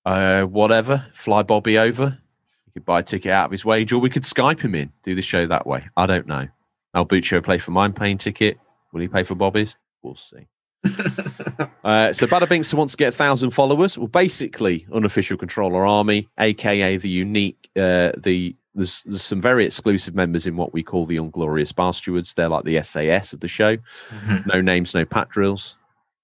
Uh, 0.05 0.43
whatever. 0.45 1.07
Fly 1.14 1.43
Bobby 1.43 1.79
over. 1.79 2.18
You 2.66 2.72
could 2.75 2.85
buy 2.85 3.01
a 3.01 3.03
ticket 3.03 3.33
out 3.33 3.47
of 3.47 3.51
his 3.51 3.64
wage, 3.64 3.93
or 3.93 4.01
we 4.01 4.11
could 4.11 4.25
Skype 4.25 4.61
him 4.61 4.75
in. 4.75 4.93
Do 5.03 5.14
the 5.14 5.22
show 5.22 5.47
that 5.47 5.66
way. 5.66 5.87
I 5.97 6.07
don't 6.07 6.27
know. 6.27 6.49
I'll 6.93 7.05
butcher 7.05 7.37
El 7.37 7.41
Buccio 7.41 7.45
play 7.45 7.59
for 7.59 7.70
mine 7.70 7.93
paying 7.93 8.18
ticket. 8.18 8.59
Will 8.93 9.01
he 9.01 9.09
pay 9.09 9.25
for 9.25 9.35
Bobby's? 9.35 9.77
We'll 10.03 10.16
see. 10.16 10.47
Uh, 11.85 12.14
so 12.14 12.27
Bada 12.27 12.49
Binks 12.49 12.72
wants 12.72 12.95
to 12.95 12.97
get 12.97 13.09
a 13.09 13.16
thousand 13.16 13.51
followers. 13.51 13.99
Well, 13.99 14.09
basically, 14.09 14.87
unofficial 14.91 15.37
controller 15.37 15.85
army, 15.85 16.31
aka 16.39 16.97
the 16.97 17.11
unique, 17.11 17.68
uh, 17.77 18.12
the 18.16 18.57
there's 18.75 19.03
there's 19.05 19.22
some 19.22 19.41
very 19.41 19.64
exclusive 19.64 20.14
members 20.14 20.47
in 20.47 20.57
what 20.57 20.72
we 20.72 20.83
call 20.83 21.07
the 21.07 21.16
Unglorious 21.18 21.72
Bar 21.72 21.93
Stewards. 21.95 22.35
They're 22.35 22.49
like 22.49 22.64
the 22.64 22.83
SAS 22.83 23.33
of 23.33 23.41
the 23.41 23.49
show. 23.49 23.77
Mhm. 24.11 24.47
No 24.47 24.61
names, 24.61 24.95
no 24.95 25.05
pat 25.05 25.29
drills. 25.29 25.77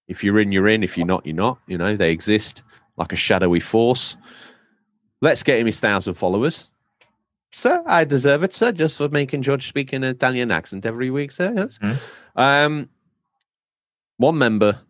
If 0.08 0.24
you're 0.24 0.40
in, 0.40 0.50
you're 0.52 0.68
in. 0.68 0.82
If 0.82 0.96
you're 0.96 1.06
not, 1.06 1.24
you're 1.24 1.36
not. 1.36 1.58
You 1.66 1.78
know 1.78 1.96
they 1.96 2.10
exist 2.10 2.62
like 2.96 3.12
a 3.12 3.16
shadowy 3.16 3.60
force. 3.60 4.16
Let's 5.22 5.42
get 5.42 5.58
him 5.60 5.66
his 5.66 5.80
thousand 5.80 6.14
followers. 6.14 6.70
Sir, 7.52 7.82
I 7.86 8.04
deserve 8.04 8.42
it, 8.44 8.54
sir, 8.54 8.72
just 8.72 8.96
for 8.98 9.08
making 9.08 9.42
George 9.42 9.66
speak 9.66 9.92
in 9.92 10.04
an 10.04 10.10
Italian 10.10 10.50
accent 10.50 10.86
every 10.86 11.10
week, 11.10 11.30
sir. 11.32 11.52
Mhm. 11.52 11.96
Um, 12.36 12.88
One 14.18 14.36
member, 14.38 14.80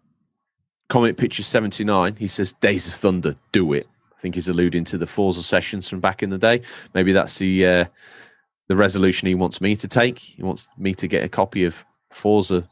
Comic 0.88 1.16
Picture 1.16 1.42
79, 1.44 2.16
he 2.16 2.26
says, 2.26 2.52
Days 2.52 2.88
of 2.88 2.94
Thunder, 2.94 3.36
do 3.52 3.72
it. 3.72 3.86
I 4.20 4.22
think 4.22 4.34
he's 4.34 4.48
alluding 4.48 4.84
to 4.84 4.98
the 4.98 5.06
Forza 5.06 5.42
sessions 5.42 5.88
from 5.88 6.00
back 6.00 6.22
in 6.22 6.28
the 6.28 6.36
day. 6.36 6.60
Maybe 6.92 7.12
that's 7.12 7.38
the 7.38 7.66
uh, 7.66 7.84
the 8.68 8.76
resolution 8.76 9.26
he 9.28 9.34
wants 9.34 9.62
me 9.62 9.74
to 9.76 9.88
take. 9.88 10.18
He 10.18 10.42
wants 10.42 10.68
me 10.76 10.92
to 10.96 11.08
get 11.08 11.24
a 11.24 11.28
copy 11.28 11.64
of 11.64 11.86
Forza 12.10 12.68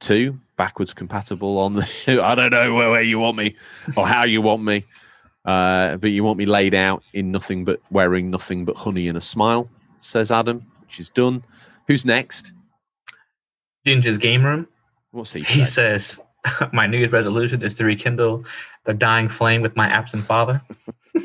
2 0.00 0.40
backwards 0.56 0.94
compatible 0.94 1.58
on 1.58 1.74
the. 1.74 1.82
I 2.24 2.34
don't 2.34 2.52
know 2.52 2.72
where, 2.72 2.90
where 2.90 3.02
you 3.02 3.18
want 3.18 3.36
me 3.36 3.54
or 3.98 4.08
how 4.08 4.24
you 4.24 4.40
want 4.40 4.62
me. 4.62 4.84
Uh, 5.44 5.98
but 5.98 6.10
you 6.10 6.24
want 6.24 6.38
me 6.38 6.46
laid 6.46 6.74
out 6.74 7.02
in 7.12 7.30
nothing 7.30 7.66
but 7.66 7.78
wearing 7.90 8.30
nothing 8.30 8.64
but 8.64 8.74
honey 8.78 9.08
and 9.08 9.18
a 9.18 9.20
smile, 9.20 9.68
says 9.98 10.32
Adam, 10.32 10.64
which 10.80 10.98
is 10.98 11.10
done. 11.10 11.44
Who's 11.86 12.06
next? 12.06 12.50
Ginger's 13.84 14.16
game 14.16 14.42
room. 14.42 14.68
What's 15.10 15.34
he? 15.34 15.40
He 15.40 15.66
say? 15.66 15.98
says, 15.98 16.20
"My 16.72 16.86
New 16.86 16.96
Year's 16.96 17.12
resolution 17.12 17.62
is 17.62 17.74
to 17.74 17.84
rekindle 17.84 18.46
the 18.84 18.94
dying 18.94 19.28
flame 19.28 19.62
with 19.62 19.76
my 19.76 19.86
absent 19.88 20.24
father." 20.24 20.62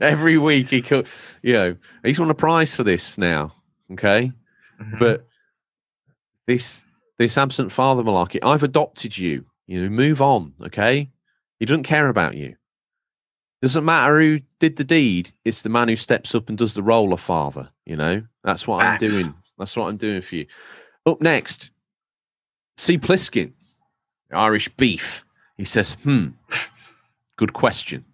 Every 0.00 0.38
week 0.38 0.68
he 0.68 0.82
could, 0.82 1.08
you 1.42 1.52
know, 1.54 1.76
he's 2.04 2.18
won 2.20 2.30
a 2.30 2.34
prize 2.34 2.74
for 2.74 2.84
this 2.84 3.18
now. 3.18 3.52
Okay, 3.92 4.32
Mhm. 4.80 4.98
but 4.98 5.24
this 6.46 6.86
this 7.18 7.38
absent 7.38 7.72
father 7.72 8.02
malarkey, 8.02 8.38
I've 8.42 8.62
adopted 8.62 9.16
you. 9.16 9.46
You 9.66 9.82
know, 9.84 9.88
move 9.88 10.20
on. 10.20 10.52
Okay, 10.62 11.10
he 11.58 11.66
doesn't 11.66 11.84
care 11.84 12.08
about 12.08 12.34
you. 12.34 12.56
Doesn't 13.62 13.84
matter 13.84 14.20
who 14.20 14.40
did 14.58 14.76
the 14.76 14.84
deed. 14.84 15.30
It's 15.44 15.62
the 15.62 15.70
man 15.70 15.88
who 15.88 15.96
steps 15.96 16.34
up 16.34 16.48
and 16.50 16.58
does 16.58 16.74
the 16.74 16.82
role 16.82 17.12
of 17.14 17.20
father. 17.20 17.70
You 17.86 17.96
know, 17.96 18.22
that's 18.42 18.66
what 18.66 18.80
Facts. 18.82 19.02
I'm 19.02 19.08
doing. 19.10 19.34
That's 19.58 19.76
what 19.76 19.88
I'm 19.88 19.96
doing 19.96 20.20
for 20.20 20.36
you. 20.36 20.46
Up 21.06 21.22
next, 21.22 21.70
C. 22.76 22.98
Pliskin, 22.98 23.52
Irish 24.34 24.68
beef. 24.68 25.24
He 25.56 25.64
says, 25.64 25.94
"Hmm, 26.02 26.28
good 27.36 27.52
question." 27.52 28.04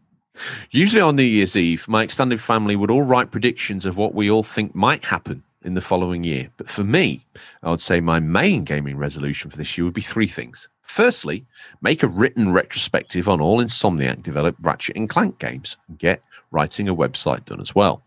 Usually 0.71 1.03
on 1.03 1.17
New 1.17 1.23
Year's 1.23 1.57
Eve, 1.57 1.87
my 1.89 2.03
extended 2.03 2.41
family 2.41 2.77
would 2.77 2.91
all 2.91 3.03
write 3.03 3.31
predictions 3.31 3.85
of 3.85 3.97
what 3.97 4.15
we 4.15 4.31
all 4.31 4.43
think 4.43 4.75
might 4.75 5.05
happen 5.05 5.43
in 5.63 5.75
the 5.75 5.81
following 5.81 6.25
year. 6.25 6.51
But 6.57 6.71
for 6.71 6.85
me, 6.85 7.27
I 7.63 7.71
would 7.71 7.83
say 7.83 8.01
my 8.01 8.21
main 8.21 8.65
gaming 8.65 8.97
resolution 8.97 9.51
for 9.51 9.57
this 9.57 9.77
year 9.77 9.85
would 9.85 9.95
be 9.95 10.01
three 10.01 10.27
things. 10.27 10.69
Firstly, 10.83 11.47
make 11.83 12.03
a 12.03 12.09
written 12.09 12.53
retrospective 12.53 13.29
on 13.29 13.41
all 13.41 13.63
Insomniac 13.63 14.23
developed 14.23 14.59
Ratchet 14.63 14.97
and 14.97 15.09
Clank 15.09 15.39
games 15.39 15.77
and 15.89 15.99
get 15.99 16.25
writing 16.51 16.89
a 16.89 16.95
website 16.95 17.45
done 17.45 17.61
as 17.61 17.75
well. 17.75 18.03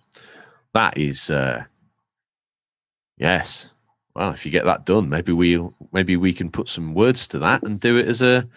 That 0.73 0.97
is, 0.97 1.29
uh, 1.29 1.63
yes. 3.17 3.69
Well, 4.15 4.31
if 4.31 4.45
you 4.45 4.51
get 4.51 4.65
that 4.65 4.85
done, 4.85 5.09
maybe 5.09 5.31
we 5.31 5.59
maybe 5.91 6.17
we 6.17 6.33
can 6.33 6.51
put 6.51 6.69
some 6.69 6.93
words 6.93 7.27
to 7.29 7.39
that 7.39 7.63
and 7.63 7.79
do 7.79 7.97
it 7.97 8.07
as 8.07 8.21
a 8.21 8.47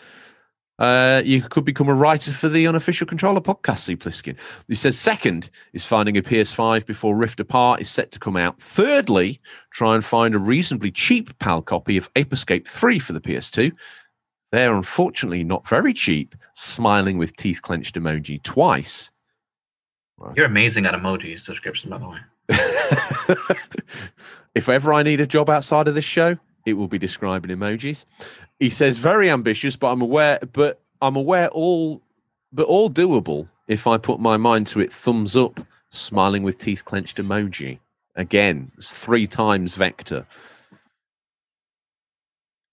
uh, 0.79 1.23
you 1.25 1.41
could 1.41 1.65
become 1.65 1.89
a 1.89 1.95
writer 1.95 2.31
for 2.31 2.49
the 2.49 2.67
unofficial 2.67 3.07
controller 3.07 3.41
podcast, 3.41 3.79
C. 3.79 3.97
Pliskin. 3.97 4.37
He 4.69 4.75
says 4.75 4.99
second 4.99 5.49
is 5.73 5.87
finding 5.87 6.19
a 6.19 6.23
PS5 6.23 6.85
before 6.85 7.17
Rift 7.17 7.41
Apart 7.41 7.81
is 7.81 7.89
set 7.89 8.11
to 8.13 8.19
come 8.19 8.37
out. 8.37 8.61
Thirdly, 8.61 9.41
try 9.73 9.95
and 9.95 10.05
find 10.05 10.35
a 10.35 10.39
reasonably 10.39 10.91
cheap 10.91 11.39
PAL 11.39 11.63
copy 11.63 11.97
of 11.97 12.11
Ape 12.17 12.33
Escape 12.33 12.69
3 12.69 12.99
for 12.99 13.15
the 13.15 13.21
PS2. 13.21 13.73
They're 14.53 14.75
unfortunately 14.75 15.45
not 15.45 15.67
very 15.67 15.95
cheap, 15.95 16.35
smiling 16.53 17.17
with 17.17 17.37
teeth 17.37 17.63
clenched 17.63 17.95
emoji 17.95 18.43
twice. 18.43 19.11
You're 20.35 20.47
amazing 20.47 20.87
at 20.87 20.95
emojis 20.95 21.45
description, 21.45 21.91
by 21.91 21.99
the 21.99 22.09
way. 22.09 22.19
if 24.55 24.69
ever 24.69 24.93
I 24.93 25.03
need 25.03 25.21
a 25.21 25.27
job 25.27 25.51
outside 25.51 25.89
of 25.89 25.95
this 25.95 26.05
show, 26.05 26.37
it 26.65 26.75
will 26.75 26.89
be 26.89 26.99
describing 26.99 27.57
emojis. 27.57 28.05
He 28.59 28.71
says 28.71 28.99
very 28.99 29.31
ambitious, 29.31 29.77
but 29.77 29.93
I'm 29.93 30.01
aware, 30.03 30.39
but 30.53 30.81
I'm 31.01 31.17
aware 31.17 31.49
all, 31.49 32.03
but 32.53 32.67
all 32.67 32.91
doable 32.91 33.49
if 33.69 33.87
I 33.87 33.99
put 33.99 34.21
my 34.21 34.37
mind 34.37 34.67
to 34.69 34.81
it. 34.81 34.93
Thumbs 34.93 35.37
up, 35.37 35.61
smiling 35.91 36.43
with 36.43 36.59
teeth 36.59 36.85
clenched 36.85 37.19
emoji. 37.19 37.79
Again, 38.15 38.73
it's 38.77 38.93
three 38.93 39.27
times 39.27 39.75
vector. 39.75 40.27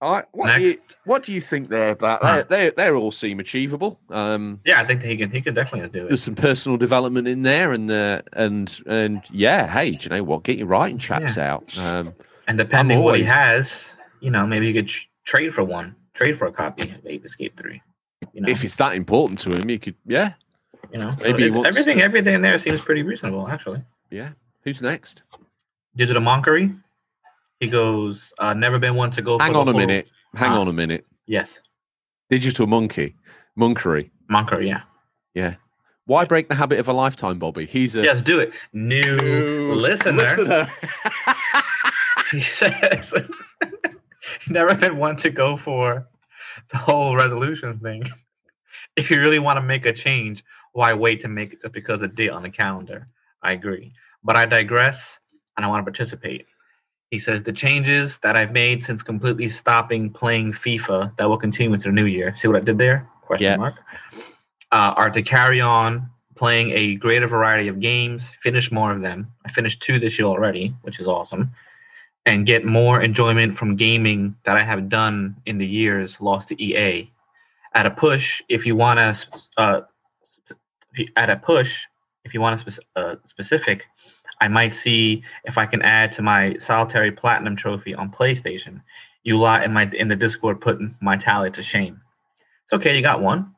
I, 0.00 0.24
what, 0.32 0.56
do 0.56 0.62
you, 0.62 0.78
what 1.04 1.22
do 1.22 1.32
you 1.32 1.40
think 1.40 1.68
there 1.70 1.90
about 1.90 2.22
Huh. 2.22 2.44
they, 2.48 2.70
they, 2.70 2.90
all 2.90 3.10
seem 3.12 3.40
achievable. 3.40 3.98
Um, 4.10 4.60
Yeah, 4.64 4.80
I 4.80 4.86
think 4.86 5.02
he 5.02 5.16
can. 5.16 5.30
He 5.30 5.40
could 5.40 5.54
definitely 5.54 5.88
do 5.88 6.04
it. 6.04 6.08
there's 6.08 6.22
some 6.22 6.34
personal 6.34 6.76
development 6.76 7.26
in 7.28 7.42
there, 7.42 7.72
and 7.72 7.90
uh, 7.90 8.20
and 8.34 8.78
and 8.86 9.22
yeah, 9.30 9.66
hey, 9.66 9.92
do 9.92 9.98
you 10.04 10.10
know 10.10 10.22
what? 10.22 10.42
Get 10.42 10.58
your 10.58 10.66
writing 10.66 10.98
chaps 10.98 11.38
out. 11.38 11.76
Um, 11.78 12.12
And 12.46 12.58
depending 12.58 13.02
what 13.02 13.18
he 13.18 13.24
has, 13.24 13.72
you 14.20 14.30
know, 14.30 14.46
maybe 14.46 14.66
you 14.66 14.74
could 14.74 14.88
tr- 14.88 15.06
trade 15.24 15.54
for 15.54 15.64
one. 15.64 15.94
Trade 16.12 16.38
for 16.38 16.46
a 16.46 16.52
copy 16.52 16.90
of 16.90 17.06
Ape 17.06 17.24
Escape 17.24 17.58
Three. 17.58 17.80
You 18.32 18.42
know, 18.42 18.50
if 18.50 18.62
it's 18.64 18.76
that 18.76 18.94
important 18.94 19.38
to 19.40 19.52
him, 19.52 19.68
you 19.70 19.78
could, 19.78 19.94
yeah, 20.06 20.34
you 20.92 20.98
know, 20.98 21.16
maybe 21.22 21.44
he 21.44 21.50
wants 21.50 21.68
everything. 21.68 21.98
to- 21.98 22.04
Everything 22.04 22.42
there 22.42 22.58
seems 22.58 22.80
pretty 22.80 23.02
reasonable, 23.02 23.48
actually. 23.48 23.82
yeah. 24.10 24.30
Who's 24.62 24.80
next? 24.82 25.22
Digital 25.96 26.22
Monkery. 26.22 26.74
He 27.64 27.70
goes, 27.70 28.30
uh, 28.38 28.52
never 28.52 28.78
been 28.78 28.94
one 28.94 29.10
to 29.12 29.22
go. 29.22 29.38
Hang 29.38 29.56
on 29.56 29.68
a 29.68 29.72
minute. 29.72 30.06
Hang 30.34 30.50
Ah. 30.50 30.60
on 30.60 30.68
a 30.68 30.72
minute. 30.72 31.06
Yes, 31.26 31.60
Digital 32.28 32.66
monkey, 32.66 33.16
monkery. 33.58 34.10
Monkery. 34.30 34.66
Yeah. 34.68 34.82
Yeah. 35.34 35.54
Why 36.04 36.26
break 36.26 36.50
the 36.50 36.54
habit 36.56 36.78
of 36.78 36.88
a 36.88 36.92
lifetime, 36.92 37.38
Bobby? 37.38 37.64
He's 37.64 37.96
a 37.96 38.02
Yes, 38.02 38.20
do 38.20 38.38
it. 38.38 38.52
New 38.74 39.16
Ooh, 39.22 39.72
listener. 39.74 40.66
He 42.30 42.42
says, 42.42 43.14
never 44.48 44.74
been 44.74 44.98
one 44.98 45.16
to 45.18 45.30
go 45.30 45.56
for 45.56 46.06
the 46.70 46.76
whole 46.76 47.16
resolution 47.16 47.78
thing. 47.78 48.10
If 48.96 49.10
you 49.10 49.20
really 49.20 49.38
want 49.38 49.56
to 49.56 49.62
make 49.62 49.86
a 49.86 49.92
change, 49.94 50.44
why 50.74 50.92
wait 50.92 51.22
to 51.22 51.28
make 51.28 51.54
it 51.64 51.72
because 51.72 52.02
a 52.02 52.08
date 52.08 52.28
on 52.30 52.42
the 52.42 52.50
calendar? 52.50 53.08
I 53.42 53.52
agree. 53.52 53.94
But 54.22 54.36
I 54.36 54.44
digress 54.44 55.18
and 55.56 55.64
I 55.64 55.68
want 55.70 55.80
to 55.86 55.90
participate. 55.90 56.46
He 57.14 57.20
says 57.20 57.44
the 57.44 57.52
changes 57.52 58.18
that 58.24 58.34
I've 58.34 58.50
made 58.50 58.82
since 58.82 59.00
completely 59.00 59.48
stopping 59.48 60.10
playing 60.10 60.52
FIFA 60.52 61.16
that 61.16 61.28
will 61.28 61.36
continue 61.38 61.72
into 61.72 61.86
the 61.86 61.92
new 61.92 62.06
year. 62.06 62.34
See 62.36 62.48
what 62.48 62.56
I 62.56 62.64
did 62.64 62.76
there? 62.76 63.06
Question 63.22 63.52
Yeah. 63.52 63.56
mark. 63.56 63.76
Uh, 64.72 64.92
are 64.96 65.10
to 65.10 65.22
carry 65.22 65.60
on 65.60 66.10
playing 66.34 66.72
a 66.72 66.96
greater 66.96 67.28
variety 67.28 67.68
of 67.68 67.78
games, 67.78 68.28
finish 68.42 68.72
more 68.72 68.90
of 68.90 69.00
them. 69.00 69.28
I 69.46 69.52
finished 69.52 69.80
two 69.80 70.00
this 70.00 70.18
year 70.18 70.26
already, 70.26 70.74
which 70.82 70.98
is 70.98 71.06
awesome, 71.06 71.52
and 72.26 72.44
get 72.46 72.64
more 72.64 73.00
enjoyment 73.00 73.56
from 73.56 73.76
gaming 73.76 74.34
that 74.42 74.60
I 74.60 74.64
have 74.64 74.88
done 74.88 75.36
in 75.46 75.58
the 75.58 75.66
years 75.66 76.20
lost 76.20 76.48
to 76.48 76.60
EA. 76.60 77.12
At 77.76 77.86
a 77.86 77.92
push, 77.92 78.42
if 78.48 78.66
you 78.66 78.74
want 78.74 78.98
to, 78.98 79.38
uh, 79.56 79.80
at 81.14 81.30
a 81.30 81.36
push, 81.36 81.86
if 82.24 82.34
you 82.34 82.40
want 82.40 82.56
a 82.56 82.58
spec- 82.72 82.84
uh, 82.96 83.14
specific, 83.24 83.84
I 84.40 84.48
might 84.48 84.74
see 84.74 85.22
if 85.44 85.56
I 85.58 85.66
can 85.66 85.82
add 85.82 86.12
to 86.12 86.22
my 86.22 86.56
solitary 86.58 87.12
platinum 87.12 87.56
trophy 87.56 87.94
on 87.94 88.10
PlayStation. 88.10 88.80
You 89.22 89.38
lot 89.38 89.62
in 89.64 89.72
my 89.72 89.90
in 89.92 90.08
the 90.08 90.16
Discord 90.16 90.60
putting 90.60 90.94
my 91.00 91.16
tally 91.16 91.50
to 91.52 91.62
shame. 91.62 92.00
It's 92.66 92.72
okay, 92.74 92.94
you 92.96 93.02
got 93.02 93.22
one. 93.22 93.54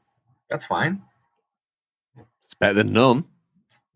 That's 0.50 0.64
fine. 0.64 1.02
It's 2.44 2.54
better 2.54 2.74
than 2.74 2.92
none. 2.92 3.24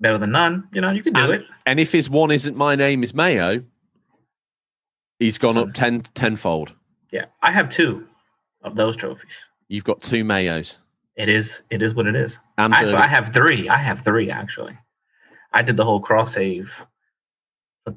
Better 0.01 0.19
than 0.19 0.33
none. 0.33 0.69
You 0.73 0.81
know, 0.81 0.91
you 0.91 1.03
can 1.03 1.13
do 1.13 1.21
And- 1.21 1.33
it. 1.35 1.47
And 1.67 1.79
if 1.79 1.93
his 1.93 2.09
one 2.11 2.31
isn't 2.31 2.57
my 2.57 2.75
name 2.75 3.05
is 3.05 3.15
Mayo, 3.15 3.63
he's 5.19 5.39
gone 5.39 5.55
So- 5.55 5.63
up 5.63 5.75
ten 5.75 6.01
tenfold. 6.01 6.75
Yeah, 7.13 7.27
I 7.43 7.51
have 7.53 7.69
two 7.71 8.07
of 8.63 8.77
those 8.77 8.97
trophies. 8.97 9.31
You've 9.69 9.85
got 9.85 10.01
two 10.03 10.25
Mayos. 10.25 10.79
It 11.17 11.29
is. 11.29 11.63
It 11.71 11.83
is 11.83 11.95
what 11.95 12.07
it 12.07 12.17
is. 12.17 12.33
I, 12.57 12.67
I 12.67 13.07
have 13.09 13.33
three. 13.33 13.69
I 13.69 13.77
have 13.77 14.03
three 14.05 14.31
actually. 14.31 14.77
I 15.53 15.63
did 15.63 15.77
the 15.77 15.85
whole 15.85 16.01
cross 16.01 16.35
save 16.35 16.71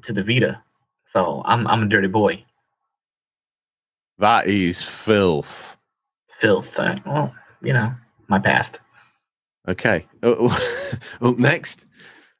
to 0.02 0.12
the 0.12 0.22
Vita, 0.22 0.60
so 1.12 1.42
I'm 1.44 1.66
I'm 1.66 1.82
a 1.82 1.88
dirty 1.88 2.08
boy. 2.08 2.44
that 4.18 4.46
is 4.46 4.82
filth. 4.82 5.76
Filth. 6.40 6.78
Uh, 6.78 6.96
well, 7.06 7.34
you 7.62 7.72
know, 7.72 7.94
my 8.28 8.38
past. 8.38 8.78
Okay. 9.68 10.06
Up 10.22 11.38
next, 11.38 11.86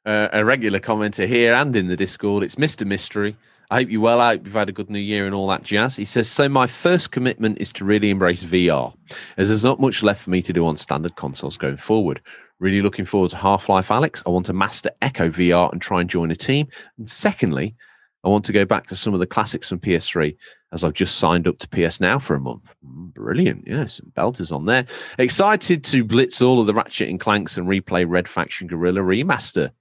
uh, 0.05 0.27
a 0.31 0.45
regular 0.45 0.79
commenter 0.79 1.27
here 1.27 1.53
and 1.53 1.75
in 1.75 1.87
the 1.87 1.95
Discord. 1.97 2.43
It's 2.43 2.55
Mr. 2.55 2.85
Mystery. 2.85 3.35
I 3.71 3.79
hope 3.79 3.89
you're 3.89 4.01
well. 4.01 4.21
I 4.21 4.33
hope 4.33 4.45
you've 4.45 4.53
had 4.53 4.69
a 4.69 4.73
good 4.73 4.91
new 4.91 4.99
year 4.99 5.25
and 5.25 5.33
all 5.33 5.47
that 5.47 5.63
jazz. 5.63 5.95
He 5.95 6.05
says, 6.05 6.29
So, 6.29 6.47
my 6.47 6.67
first 6.67 7.11
commitment 7.11 7.59
is 7.59 7.73
to 7.73 7.85
really 7.85 8.11
embrace 8.11 8.43
VR, 8.43 8.93
as 9.37 9.49
there's 9.49 9.63
not 9.63 9.79
much 9.79 10.03
left 10.03 10.21
for 10.21 10.29
me 10.29 10.43
to 10.43 10.53
do 10.53 10.67
on 10.67 10.75
standard 10.75 11.15
consoles 11.15 11.57
going 11.57 11.77
forward. 11.77 12.21
Really 12.59 12.81
looking 12.81 13.05
forward 13.05 13.31
to 13.31 13.37
Half 13.37 13.67
Life 13.69 13.89
Alyx. 13.89 14.23
I 14.25 14.29
want 14.29 14.45
to 14.47 14.53
master 14.53 14.89
Echo 15.01 15.29
VR 15.29 15.71
and 15.71 15.81
try 15.81 16.01
and 16.01 16.09
join 16.09 16.31
a 16.31 16.35
team. 16.35 16.67
And 16.97 17.09
secondly, 17.09 17.75
I 18.23 18.29
want 18.29 18.45
to 18.45 18.53
go 18.53 18.63
back 18.65 18.87
to 18.87 18.95
some 18.95 19.13
of 19.13 19.19
the 19.19 19.27
classics 19.27 19.69
from 19.69 19.79
PS3 19.79 20.35
as 20.71 20.83
I've 20.83 20.93
just 20.93 21.17
signed 21.17 21.47
up 21.47 21.57
to 21.59 21.67
PS 21.67 21.99
Now 21.99 22.17
for 22.17 22.35
a 22.35 22.39
month. 22.39 22.73
Mm, 22.85 23.13
Brilliant. 23.13 23.65
Yes, 23.67 23.95
some 23.95 24.11
belters 24.15 24.55
on 24.55 24.65
there. 24.65 24.85
Excited 25.19 25.83
to 25.85 26.03
blitz 26.03 26.41
all 26.41 26.59
of 26.59 26.65
the 26.67 26.73
Ratchet 26.73 27.09
and 27.09 27.19
Clanks 27.19 27.57
and 27.57 27.67
replay 27.67 28.05
Red 28.07 28.27
Faction 28.27 28.67
Guerrilla 28.67 29.01
Remaster. 29.01 29.71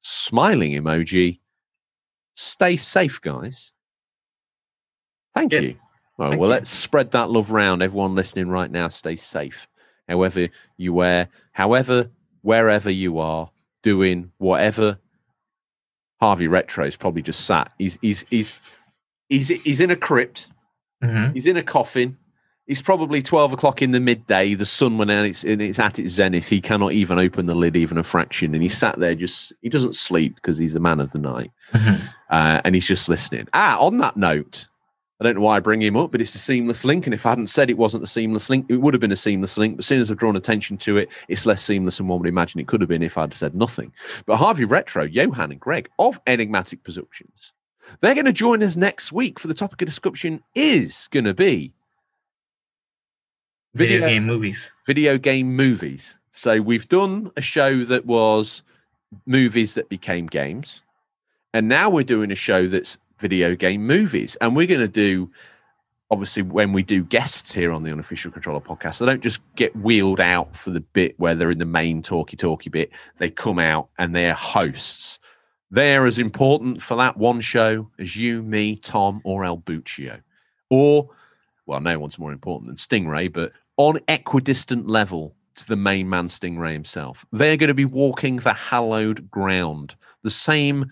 Smiling 0.00 0.72
emoji. 0.72 1.38
Stay 2.34 2.76
safe, 2.76 3.20
guys. 3.20 3.72
Thank 5.34 5.52
Yeah. 5.52 5.60
you. 5.60 5.76
Well, 6.18 6.30
Thank 6.30 6.40
well, 6.40 6.48
you. 6.48 6.54
let's 6.54 6.70
spread 6.70 7.10
that 7.12 7.30
love 7.30 7.50
round. 7.50 7.82
Everyone 7.82 8.14
listening 8.14 8.48
right 8.48 8.70
now, 8.70 8.88
stay 8.88 9.16
safe. 9.16 9.68
However 10.08 10.48
you 10.76 10.92
wear, 10.92 11.28
however, 11.52 12.10
wherever 12.42 12.90
you 12.90 13.18
are, 13.18 13.50
doing 13.82 14.32
whatever. 14.38 14.98
Harvey 16.20 16.46
Retro's 16.46 16.96
probably 16.96 17.22
just 17.22 17.46
sat. 17.46 17.72
He's 17.78 17.98
he's 18.00 18.24
he's 18.30 18.54
he's 19.28 19.48
he's 19.48 19.80
in 19.80 19.90
a 19.90 19.96
crypt. 19.96 20.48
hmm 21.02 21.30
He's 21.32 21.46
in 21.46 21.56
a 21.56 21.62
coffin. 21.62 22.18
It's 22.68 22.80
probably 22.82 23.22
twelve 23.22 23.52
o'clock 23.52 23.82
in 23.82 23.90
the 23.90 23.98
midday. 23.98 24.54
The 24.54 24.64
sun 24.64 24.98
when 24.98 25.10
it's 25.10 25.42
and 25.42 25.60
it's 25.60 25.80
at 25.80 25.98
its 25.98 26.12
zenith. 26.12 26.48
He 26.48 26.60
cannot 26.60 26.92
even 26.92 27.18
open 27.18 27.46
the 27.46 27.56
lid 27.56 27.74
even 27.76 27.98
a 27.98 28.04
fraction, 28.04 28.54
and 28.54 28.62
he 28.62 28.68
sat 28.68 29.00
there 29.00 29.16
just. 29.16 29.52
He 29.62 29.68
doesn't 29.68 29.96
sleep 29.96 30.36
because 30.36 30.58
he's 30.58 30.76
a 30.76 30.80
man 30.80 31.00
of 31.00 31.10
the 31.12 31.18
night 31.18 31.50
hmm 31.72 31.96
uh, 32.30 32.60
and 32.64 32.74
he's 32.74 32.86
just 32.86 33.08
listening. 33.08 33.46
Ah, 33.52 33.78
on 33.78 33.98
that 33.98 34.16
note, 34.16 34.68
I 35.22 35.26
don't 35.28 35.36
know 35.36 35.42
why 35.42 35.56
I 35.56 35.60
bring 35.60 35.80
him 35.80 35.96
up, 35.96 36.10
but 36.10 36.20
it's 36.20 36.34
a 36.34 36.38
seamless 36.38 36.84
link. 36.84 37.06
And 37.06 37.14
if 37.14 37.24
I 37.24 37.28
hadn't 37.28 37.46
said 37.46 37.70
it 37.70 37.78
wasn't 37.78 38.02
a 38.02 38.08
seamless 38.08 38.50
link, 38.50 38.66
it 38.68 38.78
would 38.78 38.92
have 38.92 39.00
been 39.00 39.12
a 39.12 39.16
seamless 39.16 39.56
link. 39.56 39.76
But 39.76 39.84
as 39.84 39.86
soon 39.86 40.00
as 40.00 40.10
I've 40.10 40.16
drawn 40.16 40.34
attention 40.34 40.76
to 40.78 40.96
it, 40.96 41.12
it's 41.28 41.46
less 41.46 41.62
seamless 41.62 41.98
than 41.98 42.08
one 42.08 42.18
would 42.18 42.28
imagine 42.28 42.58
it 42.58 42.66
could 42.66 42.80
have 42.80 42.88
been 42.88 43.04
if 43.04 43.16
I'd 43.16 43.32
said 43.32 43.54
nothing. 43.54 43.92
But 44.26 44.38
Harvey 44.38 44.64
Retro, 44.64 45.04
Johan, 45.04 45.52
and 45.52 45.60
Greg 45.60 45.88
of 46.00 46.20
Enigmatic 46.26 46.82
Productions, 46.82 47.52
they're 48.00 48.16
going 48.16 48.26
to 48.26 48.32
join 48.32 48.64
us 48.64 48.76
next 48.76 49.12
week 49.12 49.38
for 49.38 49.46
the 49.46 49.54
topic 49.54 49.80
of 49.82 49.86
discussion 49.86 50.42
is 50.56 51.08
going 51.12 51.26
to 51.26 51.34
be 51.34 51.72
Video, 53.74 54.00
game 54.00 54.26
movies. 54.26 54.58
video 54.88 55.18
game 55.18 55.54
movies. 55.54 56.18
So 56.32 56.60
we've 56.60 56.88
done 56.88 57.30
a 57.36 57.40
show 57.40 57.84
that 57.84 58.06
was 58.06 58.64
movies 59.24 59.74
that 59.74 59.88
became 59.88 60.26
games, 60.26 60.82
and 61.54 61.68
now 61.68 61.90
we're 61.90 62.02
doing 62.02 62.32
a 62.32 62.34
show 62.34 62.66
that's 62.66 62.98
video 63.22 63.54
game 63.54 63.86
movies. 63.86 64.36
And 64.40 64.54
we're 64.54 64.66
going 64.66 64.80
to 64.80 64.88
do, 64.88 65.30
obviously, 66.10 66.42
when 66.42 66.72
we 66.72 66.82
do 66.82 67.04
guests 67.04 67.54
here 67.54 67.72
on 67.72 67.84
the 67.84 67.92
Unofficial 67.92 68.32
Controller 68.32 68.60
podcast, 68.60 68.98
they 68.98 69.06
don't 69.06 69.22
just 69.22 69.40
get 69.54 69.74
wheeled 69.76 70.20
out 70.20 70.54
for 70.54 70.70
the 70.70 70.80
bit 70.80 71.18
where 71.18 71.34
they're 71.34 71.52
in 71.52 71.58
the 71.58 71.64
main 71.64 72.02
talky 72.02 72.36
talky 72.36 72.68
bit. 72.68 72.90
They 73.18 73.30
come 73.30 73.58
out 73.58 73.88
and 73.98 74.14
they're 74.14 74.34
hosts. 74.34 75.20
They're 75.70 76.04
as 76.04 76.18
important 76.18 76.82
for 76.82 76.96
that 76.96 77.16
one 77.16 77.40
show 77.40 77.88
as 77.98 78.16
you, 78.16 78.42
me, 78.42 78.76
Tom, 78.76 79.22
or 79.24 79.44
El 79.44 79.56
Buccio. 79.56 80.20
Or, 80.68 81.08
well, 81.64 81.80
no 81.80 81.98
one's 81.98 82.18
more 82.18 82.32
important 82.32 82.66
than 82.66 82.76
Stingray, 82.76 83.32
but 83.32 83.52
on 83.76 83.98
equidistant 84.08 84.88
level 84.88 85.34
to 85.54 85.66
the 85.66 85.76
main 85.76 86.08
man 86.08 86.26
Stingray 86.26 86.72
himself. 86.72 87.24
They're 87.32 87.56
going 87.56 87.68
to 87.68 87.74
be 87.74 87.84
walking 87.84 88.36
the 88.36 88.52
hallowed 88.52 89.30
ground. 89.30 89.94
The 90.22 90.30
same. 90.30 90.90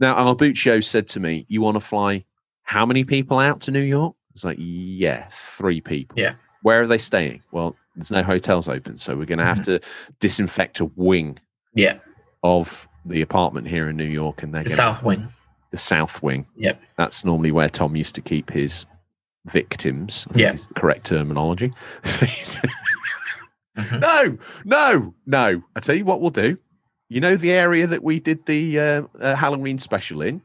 Now, 0.00 0.16
El 0.18 0.36
Buccio 0.36 0.82
said 0.82 1.08
to 1.08 1.20
me, 1.20 1.46
You 1.48 1.60
want 1.62 1.76
to 1.76 1.80
fly 1.80 2.24
how 2.62 2.84
many 2.86 3.04
people 3.04 3.38
out 3.38 3.60
to 3.62 3.70
New 3.70 3.80
York? 3.82 4.14
It's 4.34 4.44
like, 4.44 4.56
Yeah, 4.58 5.26
three 5.30 5.80
people. 5.80 6.18
Yeah. 6.18 6.34
Where 6.62 6.80
are 6.80 6.86
they 6.86 6.98
staying? 6.98 7.42
Well, 7.52 7.76
there's 7.94 8.10
no 8.10 8.22
hotels 8.22 8.68
open. 8.68 8.98
So 8.98 9.16
we're 9.16 9.26
going 9.26 9.38
to 9.38 9.44
have 9.44 9.62
to 9.62 9.80
disinfect 10.20 10.80
a 10.80 10.86
wing 10.96 11.38
Yeah, 11.74 11.98
of 12.42 12.88
the 13.04 13.20
apartment 13.22 13.68
here 13.68 13.88
in 13.88 13.96
New 13.96 14.04
York. 14.04 14.42
And 14.42 14.52
they're 14.54 14.64
the 14.64 14.74
South 14.74 15.02
Wing. 15.02 15.28
the 15.70 15.78
South 15.78 16.22
Wing. 16.22 16.46
Yep. 16.56 16.80
That's 16.96 17.24
normally 17.24 17.52
where 17.52 17.68
Tom 17.68 17.94
used 17.96 18.14
to 18.16 18.20
keep 18.20 18.50
his 18.50 18.86
victims. 19.46 20.26
I 20.30 20.32
think 20.32 20.40
Yeah. 20.42 20.52
is 20.54 20.68
the 20.68 20.74
correct 20.74 21.06
terminology. 21.06 21.72
Mhm. 23.76 24.00
no, 24.00 24.38
no, 24.64 25.14
no. 25.26 25.62
I 25.74 25.80
tell 25.80 25.96
you 25.96 26.04
what 26.04 26.20
we'll 26.20 26.30
do. 26.30 26.56
You 27.08 27.20
know 27.20 27.36
the 27.36 27.52
area 27.52 27.86
that 27.86 28.02
we 28.02 28.18
did 28.20 28.46
the 28.46 28.78
uh, 28.78 29.02
uh, 29.20 29.34
Halloween 29.36 29.78
special 29.78 30.22
in? 30.22 30.42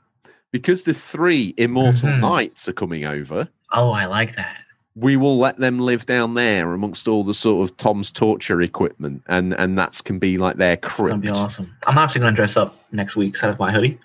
Because 0.51 0.83
the 0.83 0.93
three 0.93 1.53
immortal 1.57 2.09
Mhm. 2.09 2.19
knights 2.19 2.67
are 2.67 2.73
coming 2.73 3.05
over, 3.05 3.49
Oh, 3.71 3.91
I 3.91 4.05
like 4.05 4.35
that. 4.35 4.57
we 4.95 5.15
will 5.15 5.37
let 5.37 5.57
them 5.59 5.79
live 5.79 6.05
down 6.05 6.33
there 6.33 6.73
amongst 6.73 7.07
all 7.07 7.23
the 7.23 7.33
sort 7.35 7.69
of 7.69 7.77
Tom's 7.77 8.11
torture 8.11 8.61
equipment, 8.61 9.21
and 9.27 9.53
and 9.53 9.77
that's 9.77 10.01
can 10.01 10.19
be 10.19 10.37
like 10.37 10.57
their 10.57 10.75
crypt. 10.77 11.21
be 11.21 11.29
awesome. 11.29 11.71
I'm 11.87 11.97
actually 11.97 12.21
gonna 12.21 12.35
dress 12.35 12.57
up 12.57 12.75
next 12.91 13.15
week. 13.15 13.37
Set 13.37 13.49
up 13.51 13.59
my 13.59 13.71
hoodie. 13.71 13.99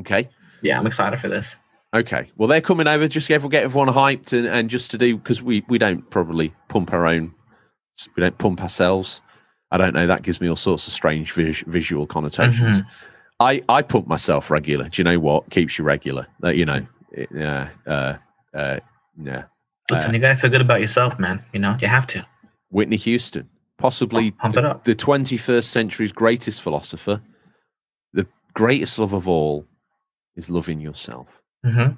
Okay. 0.00 0.28
Yeah, 0.62 0.78
I'm 0.78 0.86
excited 0.86 1.20
for 1.20 1.28
this. 1.28 1.46
Okay. 1.92 2.30
Well, 2.36 2.48
they're 2.48 2.60
coming 2.60 2.88
over 2.88 3.06
just 3.06 3.26
to 3.28 3.38
get 3.38 3.50
get 3.50 3.64
everyone 3.64 3.88
hyped 3.88 4.32
and, 4.36 4.46
and 4.46 4.70
just 4.70 4.90
to 4.92 4.98
do 4.98 5.16
because 5.16 5.42
we 5.42 5.64
we 5.68 5.78
don't 5.78 6.08
probably 6.10 6.54
pump 6.68 6.92
our 6.92 7.04
own, 7.06 7.34
we 8.16 8.20
don't 8.22 8.38
pump 8.38 8.62
ourselves. 8.62 9.20
I 9.70 9.78
don't 9.78 9.94
know. 9.94 10.06
That 10.06 10.22
gives 10.22 10.40
me 10.40 10.48
all 10.48 10.56
sorts 10.56 10.86
of 10.86 10.92
strange 10.92 11.32
vis- 11.32 11.64
visual 11.66 12.06
connotations. 12.06 12.82
I 13.40 13.62
I 13.68 13.82
pump 13.82 14.06
myself 14.06 14.50
regular. 14.50 14.88
Do 14.88 15.00
you 15.00 15.04
know 15.04 15.18
what 15.18 15.50
keeps 15.50 15.78
you 15.78 15.84
regular? 15.84 16.26
Uh, 16.42 16.50
you 16.50 16.64
know, 16.64 16.86
yeah, 17.34 17.70
uh, 17.86 18.14
uh, 18.54 18.78
yeah. 19.20 19.44
Listen, 19.90 20.10
Uh, 20.10 20.12
you 20.14 20.18
gotta 20.20 20.36
feel 20.36 20.50
good 20.50 20.60
about 20.60 20.80
yourself, 20.80 21.18
man. 21.18 21.44
You 21.52 21.60
know, 21.60 21.76
you 21.80 21.88
have 21.88 22.06
to. 22.08 22.24
Whitney 22.70 22.96
Houston, 22.96 23.48
possibly 23.78 24.30
Pump 24.32 24.54
the, 24.54 24.80
the 24.84 24.94
21st 24.94 25.64
century's 25.64 26.12
greatest 26.12 26.62
philosopher. 26.62 27.20
The 28.12 28.26
greatest 28.54 28.98
love 28.98 29.12
of 29.12 29.28
all 29.28 29.66
is 30.36 30.48
loving 30.50 30.80
yourself. 30.80 31.28
hmm 31.64 31.92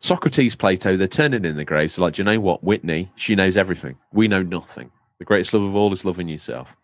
Socrates, 0.00 0.54
Plato, 0.54 0.96
they're 0.96 1.08
turning 1.08 1.44
in 1.44 1.56
the 1.56 1.64
graves. 1.64 1.96
They're 1.96 2.02
like, 2.04 2.14
do 2.14 2.20
you 2.20 2.24
know 2.24 2.38
what? 2.38 2.62
Whitney, 2.62 3.10
she 3.16 3.34
knows 3.34 3.56
everything. 3.56 3.96
We 4.12 4.28
know 4.28 4.42
nothing. 4.42 4.90
The 5.18 5.24
greatest 5.24 5.54
love 5.54 5.62
of 5.62 5.74
all 5.74 5.92
is 5.92 6.04
loving 6.04 6.28
yourself. 6.28 6.76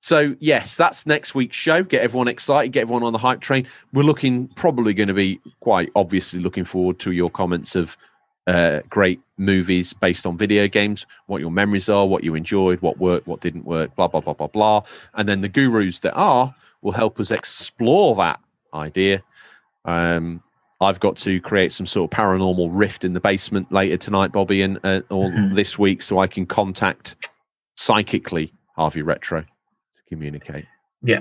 So, 0.00 0.36
yes, 0.38 0.76
that's 0.76 1.06
next 1.06 1.34
week's 1.34 1.56
show. 1.56 1.82
Get 1.82 2.02
everyone 2.02 2.28
excited, 2.28 2.72
get 2.72 2.82
everyone 2.82 3.02
on 3.02 3.12
the 3.12 3.18
hype 3.18 3.40
train. 3.40 3.66
We're 3.92 4.04
looking, 4.04 4.48
probably 4.48 4.94
going 4.94 5.08
to 5.08 5.14
be 5.14 5.40
quite 5.60 5.90
obviously 5.96 6.38
looking 6.40 6.64
forward 6.64 6.98
to 7.00 7.12
your 7.12 7.30
comments 7.30 7.74
of 7.74 7.96
uh, 8.46 8.80
great 8.88 9.20
movies 9.36 9.92
based 9.92 10.24
on 10.24 10.38
video 10.38 10.68
games, 10.68 11.04
what 11.26 11.40
your 11.40 11.50
memories 11.50 11.88
are, 11.88 12.06
what 12.06 12.24
you 12.24 12.34
enjoyed, 12.34 12.80
what 12.80 12.98
worked, 12.98 13.26
what 13.26 13.40
didn't 13.40 13.64
work, 13.64 13.94
blah, 13.96 14.08
blah, 14.08 14.20
blah, 14.20 14.32
blah, 14.34 14.46
blah. 14.46 14.82
And 15.14 15.28
then 15.28 15.40
the 15.40 15.48
gurus 15.48 16.00
that 16.00 16.14
are 16.14 16.54
will 16.80 16.92
help 16.92 17.18
us 17.20 17.30
explore 17.30 18.14
that 18.16 18.40
idea. 18.72 19.22
Um, 19.84 20.42
I've 20.80 21.00
got 21.00 21.16
to 21.18 21.40
create 21.40 21.72
some 21.72 21.86
sort 21.86 22.12
of 22.12 22.16
paranormal 22.16 22.70
rift 22.72 23.04
in 23.04 23.12
the 23.14 23.20
basement 23.20 23.70
later 23.72 23.96
tonight, 23.96 24.30
Bobby, 24.30 24.62
and 24.62 24.78
uh, 24.84 25.00
or 25.10 25.28
Mhm. 25.28 25.54
this 25.56 25.76
week, 25.76 26.02
so 26.02 26.18
I 26.20 26.28
can 26.28 26.46
contact 26.46 27.28
psychically 27.76 28.52
Harvey 28.76 29.02
Retro 29.02 29.44
communicate. 30.08 30.66
Yeah. 31.02 31.20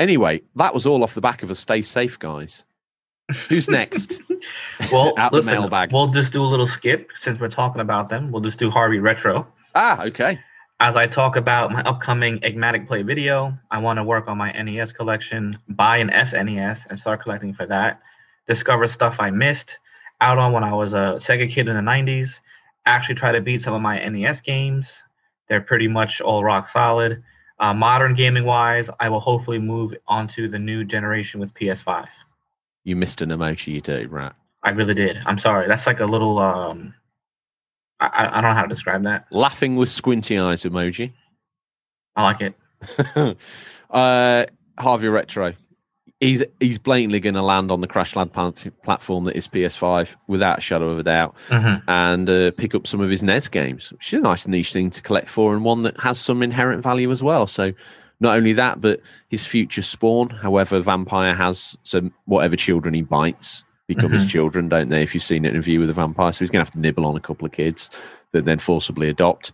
Anyway, 0.00 0.42
that 0.56 0.74
was 0.74 0.86
all 0.86 1.02
off 1.04 1.14
the 1.14 1.20
back 1.20 1.42
of 1.42 1.50
a 1.50 1.54
stay 1.54 1.82
safe, 1.82 2.18
guys. 2.18 2.64
Who's 3.48 3.68
next? 3.68 4.20
Well, 4.90 5.14
Out 5.16 5.30
the 5.30 5.42
mailbag. 5.42 5.92
we'll 5.92 6.08
just 6.08 6.32
do 6.32 6.42
a 6.42 6.50
little 6.50 6.66
skip 6.66 7.10
since 7.20 7.38
we're 7.38 7.48
talking 7.48 7.80
about 7.80 8.08
them. 8.08 8.32
We'll 8.32 8.42
just 8.42 8.58
do 8.58 8.68
Harvey 8.70 8.98
Retro. 8.98 9.46
ah, 9.76 10.02
okay. 10.06 10.40
As 10.80 10.96
I 10.96 11.06
talk 11.06 11.36
about 11.36 11.70
my 11.70 11.80
upcoming 11.84 12.40
Enigmatic 12.42 12.88
Play 12.88 13.02
video, 13.02 13.56
I 13.70 13.78
want 13.78 13.98
to 13.98 14.02
work 14.04 14.26
on 14.26 14.36
my 14.36 14.50
NES 14.50 14.90
collection, 14.90 15.56
buy 15.68 15.98
an 15.98 16.08
SNES, 16.10 16.86
and 16.90 16.98
start 16.98 17.22
collecting 17.22 17.54
for 17.54 17.66
that. 17.66 18.00
Discover 18.48 18.88
stuff 18.88 19.16
I 19.20 19.30
missed 19.30 19.78
out 20.20 20.38
on 20.38 20.50
when 20.52 20.64
I 20.64 20.74
was 20.74 20.92
a 20.92 21.20
Sega 21.20 21.48
kid 21.48 21.68
in 21.68 21.76
the 21.76 21.82
90s. 21.82 22.30
Actually, 22.84 23.14
try 23.14 23.30
to 23.30 23.40
beat 23.40 23.62
some 23.62 23.74
of 23.74 23.80
my 23.80 24.04
NES 24.08 24.40
games. 24.40 24.88
They're 25.48 25.60
pretty 25.60 25.86
much 25.86 26.20
all 26.20 26.42
rock 26.42 26.68
solid. 26.68 27.22
Uh, 27.62 27.72
modern 27.72 28.12
gaming 28.16 28.44
wise, 28.44 28.90
I 28.98 29.08
will 29.08 29.20
hopefully 29.20 29.60
move 29.60 29.94
onto 30.08 30.48
the 30.48 30.58
new 30.58 30.82
generation 30.82 31.38
with 31.38 31.54
PS5. 31.54 32.08
You 32.82 32.96
missed 32.96 33.20
an 33.22 33.28
emoji, 33.28 33.74
you 33.74 33.80
dirty 33.80 34.06
rat. 34.06 34.34
I 34.64 34.70
really 34.70 34.94
did. 34.94 35.18
I'm 35.26 35.38
sorry. 35.38 35.68
That's 35.68 35.86
like 35.86 36.00
a 36.00 36.04
little. 36.04 36.40
um 36.40 36.92
I, 38.00 38.06
I 38.06 38.38
I 38.38 38.40
don't 38.40 38.50
know 38.50 38.54
how 38.56 38.62
to 38.62 38.68
describe 38.68 39.04
that. 39.04 39.26
Laughing 39.30 39.76
with 39.76 39.92
squinty 39.92 40.36
eyes 40.38 40.64
emoji. 40.64 41.12
I 42.16 42.24
like 42.24 42.40
it. 42.40 43.36
uh, 43.90 44.44
Harvey 44.76 45.08
Retro. 45.08 45.54
He's 46.22 46.44
he's 46.60 46.78
blatantly 46.78 47.18
going 47.18 47.34
to 47.34 47.42
land 47.42 47.72
on 47.72 47.80
the 47.80 47.88
Crash 47.88 48.14
Lad 48.14 48.32
platform 48.32 49.24
that 49.24 49.34
is 49.36 49.48
PS5 49.48 50.14
without 50.28 50.58
a 50.58 50.60
shadow 50.60 50.88
of 50.90 51.00
a 51.00 51.02
doubt, 51.02 51.34
hmm 51.50 51.74
and 51.88 52.30
uh, 52.30 52.52
pick 52.52 52.76
up 52.76 52.86
some 52.86 53.00
of 53.00 53.10
his 53.10 53.24
NES 53.24 53.48
games, 53.48 53.90
which 53.90 54.12
is 54.14 54.20
a 54.20 54.22
nice 54.22 54.46
niche 54.46 54.72
thing 54.72 54.88
to 54.90 55.02
collect 55.02 55.28
for, 55.28 55.52
and 55.52 55.64
one 55.64 55.82
that 55.82 55.98
has 55.98 56.20
some 56.20 56.40
inherent 56.40 56.80
value 56.84 57.10
as 57.10 57.24
well. 57.24 57.48
So, 57.48 57.72
not 58.20 58.36
only 58.36 58.52
that, 58.52 58.80
but 58.80 59.00
his 59.30 59.44
future 59.48 59.82
spawn, 59.82 60.30
however, 60.30 60.78
Vampire 60.80 61.34
has 61.34 61.76
so 61.82 62.08
whatever 62.26 62.54
children 62.54 62.94
he 62.94 63.02
bites 63.02 63.64
become 63.88 64.12
his 64.12 64.24
Mhm. 64.24 64.28
children, 64.28 64.68
don't 64.68 64.90
they? 64.90 65.02
If 65.02 65.14
you've 65.14 65.24
seen 65.24 65.44
Interview 65.44 65.80
with 65.80 65.90
a 65.90 65.92
Vampire, 65.92 66.30
so 66.32 66.44
he's 66.44 66.50
going 66.50 66.64
to 66.64 66.70
have 66.70 66.74
to 66.74 66.78
nibble 66.80 67.04
on 67.04 67.16
a 67.16 67.20
couple 67.20 67.46
of 67.46 67.50
kids 67.52 67.90
that 68.30 68.44
then 68.44 68.60
forcibly 68.60 69.08
adopt. 69.08 69.52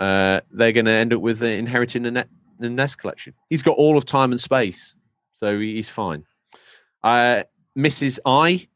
Uh, 0.00 0.40
they're 0.50 0.72
going 0.72 0.86
to 0.86 0.90
end 0.90 1.12
up 1.12 1.20
with 1.20 1.40
uh, 1.42 1.46
inheriting 1.46 2.02
the, 2.02 2.10
net, 2.10 2.28
the 2.58 2.68
NES 2.68 2.96
collection. 2.96 3.34
He's 3.48 3.62
got 3.62 3.76
all 3.76 3.96
of 3.96 4.04
time 4.04 4.32
and 4.32 4.40
space, 4.40 4.96
so 5.42 5.58
he's 5.58 5.90
fine. 5.90 6.24
Uh, 7.02 7.42
Mrs. 7.76 8.20
I. 8.24 8.68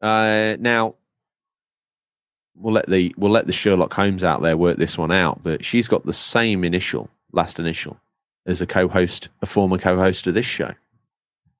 Uh, 0.00 0.56
now, 0.60 0.94
we'll 2.54 2.74
let 2.74 2.88
the 2.88 3.12
we'll 3.18 3.32
let 3.32 3.46
the 3.46 3.52
Sherlock 3.52 3.92
Holmes 3.92 4.22
out 4.22 4.40
there 4.42 4.56
work 4.56 4.76
this 4.76 4.96
one 4.96 5.10
out, 5.10 5.42
but 5.42 5.64
she's 5.64 5.88
got 5.88 6.06
the 6.06 6.12
same 6.12 6.62
initial, 6.62 7.10
last 7.32 7.58
initial, 7.58 7.98
as 8.46 8.60
a 8.60 8.66
co-host, 8.66 9.28
a 9.42 9.46
former 9.46 9.78
co-host 9.78 10.26
of 10.28 10.34
this 10.34 10.46
show. 10.46 10.72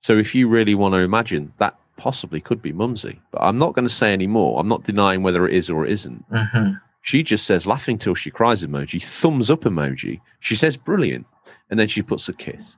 So 0.03 0.17
if 0.17 0.33
you 0.35 0.49
really 0.49 0.77
want 0.77 0.95
to 0.95 0.99
imagine 0.99 1.53
that 1.57 1.77
possibly 1.97 2.41
could 2.41 2.63
be 2.63 2.73
Mumsy, 2.73 3.21
but 3.33 3.43
I'm 3.43 3.59
not 3.59 3.75
going 3.75 3.87
to 3.87 3.93
say 3.93 4.13
any 4.13 4.27
more. 4.29 4.61
I'm 4.61 4.69
not 4.69 4.85
denying 4.85 5.23
whether 5.23 5.47
it 5.47 5.55
is 5.55 5.71
or 5.71 5.85
it 5.85 5.93
isn't. 5.93 6.25
hmm 6.33 6.73
She 7.03 7.25
just 7.25 7.47
says 7.47 7.67
laughing 7.67 7.99
till 7.99 8.15
she 8.15 8.31
cries 8.31 8.63
emoji, 8.65 9.03
thumbs 9.03 9.51
up 9.51 9.63
emoji. 9.63 10.21
She 10.39 10.55
says 10.55 10.77
brilliant, 10.77 11.27
and 11.69 11.79
then 11.81 11.89
she 11.89 12.03
puts 12.03 12.29
a 12.29 12.33
kiss. 12.33 12.77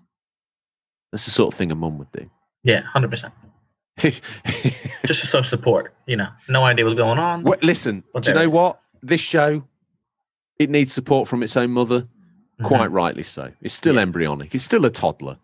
That's 1.15 1.27
the 1.27 1.31
sort 1.31 1.55
of 1.55 1.57
thing 1.57 1.71
a 1.71 1.77
mum 1.77 1.97
would 1.99 2.11
do. 2.11 2.29
Yeah, 2.65 2.81
hundred 2.83 3.13
percent. 3.13 3.33
Just 3.99 5.21
to 5.21 5.27
show 5.29 5.43
support. 5.43 5.95
You 6.09 6.17
know, 6.17 6.27
no 6.49 6.65
idea 6.65 6.85
what's 6.85 6.97
going 6.97 7.21
on. 7.21 7.45
Well, 7.45 7.57
listen, 7.63 8.03
do 8.21 8.31
you 8.31 8.35
know 8.35 8.49
what? 8.49 8.81
This 9.01 9.21
show, 9.21 9.63
it 10.59 10.71
needs 10.71 10.93
support 10.93 11.29
from 11.29 11.45
its 11.45 11.57
own 11.57 11.71
mother. 11.71 12.09
Mhm. 12.61 12.65
Quite 12.65 12.91
rightly 12.91 13.23
so. 13.23 13.53
It's 13.61 13.75
still 13.75 13.95
Yeah. 13.95 14.01
embryonic. 14.01 14.57
It's 14.57 14.65
still 14.65 14.85
a 14.87 14.91
toddler. 14.91 15.39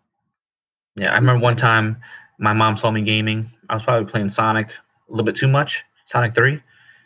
Yeah, 0.97 1.13
I 1.13 1.15
remember 1.15 1.41
one 1.41 1.55
time 1.55 2.01
my 2.37 2.51
mom 2.51 2.77
saw 2.77 2.91
me 2.91 3.01
gaming. 3.01 3.49
I 3.69 3.75
was 3.75 3.83
probably 3.83 4.11
playing 4.11 4.29
Sonic 4.29 4.71
a 4.71 5.11
little 5.11 5.23
bit 5.23 5.37
too 5.37 5.47
much. 5.47 5.85
Sonic 6.07 6.35
3. 6.35 6.61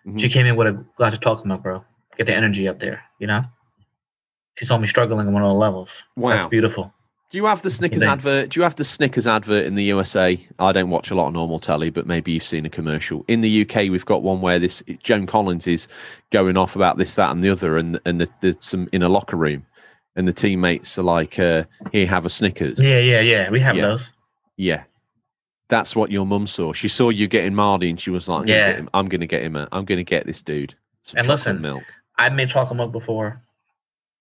Mhm. 0.08 0.20
She 0.20 0.28
came 0.30 0.48
in 0.48 0.56
with 0.56 0.66
a 0.70 0.84
glass 0.98 1.14
of 1.14 1.22
chocolate 1.22 1.46
milk, 1.46 1.62
bro. 1.62 1.86
Get 2.18 2.26
the 2.26 2.36
energy 2.36 2.68
up 2.68 2.80
there, 2.80 3.04
you 3.20 3.28
know? 3.28 3.44
She 4.58 4.66
saw 4.66 4.80
me 4.80 4.88
struggling 4.88 5.28
in 5.28 5.34
one 5.34 5.44
of 5.44 5.50
the 5.50 5.54
levels. 5.54 5.90
Wow. 6.16 6.30
That's 6.32 6.48
beautiful. 6.48 6.92
Do 7.32 7.38
you 7.40 7.46
have 7.46 7.62
the 7.64 7.72
Snickers 7.72 8.00
Then- 8.02 8.10
advert? 8.10 8.50
Do 8.50 8.60
you 8.60 8.64
have 8.64 8.76
the 8.76 8.84
Snickers 8.86 9.28
advert 9.28 9.66
in 9.66 9.76
the 9.76 9.84
USA? 9.86 10.40
I 10.60 10.72
don't 10.72 10.90
watch 10.90 11.12
a 11.12 11.16
lot 11.16 11.28
of 11.28 11.34
normal 11.34 11.60
telly, 11.60 11.90
but 11.90 12.06
maybe 12.06 12.32
you've 12.32 12.44
seen 12.44 12.66
a 12.66 12.70
commercial. 12.70 13.26
In 13.28 13.42
the 13.42 13.62
UK, 13.62 13.90
we've 13.90 14.06
got 14.06 14.22
one 14.24 14.42
where 14.42 14.60
this 14.60 14.84
Joan 15.04 15.26
Collins 15.26 15.68
is 15.68 15.88
going 16.30 16.56
off 16.56 16.76
about 16.76 16.98
this, 16.98 17.16
that, 17.16 17.32
and 17.32 17.44
the 17.44 17.50
other, 17.50 17.78
and 17.78 18.00
and 18.06 18.22
the, 18.22 18.30
there's 18.42 18.58
some 18.60 18.88
in 18.94 19.02
a 19.02 19.10
locker 19.10 19.38
room, 19.38 19.66
and 20.16 20.28
the 20.28 20.34
teammates 20.34 20.98
are 21.00 21.04
like, 21.04 21.38
uh, 21.40 21.64
"Here, 21.92 22.08
have 22.08 22.26
a 22.26 22.30
Snickers." 22.30 22.82
Yeah, 22.82 23.00
yeah, 23.00 23.22
yeah. 23.22 23.50
We 23.50 23.60
have 23.60 23.76
Yeah. 23.76 23.82
those. 23.82 24.04
Yeah. 24.56 24.84
That's 25.68 25.96
what 25.96 26.12
your 26.12 26.28
mum 26.28 26.46
saw. 26.46 26.74
She 26.74 26.88
saw 26.88 27.10
you 27.10 27.28
getting 27.28 27.56
Mardy, 27.56 27.90
and 27.90 28.00
she 28.00 28.12
was 28.12 28.30
like, 28.30 28.42
"I'm 28.42 28.46
gonna 28.46 28.58
Yeah. 28.60 28.68
get 28.72 28.80
him- 28.80 28.90
"I'm 28.94 29.08
going 29.08 29.22
to 29.22 29.28
get 29.28 29.42
him. 29.42 29.56
A, 29.56 29.68
I'm 29.72 29.84
going 29.84 29.98
to 29.98 30.04
get 30.04 30.28
this 30.28 30.44
dude 30.44 30.76
some 31.04 31.18
And 31.18 31.28
listen, 31.28 31.60
milk." 31.60 31.84
I've 32.18 32.34
made 32.34 32.50
chocolate 32.50 32.78
milk 32.78 32.92
before. 32.92 33.42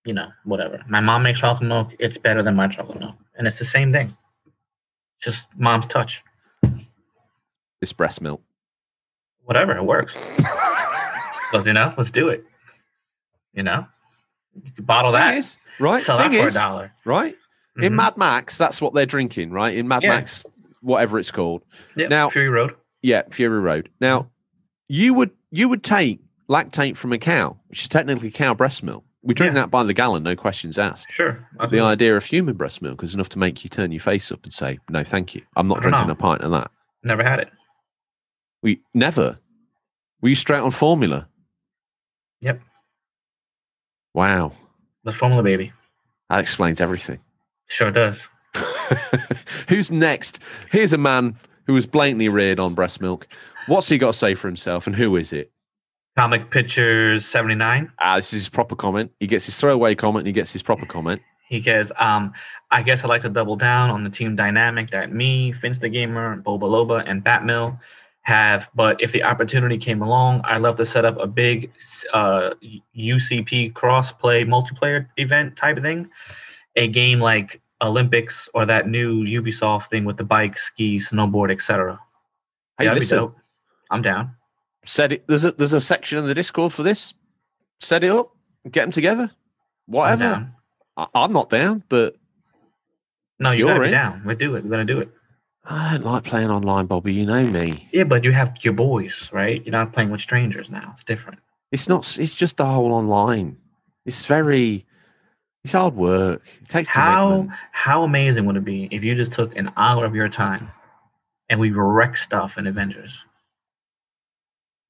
You 0.05 0.13
know, 0.13 0.29
whatever. 0.43 0.83
My 0.87 0.99
mom 1.01 1.23
makes 1.23 1.39
chocolate 1.39 1.67
milk. 1.67 1.89
It's 1.99 2.17
better 2.17 2.43
than 2.43 2.55
my 2.55 2.67
chocolate 2.67 2.99
milk. 2.99 3.15
And 3.37 3.47
it's 3.47 3.57
the 3.59 3.65
same 3.65 3.91
thing. 3.91 4.15
Just 5.21 5.47
mom's 5.57 5.87
touch. 5.87 6.23
It's 7.81 7.91
breast 7.93 8.21
milk. 8.21 8.41
Whatever. 9.43 9.75
It 9.75 9.83
works. 9.83 10.15
so, 11.51 11.63
you 11.65 11.73
know, 11.73 11.93
let's 11.97 12.11
do 12.11 12.29
it. 12.29 12.45
You 13.53 13.63
know? 13.63 13.87
You 14.77 14.83
bottle 14.83 15.11
Thing 15.11 15.21
that. 15.21 15.37
is, 15.37 15.57
right? 15.79 16.03
Sell 16.03 16.17
Thing 16.19 16.31
for 16.31 16.47
is, 16.47 16.55
a 16.55 16.59
dollar. 16.59 16.91
right? 17.03 17.35
In 17.81 17.93
Mhm. 17.93 17.95
Mad 17.97 18.17
Max, 18.17 18.57
that's 18.57 18.81
what 18.81 18.93
they're 18.93 19.05
drinking, 19.05 19.51
right? 19.51 19.75
In 19.75 19.87
Mad 19.87 20.03
Yeah. 20.03 20.09
Max, 20.09 20.45
whatever 20.81 21.19
it's 21.19 21.31
called. 21.31 21.63
Yep, 21.95 22.09
now- 22.09 22.29
Fury 22.29 22.49
Road. 22.49 22.75
Yeah, 23.01 23.23
Fury 23.31 23.59
Road. 23.59 23.89
Now, 23.99 24.29
you 24.87 25.13
would 25.13 25.31
you 25.51 25.69
would 25.69 25.83
take 25.83 26.19
lactate 26.49 26.97
from 26.97 27.13
a 27.13 27.17
cow, 27.17 27.57
which 27.67 27.83
is 27.83 27.89
technically 27.89 28.29
cow 28.31 28.53
breast 28.53 28.83
milk. 28.83 29.04
We 29.25 29.33
drink 29.33 29.53
Yeah. 29.53 29.61
that 29.61 29.71
by 29.71 29.83
the 29.83 29.93
gallon, 29.93 30.21
no 30.23 30.35
questions 30.35 30.77
asked. 30.77 31.07
Sure. 31.11 31.45
But 31.57 31.71
the 31.71 31.79
idea 31.81 32.15
of 32.15 32.23
human 32.25 32.55
breast 32.55 32.81
milk 32.81 33.03
is 33.03 33.13
enough 33.15 33.29
to 33.29 33.39
make 33.39 33.63
you 33.63 33.69
turn 33.69 33.91
your 33.91 33.99
face 33.99 34.31
up 34.31 34.43
and 34.43 34.53
say, 34.53 34.77
"No, 34.89 35.03
thank 35.03 35.33
you. 35.35 35.41
I'm 35.55 35.67
not 35.67 35.81
drinking 35.81 36.05
know. 36.07 36.13
a 36.13 36.15
pint 36.15 36.41
of 36.41 36.51
that." 36.51 36.69
Never 37.03 37.23
had 37.23 37.39
it. 37.39 37.51
We 38.61 38.81
never. 38.93 39.37
We 40.21 40.35
straight 40.35 40.59
on 40.61 40.71
formula. 40.71 41.27
Yep. 42.41 42.61
Wow, 44.13 44.53
The 45.03 45.11
formula 45.11 45.43
baby. 45.43 45.73
that 46.29 46.39
explains 46.39 46.79
everything. 46.79 47.19
Sure 47.67 47.91
does. 47.91 48.19
Who's 49.69 49.91
next? 49.91 50.39
Here's 50.71 50.93
a 50.93 50.97
man 50.97 51.35
who 51.67 51.73
was 51.73 51.85
blatantly 51.85 52.29
reared 52.29 52.59
on 52.59 52.75
breast 52.75 53.01
milk. 53.01 53.27
What's 53.67 53.89
he 53.89 53.97
got 53.97 54.07
to 54.13 54.17
say 54.17 54.33
for 54.35 54.47
himself, 54.47 54.87
and 54.87 54.95
who 54.95 55.15
is 55.17 55.33
it? 55.33 55.51
Comic 56.17 56.49
Pictures 56.49 57.25
79. 57.27 57.91
Ah, 57.99 58.15
this 58.15 58.31
is 58.33 58.43
his 58.43 58.49
proper 58.49 58.75
comment. 58.75 59.11
He 59.19 59.27
gets 59.27 59.45
his 59.45 59.57
throwaway 59.57 59.95
comment, 59.95 60.21
and 60.21 60.27
he 60.27 60.33
gets 60.33 60.53
his 60.53 60.63
proper 60.63 60.85
comment. 60.85 61.21
He 61.47 61.61
says, 61.61 61.91
um, 61.99 62.33
I 62.71 62.81
guess 62.81 63.03
I'd 63.03 63.09
like 63.09 63.21
to 63.23 63.29
double 63.29 63.55
down 63.55 63.89
on 63.89 64.03
the 64.03 64.09
team 64.09 64.35
dynamic 64.35 64.91
that 64.91 65.11
me, 65.11 65.51
Vince 65.51 65.77
the 65.77 65.89
Gamer, 65.89 66.41
Boba 66.41 66.61
Loba, 66.61 67.03
and 67.05 67.23
Batmill 67.23 67.77
have. 68.21 68.69
But 68.73 69.01
if 69.01 69.11
the 69.11 69.23
opportunity 69.23 69.77
came 69.77 70.01
along, 70.01 70.41
I'd 70.45 70.61
love 70.61 70.77
to 70.77 70.85
set 70.85 71.05
up 71.05 71.17
a 71.19 71.27
big 71.27 71.71
uh, 72.13 72.51
UCP 72.97 73.73
cross-play 73.73 74.45
multiplayer 74.45 75.07
event 75.17 75.55
type 75.55 75.77
of 75.77 75.83
thing. 75.83 76.09
A 76.77 76.87
game 76.87 77.19
like 77.19 77.61
Olympics 77.81 78.49
or 78.53 78.65
that 78.65 78.87
new 78.89 79.23
Ubisoft 79.23 79.89
thing 79.89 80.05
with 80.05 80.17
the 80.17 80.23
bike, 80.23 80.57
ski, 80.57 80.97
snowboard, 80.97 81.51
etc. 81.51 81.99
Hey, 82.79 82.85
that'd 82.85 82.99
listen. 82.99 83.31
I'm 83.91 84.01
down. 84.01 84.35
Set 84.85 85.11
it. 85.11 85.27
There's 85.27 85.45
a 85.45 85.51
there's 85.51 85.73
a 85.73 85.81
section 85.81 86.17
in 86.19 86.25
the 86.25 86.33
Discord 86.33 86.73
for 86.73 86.83
this. 86.83 87.13
Set 87.81 88.03
it 88.03 88.11
up, 88.11 88.31
get 88.71 88.83
them 88.83 88.91
together. 88.91 89.23
I'm 89.23 89.31
Whatever. 89.87 90.51
I, 90.97 91.07
I'm 91.13 91.33
not 91.33 91.49
down, 91.49 91.83
but 91.89 92.15
No, 93.39 93.51
you 93.51 93.67
in. 93.69 93.91
down. 93.91 94.21
We'll 94.25 94.35
do 94.35 94.55
it. 94.55 94.63
We're 94.63 94.69
gonna 94.69 94.85
do 94.85 94.99
it. 94.99 95.09
I 95.67 95.93
don't 95.97 96.05
like 96.05 96.23
playing 96.23 96.49
online, 96.51 96.85
Bobby. 96.85 97.13
You 97.13 97.25
know 97.25 97.43
me. 97.43 97.89
Yeah, 97.91 98.03
but 98.03 98.23
you 98.23 98.31
have 98.31 98.53
your 98.61 98.73
boys, 98.73 99.29
right? 99.31 99.63
You're 99.65 99.71
not 99.73 99.93
playing 99.93 100.11
with 100.11 100.21
strangers 100.21 100.69
now. 100.69 100.93
It's 100.95 101.03
different. 101.05 101.39
It's 101.71 101.89
not. 101.89 102.17
It's 102.19 102.35
just 102.35 102.57
the 102.57 102.65
whole 102.65 102.93
online. 102.93 103.57
It's 104.05 104.25
very. 104.25 104.85
It's 105.63 105.73
hard 105.73 105.95
work. 105.95 106.43
It 106.61 106.69
takes 106.69 106.87
How 106.89 107.29
commitment. 107.29 107.59
how 107.71 108.03
amazing 108.03 108.45
would 108.45 108.55
it 108.55 108.63
be 108.63 108.87
if 108.91 109.03
you 109.03 109.15
just 109.15 109.31
took 109.31 109.55
an 109.57 109.71
hour 109.75 110.05
of 110.05 110.13
your 110.13 110.29
time 110.29 110.69
and 111.49 111.59
we 111.59 111.71
wreck 111.71 112.15
stuff 112.17 112.59
in 112.59 112.67
Avengers? 112.67 113.17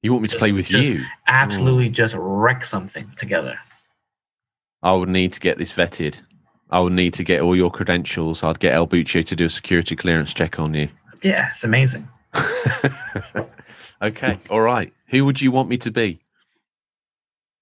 You 0.06 0.12
want 0.12 0.22
me 0.22 0.28
to 0.28 0.34
just- 0.34 0.38
play 0.38 0.52
with 0.52 0.70
you? 0.70 1.04
Absolutely, 1.26 1.90
mm. 1.90 1.92
just 1.92 2.14
wreck 2.16 2.64
something 2.64 3.10
together. 3.18 3.58
I 4.80 4.92
would 4.92 5.08
need 5.08 5.32
to 5.32 5.40
get 5.40 5.58
this 5.58 5.72
vetted. 5.72 6.20
I 6.70 6.78
would 6.78 6.92
need 6.92 7.12
to 7.14 7.24
get 7.24 7.40
all 7.40 7.56
your 7.56 7.72
credentials. 7.72 8.44
I'd 8.44 8.60
get 8.60 8.72
El 8.72 8.86
Buccio 8.86 9.26
to 9.26 9.34
do 9.34 9.46
a 9.46 9.50
security 9.50 9.96
clearance 9.96 10.32
check 10.32 10.60
on 10.60 10.74
you. 10.74 10.90
Yeah, 11.24 11.50
it's 11.52 11.64
amazing. 11.64 12.06
okay, 14.00 14.38
all 14.48 14.60
right. 14.60 14.92
Who 15.08 15.24
would 15.24 15.40
you 15.40 15.50
want 15.50 15.68
me 15.68 15.76
to 15.78 15.90
be? 15.90 16.20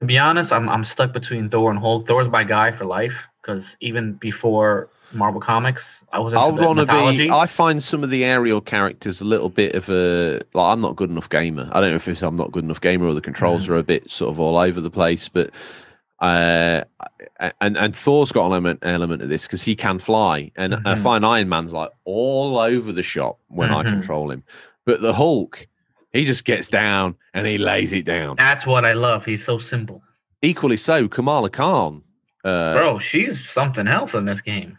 To 0.01 0.07
be 0.07 0.19
honest, 0.19 0.53
I'm 0.53 0.69
I'm 0.69 0.85
stuck 0.85 1.15
between 1.15 1.49
Thor 1.49 1.71
and 1.71 1.81
Hulk. 1.81 2.07
Thor's 2.07 2.29
my 2.29 2.45
guy 2.45 2.73
for 2.73 2.85
life 2.85 3.17
because 3.41 3.75
even 3.81 4.13
before 4.21 4.91
Marvel 5.15 5.41
Comics, 5.41 5.85
I 6.13 6.19
was 6.19 6.35
I 6.35 6.47
want 6.51 6.79
to 6.81 6.87
be. 7.17 7.31
I 7.31 7.47
find 7.47 7.83
some 7.83 8.03
of 8.05 8.11
the 8.11 8.25
aerial 8.25 8.61
characters 8.61 9.21
a 9.21 9.25
little 9.25 9.49
bit 9.49 9.75
of 9.75 9.89
a 9.89 10.41
like. 10.55 10.73
I'm 10.73 10.81
not 10.81 10.97
good 10.97 11.11
enough 11.11 11.29
gamer. 11.29 11.69
I 11.73 11.81
don't 11.81 11.91
know 11.91 11.97
if 11.97 12.09
it's 12.09 12.23
I'm 12.23 12.37
not 12.37 12.53
good 12.53 12.65
enough 12.65 12.81
gamer 12.81 13.07
or 13.07 13.15
the 13.15 13.21
controls 13.21 13.65
Mm-hmm. 13.65 13.73
are 13.73 13.77
a 13.79 13.83
bit 13.83 14.11
sort 14.11 14.31
of 14.31 14.41
all 14.41 14.57
over 14.57 14.81
the 14.81 14.91
place. 14.91 15.29
But 15.29 15.51
uh, 16.21 16.85
and 17.61 17.77
and 17.77 17.95
Thor's 17.95 18.33
got 18.33 18.47
an 18.47 18.53
element 18.53 18.81
element 18.83 19.23
of 19.23 19.29
this 19.29 19.45
because 19.47 19.63
he 19.63 19.75
can 19.77 19.99
fly, 19.99 20.51
and 20.57 20.75
I 20.75 20.95
Mhm. 20.95 20.99
find 20.99 21.27
Iron 21.27 21.49
Man's 21.49 21.73
like 21.73 21.91
all 22.05 22.59
over 22.59 22.93
the 22.93 23.03
shop 23.03 23.39
when 23.49 23.71
I 23.73 23.83
Mhm. 23.83 23.91
control 23.93 24.31
him. 24.31 24.43
But 24.87 25.01
the 25.03 25.15
Hulk, 25.15 25.67
he 26.13 26.25
just 26.25 26.45
gets 26.45 26.69
down 26.69 27.17
and 27.33 27.47
he 27.47 27.59
lays 27.59 27.93
it 27.93 28.05
down. 28.05 28.37
That's 28.37 28.67
what 28.67 28.85
I 28.87 28.93
love. 28.93 29.25
He's 29.25 29.45
so 29.45 29.59
simple, 29.59 30.03
Equally 30.43 30.77
so, 30.77 31.09
Kamala 31.09 31.49
Khan. 31.51 32.03
Uh, 32.45 32.75
bro. 32.75 32.99
She's 32.99 33.49
something 33.49 33.89
else 33.89 34.15
in 34.15 34.27
this 34.27 34.41
game. 34.43 34.77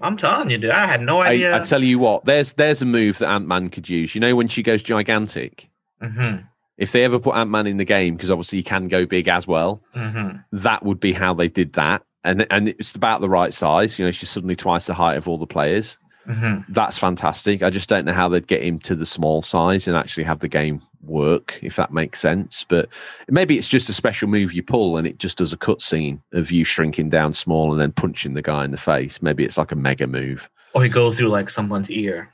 I'm 0.00 0.16
telling 0.16 0.50
you, 0.50 0.58
dude. 0.58 0.70
I 0.70 0.86
had 0.86 1.00
no 1.00 1.20
idea. 1.22 1.54
I 1.56 1.60
tell 1.60 1.82
you 1.82 1.98
what, 1.98 2.24
there's 2.24 2.52
there's 2.54 2.82
a 2.82 2.86
move 2.86 3.18
that 3.18 3.28
Ant 3.30 3.46
Man 3.46 3.70
could 3.70 3.88
use. 3.88 4.14
You 4.14 4.20
know 4.20 4.36
when 4.36 4.48
she 4.48 4.62
goes 4.62 4.82
gigantic. 4.82 5.70
hmm 6.00 6.36
If 6.76 6.92
they 6.92 7.04
ever 7.04 7.18
put 7.18 7.34
Ant 7.36 7.50
Man 7.50 7.66
in 7.66 7.78
the 7.78 7.84
game, 7.84 8.16
because 8.16 8.30
obviously 8.30 8.58
he 8.58 8.62
can 8.62 8.88
go 8.88 9.06
big 9.06 9.28
as 9.28 9.46
well, 9.46 9.82
hmm 9.94 10.30
that 10.52 10.84
would 10.84 11.00
be 11.00 11.12
how 11.12 11.34
they 11.34 11.48
did 11.48 11.72
that. 11.74 12.02
And 12.24 12.46
and 12.50 12.68
it's 12.70 12.94
about 12.94 13.20
the 13.20 13.28
right 13.28 13.54
size. 13.54 13.98
You 13.98 14.04
know, 14.04 14.10
she's 14.10 14.30
suddenly 14.30 14.56
twice 14.56 14.86
the 14.86 14.94
height 14.94 15.16
of 15.16 15.28
all 15.28 15.38
the 15.38 15.46
players. 15.46 15.98
Hmm 16.26 16.58
That's 16.68 16.98
fantastic. 16.98 17.62
I 17.62 17.70
just 17.70 17.88
don't 17.88 18.04
know 18.04 18.12
how 18.12 18.28
they'd 18.28 18.46
get 18.46 18.62
him 18.62 18.78
to 18.80 18.94
the 18.94 19.06
small 19.06 19.42
size 19.42 19.86
and 19.88 19.96
actually 19.96 20.24
have 20.24 20.40
the 20.40 20.48
game 20.48 20.80
work, 21.02 21.58
if 21.62 21.76
that 21.76 21.92
makes 21.92 22.20
sense. 22.20 22.64
But 22.68 22.88
maybe 23.28 23.56
it's 23.58 23.68
just 23.68 23.88
a 23.88 23.92
special 23.92 24.28
move 24.28 24.52
you 24.52 24.62
pull 24.62 24.96
and 24.96 25.06
it 25.06 25.18
just 25.18 25.38
does 25.38 25.52
a 25.52 25.56
cutscene 25.56 26.20
of 26.32 26.50
you 26.50 26.64
shrinking 26.64 27.10
down 27.10 27.32
small 27.32 27.70
and 27.72 27.80
then 27.80 27.92
punching 27.92 28.32
the 28.32 28.42
guy 28.42 28.64
in 28.64 28.70
the 28.72 28.76
face. 28.76 29.22
Maybe 29.22 29.44
it's 29.44 29.56
like 29.58 29.72
a 29.72 29.76
mega 29.76 30.06
move. 30.06 30.48
Or 30.74 30.82
he 30.82 30.88
goes 30.88 31.16
through 31.16 31.28
like 31.28 31.48
someone's 31.48 31.88
ear 31.90 32.30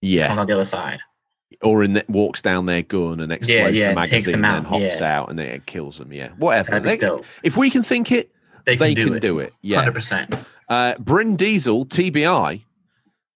Yeah. 0.00 0.34
on 0.36 0.46
the 0.46 0.52
other 0.54 0.64
side. 0.64 1.00
or 1.62 1.82
in 1.82 1.94
the, 1.94 2.04
walks 2.08 2.42
down 2.42 2.66
their 2.66 2.82
gun 2.82 3.18
and 3.20 3.32
explodes 3.32 3.76
yeah, 3.76 3.88
the 3.88 3.94
magazine 3.94 4.34
and 4.34 4.44
then 4.44 4.64
hops 4.64 5.00
yeah. 5.00 5.18
out 5.18 5.30
and 5.30 5.38
then 5.38 5.46
it 5.46 5.64
kills 5.66 5.98
them. 5.98 6.12
Yeah, 6.12 6.28
whatever. 6.38 6.80
They- 6.80 7.00
if 7.42 7.56
we 7.56 7.70
can 7.70 7.82
think 7.82 8.10
it, 8.12 8.30
They 8.64 8.76
they, 8.76 8.94
can, 8.94 9.02
do, 9.02 9.08
can 9.08 9.16
it. 9.16 9.20
do 9.20 9.38
it. 9.38 9.52
Yeah. 9.62 9.78
Hundred 9.78 9.94
percent. 9.94 10.34
Uh, 10.68 10.94
Bryn 10.98 11.36
Diesel, 11.36 11.86
TBI. 11.86 12.62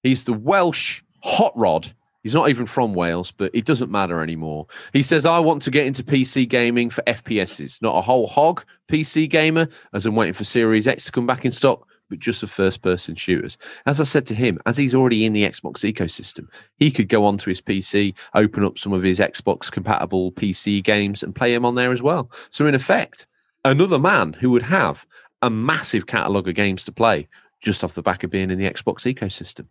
He's 0.03 0.25
the 0.25 0.33
Welsh 0.33 1.03
hot 1.23 1.53
rod. 1.57 1.93
He's 2.23 2.35
not 2.35 2.51
even 2.51 2.67
from 2.67 2.93
Wales, 2.93 3.33
but 3.33 3.51
it 3.55 3.65
doesn't 3.65 3.91
matter 3.91 4.23
anymore. 4.23 4.67
He 4.93 5.03
says, 5.03 5.25
I 5.25 5.39
want 5.39 5.63
to 5.63 5.71
get 5.71 5.87
into 5.87 6.03
PC 6.03 6.49
gaming 6.49 6.91
for 6.91 7.03
FPSs, 7.03 7.81
not 7.81 7.97
a 7.97 8.03
whole 8.03 8.27
hog 8.27 8.65
PC 8.89 9.29
gamer, 9.29 9.69
as 9.95 10.05
I'm 10.05 10.15
waiting 10.15 10.35
for 10.35 10.45
Series 10.45 10.87
X 10.87 11.07
to 11.07 11.13
come 11.13 11.27
back 11.27 11.47
in 11.47 11.51
stock, 11.51 11.87
but 12.11 12.19
just 12.19 12.41
for 12.41 12.47
first 12.47 12.83
person 12.83 13.15
shooters. 13.15 13.57
As 13.87 14.03
I 14.03 14.05
said 14.05 14.27
to 14.27 14.35
him, 14.35 14.59
as 14.67 14.77
he's 14.77 14.95
already 14.95 15.25
in 15.25 15.33
the 15.33 15.45
Xbox 15.45 15.91
ecosystem, 15.91 16.49
he 16.77 16.91
could 16.91 17.09
go 17.09 17.25
onto 17.25 17.49
his 17.49 17.63
PC, 17.63 18.15
open 18.35 18.65
up 18.65 18.77
some 18.77 18.93
of 18.93 19.03
his 19.03 19.19
Xbox 19.19 19.73
compatible 19.73 20.31
PC 20.33 20.83
games 20.83 21.23
and 21.23 21.35
play 21.35 21.55
them 21.55 21.65
on 21.65 21.75
there 21.75 21.93
as 21.93 22.03
well. 22.03 22.31
So, 22.51 22.67
in 22.67 22.75
effect, 22.75 23.27
another 23.65 23.99
man 23.99 24.35
who 24.35 24.51
would 24.51 24.65
have 24.65 25.07
a 25.41 25.49
massive 25.49 26.07
catalogue 26.07 26.49
of 26.49 26.55
games 26.55 26.85
to 26.85 26.93
play 26.93 27.29
just 27.63 27.83
off 27.83 27.95
the 27.95 28.03
back 28.03 28.25
of 28.25 28.31
being 28.31 28.51
in 28.51 28.59
the 28.59 28.71
Xbox 28.71 29.11
ecosystem. 29.11 29.67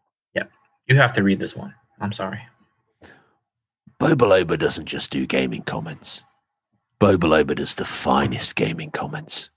You 0.89 0.95
have 0.97 1.13
to 1.13 1.23
read 1.23 1.39
this 1.39 1.55
one. 1.55 1.73
I'm 2.01 2.11
sorry. 2.11 2.41
Bobaloba 4.01 4.57
doesn't 4.57 4.87
just 4.87 5.11
do 5.11 5.27
gaming 5.27 5.61
comments. 5.61 6.23
Bobaloba 6.99 7.55
does 7.55 7.75
the 7.75 7.85
finest 7.85 8.55
gaming 8.55 8.89
comments 8.91 9.51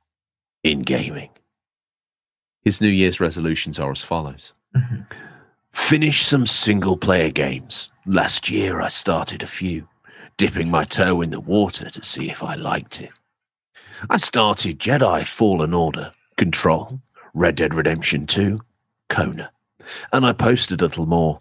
in 0.63 0.83
gaming. 0.83 1.31
His 2.65 2.81
New 2.81 2.89
Year's 2.89 3.19
resolutions 3.19 3.81
are 3.81 3.91
as 3.91 4.05
follows 4.05 4.53
Mhm. 4.77 5.07
Finish 5.73 6.23
some 6.25 6.45
single 6.47 6.97
player 6.97 7.31
games. 7.31 7.91
Last 8.05 8.51
year 8.51 8.81
I 8.81 8.89
started 8.89 9.43
a 9.43 9.47
few, 9.47 9.89
dipping 10.37 10.71
my 10.71 10.85
toe 10.85 11.23
in 11.23 11.31
the 11.31 11.41
water 11.41 11.89
to 11.89 12.03
see 12.05 12.31
if 12.31 12.43
I 12.43 12.55
liked 12.55 13.01
it. 13.01 13.11
I 14.11 14.19
started 14.19 14.79
Jedi 14.79 15.27
Fallen 15.27 15.73
Order, 15.73 16.13
Control, 16.37 17.01
Red 17.33 17.55
Dead 17.57 17.73
Redemption 17.75 18.27
2, 18.27 18.61
Kona, 19.09 19.51
and 20.13 20.25
I 20.27 20.33
posted 20.33 20.81
a 20.81 20.85
little 20.85 21.07
more 21.07 21.41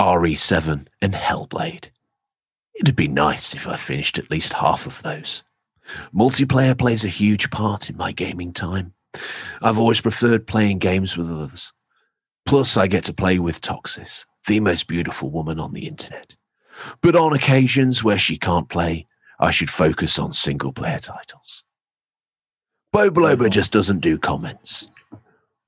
RE7 0.00 0.86
and 1.00 1.14
Hellblade. 1.14 1.86
It'd 2.74 2.96
be 2.96 3.08
nice 3.08 3.54
if 3.54 3.68
I 3.68 3.76
finished 3.76 4.18
at 4.18 4.30
least 4.30 4.54
half 4.54 4.86
of 4.86 5.02
those. 5.02 5.44
Multiplayer 6.14 6.76
plays 6.76 7.04
a 7.04 7.08
huge 7.08 7.50
part 7.50 7.88
in 7.88 7.96
my 7.96 8.12
gaming 8.12 8.52
time. 8.52 8.94
I've 9.62 9.78
always 9.78 10.00
preferred 10.00 10.46
playing 10.46 10.78
games 10.78 11.16
with 11.16 11.30
others. 11.30 11.72
Plus, 12.46 12.76
I 12.76 12.86
get 12.86 13.04
to 13.04 13.14
play 13.14 13.38
with 13.38 13.60
Toxis, 13.60 14.26
the 14.46 14.60
most 14.60 14.86
beautiful 14.86 15.30
woman 15.30 15.60
on 15.60 15.72
the 15.72 15.86
internet. 15.86 16.34
But 17.00 17.16
on 17.16 17.32
occasions 17.32 18.02
where 18.02 18.18
she 18.18 18.36
can't 18.36 18.68
play, 18.68 19.06
I 19.38 19.50
should 19.50 19.70
focus 19.70 20.18
on 20.18 20.32
single 20.32 20.72
player 20.72 20.98
titles. 20.98 21.64
Bobaloba 22.92 23.50
just 23.50 23.72
doesn't 23.72 24.00
do 24.00 24.18
comments. 24.18 24.88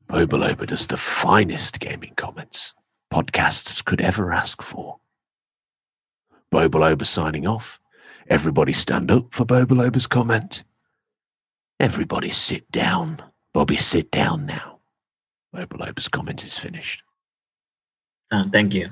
Bobaloba 0.08 0.66
does 0.66 0.86
the 0.86 0.96
finest 0.96 1.80
gaming 1.80 2.14
comments 2.16 2.74
podcasts 3.12 3.84
could 3.84 4.00
ever 4.00 4.32
ask 4.32 4.62
for. 4.62 4.98
Bobaloba 6.52 7.06
signing 7.06 7.46
off. 7.46 7.80
Everybody 8.28 8.72
stand 8.72 9.10
up 9.10 9.32
for 9.32 9.44
Bobaloba's 9.44 10.06
comment. 10.06 10.64
Everybody 11.78 12.30
sit 12.30 12.70
down. 12.70 13.22
Bobby, 13.52 13.76
sit 13.76 14.10
down 14.10 14.46
now. 14.46 14.78
Bobaloba's 15.54 16.08
comment 16.08 16.44
is 16.44 16.58
finished. 16.58 17.02
Uh, 18.30 18.44
thank 18.52 18.74
you. 18.74 18.90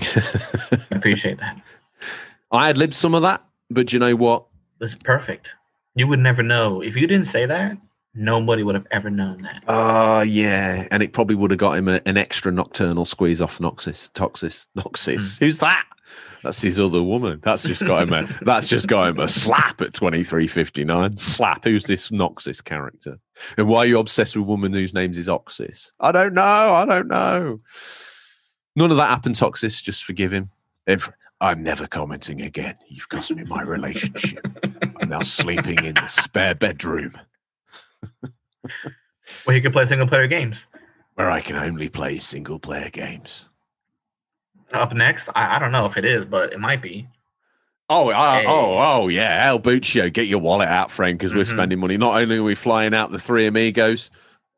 I 0.00 0.78
appreciate 0.90 1.38
that. 1.38 1.60
I 2.52 2.66
had 2.66 2.76
libbed 2.76 2.94
some 2.94 3.14
of 3.14 3.22
that, 3.22 3.42
but 3.70 3.92
you 3.92 3.98
know 3.98 4.14
what? 4.16 4.44
This 4.78 4.92
is 4.92 4.98
perfect. 4.98 5.48
You 5.94 6.06
would 6.08 6.18
never 6.18 6.42
know. 6.42 6.82
If 6.82 6.96
you 6.96 7.06
didn't 7.06 7.28
say 7.28 7.46
that, 7.46 7.76
nobody 8.14 8.62
would 8.62 8.74
have 8.74 8.86
ever 8.90 9.10
known 9.10 9.42
that. 9.42 9.62
Oh, 9.68 10.20
yeah. 10.20 10.86
And 10.90 11.02
it 11.02 11.12
probably 11.12 11.34
would 11.34 11.50
have 11.50 11.58
got 11.58 11.76
him 11.76 11.88
a, 11.88 12.00
an 12.06 12.16
extra 12.16 12.52
nocturnal 12.52 13.04
squeeze 13.04 13.40
off 13.40 13.58
Noxus. 13.58 14.10
Toxis. 14.12 14.68
Noxus. 14.76 15.38
Hmm. 15.38 15.44
Who's 15.44 15.58
that? 15.58 15.86
That's 16.42 16.60
his 16.60 16.80
other 16.80 17.02
woman. 17.02 17.40
That's 17.42 17.62
just 17.62 17.84
got 17.84 18.02
him 18.02 18.12
a 18.12 18.26
that's 18.42 18.68
just 18.68 18.88
got 18.88 19.10
him 19.10 19.20
a 19.20 19.28
slap 19.28 19.80
at 19.80 19.92
2359. 19.94 21.16
Slap. 21.16 21.64
Who's 21.64 21.84
this 21.84 22.10
Noxus 22.10 22.62
character? 22.62 23.18
And 23.56 23.68
why 23.68 23.78
are 23.78 23.86
you 23.86 23.98
obsessed 23.98 24.36
with 24.36 24.44
a 24.44 24.48
woman 24.48 24.72
whose 24.72 24.92
name 24.92 25.12
is 25.12 25.28
Oxus? 25.28 25.92
I 26.00 26.10
don't 26.10 26.34
know. 26.34 26.42
I 26.42 26.84
don't 26.84 27.06
know. 27.06 27.60
None 28.74 28.90
of 28.90 28.96
that 28.96 29.08
happened, 29.08 29.36
Toxis. 29.36 29.82
Just 29.82 30.04
forgive 30.04 30.32
him. 30.32 30.50
If 30.86 31.08
I'm 31.40 31.62
never 31.62 31.86
commenting 31.86 32.40
again. 32.40 32.76
You've 32.88 33.08
cost 33.08 33.34
me 33.34 33.44
my 33.44 33.62
relationship. 33.62 34.46
I'm 35.00 35.08
now 35.08 35.22
sleeping 35.22 35.84
in 35.84 35.94
the 35.94 36.06
spare 36.06 36.54
bedroom 36.54 37.18
Well, 39.46 39.56
you 39.56 39.62
can 39.62 39.72
play 39.72 39.86
single 39.86 40.06
player 40.06 40.26
games. 40.26 40.56
where 41.14 41.30
I 41.30 41.40
can 41.40 41.56
only 41.56 41.88
play 41.88 42.18
single 42.18 42.58
player 42.58 42.90
games. 42.90 43.48
Up 44.72 44.94
next, 44.94 45.28
I, 45.34 45.56
I 45.56 45.58
don't 45.58 45.72
know 45.72 45.84
if 45.86 45.96
it 45.96 46.04
is, 46.04 46.24
but 46.24 46.52
it 46.52 46.58
might 46.60 46.80
be. 46.80 47.06
Oh, 47.90 48.08
uh, 48.10 48.40
Hey. 48.40 48.46
oh, 48.46 48.78
oh, 48.80 49.08
yeah. 49.08 49.42
El 49.46 49.58
Buccio, 49.60 50.10
get 50.12 50.26
your 50.28 50.38
wallet 50.38 50.68
out, 50.68 50.90
friend, 50.90 51.18
because 51.18 51.34
we're 51.34 51.42
Mhm. 51.44 51.50
spending 51.50 51.78
money. 51.78 51.98
Not 51.98 52.18
only 52.20 52.38
are 52.38 52.42
we 52.42 52.54
flying 52.54 52.94
out 52.94 53.10
the 53.12 53.18
three 53.18 53.46
amigos, 53.46 54.10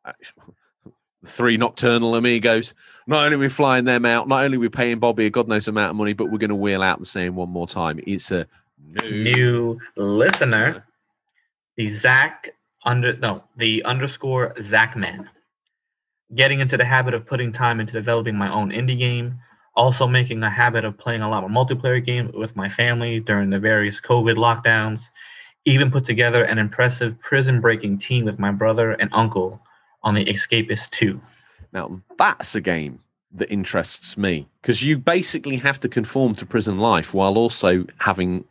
the 0.04 1.28
three 1.28 1.56
nocturnal 1.56 2.14
amigos, 2.14 2.74
not 3.08 3.24
only 3.24 3.36
are 3.36 3.40
we 3.40 3.48
flying 3.48 3.84
them 3.86 4.04
out, 4.04 4.28
not 4.28 4.44
only 4.44 4.56
are 4.56 4.60
we 4.60 4.68
paying 4.68 4.98
Bobby 5.00 5.26
a 5.26 5.30
god 5.30 5.48
knows 5.48 5.66
amount 5.66 5.90
of 5.90 5.96
money, 5.96 6.12
but 6.12 6.26
we're 6.30 6.38
going 6.38 6.50
to 6.50 6.54
wheel 6.54 6.82
out 6.82 7.00
the 7.00 7.04
same 7.04 7.34
one 7.34 7.48
more 7.50 7.66
time. 7.66 7.98
It's 8.06 8.30
a 8.30 8.46
new, 9.02 9.10
New 9.24 9.80
listener, 9.96 10.84
the 11.76 11.88
Zach 11.88 12.54
under 12.84 13.16
no 13.16 13.44
the 13.56 13.82
underscore 13.84 14.54
Zachman. 14.58 15.28
Getting 16.34 16.60
into 16.60 16.76
the 16.76 16.84
habit 16.84 17.14
of 17.14 17.26
putting 17.26 17.52
time 17.52 17.80
into 17.80 17.92
developing 17.92 18.36
my 18.36 18.50
own 18.50 18.70
indie 18.70 18.98
game. 18.98 19.38
Also 19.76 20.06
making 20.06 20.42
a 20.42 20.50
habit 20.50 20.84
of 20.84 20.96
playing 20.96 21.22
a 21.22 21.28
lot 21.28 21.42
of 21.42 21.50
multiplayer 21.50 22.04
games 22.04 22.32
with 22.32 22.54
my 22.54 22.68
family 22.68 23.18
during 23.18 23.50
the 23.50 23.58
various 23.58 24.00
COVID 24.00 24.36
lockdowns. 24.36 25.00
Even 25.64 25.90
put 25.90 26.04
together 26.04 26.44
an 26.44 26.58
impressive 26.58 27.18
prison 27.20 27.60
breaking 27.60 27.98
team 27.98 28.24
with 28.24 28.38
my 28.38 28.52
brother 28.52 28.92
and 28.92 29.10
uncle 29.12 29.60
on 30.02 30.14
the 30.14 30.24
Escapist 30.26 30.90
2. 30.90 31.20
Now, 31.72 32.00
that's 32.18 32.54
a 32.54 32.60
game 32.60 33.00
that 33.32 33.50
interests 33.50 34.16
me 34.16 34.48
because 34.62 34.82
you 34.82 34.96
basically 34.96 35.56
have 35.56 35.80
to 35.80 35.88
conform 35.88 36.34
to 36.36 36.46
prison 36.46 36.76
life 36.76 37.12
while 37.12 37.36
also 37.36 37.84
having 37.98 38.44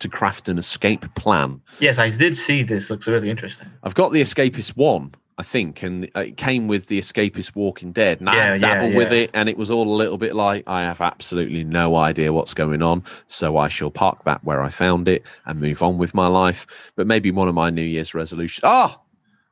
to, 0.00 0.08
craft 0.08 0.48
an 0.48 0.58
escape 0.58 1.14
plan. 1.14 1.60
Yes, 1.80 1.98
I 1.98 2.10
did 2.10 2.36
see 2.36 2.62
this. 2.62 2.90
Looks 2.90 3.06
really 3.06 3.30
interesting. 3.30 3.68
I've 3.82 3.94
got 3.94 4.12
the 4.12 4.20
Escapist 4.20 4.76
one, 4.76 5.14
I 5.38 5.42
think, 5.42 5.82
and 5.82 6.10
it 6.14 6.36
came 6.36 6.68
with 6.68 6.88
the 6.88 6.98
Escapist 6.98 7.56
Walking 7.56 7.90
Dead. 7.90 8.20
And 8.20 8.28
I 8.28 8.34
Yeah, 8.34 8.54
yeah, 8.54 8.94
with 8.94 9.10
yeah. 9.10 9.20
it, 9.20 9.30
and 9.34 9.48
it 9.48 9.56
was 9.56 9.70
all 9.70 9.88
a 9.88 9.96
little 9.96 10.18
bit 10.18 10.34
like 10.34 10.64
I 10.66 10.82
have 10.82 11.00
absolutely 11.00 11.64
no 11.64 11.96
idea 11.96 12.32
what's 12.32 12.54
going 12.54 12.82
on, 12.82 13.02
so 13.28 13.56
I 13.56 13.68
shall 13.68 13.90
park 13.90 14.24
that 14.24 14.44
where 14.44 14.62
I 14.62 14.68
found 14.68 15.08
it 15.08 15.26
and 15.46 15.60
move 15.60 15.82
on 15.82 15.98
with 15.98 16.14
my 16.14 16.26
life. 16.26 16.92
But 16.96 17.06
maybe 17.06 17.30
one 17.30 17.48
of 17.48 17.54
my 17.54 17.70
New 17.70 17.82
Year's 17.82 18.14
resolutions. 18.14 18.64
Oh, 18.64 18.68
ah, 18.70 19.00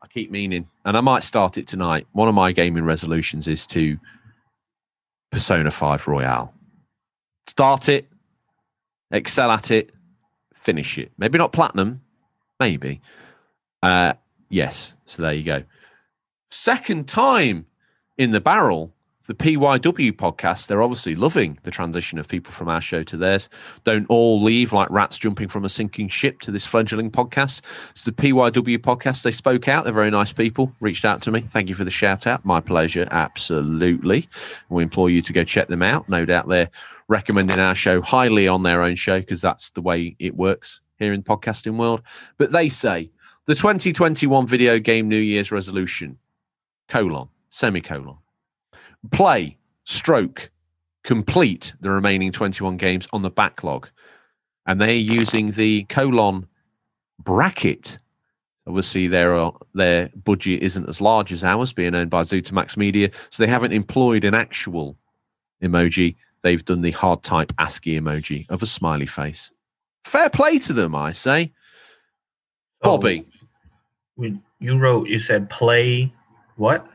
I 0.02 0.06
keep 0.09 0.31
meaning, 0.31 0.66
and 0.85 0.97
I 0.97 1.01
might 1.01 1.23
start 1.24 1.56
it 1.56 1.66
tonight. 1.66 2.06
One 2.12 2.28
of 2.28 2.35
my 2.35 2.52
gaming 2.52 2.85
resolutions 2.85 3.48
is 3.48 3.66
to 3.69 3.98
Persona 5.31 5.70
Five 5.70 6.06
Royal. 6.06 6.52
Start 7.48 7.89
it, 7.89 8.09
excel 9.10 9.51
at 9.51 9.70
it, 9.70 9.90
finish 10.62 10.97
it. 10.97 11.12
Maybe 11.18 11.39
not 11.39 11.52
platinum, 11.52 12.01
maybe. 12.60 13.01
Uh, 13.82 14.14
yes. 14.48 14.94
So 15.05 15.22
there 15.22 15.34
you 15.34 15.43
go. 15.43 15.64
Second 16.51 17.09
time 17.09 17.66
in 18.16 18.30
the 18.30 18.40
barrel, 18.40 18.94
the 19.26 19.34
PYW 19.34 20.12
podcast. 20.12 20.66
They're 20.66 20.82
obviously 20.82 21.14
loving 21.14 21.59
the 21.62 21.70
transition 21.70 22.18
of 22.18 22.28
people 22.28 22.52
from 22.52 22.68
our 22.68 22.80
show 22.80 23.02
to 23.05 23.16
theirs. 23.16 23.48
Don't 23.84 24.06
all 24.09 24.43
leave 24.43 24.72
like 24.72 24.90
rats 24.90 25.18
jumping 25.18 25.48
from 25.48 25.64
a 25.64 25.68
sinking 25.68 26.09
ship 26.09 26.40
to 26.40 26.51
this 26.51 26.66
fledgling 26.66 27.10
podcast. 27.10 27.62
It's 27.90 28.05
the 28.05 28.12
PYW 28.12 28.78
podcast. 28.78 29.22
They 29.22 29.30
spoke 29.30 29.68
out. 29.68 29.84
They're 29.84 29.93
very 29.93 30.10
nice 30.10 30.32
people. 30.32 30.72
Reached 30.80 31.05
out 31.05 31.22
to 31.22 31.30
me. 31.30 31.40
Thank 31.40 31.68
you 31.68 31.74
for 31.74 31.84
the 31.84 31.90
shout 31.90 32.26
out. 32.26 32.44
My 32.44 32.60
pleasure. 32.60 33.09
Absolutely. 33.10 34.28
We 34.68 34.82
implore 34.82 35.10
you 35.10 35.22
to 35.22 35.32
go 35.32 35.44
check 35.44 35.68
them 35.68 35.82
out. 35.82 36.09
No 36.09 36.24
doubt 36.24 36.48
they're 36.48 36.70
recommending 37.12 37.59
our 37.59 37.74
show 37.74 38.01
highly 38.01 38.48
on 38.48 38.62
their 38.62 38.82
own 38.82 38.94
show 38.94 39.20
because 39.20 39.43
that's 39.43 39.70
the 39.70 39.82
way 39.82 40.16
it 40.18 40.34
works 40.34 40.80
here 40.98 41.12
in 41.12 41.22
podcasting 41.22 41.76
world. 41.76 42.02
But 42.39 42.52
they 42.52 42.68
say 42.68 43.10
the 43.47 43.55
2021 43.55 44.47
video 44.47 44.78
game 44.78 45.09
New 45.09 45.18
Year's 45.18 45.52
resolution, 45.52 46.18
colon, 46.89 47.28
semicolon, 47.51 48.16
play, 49.10 49.59
stroke, 49.84 50.51
complete 51.05 51.74
the 51.80 51.90
remaining 51.90 52.32
21 52.32 52.76
games 52.78 53.06
on 53.12 53.22
the 53.22 53.30
backlog. 53.30 53.90
And 54.64 54.80
they're 54.80 54.93
using 54.93 55.51
the 55.52 55.84
colon 55.84 56.47
bracket. 57.22 57.98
Obviously, 58.66 59.09
their 59.09 59.34
uh, 59.34 59.51
their 59.74 60.09
budget 60.24 60.62
isn't 60.62 60.89
as 60.89 61.01
large 61.01 61.32
as 61.32 61.43
ours, 61.43 61.72
being 61.72 61.97
owned 61.97 62.10
by 62.10 62.22
Zutamax 62.22 62.76
Media, 62.76 63.10
so 63.28 63.43
they 63.43 63.51
haven't 63.51 63.72
employed 63.72 64.24
an 64.24 64.34
actual 64.34 64.97
emoji. 65.60 66.14
They've 66.43 66.64
done 66.64 66.81
the 66.81 66.90
hard 66.90 67.23
type 67.23 67.52
ASCII 67.59 68.01
emoji 68.01 68.48
of 68.51 68.62
a 68.62 68.66
smiley 68.66 69.06
face. 69.06 69.52
Fair 70.05 70.28
play 70.28 70.59
to 70.60 70.73
them, 70.73 70.94
I 70.94 71.12
say. 71.12 71.52
Oh, 72.82 72.98
Bobby, 72.98 73.27
we- 74.16 74.40
you 74.59 74.77
wrote, 74.78 75.09
you 75.09 75.19
said 75.20 75.48
play 75.51 76.12
what? 76.56 76.86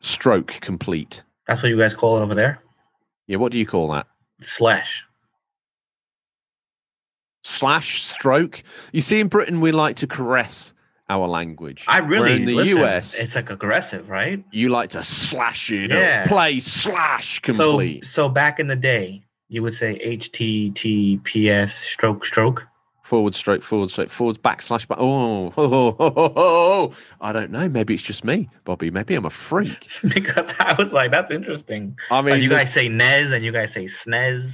stroke 0.00 0.48
complete. 0.60 1.22
That's 1.46 1.62
what 1.62 1.68
you 1.70 1.78
guys 1.78 1.94
call 1.94 2.18
it 2.18 2.22
over 2.22 2.34
there? 2.34 2.62
Yeah, 3.26 3.36
what 3.38 3.52
do 3.52 3.58
you 3.58 3.66
call 3.66 3.88
that? 3.92 4.06
Slash. 4.42 5.04
Slash 7.42 8.02
stroke. 8.02 8.62
You 8.92 9.00
see, 9.02 9.20
in 9.20 9.28
Britain, 9.28 9.60
we 9.60 9.72
like 9.72 9.96
to 9.96 10.06
caress 10.06 10.74
our 11.08 11.26
language. 11.28 11.84
I 11.88 11.98
really 11.98 12.20
Where 12.20 12.36
in 12.36 12.44
the 12.46 12.54
listen, 12.54 12.78
US, 12.78 13.14
It's 13.18 13.34
like 13.34 13.50
aggressive, 13.50 14.08
right? 14.08 14.42
you 14.52 14.68
like 14.70 14.90
to 14.90 15.02
slash 15.02 15.70
it 15.70 15.90
Yeah. 15.90 16.22
up, 16.22 16.28
play 16.28 16.60
slash 16.60 17.40
complete. 17.40 18.06
so 18.06 18.28
back 18.28 18.58
in 18.60 18.68
the 18.68 18.76
day, 18.76 19.22
you 19.48 19.62
would 19.62 19.74
say 19.74 19.98
HTTPS 20.04 21.72
stroke 21.72 22.24
stroke. 22.24 22.62
forward, 23.02 23.34
stroke, 23.34 23.62
forward, 23.62 23.90
stroke, 23.90 24.08
forward, 24.08 24.42
backslash, 24.42 24.88
back. 24.88 24.96
Oh, 24.98 25.46
oh, 25.48 25.52
oh, 25.58 25.96
oh, 25.98 26.12
oh, 26.16 26.32
oh. 26.36 26.96
I 27.20 27.32
don't 27.34 27.50
know. 27.50 27.68
Maybe 27.68 27.92
it's 27.92 28.02
just 28.02 28.24
me, 28.24 28.48
Bobby. 28.64 28.90
Maybe 28.90 29.14
I'm 29.14 29.26
a 29.26 29.30
freak. 29.30 29.88
because 30.14 30.50
I 30.58 30.74
was 30.78 30.90
like, 30.90 31.10
that's 31.10 31.30
interesting. 31.30 31.98
I 32.10 32.22
mean, 32.22 32.34
Like 32.34 32.42
you 32.42 32.48
guys 32.48 32.72
say 32.72 32.88
Nez 32.88 33.30
and 33.30 33.44
you 33.44 33.52
guys 33.52 33.72
say 33.74 33.86
Snez. 33.86 34.50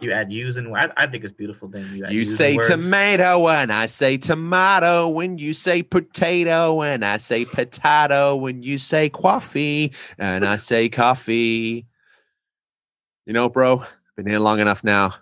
You 0.00 0.12
add 0.12 0.32
U's 0.32 0.56
and 0.56 0.76
I, 0.76 0.88
I 0.96 1.06
think 1.06 1.24
it's 1.24 1.32
beautiful 1.32 1.70
thing. 1.70 1.84
You, 1.92 2.04
add 2.04 2.12
You 2.12 2.24
say 2.24 2.56
tomato 2.56 3.48
and 3.48 3.72
I 3.72 3.86
say 3.86 4.16
tomato 4.16 5.08
when 5.08 5.38
you 5.38 5.54
say 5.54 5.82
potato 5.82 6.82
and 6.82 7.04
I 7.04 7.16
say 7.16 7.44
potato 7.44 8.36
when 8.36 8.62
you 8.62 8.78
say 8.78 9.08
coffee 9.08 9.92
and 10.18 10.44
I 10.44 10.56
say 10.56 10.88
coffee. 10.88 11.86
You 13.24 13.32
know, 13.32 13.48
bro, 13.48 13.82
been 14.16 14.26
here 14.26 14.38
long 14.38 14.60
enough 14.60 14.84
now. 14.84 15.14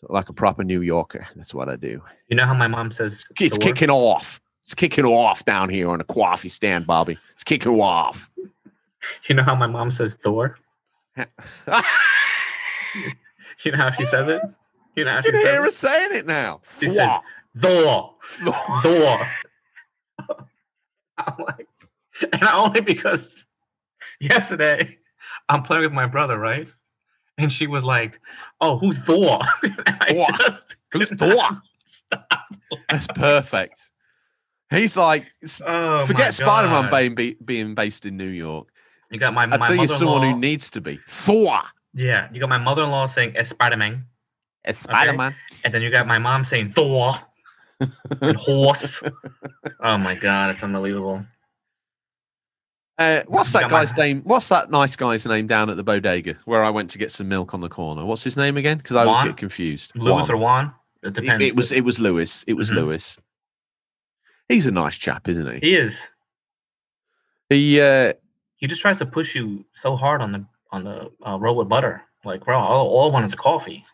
So 0.00 0.06
like 0.10 0.28
a 0.28 0.32
proper 0.32 0.64
New 0.64 0.80
Yorker. 0.80 1.26
That's 1.36 1.54
what 1.54 1.68
I 1.68 1.76
do. 1.76 2.02
You 2.28 2.36
know 2.36 2.46
how 2.46 2.54
my 2.54 2.66
mom 2.66 2.92
says 2.92 3.24
It's 3.38 3.58
kicking 3.58 3.90
off. 3.90 4.40
It's 4.62 4.74
kicking 4.74 5.04
off 5.04 5.44
down 5.44 5.68
here 5.68 5.90
on 5.90 6.00
a 6.00 6.04
coffee 6.04 6.48
stand, 6.48 6.86
Bobby. 6.86 7.18
It's 7.34 7.44
kicking 7.44 7.80
off. 7.80 8.30
You 9.28 9.34
know 9.34 9.42
how 9.42 9.54
my 9.54 9.66
mom 9.66 9.90
says 9.90 10.16
Thor? 10.22 10.58
You 13.64 13.72
know 13.72 13.78
how 13.78 13.92
she 13.92 14.06
says 14.06 14.28
it? 14.28 14.42
You 14.96 15.04
know 15.04 15.12
how 15.12 15.18
I 15.18 15.22
she 15.22 15.30
can 15.30 15.40
hear 15.40 15.62
her 15.62 15.70
says 15.70 15.76
saying 15.76 16.10
it 16.12 16.26
now. 16.26 16.60
She 16.64 16.90
says- 16.90 16.96
it? 16.96 17.20
Thor. 17.60 18.14
Thor. 18.82 19.26
I'm 21.18 21.34
like, 21.38 21.68
and 22.32 22.42
only 22.52 22.80
because 22.80 23.44
yesterday 24.20 24.98
I'm 25.48 25.62
playing 25.62 25.82
with 25.84 25.92
my 25.92 26.06
brother, 26.06 26.38
right? 26.38 26.68
And 27.38 27.52
she 27.52 27.66
was 27.66 27.84
like, 27.84 28.20
"Oh, 28.60 28.76
who's 28.76 28.98
Thor?" 28.98 29.40
And 29.62 29.76
Thor. 30.08 30.26
Who's 30.92 31.10
Thor? 31.10 31.62
That's 32.88 33.06
perfect. 33.14 33.90
He's 34.70 34.96
like, 34.96 35.26
Oh, 35.64 36.04
forget 36.06 36.34
Spider 36.34 36.68
Man 36.68 36.90
being, 36.90 37.14
be, 37.14 37.36
being 37.44 37.74
based 37.74 38.06
in 38.06 38.16
New 38.16 38.28
York. 38.28 38.68
You 39.10 39.20
got 39.20 39.34
my, 39.34 39.44
I'd 39.44 39.60
my 39.60 39.68
say 39.68 39.76
you're 39.76 39.88
someone 39.88 40.22
who 40.22 40.38
needs 40.38 40.70
to 40.70 40.80
be. 40.80 40.98
Thor. 41.06 41.60
Yeah, 41.94 42.28
you 42.32 42.40
got 42.40 42.48
my 42.48 42.58
mother-in-law 42.58 43.06
saying 43.06 43.36
Spider 43.44 43.76
Man, 43.76 44.06
It's 44.64 44.80
Spider 44.80 45.12
Man. 45.12 45.34
and 45.64 45.72
then 45.72 45.80
you 45.82 45.90
got 45.90 46.06
my 46.06 46.18
mom 46.18 46.44
saying 46.44 46.70
Thor 46.70 47.16
and 48.20 48.36
horse. 48.36 49.00
oh 49.80 49.98
my 49.98 50.14
god, 50.14 50.50
it's 50.54 50.62
unbelievable. 50.62 51.24
Uh, 52.96 53.22
what's 53.26 53.52
that 53.52 53.62
Got 53.62 53.70
my- 53.72 53.80
guy's 53.80 53.96
name? 53.96 54.20
What's 54.22 54.48
that 54.50 54.70
nice 54.70 54.94
guy's 54.94 55.26
name 55.26 55.46
down 55.48 55.68
at 55.68 55.76
the 55.76 55.82
bodega 55.82 56.36
where 56.44 56.62
I 56.62 56.70
went 56.70 56.90
to 56.90 56.98
get 56.98 57.10
some 57.10 57.28
milk 57.28 57.52
on 57.52 57.60
the 57.60 57.68
corner? 57.68 58.04
What's 58.04 58.22
his 58.22 58.36
name 58.36 58.56
again? 58.56 58.76
Because 58.78 58.94
I 58.96 59.02
always 59.02 59.18
Juan? 59.18 59.26
get 59.28 59.36
confused. 59.36 59.92
Lewis 59.96 60.28
Juan. 60.28 60.30
or 60.30 60.36
Juan? 60.36 60.72
It 61.02 61.08
It, 61.08 61.14
depends. 61.14 61.44
it 61.44 61.56
was 61.56 61.72
it 61.72 61.84
was 61.84 61.98
Lewis. 61.98 62.44
It 62.46 62.54
was 62.54 62.70
Mhm. 62.70 62.74
Lewis. 62.76 63.18
He's 64.48 64.66
a 64.66 64.70
nice 64.70 64.96
chap, 64.96 65.28
isn't 65.28 65.52
he? 65.54 65.58
He 65.60 65.74
is. 65.74 65.94
He 67.48 67.80
uh, 67.80 68.12
He 68.56 68.66
just 68.68 68.80
tries 68.80 68.98
to 68.98 69.06
push 69.06 69.34
you 69.34 69.64
so 69.82 69.96
hard 69.96 70.20
on 70.22 70.30
the 70.32 70.44
on 70.74 70.84
the 70.84 71.10
uh, 71.26 71.38
roll 71.38 71.56
with 71.56 71.68
butter. 71.68 72.02
Like, 72.24 72.44
bro, 72.44 72.58
all, 72.58 72.88
all 72.88 73.10
I 73.10 73.12
want 73.12 73.26
is 73.26 73.32
a 73.32 73.36
coffee. 73.36 73.84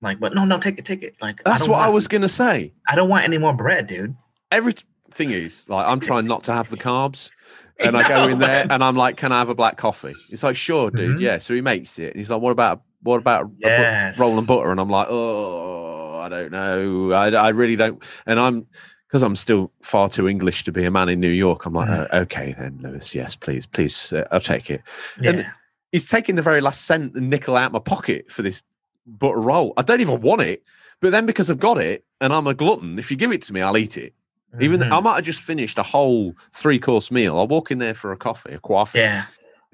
Like, 0.00 0.20
but 0.20 0.32
no, 0.34 0.44
no, 0.44 0.58
take 0.60 0.78
it, 0.78 0.84
take 0.84 1.02
it. 1.02 1.16
Like, 1.20 1.42
that's 1.44 1.62
don't 1.62 1.70
what 1.72 1.84
I 1.84 1.88
was 1.88 2.06
gonna 2.06 2.28
say. 2.28 2.72
I 2.88 2.94
don't 2.94 3.08
want 3.08 3.24
any 3.24 3.38
more 3.38 3.52
bread, 3.52 3.88
dude. 3.88 4.14
Everything 4.52 5.30
is 5.32 5.68
like 5.68 5.86
I'm 5.86 5.98
trying 6.00 6.26
not 6.26 6.44
to 6.44 6.52
have 6.52 6.70
the 6.70 6.76
carbs. 6.76 7.30
and 7.80 7.96
I 7.96 8.06
go 8.06 8.28
in 8.28 8.38
there 8.38 8.66
and 8.70 8.82
I'm 8.84 8.96
like, 8.96 9.16
"Can 9.16 9.32
I 9.32 9.38
have 9.40 9.48
a 9.48 9.54
black 9.54 9.76
coffee?" 9.76 10.14
It's 10.30 10.42
like, 10.44 10.56
"Sure, 10.56 10.90
dude, 10.90 11.16
Mhm. 11.16 11.20
yeah." 11.20 11.38
So 11.38 11.52
he 11.54 11.60
makes 11.60 11.98
it. 11.98 12.08
And 12.12 12.16
he's 12.16 12.30
like, 12.30 12.40
"What 12.40 12.52
about 12.52 12.82
what 13.02 13.18
about 13.18 13.50
a 13.64 14.12
bu- 14.14 14.20
roll 14.22 14.38
and 14.38 14.46
butter?" 14.46 14.70
And 14.70 14.80
I'm 14.80 14.90
like, 14.90 15.08
"Oh, 15.10 16.20
I 16.20 16.28
don't 16.28 16.52
know. 16.52 17.12
I, 17.12 17.30
I 17.30 17.48
really 17.50 17.76
don't." 17.76 18.02
And 18.26 18.38
I'm 18.38 18.66
because 19.08 19.22
I'm 19.24 19.34
still 19.36 19.72
far 19.82 20.08
too 20.08 20.28
English 20.28 20.64
to 20.64 20.72
be 20.72 20.84
a 20.84 20.90
man 20.92 21.08
in 21.08 21.18
New 21.18 21.28
York. 21.30 21.66
I'm 21.66 21.74
like. 21.74 21.88
"Uh, 21.88 22.06
"Okay, 22.12 22.54
then, 22.58 22.78
Lewis. 22.82 23.14
Yes, 23.16 23.34
please, 23.34 23.66
please, 23.66 24.12
uh, 24.12 24.26
I'll 24.30 24.40
take 24.40 24.70
it." 24.70 24.82
yeah. 25.20 25.30
and- 25.30 25.46
He's 25.92 26.08
taking 26.08 26.36
the 26.36 26.42
very 26.42 26.60
last 26.60 26.84
cent 26.86 27.14
and 27.14 27.30
nickel 27.30 27.56
out 27.56 27.66
of 27.66 27.72
my 27.72 27.78
pocket 27.78 28.30
for 28.30 28.42
this 28.42 28.62
butter 29.06 29.40
roll. 29.40 29.72
I 29.76 29.82
don't 29.82 30.00
even 30.00 30.20
want 30.20 30.42
it, 30.42 30.62
but 31.00 31.10
then 31.12 31.24
because 31.26 31.50
I've 31.50 31.58
got 31.58 31.78
it 31.78 32.04
and 32.20 32.32
I'm 32.32 32.46
a 32.46 32.54
glutton, 32.54 32.98
if 32.98 33.10
you 33.10 33.16
give 33.16 33.32
it 33.32 33.42
to 33.42 33.52
me, 33.52 33.62
I'll 33.62 33.76
eat 33.78 33.96
it. 33.96 34.12
Even 34.60 34.80
Mhm. 34.80 34.92
I 34.92 35.00
might 35.00 35.16
have 35.16 35.24
just 35.24 35.40
finished 35.40 35.78
a 35.78 35.82
whole 35.82 36.34
three 36.54 36.78
course 36.78 37.10
meal. 37.10 37.36
I'll 37.38 37.46
walk 37.48 37.70
in 37.70 37.78
there 37.78 37.94
for 37.94 38.12
a 38.12 38.16
coffee, 38.16 38.54
a 38.54 38.58
coffee 38.58 38.98
yeah, 38.98 39.24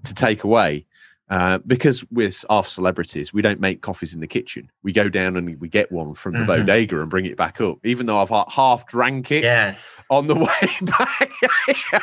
to 0.04 0.14
take 0.14 0.42
away. 0.44 0.86
Uh, 1.30 1.58
because 1.66 2.04
we're 2.10 2.30
half 2.50 2.68
celebrities, 2.68 3.32
we 3.32 3.40
don't 3.40 3.58
make 3.58 3.80
coffees 3.80 4.14
in 4.14 4.20
the 4.20 4.26
kitchen. 4.26 4.70
We 4.82 4.92
go 4.92 5.08
down 5.08 5.36
and 5.36 5.58
we 5.58 5.68
get 5.68 5.90
one 5.90 6.14
from 6.14 6.34
the 6.34 6.40
Mhm. 6.40 6.46
bodega 6.46 7.00
and 7.00 7.08
bring 7.08 7.24
it 7.24 7.36
back 7.36 7.60
up. 7.62 7.78
Even 7.84 8.06
though 8.06 8.18
I've 8.18 8.30
half 8.52 8.86
drank 8.86 9.30
it 9.32 9.42
yes. 9.42 9.78
on 10.10 10.26
the 10.26 10.34
way 10.46 10.68
back. 10.82 12.02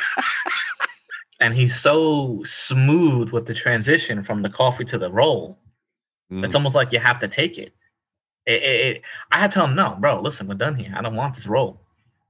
And 1.42 1.54
he's 1.54 1.74
so 1.78 2.42
smooth 2.44 3.30
with 3.30 3.46
the 3.46 3.54
transition 3.54 4.22
from 4.22 4.42
the 4.42 4.48
coffee 4.48 4.84
to 4.86 4.96
the 4.96 5.10
roll. 5.10 5.58
Mm. 6.30 6.44
It's 6.44 6.54
almost 6.54 6.74
like 6.76 6.92
you 6.92 7.00
have 7.00 7.18
to 7.20 7.28
take 7.28 7.58
it. 7.58 7.72
It, 8.46 8.62
it, 8.62 8.80
it- 8.96 9.02
I 9.32 9.38
had 9.40 9.50
to 9.50 9.54
tell 9.54 9.64
him, 9.66 9.74
no, 9.74 9.96
bro, 10.00 10.20
listen, 10.20 10.46
we're 10.46 10.54
done 10.54 10.76
here. 10.76 10.94
I 10.96 11.02
don't 11.02 11.16
want 11.16 11.34
this 11.34 11.46
roll. 11.46 11.80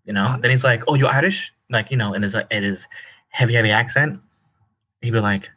You 0.07 0.15
know. 0.15 0.37
Then 0.41 0.51
he's 0.51 0.65
like, 0.65 0.83
oh, 0.89 0.95
you're 0.95 1.09
Irish, 1.11 1.53
like 1.71 1.91
you 1.91 1.97
know, 1.97 2.15
in 2.15 2.23
his 2.23 2.35
in 2.51 2.63
his 2.63 2.81
heavy, 3.29 3.55
heavy 3.55 3.71
accent. 3.71 4.19
He'd 5.03 5.13
be 5.13 5.21
like, 5.21 5.49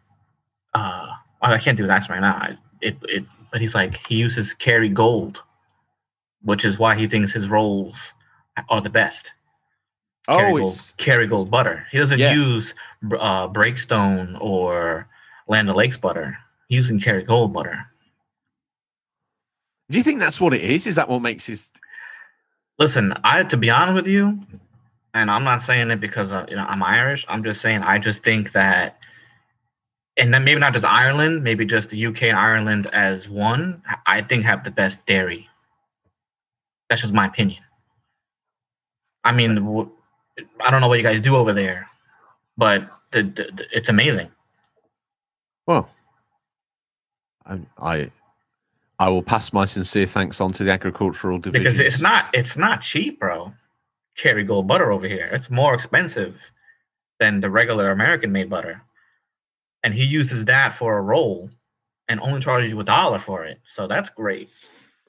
uh, 0.74 1.08
I 1.42 1.58
can't 1.58 1.78
do 1.78 1.84
his 1.84 1.90
accent 1.92 2.12
right 2.12 2.20
now. 2.22 2.36
I, 2.36 2.58
it, 2.82 2.98
it, 3.04 3.26
but 3.52 3.62
he's 3.62 3.74
like, 3.74 4.00
he 4.08 4.16
uses 4.16 4.54
Kerrygold, 4.54 5.38
which 6.44 6.66
is 6.66 6.78
why 6.78 6.96
he 6.96 7.08
thinks 7.08 7.32
his 7.32 7.48
rolls 7.48 7.96
are 8.70 8.82
the 8.82 8.90
best. 8.90 9.32
Oh, 10.28 10.58
Gold, 10.58 10.72
it's 10.72 10.94
Kerrygold 10.94 11.50
butter. 11.50 11.86
He 11.92 11.98
doesn't 12.00 12.20
Yeah. 12.20 12.34
use 12.34 12.74
uh, 13.04 13.48
Breakstone 13.48 14.40
or 14.42 15.08
Land 15.48 15.70
O'Lakes 15.70 15.98
butter. 15.98 16.38
He's 16.68 16.78
using 16.78 17.00
Kerrygold 17.00 17.54
butter. 17.54 17.86
do 19.92 19.98
you 20.00 20.04
think 20.04 20.20
that's 20.20 20.42
what 20.42 20.54
it 20.54 20.62
is? 20.62 20.88
Is 20.88 20.96
that 20.96 21.08
what 21.10 21.22
makes 21.22 21.46
his 21.46 21.72
Listen, 22.80 23.14
I 23.24 23.44
to 23.44 23.56
be 23.58 23.70
honest 23.70 23.96
with 23.96 24.08
you, 24.08 24.40
and 25.14 25.30
I'm 25.32 25.44
not 25.44 25.62
saying 25.62 25.92
it 25.92 26.02
because 26.02 26.32
uh, 26.32 26.46
you 26.50 26.56
know 26.56 26.66
I'm 26.66 26.82
Irish. 26.84 27.24
I'm 27.30 27.44
just 27.44 27.62
saying 27.62 27.84
I 27.84 28.00
just 28.00 28.22
think 28.24 28.52
that, 28.54 28.98
and 30.18 30.34
then 30.34 30.44
maybe 30.44 30.60
not 30.60 30.74
just 30.74 30.86
Ireland, 30.86 31.44
maybe 31.44 31.66
just 31.66 31.90
the 31.90 32.06
UK 32.08 32.24
and 32.24 32.38
Ireland 32.38 32.88
as 32.92 33.30
one. 33.30 33.82
I 34.06 34.24
think 34.24 34.44
have 34.44 34.64
the 34.66 34.72
best 34.72 35.06
dairy. 35.06 35.48
That's 36.90 37.02
just 37.04 37.14
my 37.14 37.28
opinion. 37.28 37.62
I 39.24 39.32
mean, 39.32 39.64
I 40.60 40.70
don't 40.72 40.82
know 40.82 40.88
what 40.88 40.98
you 40.98 41.04
guys 41.04 41.22
do 41.22 41.36
over 41.36 41.54
there, 41.54 41.88
but 42.58 42.90
the- 43.12 43.68
it's 43.72 43.90
amazing. 43.90 44.30
well? 45.68 45.90
I, 47.46 47.60
I 47.78 48.12
I 48.98 49.10
will 49.10 49.22
pass 49.22 49.54
my 49.54 49.66
sincere 49.66 50.08
thanks 50.08 50.42
on 50.42 50.50
to 50.54 50.64
the 50.64 50.72
agricultural 50.72 51.38
division. 51.38 51.64
because 51.64 51.80
it's 51.80 52.02
not 52.02 52.30
it's 52.34 52.58
not 52.58 52.82
cheap, 52.82 53.20
bro. 53.20 53.54
Kerrygold 54.18 54.66
butter 54.68 54.92
over 54.92 55.08
here. 55.08 55.30
It's 55.32 55.50
more 55.52 55.74
expensive 55.76 56.36
than 57.20 57.42
the 57.42 57.50
regular 57.50 57.92
American 57.92 58.32
made 58.32 58.50
butter. 58.50 58.82
And 59.84 59.94
he 59.94 60.04
uses 60.06 60.46
that 60.46 60.76
for 60.78 60.98
a 60.98 61.02
roll 61.02 61.50
and 62.08 62.20
only 62.20 62.40
charges 62.40 62.72
you 62.72 62.80
a 62.80 62.84
dollar 62.84 63.20
for 63.20 63.46
it. 63.46 63.60
So 63.76 63.88
that's 63.88 64.10
great. 64.10 64.50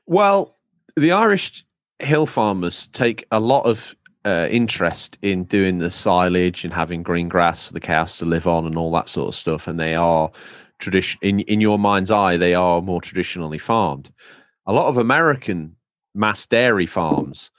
Well, 0.06 0.56
the 0.96 1.12
Irish 1.12 1.64
hill 2.00 2.26
farmers 2.26 2.88
take 2.88 3.24
a 3.30 3.40
lot 3.40 3.64
of 3.64 3.94
uh, 4.26 4.48
interest 4.50 5.16
in 5.22 5.44
doing 5.44 5.78
the 5.78 5.90
silage 5.90 6.64
and 6.64 6.74
having 6.74 7.02
green 7.02 7.28
grass 7.28 7.66
for 7.68 7.72
the 7.72 7.80
cows 7.80 8.18
to 8.18 8.24
live 8.26 8.46
on 8.46 8.66
and 8.66 8.76
all 8.76 8.90
that 8.92 9.08
sort 9.08 9.28
of 9.28 9.34
stuff. 9.34 9.68
And 9.68 9.78
they 9.78 9.94
are 9.94 10.30
tradition 10.78 11.18
in 11.22 11.40
in 11.40 11.60
your 11.60 11.78
mind's 11.78 12.10
eye, 12.10 12.36
they 12.36 12.54
are 12.54 12.82
more 12.82 13.00
traditionally 13.00 13.58
farmed. 13.58 14.12
A 14.66 14.72
lot 14.72 14.88
of 14.88 14.96
American 14.96 15.76
mass 16.14 16.46
dairy 16.46 16.86
farms, 16.86 17.50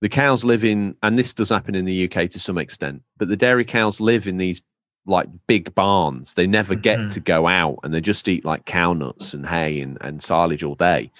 the 0.00 0.08
cows 0.08 0.44
live 0.44 0.64
in, 0.64 0.96
and 1.02 1.18
this 1.18 1.34
does 1.34 1.50
happen 1.50 1.74
in 1.74 1.84
the 1.84 2.04
UK 2.08 2.28
to 2.30 2.38
some 2.40 2.58
extent, 2.58 3.02
but 3.18 3.28
the 3.28 3.36
dairy 3.36 3.64
cows 3.64 4.00
live 4.00 4.26
in 4.26 4.38
these 4.38 4.62
like 5.06 5.28
big 5.46 5.74
barns. 5.74 6.32
They 6.32 6.46
never 6.46 6.74
get 6.74 6.98
Mhm. 6.98 7.12
to 7.12 7.20
go 7.20 7.46
out 7.46 7.78
and 7.84 7.92
they 7.92 8.00
just 8.00 8.26
eat 8.26 8.44
like 8.46 8.64
cow 8.64 8.94
nuts 8.94 9.34
and 9.34 9.46
hay 9.46 9.80
and, 9.82 9.98
and 10.00 10.22
silage 10.22 10.64
all 10.64 10.74
day. 10.76 11.10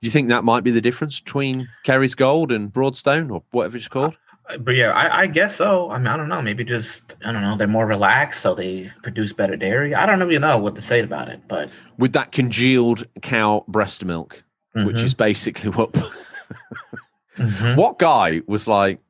Do 0.00 0.06
you 0.06 0.10
think 0.12 0.28
that 0.28 0.44
might 0.44 0.62
be 0.62 0.70
the 0.70 0.80
difference 0.80 1.18
between 1.20 1.66
Kerry's 1.82 2.14
Gold 2.14 2.52
and 2.52 2.72
Broadstone 2.72 3.32
or 3.32 3.42
whatever 3.50 3.76
it's 3.76 3.88
called? 3.88 4.16
But 4.60 4.76
yeah, 4.76 4.90
I, 4.92 5.22
I 5.22 5.26
guess 5.26 5.56
so. 5.56 5.90
I 5.90 5.98
mean, 5.98 6.06
I 6.06 6.16
don't 6.16 6.28
know. 6.28 6.40
Maybe 6.40 6.64
just 6.64 6.88
I 7.24 7.32
don't 7.32 7.42
know. 7.42 7.56
They're 7.56 7.66
more 7.66 7.86
relaxed, 7.86 8.42
so 8.42 8.54
they 8.54 8.92
produce 9.02 9.32
better 9.32 9.56
dairy. 9.56 9.94
I 9.94 10.06
don't 10.06 10.20
really 10.20 10.38
know 10.38 10.56
what 10.58 10.74
to 10.76 10.82
say 10.82 11.00
about 11.00 11.28
it, 11.28 11.40
but 11.48 11.70
With 11.98 12.12
that 12.12 12.30
congealed 12.32 13.04
cow 13.22 13.64
breast 13.66 14.04
milk, 14.04 14.44
which 14.74 14.96
Mhm, 14.96 15.04
is 15.04 15.14
basically 15.14 15.70
what 15.70 15.92
mhm. 17.36 17.76
what 17.76 17.98
guy 17.98 18.42
was 18.46 18.68
like, 18.68 19.00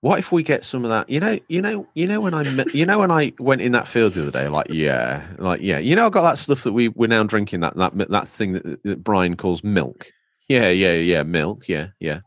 What 0.00 0.20
if 0.20 0.30
we 0.30 0.44
get 0.44 0.62
some 0.64 0.84
of 0.84 0.90
that? 0.90 1.10
You 1.10 1.18
know, 1.18 1.38
you 1.48 1.60
know, 1.60 1.88
you 1.94 2.06
know 2.06 2.20
when 2.20 2.34
I, 2.34 2.44
met- 2.44 2.72
you 2.72 2.86
know 2.86 3.00
when 3.00 3.10
I 3.10 3.32
went 3.40 3.60
in 3.62 3.72
that 3.72 3.88
field 3.88 4.14
the 4.14 4.22
other 4.22 4.30
day, 4.30 4.46
like 4.48 4.68
yeah, 4.70 5.26
like 5.38 5.60
yeah, 5.60 5.78
you 5.78 5.96
know, 5.96 6.06
I 6.06 6.10
got 6.10 6.22
that 6.22 6.38
stuff 6.38 6.62
that 6.62 6.72
we 6.72 6.88
we're 6.88 7.08
now 7.08 7.24
drinking 7.24 7.60
that 7.60 7.76
that 7.76 7.98
that 8.10 8.28
thing 8.28 8.52
that, 8.52 8.82
that 8.84 9.02
Brian 9.02 9.36
calls 9.36 9.64
milk. 9.64 10.06
Yeah, 10.48 10.68
yeah, 10.70 10.94
yeah, 10.94 11.24
milk. 11.24 11.68
Yeah, 11.68 11.88
yeah. 11.98 12.20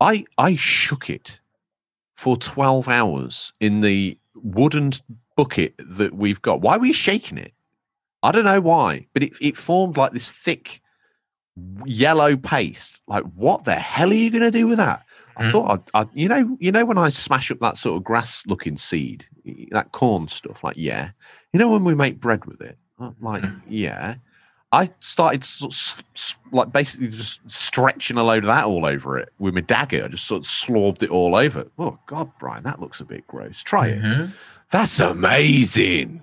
I 0.00 0.24
I 0.38 0.56
shook 0.56 1.08
it 1.10 1.40
for 2.16 2.36
twelve 2.36 2.88
hours 2.88 3.52
in 3.60 3.80
the 3.80 4.18
wooden 4.34 4.92
bucket 5.36 5.74
that 5.78 6.14
we've 6.14 6.40
got. 6.42 6.60
Why 6.60 6.76
were 6.76 6.86
you 6.86 6.92
shaking 6.92 7.38
it? 7.38 7.52
I 8.22 8.32
don't 8.32 8.44
know 8.44 8.60
why, 8.60 9.06
but 9.12 9.22
it, 9.22 9.32
it 9.40 9.56
formed 9.56 9.96
like 9.96 10.12
this 10.12 10.30
thick 10.30 10.80
yellow 11.84 12.36
paste. 12.36 13.00
Like, 13.06 13.24
what 13.34 13.64
the 13.64 13.74
hell 13.74 14.10
are 14.10 14.14
you 14.14 14.30
going 14.30 14.42
to 14.42 14.50
do 14.50 14.66
with 14.66 14.78
that? 14.78 15.04
I 15.36 15.44
Mhm. 15.44 15.52
thought, 15.52 15.70
I'd, 15.94 16.00
I'd, 16.08 16.14
you 16.14 16.28
know, 16.28 16.56
you 16.60 16.72
know, 16.72 16.84
when 16.84 16.98
I 16.98 17.08
smash 17.10 17.50
up 17.50 17.60
that 17.60 17.76
sort 17.76 17.96
of 17.98 18.04
grass-looking 18.04 18.76
seed, 18.76 19.26
that 19.70 19.92
corn 19.92 20.28
stuff, 20.28 20.64
like, 20.64 20.76
yeah, 20.76 21.10
you 21.52 21.60
know, 21.60 21.70
when 21.70 21.84
we 21.84 21.94
make 21.94 22.20
bread 22.20 22.44
with 22.46 22.60
it, 22.62 22.78
I'm 22.98 23.14
like, 23.20 23.42
Mhm. 23.42 23.60
yeah. 23.68 24.16
I 24.72 24.90
started 25.00 25.44
sort 25.44 25.72
of, 25.72 26.38
like 26.52 26.72
basically 26.72 27.08
just 27.08 27.40
stretching 27.50 28.18
a 28.18 28.22
load 28.22 28.44
of 28.44 28.48
that 28.48 28.64
all 28.64 28.84
over 28.84 29.18
it 29.18 29.32
with 29.38 29.54
my 29.54 29.60
dagger. 29.60 30.04
I 30.04 30.08
just 30.08 30.26
sort 30.26 30.40
of 30.40 30.46
slobbed 30.46 31.02
it 31.02 31.10
all 31.10 31.36
over. 31.36 31.66
Oh 31.78 31.98
God, 32.06 32.30
Brian, 32.38 32.64
that 32.64 32.80
looks 32.80 33.00
a 33.00 33.04
bit 33.04 33.26
gross. 33.26 33.62
Try 33.62 33.88
it. 33.88 34.02
Mhm. 34.02 34.32
That's 34.70 34.98
amazing. 34.98 36.22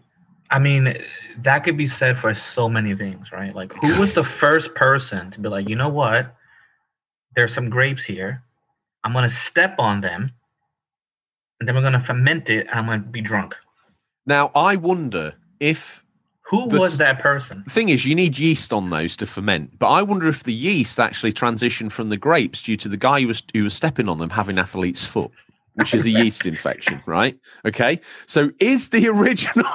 I 0.52 0.60
mean, 0.60 0.95
that 1.40 1.64
could 1.64 1.78
be 1.78 1.88
said 1.88 2.20
for 2.20 2.36
so 2.36 2.70
many 2.70 2.94
things, 2.95 3.32
right? 3.32 3.56
Like, 3.56 3.74
who 3.82 3.99
was 3.99 4.14
the 4.14 4.24
first 4.24 4.76
person 4.76 5.32
to 5.32 5.40
be 5.40 5.49
like, 5.49 5.68
you 5.68 5.76
know 5.76 5.90
what? 5.90 6.36
There's 7.36 7.53
some 7.53 7.70
grapes 7.70 8.03
here. 8.03 8.44
I'm 9.03 9.14
gonna 9.14 9.30
step 9.30 9.76
on 9.80 10.02
them, 10.02 10.32
and 11.60 11.68
then 11.68 11.76
we're 11.76 11.82
gonna 11.82 12.03
ferment 12.03 12.49
it, 12.49 12.68
and 12.68 12.78
I'm 12.78 12.86
gonna 12.86 12.99
be 12.99 13.22
drunk. 13.22 13.56
Now 14.28 14.52
I 14.53 14.76
wonder 14.76 15.34
if 15.60 16.03
Who 16.54 16.70
The 16.70 16.78
was 16.78 17.00
that 17.00 17.20
person? 17.20 17.64
thing 17.68 17.90
is 17.90 18.06
you 18.06 18.14
need 18.14 18.38
yeast 18.38 18.72
on 18.72 18.92
those 18.92 19.18
to 19.18 19.26
ferment, 19.26 19.80
but 19.80 19.90
I 19.90 20.04
wonder 20.04 20.28
if 20.28 20.44
the 20.44 20.54
yeast 20.54 21.00
actually 21.00 21.34
transitioned 21.34 21.92
from 21.92 22.10
the 22.10 22.18
grapes 22.18 22.62
due 22.62 22.78
to 22.78 22.88
the 22.88 22.96
guy 22.96 23.22
who 23.22 23.28
was 23.28 23.42
who 23.54 23.64
was 23.64 23.74
stepping 23.74 24.08
on 24.08 24.20
them 24.20 24.30
having 24.30 24.60
athlete's 24.60 25.04
foot. 25.04 25.32
Which 25.74 25.96
is 25.96 26.06
a 26.06 26.10
yeast 26.12 26.46
infection, 26.46 27.02
right? 27.08 27.40
Okay. 27.66 28.00
So 28.28 28.52
is 28.60 28.90
the 28.90 29.08
original 29.08 29.66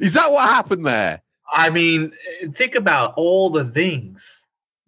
Is 0.00 0.14
that 0.14 0.30
what 0.30 0.48
happened 0.48 0.86
there? 0.86 1.20
I 1.52 1.68
mean, 1.68 2.12
think 2.54 2.74
about 2.74 3.12
all 3.18 3.50
the 3.50 3.66
things 3.66 4.22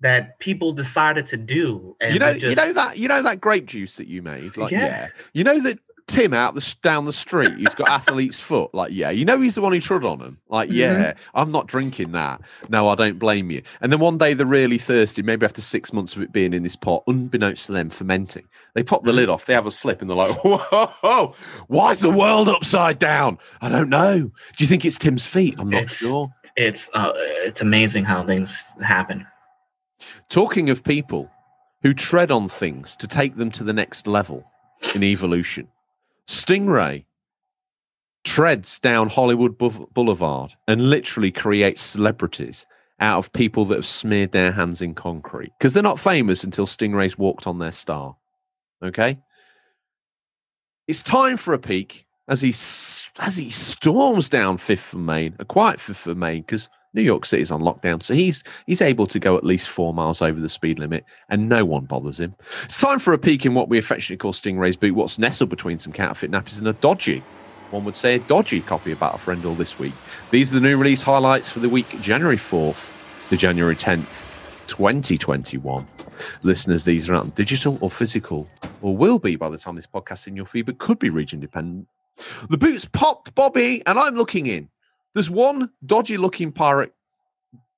that 0.01 0.39
people 0.39 0.73
decided 0.73 1.27
to 1.29 1.37
do, 1.37 1.95
and 2.01 2.15
you 2.15 2.19
know, 2.19 2.33
they 2.33 2.49
you 2.49 2.55
know 2.55 2.73
that 2.73 2.97
you 2.97 3.09
know 3.09 3.23
that 3.23 3.43
grape 3.43 3.67
juice 3.67 3.99
that 3.99 4.09
you 4.09 4.23
made, 4.23 4.57
like 4.57 4.73
yeah. 4.73 4.87
Yeah. 4.87 5.09
You 5.35 5.45
know 5.45 5.61
that 5.61 5.79
Tim 6.07 6.35
out 6.35 6.55
the 6.55 6.75
down 6.83 7.07
the 7.07 7.15
street, 7.15 7.57
he's 7.57 7.75
got 7.75 7.89
athlete's 7.89 8.39
foot, 8.39 8.75
like 8.75 8.93
yeah. 8.93 9.09
You 9.09 9.25
know 9.25 9.41
he's 9.41 9.55
the 9.55 9.63
one 9.63 9.73
who 9.73 9.81
trod 9.81 10.05
on 10.05 10.21
him, 10.21 10.39
like 10.51 10.69
Mhm. 10.69 10.75
yeah. 10.75 11.15
I'm 11.35 11.51
not 11.51 11.67
drinking 11.67 12.13
that. 12.13 12.43
No, 12.69 12.89
I 12.89 12.95
don't 12.95 13.19
blame 13.19 13.51
you. 13.51 13.63
And 13.81 13.91
then 13.91 14.01
one 14.01 14.19
day 14.19 14.35
they're 14.35 14.45
really 14.47 14.77
thirsty, 14.77 15.23
maybe 15.23 15.47
after 15.47 15.63
six 15.63 15.95
months 15.95 16.15
of 16.15 16.21
it 16.21 16.31
being 16.31 16.53
in 16.53 16.63
this 16.63 16.77
pot, 16.77 17.05
unbeknownst 17.07 17.67
to 17.67 17.73
them, 17.73 17.89
fermenting. 17.89 18.45
They 18.75 18.83
pop 18.83 19.05
the 19.05 19.15
lid 19.15 19.31
off, 19.31 19.47
they 19.47 19.55
have 19.55 19.67
a 19.67 19.71
slip, 19.71 20.03
and 20.03 20.11
they're 20.11 20.17
like, 20.17 20.37
whoa, 20.45 21.35
why's 21.69 22.01
the 22.01 22.11
world 22.11 22.51
upside 22.51 22.99
down? 22.99 23.39
I 23.63 23.71
don't 23.71 23.89
know. 23.89 24.19
Do 24.21 24.31
you 24.59 24.67
think 24.67 24.85
it's 24.85 24.99
Tim's 24.99 25.25
feet? 25.25 25.57
I'm 25.59 25.71
not 25.71 25.85
It's- 25.85 25.97
sure. 25.97 26.29
it's 26.55 26.87
uh, 26.93 27.13
it's 27.17 27.63
amazing 27.63 28.05
how 28.05 28.25
things 28.27 28.51
happen. 28.83 29.27
Talking 30.29 30.69
of 30.69 30.85
people 30.85 31.31
who 31.83 31.95
tread 31.95 32.31
on 32.31 32.49
things 32.49 32.95
to 32.97 33.07
take 33.09 33.37
them 33.37 33.51
to 33.53 33.65
the 33.65 33.73
next 33.73 34.07
level 34.07 34.45
in 34.95 35.03
evolution, 35.03 35.69
Stingray 36.29 37.05
treads 38.25 38.79
down 38.81 39.11
Hollywood 39.11 39.59
Boulevard 39.59 40.55
and 40.67 40.91
literally 40.91 41.31
creates 41.31 41.83
celebrities 41.83 42.67
out 43.01 43.19
of 43.19 43.33
people 43.33 43.65
that 43.67 43.77
have 43.77 43.87
smeared 43.87 44.33
their 44.33 44.53
hands 44.53 44.81
in 44.81 44.95
concrete 44.95 45.53
because 45.59 45.75
they're 45.75 45.83
not 45.83 46.01
famous 46.01 46.45
until 46.45 46.67
Stingray's 46.67 47.19
walked 47.19 47.47
on 47.47 47.59
their 47.59 47.73
star. 47.73 48.17
Okay? 48.83 49.19
It's 50.87 51.03
time 51.03 51.37
for 51.37 51.55
a 51.55 51.59
peek 51.59 52.07
as 52.29 52.41
he 52.41 52.51
as 53.21 53.37
he 53.37 53.51
storms 53.51 54.29
down 54.29 54.57
Fifth 54.57 54.95
and 54.95 55.07
Main, 55.07 55.35
a 55.39 55.43
uh, 55.43 55.45
quiet 55.45 55.81
Fifth 55.81 56.07
and 56.07 56.21
Main 56.21 56.43
because 56.43 56.69
New 56.95 57.03
York 57.03 57.27
City's 57.27 57.51
on 57.51 57.61
lockdown, 57.61 58.03
so 58.03 58.15
he's 58.15 58.43
he's 58.67 58.81
able 58.81 59.07
to 59.09 59.19
go 59.19 59.37
at 59.37 59.45
least 59.45 59.69
four 59.69 59.93
miles 59.93 60.23
over 60.23 60.41
the 60.41 60.49
speed 60.49 60.79
limit, 60.79 61.05
and 61.29 61.49
no 61.49 61.65
one 61.65 61.85
bothers 61.85 62.21
him. 62.21 62.35
It's 62.65 62.81
time 62.81 62.99
for 62.99 63.13
a 63.13 63.19
peek 63.19 63.45
in 63.45 63.55
what 63.55 63.69
we 63.69 63.79
affectionately 63.79 64.21
call 64.21 64.33
Stingray's 64.33 64.77
boot. 64.77 64.95
What's 64.95 65.19
nestled 65.19 65.51
between 65.51 65.79
some 65.79 65.93
counterfeit 65.93 66.31
nappies 66.31 66.59
and 66.59 66.69
a 66.69 66.73
dodgy, 66.75 67.23
one 67.71 67.85
would 67.85 67.97
say 67.97 68.15
a 68.15 68.21
dodgy 68.21 68.61
copy 68.61 68.93
of 68.93 68.99
Battlefriend 68.99 69.45
all 69.45 69.55
this 69.55 69.79
week. 69.79 69.95
These 70.31 70.53
are 70.53 70.55
the 70.55 70.61
new 70.61 70.77
release 70.77 71.03
highlights 71.03 71.51
for 71.51 71.61
the 71.61 71.69
week 71.69 72.01
January 72.01 72.37
fourth 72.37 72.93
to 73.31 73.37
January 73.37 73.77
tenth. 73.77 74.27
2021. 74.67 75.87
Listeners, 76.43 76.85
these 76.85 77.09
are 77.09 77.15
out 77.15 77.35
digital 77.35 77.79
or 77.81 77.91
physical, 77.91 78.49
or 78.83 78.97
will 78.97 79.19
be 79.19 79.37
by 79.37 79.49
the 79.49 79.59
time 79.59 79.77
this 79.77 79.87
podcast's 79.87 80.27
in 80.27 80.37
your 80.37 80.47
feed, 80.47 80.67
but 80.67 80.79
could 80.79 80.99
be 80.99 81.11
region 81.11 81.41
dependent. 81.41 81.87
The 82.49 82.59
boots 82.59 82.87
popped, 82.87 83.35
Bobby, 83.35 83.83
and 83.87 83.99
I'm 83.99 84.15
looking 84.15 84.47
in. 84.47 84.69
There's 85.15 85.31
one 85.31 85.71
dodgy 85.85 86.17
looking 86.17 86.53
pirate 86.53 86.93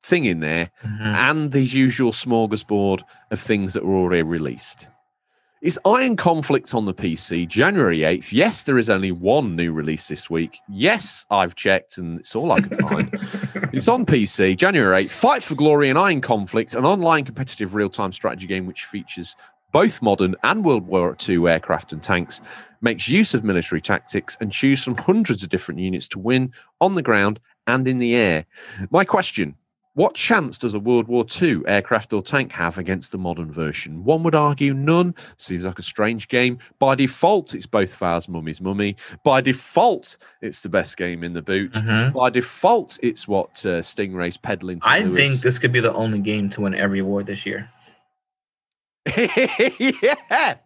thing 0.02 0.24
in 0.24 0.40
there, 0.40 0.70
Mhm. 0.84 1.14
and 1.14 1.52
the 1.52 1.62
usual 1.62 2.12
smorgasbord 2.12 3.02
of 3.30 3.40
things 3.40 3.74
that 3.74 3.84
were 3.84 3.96
already 3.96 4.22
released. 4.22 4.88
Is 5.62 5.80
Iron 5.84 6.16
Conflict 6.16 6.74
on 6.74 6.84
the 6.84 6.94
PC 6.94 7.44
January 7.46 8.04
8th? 8.04 8.32
Yes, 8.32 8.62
there 8.62 8.78
is 8.78 8.88
only 8.88 9.10
one 9.10 9.56
new 9.56 9.72
release 9.72 10.06
this 10.06 10.30
week. 10.30 10.58
Yes, 10.68 11.26
I've 11.30 11.56
checked, 11.56 11.98
and 11.98 12.18
it's 12.20 12.36
all 12.36 12.52
I 12.52 12.60
could 12.60 12.78
find. 12.88 13.10
It's 13.72 13.88
on 13.88 14.06
PC, 14.06 14.54
January 14.54 15.04
8th. 15.04 15.10
Fight 15.10 15.42
for 15.42 15.54
Glory 15.54 15.90
and 15.90 15.98
Iron 15.98 16.20
Conflict, 16.20 16.74
an 16.74 16.84
online 16.84 17.24
competitive 17.24 17.74
real 17.74 17.90
time 17.90 18.12
strategy 18.12 18.46
game 18.46 18.64
which 18.66 18.84
features 18.84 19.34
both 19.72 20.00
modern 20.02 20.36
and 20.44 20.64
World 20.64 20.86
War 20.86 21.16
II 21.28 21.46
aircraft 21.48 21.92
and 21.92 22.02
tanks, 22.02 22.40
makes 22.86 23.08
use 23.08 23.34
of 23.34 23.42
military 23.42 23.80
tactics, 23.80 24.36
and 24.40 24.52
choose 24.52 24.80
from 24.84 24.96
hundreds 24.96 25.42
of 25.42 25.48
different 25.48 25.80
units 25.80 26.06
to 26.06 26.20
win 26.20 26.52
on 26.80 26.94
the 26.94 27.02
ground 27.02 27.40
and 27.66 27.88
in 27.88 27.98
the 27.98 28.14
air. 28.14 28.46
My 28.90 29.04
question 29.04 29.56
what 29.94 30.14
chance 30.14 30.58
does 30.58 30.74
a 30.74 30.78
World 30.78 31.08
War 31.08 31.24
II 31.40 31.62
aircraft 31.66 32.12
or 32.12 32.22
tank 32.22 32.52
have 32.52 32.76
against 32.76 33.12
the 33.12 33.18
modern 33.18 33.50
version? 33.50 34.04
One 34.04 34.22
would 34.24 34.34
argue 34.34 34.74
none. 34.74 35.14
Seems 35.38 35.64
like 35.64 35.78
a 35.78 35.82
strange 35.82 36.28
game. 36.28 36.58
By 36.78 36.94
default, 36.94 37.54
it's 37.54 37.64
both 37.66 37.94
Fow's 37.94 38.28
Mummy's 38.28 38.60
Mummy. 38.60 38.94
By 39.24 39.40
default, 39.40 40.18
it's 40.42 40.60
the 40.60 40.68
best 40.68 40.98
game 40.98 41.24
in 41.24 41.32
the 41.32 41.40
boot. 41.40 41.72
Mhm. 41.72 42.12
By 42.12 42.28
default, 42.28 42.98
it's 43.02 43.26
what 43.26 43.64
uh, 43.64 43.80
Stingray's 43.80 44.36
peddling 44.36 44.80
I 44.82 45.00
Lewis. 45.00 45.16
think 45.30 45.40
this 45.40 45.58
could 45.58 45.72
be 45.72 45.80
the 45.80 45.94
only 45.94 46.18
game 46.18 46.50
to 46.50 46.60
win 46.60 46.74
every 46.74 46.98
award 46.98 47.24
this 47.24 47.46
year. 47.46 47.70
yeah. 49.16 50.56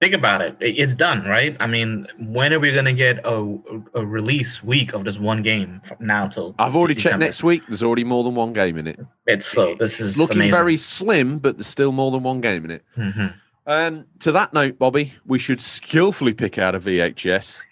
Think 0.00 0.14
about 0.14 0.40
it. 0.40 0.56
It- 0.60 0.78
It's 0.78 0.94
done, 0.94 1.24
right? 1.24 1.56
I 1.60 1.66
mean, 1.66 2.06
when 2.18 2.52
are 2.54 2.58
we 2.58 2.72
gonna 2.72 2.92
get 2.94 3.18
a, 3.24 3.58
a 3.94 4.04
release 4.06 4.62
week 4.62 4.94
of 4.94 5.04
just 5.04 5.20
one 5.20 5.42
game 5.42 5.82
from 5.86 6.06
now 6.06 6.28
till? 6.28 6.54
I've 6.58 6.74
already 6.74 6.94
checked 6.94 7.18
next 7.18 7.42
week. 7.44 7.66
There's 7.66 7.82
already 7.82 8.04
more 8.04 8.24
than 8.24 8.34
one 8.34 8.52
game 8.54 8.78
in 8.78 8.86
it. 8.86 8.98
It's 9.26 9.44
so. 9.46 9.74
This 9.78 10.00
is 10.00 10.08
It's 10.10 10.16
looking 10.16 10.36
amazing. 10.38 10.50
very 10.52 10.76
slim, 10.78 11.38
but 11.38 11.58
there's 11.58 11.66
still 11.66 11.92
more 11.92 12.10
than 12.10 12.22
one 12.22 12.40
game 12.40 12.64
in 12.64 12.70
it. 12.70 12.84
Mhm. 12.96 13.34
Um, 13.66 14.06
to 14.20 14.32
that 14.32 14.54
note, 14.54 14.78
Bobby, 14.78 15.12
we 15.26 15.38
should 15.38 15.60
skillfully 15.60 16.32
pick 16.32 16.56
out 16.56 16.74
a 16.74 16.80
VHS. 16.80 17.62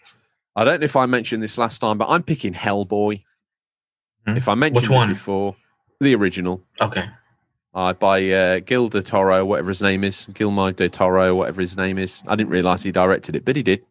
I 0.55 0.65
don't 0.65 0.81
know 0.81 0.85
if 0.85 0.97
I 0.97 1.07
mentioned 1.07 1.43
this 1.43 1.57
last 1.57 1.79
time, 1.79 1.97
but 1.97 2.09
I'm 2.11 2.23
picking 2.23 2.53
Hellboy. 2.53 3.23
Hmm. 4.27 4.37
If 4.37 4.49
I 4.49 4.55
mentioned 4.55 4.83
Which 4.83 4.91
one? 4.91 5.09
it 5.11 5.15
before, 5.15 5.57
the 6.01 6.15
original. 6.15 6.63
Okay. 6.81 7.07
Uh, 7.79 7.93
by 7.93 8.29
uh, 8.33 8.59
Gil 8.59 8.89
de 8.89 9.01
Toro, 9.01 9.45
whatever 9.45 9.69
his 9.69 9.81
name 9.81 10.03
is, 10.03 10.27
Gilmore 10.35 10.73
de 10.73 10.89
Toro, 10.89 11.37
whatever 11.37 11.61
his 11.61 11.77
name 11.77 11.97
is. 11.97 12.25
I 12.27 12.35
didn't 12.35 12.51
realize 12.51 12.83
he 12.83 12.91
directed 12.91 13.37
it, 13.37 13.45
but 13.45 13.55
he 13.55 13.63
did. 13.63 13.87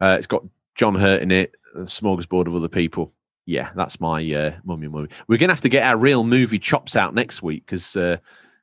Uh, 0.00 0.16
it's 0.16 0.26
got 0.26 0.42
John 0.74 0.94
Hurt 0.94 1.20
in 1.20 1.30
it, 1.30 1.54
a 1.74 1.80
smorgasbord 1.80 2.46
of 2.46 2.54
other 2.54 2.66
people. 2.66 3.12
Yeah, 3.44 3.72
that's 3.76 4.00
my 4.00 4.24
uh, 4.32 4.52
mummy 4.64 4.88
movie. 4.88 5.12
We're 5.28 5.36
going 5.36 5.48
to 5.48 5.54
have 5.54 5.60
to 5.60 5.68
get 5.68 5.82
our 5.82 5.98
real 5.98 6.24
movie 6.24 6.58
chops 6.58 6.96
out 6.96 7.14
next 7.14 7.42
week 7.42 7.66
because 7.66 7.94
uh, 7.94 8.16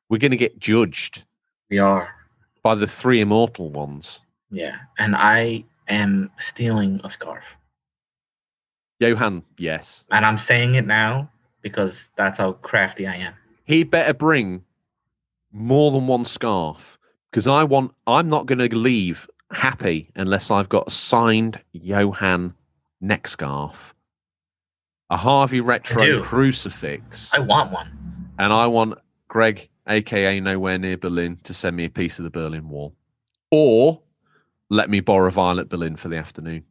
we're 0.10 0.18
going 0.18 0.32
to 0.32 0.38
get 0.38 0.58
judged 0.58 1.22
We 1.70 1.78
are. 1.78 2.10
by 2.64 2.74
the 2.74 2.88
three 2.88 3.22
immortal 3.22 3.70
ones. 3.70 4.22
Yeah. 4.50 4.78
And 4.98 5.16
I 5.16 5.66
am 5.88 6.32
stealing 6.40 7.00
a 7.04 7.12
scarf, 7.12 7.44
Johan, 9.00 9.44
yes. 9.60 10.06
and 10.10 10.26
I'm 10.26 10.40
saying 10.40 10.74
it 10.74 10.88
now 10.88 11.30
because 11.62 11.96
that's 12.18 12.40
how 12.40 12.54
crafty 12.54 13.06
I 13.06 13.18
am. 13.18 13.36
He 13.68 13.84
better 13.84 14.14
bring 14.14 14.64
more 15.52 15.91
than 15.91 16.07
one 16.07 16.23
scarf 16.26 16.98
because 17.30 17.48
I 17.48 17.65
want. 17.65 17.94
I'm 18.07 18.30
not 18.30 18.45
going 18.45 18.60
to 18.60 18.76
leave 18.76 19.30
happy 19.52 20.10
unless 20.15 20.49
I've 20.49 20.69
got 20.69 20.88
a 20.88 20.91
signed 20.91 21.60
Johan 21.73 22.53
neck 23.02 23.27
scarf, 23.27 23.94
a 25.10 25.18
Harvey 25.18 25.60
retro 25.60 26.06
do. 26.06 26.23
crucifix, 26.23 27.34
I 27.34 27.39
want 27.39 27.73
one. 27.73 28.31
and 28.39 28.53
I 28.53 28.68
want 28.68 28.98
Greg 29.27 29.69
aka 29.85 30.39
nowhere 30.39 30.77
near 30.77 30.98
Berlin, 30.98 31.38
to 31.44 31.53
send 31.53 31.76
me 31.76 31.85
a 31.85 31.89
piece 31.89 32.19
of 32.19 32.23
the 32.23 32.31
Berlin 32.31 32.69
Wall, 32.69 32.95
or 33.52 34.02
let 34.69 34.89
me 34.89 35.02
borrow 35.02 35.30
Violet 35.30 35.68
Berlin 35.68 35.98
for 35.98 36.07
the 36.07 36.18
afternoon. 36.18 36.64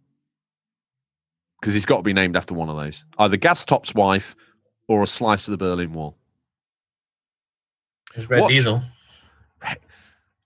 Because 1.61 1.75
he's 1.75 1.87
got 1.87 1.99
to 1.99 2.03
be 2.03 2.13
named 2.13 2.37
after 2.37 2.55
one 2.55 2.69
of 2.69 2.77
those, 2.77 3.05
either 3.19 3.37
Gastop's 3.37 3.95
wife 3.95 4.35
or 4.89 5.03
a 5.03 5.07
slice 5.07 5.47
of 5.47 5.53
the 5.53 5.59
Berlin 5.59 5.93
Wall. 5.93 6.17
Red 8.29 8.41
What's- 8.43 8.55
Diesel. 8.55 8.83
Right. 9.63 9.79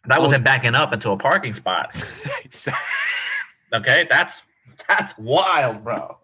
That 0.06 0.16
I 0.16 0.18
was- 0.18 0.28
wasn't 0.28 0.44
backing 0.44 0.74
up 0.74 0.92
into 0.92 1.10
a 1.10 1.16
parking 1.16 1.52
spot. 1.52 1.94
Okay, 3.72 4.04
that's 4.10 4.42
that's 4.88 5.16
wild, 5.16 5.84
bro. 5.84 6.18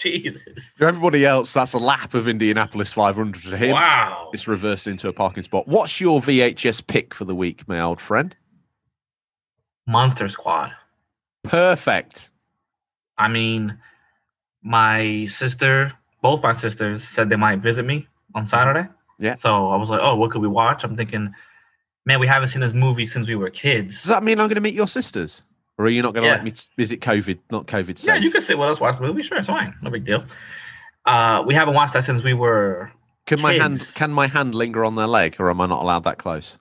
Jesus. 0.00 0.42
For 0.76 0.86
everybody 0.88 1.24
else, 1.24 1.52
that's 1.52 1.72
a 1.74 1.78
lap 1.78 2.12
of 2.14 2.26
Indianapolis 2.26 2.92
500 2.92 3.42
to 3.44 3.56
him. 3.56 3.70
Wow. 3.70 4.30
It's 4.32 4.48
reversed 4.48 4.88
into 4.88 5.06
a 5.06 5.12
parking 5.12 5.44
spot. 5.44 5.68
What's 5.68 6.00
your 6.00 6.20
VHS 6.20 6.84
pick 6.88 7.14
for 7.14 7.24
the 7.24 7.36
week, 7.36 7.68
my 7.68 7.80
old 7.80 8.00
friend? 8.00 8.34
Monster 9.86 10.28
Squad. 10.28 10.72
Perfect. 11.44 12.32
I 13.16 13.28
mean, 13.28 13.78
my 14.62 15.26
sister, 15.26 15.92
both 16.20 16.42
my 16.42 16.54
sisters 16.56 17.04
said 17.14 17.28
they 17.28 17.36
might 17.36 17.60
visit 17.60 17.84
me 17.86 18.08
on 18.34 18.48
Saturday. 18.48 18.88
Yeah. 19.18 19.36
So 19.36 19.68
I 19.68 19.76
was 19.76 19.88
like, 19.88 20.00
oh, 20.02 20.16
what 20.16 20.30
could 20.30 20.42
we 20.42 20.48
watch? 20.48 20.84
I'm 20.84 20.96
thinking, 20.96 21.34
man, 22.06 22.20
we 22.20 22.26
haven't 22.26 22.48
seen 22.48 22.60
this 22.60 22.72
movie 22.72 23.06
since 23.06 23.28
we 23.28 23.34
were 23.36 23.50
kids. 23.50 24.00
Does 24.02 24.08
that 24.10 24.22
mean 24.22 24.38
I'm 24.40 24.48
going 24.48 24.56
to 24.56 24.60
meet 24.60 24.74
your 24.74 24.88
sisters? 24.88 25.42
Or 25.78 25.86
are 25.86 25.88
you 25.88 26.02
not 26.02 26.14
going 26.14 26.22
to 26.22 26.28
Yeah. 26.28 26.34
let 26.34 26.44
me 26.44 26.50
t- 26.52 26.66
visit 26.76 27.00
COVID, 27.00 27.38
not 27.50 27.66
COVID 27.66 27.98
safe? 27.98 28.06
Yeah, 28.06 28.16
you 28.16 28.30
can 28.30 28.40
sit 28.42 28.58
with 28.58 28.68
us, 28.68 28.78
watch 28.80 28.96
the 28.98 29.02
movie. 29.06 29.22
Sure, 29.22 29.38
it's 29.38 29.48
fine. 29.48 29.74
No 29.82 29.90
big 29.90 30.04
deal. 30.04 30.24
Uh, 31.04 31.42
we 31.46 31.54
haven't 31.54 31.74
watched 31.74 31.92
that 31.94 32.04
since 32.04 32.22
we 32.22 32.32
were. 32.34 32.90
can 33.26 33.40
my 33.40 33.54
hand 33.54 33.90
can 33.94 34.12
my 34.12 34.26
hand 34.26 34.54
linger 34.54 34.84
on 34.84 34.94
their 34.94 35.06
leg 35.08 35.36
or 35.40 35.50
am 35.50 35.60
I 35.60 35.66
not 35.66 35.82
allowed 35.82 36.04
that 36.04 36.18
close? 36.18 36.58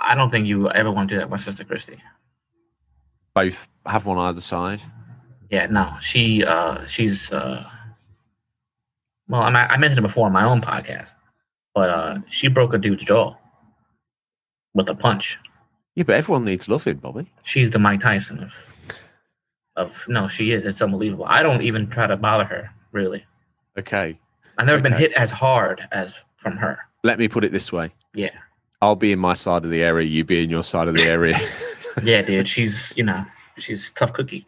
I 0.00 0.14
don't 0.14 0.30
think 0.30 0.46
you 0.46 0.68
ever 0.70 0.90
want 0.90 1.08
to 1.10 1.14
do 1.14 1.18
that 1.20 1.30
with 1.30 1.40
my 1.40 1.44
sister 1.44 1.62
Christy. 1.64 1.98
Both 3.34 3.68
have 3.86 4.06
one 4.06 4.18
either 4.18 4.40
side. 4.40 4.80
Yeah, 5.50 5.66
no, 5.66 5.96
she 6.00 6.44
uh 6.44 6.86
she's 6.86 7.30
uh 7.30 7.64
well, 9.28 9.42
I, 9.42 9.50
I 9.50 9.76
mentioned 9.76 10.04
it 10.04 10.08
before 10.08 10.26
on 10.26 10.32
my 10.32 10.44
own 10.44 10.60
podcast, 10.60 11.08
but 11.74 11.90
uh 11.90 12.18
she 12.30 12.48
broke 12.48 12.74
a 12.74 12.78
dude's 12.78 13.04
jaw 13.04 13.34
with 14.74 14.88
a 14.88 14.94
punch. 14.94 15.38
Yeah, 15.94 16.04
but 16.04 16.16
everyone 16.16 16.44
needs 16.44 16.68
loving, 16.68 16.96
Bobby. 16.98 17.26
She's 17.42 17.70
the 17.70 17.78
Mike 17.78 18.00
Tyson 18.00 18.42
of 18.42 18.52
of 19.76 19.92
no, 20.08 20.28
she 20.28 20.52
is. 20.52 20.64
It's 20.64 20.82
unbelievable. 20.82 21.24
I 21.28 21.42
don't 21.42 21.62
even 21.62 21.88
try 21.88 22.06
to 22.06 22.16
bother 22.16 22.44
her, 22.44 22.70
really. 22.92 23.24
Okay. 23.78 24.18
I've 24.58 24.66
never 24.66 24.82
been 24.82 24.92
hit 24.92 25.12
as 25.12 25.30
hard 25.30 25.80
as 25.92 26.12
from 26.36 26.56
her. 26.56 26.78
Let 27.02 27.18
me 27.18 27.28
put 27.28 27.44
it 27.44 27.52
this 27.52 27.72
way. 27.72 27.92
Yeah. 28.14 28.30
I'll 28.82 28.96
be 28.96 29.12
in 29.12 29.18
my 29.18 29.34
side 29.34 29.64
of 29.64 29.70
the 29.70 29.82
area, 29.82 30.06
you 30.06 30.24
be 30.24 30.42
in 30.42 30.50
your 30.50 30.64
side 30.64 30.88
of 30.88 30.94
the 30.96 31.04
area. 31.16 31.38
Yeah, 32.02 32.22
dude. 32.22 32.48
She's 32.48 32.92
you 32.96 33.04
know, 33.04 33.24
she's 33.58 33.90
a 33.90 33.94
tough 33.94 34.12
cookie. 34.12 34.46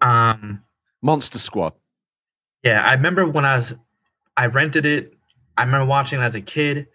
Um 0.00 0.62
Monster 1.02 1.38
Squad. 1.38 1.72
Yeah, 2.62 2.84
I 2.86 2.94
remember 2.94 3.26
when 3.26 3.44
I 3.44 3.56
was, 3.58 3.74
I 4.36 4.46
rented 4.46 4.86
it. 4.86 5.14
I 5.56 5.62
remember 5.64 5.86
watching 5.86 6.20
it 6.20 6.24
as 6.24 6.34
a 6.34 6.40
kid, 6.40 6.86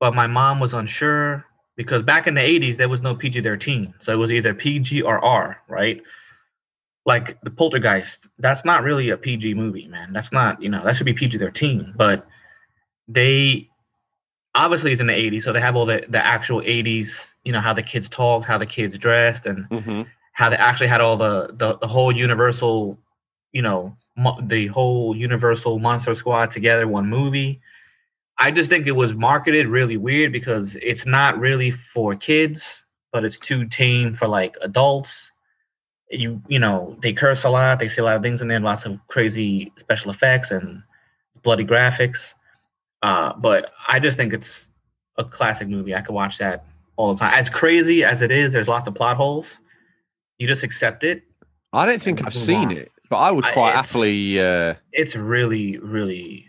but 0.00 0.14
my 0.14 0.26
mom 0.26 0.60
was 0.60 0.74
unsure 0.74 1.44
because 1.76 2.02
back 2.02 2.26
in 2.26 2.34
the 2.34 2.40
80s, 2.40 2.76
there 2.76 2.88
was 2.88 3.02
no 3.02 3.14
PG 3.14 3.42
13. 3.42 3.94
So 4.02 4.12
it 4.12 4.16
was 4.16 4.30
either 4.30 4.54
PG 4.54 5.02
or 5.02 5.24
R, 5.24 5.62
right? 5.68 6.02
Like 7.06 7.40
the 7.42 7.50
Poltergeist, 7.50 8.28
that's 8.38 8.64
not 8.64 8.82
really 8.82 9.10
a 9.10 9.16
PG 9.16 9.54
movie, 9.54 9.88
man. 9.88 10.12
That's 10.12 10.32
not, 10.32 10.60
you 10.62 10.68
know, 10.68 10.84
that 10.84 10.96
should 10.96 11.06
be 11.06 11.14
PG 11.14 11.38
13. 11.38 11.94
But 11.96 12.26
they, 13.06 13.70
obviously, 14.54 14.92
it's 14.92 15.00
in 15.00 15.06
the 15.06 15.12
80s. 15.14 15.42
So 15.44 15.52
they 15.52 15.60
have 15.60 15.76
all 15.76 15.86
the, 15.86 16.04
the 16.08 16.24
actual 16.24 16.60
80s, 16.60 17.12
you 17.44 17.52
know, 17.52 17.60
how 17.60 17.72
the 17.72 17.82
kids 17.82 18.08
talked, 18.08 18.44
how 18.46 18.58
the 18.58 18.66
kids 18.66 18.98
dressed, 18.98 19.46
and 19.46 19.66
Mm-hmm. 19.70 20.02
how 20.32 20.48
they 20.50 20.56
actually 20.56 20.88
had 20.88 21.00
all 21.00 21.16
the 21.16 21.48
the, 21.54 21.78
the 21.78 21.86
whole 21.88 22.12
universal 22.14 22.98
you 23.52 23.62
know 23.62 23.96
mo- 24.16 24.38
the 24.42 24.66
whole 24.68 25.16
universal 25.16 25.78
monster 25.78 26.14
squad 26.14 26.50
together 26.50 26.86
one 26.86 27.08
movie 27.08 27.60
i 28.38 28.50
just 28.50 28.70
think 28.70 28.86
it 28.86 28.92
was 28.92 29.14
marketed 29.14 29.66
really 29.66 29.96
weird 29.96 30.32
because 30.32 30.76
it's 30.82 31.06
not 31.06 31.38
really 31.38 31.70
for 31.70 32.14
kids 32.14 32.84
but 33.12 33.24
it's 33.24 33.38
too 33.38 33.66
tame 33.66 34.14
for 34.14 34.28
like 34.28 34.56
adults 34.62 35.30
you 36.10 36.40
you 36.48 36.58
know 36.58 36.96
they 37.02 37.12
curse 37.12 37.44
a 37.44 37.50
lot 37.50 37.78
they 37.78 37.88
say 37.88 38.02
a 38.02 38.04
lot 38.04 38.16
of 38.16 38.22
things 38.22 38.40
in 38.40 38.48
there 38.48 38.60
lots 38.60 38.84
of 38.84 38.98
crazy 39.08 39.72
special 39.78 40.10
effects 40.10 40.50
and 40.50 40.82
bloody 41.42 41.64
graphics 41.64 42.34
uh 43.02 43.32
but 43.34 43.72
i 43.88 43.98
just 43.98 44.16
think 44.16 44.32
it's 44.32 44.66
a 45.16 45.24
classic 45.24 45.68
movie 45.68 45.94
i 45.94 46.00
could 46.00 46.14
watch 46.14 46.38
that 46.38 46.64
all 46.96 47.14
the 47.14 47.18
time 47.20 47.32
as 47.34 47.50
crazy 47.50 48.02
as 48.02 48.22
it 48.22 48.30
is 48.30 48.52
there's 48.52 48.68
lots 48.68 48.86
of 48.86 48.94
plot 48.94 49.16
holes 49.16 49.46
you 50.38 50.46
just 50.46 50.62
accept 50.62 51.04
it. 51.04 51.24
I 51.72 51.84
don't 51.84 52.00
think 52.00 52.24
I've 52.24 52.34
seen 52.34 52.68
on. 52.68 52.76
it, 52.76 52.92
but 53.10 53.16
I 53.16 53.30
would 53.30 53.44
quite 53.44 53.74
happily. 53.74 54.40
Uh, 54.40 54.74
It's 54.92 55.14
really, 55.16 55.78
really 55.78 56.47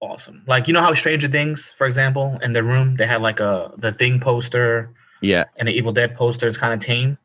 awesome. 0.00 0.42
Like 0.46 0.66
you 0.66 0.74
know 0.74 0.80
how 0.82 0.94
Stranger 0.94 1.28
Things, 1.28 1.72
for 1.78 1.86
example, 1.86 2.38
in 2.42 2.52
their 2.52 2.64
room 2.64 2.96
they 2.96 3.06
had 3.06 3.22
like 3.22 3.40
a 3.40 3.72
the 3.78 3.92
Thing 3.92 4.20
poster 4.20 4.90
yeah, 5.22 5.44
and 5.56 5.68
the 5.68 5.72
Evil 5.72 5.92
Dead 5.92 6.16
poster. 6.16 6.48
It's 6.48 6.56
kind 6.56 6.72
of 6.74 6.80
tame. 6.80 7.18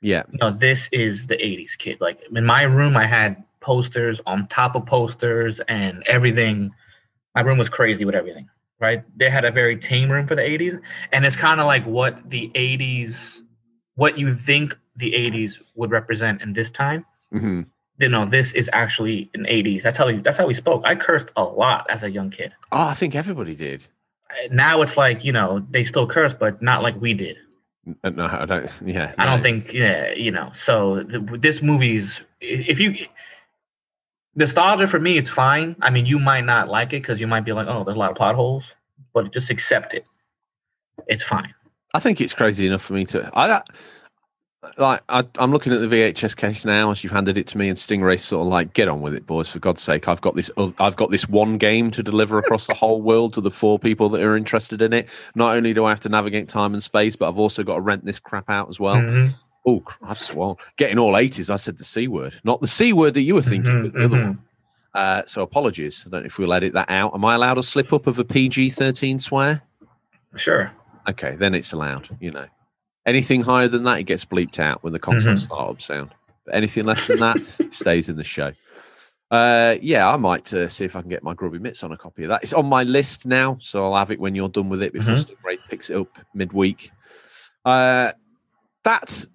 yeah. 0.00 0.22
No, 0.40 0.50
this 0.50 0.88
is 0.92 1.26
the 1.26 1.36
'80s 1.36 1.76
kid. 1.78 1.98
Like 2.00 2.20
in 2.34 2.44
my 2.44 2.62
room, 2.62 2.96
I 2.96 3.06
had 3.06 3.42
posters 3.60 4.20
on 4.26 4.48
top 4.48 4.74
of 4.74 4.86
posters 4.86 5.60
and 5.68 6.02
everything. 6.06 6.70
My 7.34 7.42
room 7.42 7.58
was 7.58 7.68
crazy 7.68 8.04
with 8.04 8.14
everything. 8.14 8.48
Right? 8.80 9.04
They 9.18 9.28
had 9.28 9.44
a 9.44 9.50
very 9.50 9.76
tame 9.76 10.10
room 10.10 10.26
for 10.26 10.34
the 10.34 10.42
'80s, 10.42 10.80
and 11.12 11.26
it's 11.26 11.36
kind 11.36 11.60
of 11.60 11.66
like 11.66 11.84
what 11.84 12.30
the 12.30 12.50
'80s, 12.54 13.14
what 13.96 14.16
you 14.16 14.34
think 14.34 14.76
the 14.96 15.12
'80s 15.12 15.58
would 15.74 15.90
represent 15.90 16.40
in 16.42 16.52
this 16.52 16.70
time. 16.70 17.04
hmm 17.32 17.62
you 18.00 18.08
know, 18.08 18.24
this 18.24 18.52
is 18.52 18.68
actually 18.72 19.30
an 19.34 19.44
80s. 19.44 19.82
That's 19.82 19.98
how 19.98 20.06
we, 20.06 20.18
that's 20.18 20.38
how 20.38 20.46
we 20.46 20.54
spoke. 20.54 20.82
I 20.84 20.94
cursed 20.94 21.28
a 21.36 21.44
lot 21.44 21.86
as 21.90 22.02
a 22.02 22.10
young 22.10 22.30
kid. 22.30 22.52
Oh, 22.72 22.88
I 22.88 22.94
think 22.94 23.14
everybody 23.14 23.54
did. 23.54 23.86
Now 24.50 24.80
it's 24.82 24.96
like, 24.96 25.24
you 25.24 25.32
know, 25.32 25.64
they 25.70 25.84
still 25.84 26.06
curse, 26.06 26.32
but 26.32 26.62
not 26.62 26.82
like 26.82 27.00
we 27.00 27.14
did. 27.14 27.36
No, 28.04 28.26
I 28.26 28.46
don't. 28.46 28.70
Yeah, 28.84 29.14
I 29.18 29.24
don't 29.24 29.42
think, 29.42 29.72
yeah, 29.72 30.12
you 30.12 30.30
know. 30.30 30.52
So 30.54 31.02
the, 31.02 31.38
this 31.40 31.62
movie's 31.62 32.20
if 32.40 32.78
you 32.78 32.94
nostalgia 34.34 34.86
for 34.86 35.00
me, 35.00 35.18
it's 35.18 35.30
fine. 35.30 35.76
I 35.80 35.90
mean, 35.90 36.06
you 36.06 36.18
might 36.18 36.44
not 36.44 36.68
like 36.68 36.88
it 36.92 37.02
because 37.02 37.20
you 37.20 37.26
might 37.26 37.44
be 37.44 37.52
like, 37.52 37.66
oh, 37.68 37.84
there's 37.84 37.96
a 37.96 37.98
lot 37.98 38.10
of 38.10 38.16
plot 38.16 38.34
holes, 38.34 38.64
but 39.12 39.32
just 39.32 39.50
accept 39.50 39.94
it. 39.94 40.04
It's 41.06 41.24
fine. 41.24 41.52
I 41.94 42.00
think 42.00 42.20
it's 42.20 42.34
crazy 42.34 42.66
enough 42.66 42.82
for 42.82 42.92
me 42.92 43.04
to. 43.06 43.30
I 43.34 43.48
don't. 43.48 43.64
Like 44.76 45.00
I, 45.08 45.24
I'm 45.38 45.52
looking 45.52 45.72
at 45.72 45.80
the 45.80 45.86
VHS 45.86 46.36
case 46.36 46.66
now 46.66 46.90
as 46.90 47.02
you've 47.02 47.14
handed 47.14 47.38
it 47.38 47.46
to 47.48 47.58
me, 47.58 47.70
and 47.70 47.78
Stingray's 47.78 48.22
sort 48.22 48.42
of 48.46 48.48
like, 48.48 48.74
"Get 48.74 48.88
on 48.88 49.00
with 49.00 49.14
it, 49.14 49.26
boys! 49.26 49.48
For 49.48 49.58
God's 49.58 49.80
sake, 49.80 50.06
I've 50.06 50.20
got 50.20 50.34
this. 50.34 50.50
I've 50.78 50.96
got 50.96 51.10
this 51.10 51.26
one 51.28 51.56
game 51.56 51.90
to 51.92 52.02
deliver 52.02 52.36
across 52.38 52.66
the 52.66 52.74
whole 52.74 53.00
world 53.00 53.32
to 53.34 53.40
the 53.40 53.50
four 53.50 53.78
people 53.78 54.10
that 54.10 54.22
are 54.22 54.36
interested 54.36 54.82
in 54.82 54.92
it. 54.92 55.08
Not 55.34 55.56
only 55.56 55.72
do 55.72 55.86
I 55.86 55.88
have 55.88 56.00
to 56.00 56.10
navigate 56.10 56.50
time 56.50 56.74
and 56.74 56.82
space, 56.82 57.16
but 57.16 57.28
I've 57.28 57.38
also 57.38 57.62
got 57.62 57.76
to 57.76 57.80
rent 57.80 58.04
this 58.04 58.18
crap 58.18 58.50
out 58.50 58.68
as 58.68 58.78
well. 58.78 58.96
Mhm, 58.96 59.30
Oh, 59.66 59.82
I've 60.02 60.18
swallowed. 60.20 60.58
Getting 60.76 60.98
all 60.98 61.16
80s. 61.16 61.48
I 61.50 61.56
said 61.56 61.78
the 61.78 61.84
c 61.84 62.06
word, 62.08 62.38
not 62.44 62.60
the 62.60 62.66
c 62.66 62.92
word 62.92 63.14
that 63.14 63.22
you 63.22 63.34
were 63.34 63.42
thinking, 63.42 63.72
mhm, 63.72 63.82
but 63.84 63.92
the 63.94 64.04
other 64.04 64.16
mhm. 64.18 64.24
one. 64.26 64.38
Uh, 64.94 65.22
so 65.24 65.40
apologies. 65.42 66.04
I 66.06 66.10
don't 66.10 66.20
know 66.22 66.26
if 66.26 66.38
we'll 66.38 66.52
edit 66.52 66.72
that 66.74 66.90
out. 66.90 67.14
Am 67.14 67.24
I 67.24 67.34
allowed 67.34 67.58
a 67.58 67.62
slip 67.62 67.92
up 67.94 68.06
of 68.06 68.18
a 68.18 68.24
PG-13 68.24 69.20
swear? 69.20 69.62
Sure. 70.36 70.70
Okay, 71.08 71.36
then 71.36 71.54
it's 71.54 71.72
allowed. 71.72 72.08
You 72.20 72.32
know, 72.32 72.46
anything 73.06 73.42
higher 73.42 73.68
than 73.68 73.84
that, 73.84 73.98
it 74.00 74.04
gets 74.04 74.24
bleeped 74.24 74.58
out 74.58 74.82
when 74.82 74.92
the 74.92 74.98
console 74.98 75.34
Mhm. 75.34 75.38
startup 75.38 75.80
sound. 75.82 76.10
But 76.44 76.54
anything 76.54 76.84
less 76.84 77.06
than 77.06 77.20
that, 77.20 77.36
stays 77.70 78.08
in 78.08 78.16
the 78.16 78.24
show. 78.24 78.52
Uh, 79.30 79.76
yeah, 79.80 80.08
I 80.08 80.16
might 80.16 80.52
uh, 80.52 80.66
see 80.68 80.84
if 80.84 80.96
I 80.96 81.00
can 81.00 81.08
get 81.10 81.22
my 81.22 81.34
grubby 81.34 81.58
mitts 81.60 81.84
on 81.84 81.92
a 81.92 81.96
copy 81.96 82.24
of 82.24 82.30
that. 82.30 82.42
It's 82.42 82.52
on 82.52 82.66
my 82.66 82.82
list 82.82 83.26
now, 83.26 83.58
so 83.60 83.84
I'll 83.84 83.96
have 83.98 84.10
it 84.10 84.18
when 84.18 84.34
you're 84.34 84.48
done 84.48 84.68
with 84.68 84.82
it 84.82 84.92
before 84.92 85.14
Mhm. 85.14 85.24
Stingray 85.24 85.58
picks 85.68 85.88
it 85.90 85.96
up 85.96 86.18
midweek. 86.34 86.90
Uh, 87.64 88.12
that's 88.82 89.26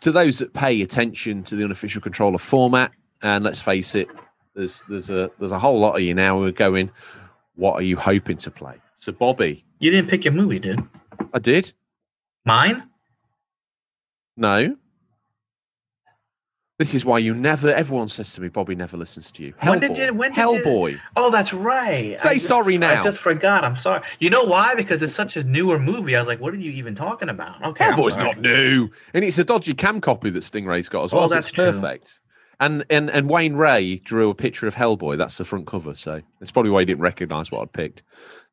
to 0.00 0.12
those 0.12 0.38
that 0.40 0.52
pay 0.52 0.82
attention 0.82 1.42
to 1.44 1.56
the 1.56 1.64
unofficial 1.64 2.02
controller 2.02 2.38
format. 2.38 2.92
And 3.22 3.42
let's 3.44 3.62
face 3.62 3.94
it, 3.94 4.08
there's 4.54 4.82
there's 4.88 5.08
a 5.08 5.30
there's 5.38 5.52
a 5.52 5.58
whole 5.58 5.78
lot 5.80 5.94
of 5.96 6.02
you 6.02 6.14
now 6.14 6.38
who 6.38 6.44
are 6.44 6.52
going. 6.52 6.90
What 7.54 7.72
are 7.74 7.82
you 7.82 7.96
hoping 7.96 8.36
to 8.38 8.50
play? 8.50 8.74
So, 8.98 9.12
Bobby, 9.12 9.64
You 9.78 9.90
didn't 9.90 10.10
pick 10.10 10.24
your 10.26 10.34
movie, 10.34 10.58
did? 10.58 10.78
I 11.32 11.38
did. 11.38 11.72
Mine? 12.46 12.84
No. 14.36 14.76
This 16.78 16.94
is 16.94 17.06
why 17.06 17.18
you 17.18 17.32
never. 17.34 17.72
Everyone 17.72 18.08
says 18.10 18.34
to 18.34 18.42
me, 18.42 18.48
Bobby 18.48 18.74
never 18.74 18.98
listens 18.98 19.32
to 19.32 19.42
you. 19.42 19.54
When 19.62 19.78
Hellboy. 19.78 19.80
did 19.80 19.96
you- 19.96 20.12
when 20.12 20.32
did 20.32 20.36
you- 20.38 20.42
Hellboy. 20.62 21.00
Oh, 21.16 21.30
that's 21.30 21.54
right. 21.54 22.20
Say 22.20 22.34
just- 22.34 22.46
sorry 22.46 22.76
now. 22.76 23.00
I 23.00 23.04
just 23.04 23.18
forgot. 23.18 23.64
I'm 23.64 23.78
sorry. 23.78 24.02
You 24.18 24.28
know 24.28 24.42
why? 24.44 24.74
Because 24.74 25.00
it's 25.00 25.14
such 25.14 25.38
a 25.38 25.42
newer 25.42 25.78
movie. 25.78 26.14
I 26.14 26.18
was 26.20 26.28
like, 26.28 26.38
what 26.38 26.52
are 26.52 26.58
you 26.58 26.70
even 26.72 26.94
talking 26.94 27.30
about? 27.30 27.64
Okay. 27.64 27.82
Hellboy's 27.82 28.18
not 28.18 28.38
new, 28.42 28.90
and 29.14 29.24
it's 29.24 29.38
a 29.38 29.44
dodgy 29.44 29.72
cam 29.72 30.02
copy 30.02 30.28
that 30.28 30.42
Stingray's 30.42 30.90
got 30.90 31.04
as 31.04 31.12
well. 31.14 31.24
Oh, 31.24 31.28
so 31.28 31.38
it's 31.38 31.46
that's 31.46 31.54
true. 31.54 31.72
perfect. 31.80 32.20
And 32.60 32.84
and 32.90 33.08
and 33.10 33.30
Wayne 33.30 33.54
Ray 33.54 33.96
drew 33.96 34.28
a 34.28 34.34
picture 34.34 34.66
of 34.66 34.74
Hellboy. 34.74 35.16
That's 35.16 35.38
the 35.38 35.46
front 35.46 35.66
cover. 35.66 35.94
So 35.94 36.20
that's 36.40 36.52
probably 36.52 36.70
why 36.72 36.80
he 36.82 36.84
didn't 36.84 37.02
recognise 37.02 37.50
what 37.50 37.62
I'd 37.62 37.72
picked. 37.72 38.02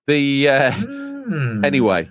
The 0.08 0.48
uh, 0.48 0.72
Hmm. 0.72 1.64
anyway, 1.66 2.10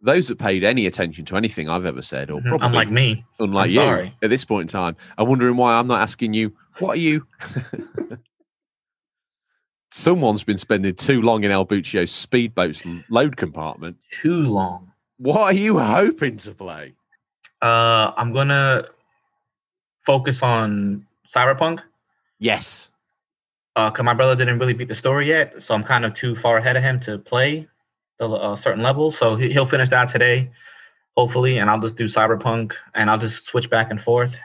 those 0.00 0.28
that 0.28 0.38
paid 0.38 0.62
any 0.64 0.86
attention 0.86 1.24
to 1.26 1.36
anything 1.36 1.68
I've 1.68 1.84
ever 1.84 2.02
said, 2.02 2.30
or 2.30 2.40
Mhm. 2.40 2.48
probably 2.48 2.66
unlike 2.68 2.90
me, 2.90 3.24
unlike 3.40 3.64
I'm 3.66 3.70
you 3.70 3.80
sorry. 3.80 4.16
at 4.22 4.30
this 4.30 4.44
point 4.44 4.62
in 4.62 4.68
time, 4.68 4.96
are 5.18 5.24
wondering 5.26 5.56
why 5.56 5.74
I'm 5.78 5.86
not 5.88 6.00
asking 6.00 6.34
you, 6.34 6.52
what 6.78 6.92
are 6.96 7.00
you? 7.00 7.26
Someone's 9.90 10.44
been 10.44 10.58
spending 10.58 10.94
too 10.94 11.22
long 11.22 11.44
in 11.44 11.50
El 11.50 11.64
Buccio's 11.66 12.10
speedboat's 12.12 12.82
load 13.08 13.36
compartment. 13.36 13.96
too 14.22 14.42
long. 14.42 14.92
What 15.16 15.40
are 15.40 15.52
you 15.52 15.78
hoping 15.78 16.36
to 16.38 16.52
play? 16.52 16.94
Uh, 17.62 18.12
I'm 18.16 18.32
gonna 18.32 18.84
focus 20.06 20.42
on 20.42 21.06
Cyberpunk. 21.34 21.80
Yes. 22.38 22.90
Uh, 23.74 23.90
cause 23.90 24.04
my 24.04 24.12
brother 24.14 24.36
didn't 24.36 24.58
really 24.58 24.74
beat 24.74 24.88
the 24.88 24.94
story 24.94 25.28
yet, 25.28 25.62
so 25.62 25.74
I'm 25.74 25.82
kind 25.84 26.04
of 26.04 26.14
too 26.14 26.36
far 26.36 26.58
ahead 26.58 26.76
of 26.76 26.82
him 26.82 27.00
to 27.00 27.18
play 27.18 27.66
a 28.20 28.26
uh, 28.26 28.56
certain 28.56 28.82
level. 28.82 29.12
So 29.12 29.36
he, 29.36 29.52
he'll 29.52 29.66
finish 29.66 29.88
that 29.90 30.08
today, 30.10 30.50
hopefully, 31.16 31.58
and 31.58 31.70
I'll 31.70 31.80
just 31.80 31.96
do 31.96 32.04
Cyberpunk, 32.06 32.72
and 32.94 33.10
I'll 33.10 33.18
just 33.18 33.44
switch 33.44 33.70
back 33.70 33.90
and 33.90 34.00
forth. 34.00 34.36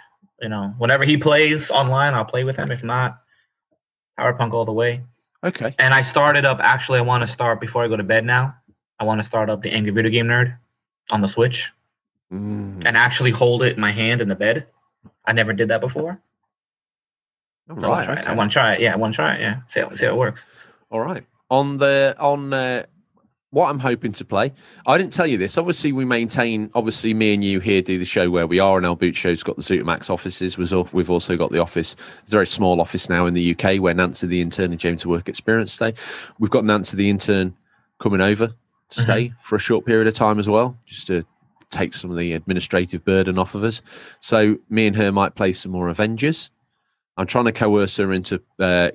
You 0.42 0.50
know, 0.50 0.74
whenever 0.78 1.04
he 1.06 1.18
plays 1.18 1.72
online, 1.72 2.14
I'll 2.14 2.26
play 2.26 2.44
with 2.44 2.56
him. 2.58 2.72
If 2.72 2.84
not, 2.84 3.20
Cyberpunk 4.20 4.54
all 4.54 4.66
the 4.66 4.74
way. 4.74 5.04
Okay. 5.44 5.74
And 5.80 5.94
I 5.94 6.02
started 6.02 6.46
up. 6.46 6.60
Actually, 6.62 7.00
I 7.00 7.04
want 7.04 7.26
to 7.26 7.32
start 7.32 7.60
before 7.60 7.84
I 7.84 7.88
go 7.88 7.98
to 7.98 8.04
bed 8.04 8.26
now. 8.26 8.56
I 9.00 9.04
want 9.04 9.20
to 9.20 9.26
start 9.26 9.50
up 9.50 9.62
the 9.62 9.72
Angry 9.72 9.92
Video 9.92 10.12
Game 10.12 10.28
Nerd 10.28 10.58
on 11.12 11.22
the 11.22 11.28
Switch 11.28 11.72
Mm, 12.34 12.82
and 12.86 12.98
actually 12.98 13.30
hold 13.32 13.62
it 13.62 13.76
in 13.76 13.80
my 13.80 13.92
hand 13.92 14.20
in 14.20 14.28
the 14.28 14.36
bed. 14.36 14.66
I 15.26 15.34
never 15.34 15.54
did 15.54 15.68
that 15.68 15.82
before. 15.82 16.20
all 17.70 17.80
So 17.80 17.90
right. 17.90 18.26
I 18.26 18.34
want 18.34 18.52
to 18.52 18.54
try 18.54 18.74
it. 18.74 18.82
Yeah, 18.82 18.94
I 18.94 18.96
want 18.96 19.14
to 19.14 19.16
try 19.18 19.36
it. 19.36 19.42
Yeah, 19.42 19.60
see 19.72 19.82
how, 19.82 19.96
see 19.96 20.06
how 20.06 20.14
it 20.14 20.18
works. 20.18 20.42
All 20.90 21.00
right. 21.02 21.24
On 21.52 21.78
the 21.78 22.16
on 22.20 22.52
uh, 22.52 22.84
what 23.54 23.70
I'm 23.70 23.78
hoping 23.80 24.12
to 24.14 24.26
play, 24.26 24.52
I 24.88 24.98
didn't 24.98 25.14
tell 25.14 25.28
you 25.28 25.38
this. 25.38 25.60
Obviously, 25.60 25.92
we 25.92 26.06
maintain. 26.06 26.72
Obviously, 26.74 27.14
me 27.14 27.36
and 27.36 27.46
you 27.46 27.60
here 27.60 27.84
do 27.84 28.00
the 28.00 28.06
show 28.06 28.30
where 28.32 28.48
we 28.48 28.60
are, 28.60 28.78
and 28.78 28.86
our 28.86 28.96
Boot 28.96 29.16
Show's 29.16 29.44
got 29.44 29.58
the 29.58 29.62
Zutamax 29.62 30.10
offices. 30.10 30.58
We've 30.58 31.10
also 31.10 31.38
got 31.38 31.52
the 31.52 31.60
office, 31.60 31.96
a 32.28 32.32
very 32.32 32.48
small 32.48 32.82
office 32.82 33.10
now 33.10 33.28
in 33.28 33.36
the 33.36 33.56
UK 33.56 33.80
where 33.80 33.94
Nancy 33.94 34.26
the 34.26 34.42
intern 34.42 34.72
and 34.72 34.80
James 34.80 35.06
work 35.06 35.30
experience 35.30 35.72
stay. 35.72 35.94
We've 36.40 36.50
got 36.50 36.66
Nancy 36.66 36.98
the 36.98 37.10
intern 37.12 37.56
coming 38.00 38.22
over 38.22 38.48
to 38.48 38.54
mm-hmm. 38.54 39.02
stay 39.02 39.34
for 39.44 39.56
a 39.56 39.60
short 39.60 39.86
period 39.86 40.08
of 40.08 40.16
time 40.16 40.40
as 40.40 40.50
well, 40.50 40.76
just 40.86 41.06
to 41.08 41.24
take 41.70 41.94
some 41.94 42.10
of 42.10 42.18
the 42.18 42.34
administrative 42.34 43.06
burden 43.06 43.38
off 43.38 43.54
of 43.54 43.64
us. 43.64 43.84
So 44.20 44.58
me 44.68 44.88
and 44.88 44.96
her 44.96 45.12
might 45.12 45.36
play 45.36 45.52
some 45.52 45.72
more 45.72 45.90
Avengers. 45.90 46.50
I'm 47.18 47.28
trying 47.28 47.46
to 47.46 47.52
coerce 47.52 47.98
her 47.98 48.12
into 48.12 48.42
uh, 48.60 48.90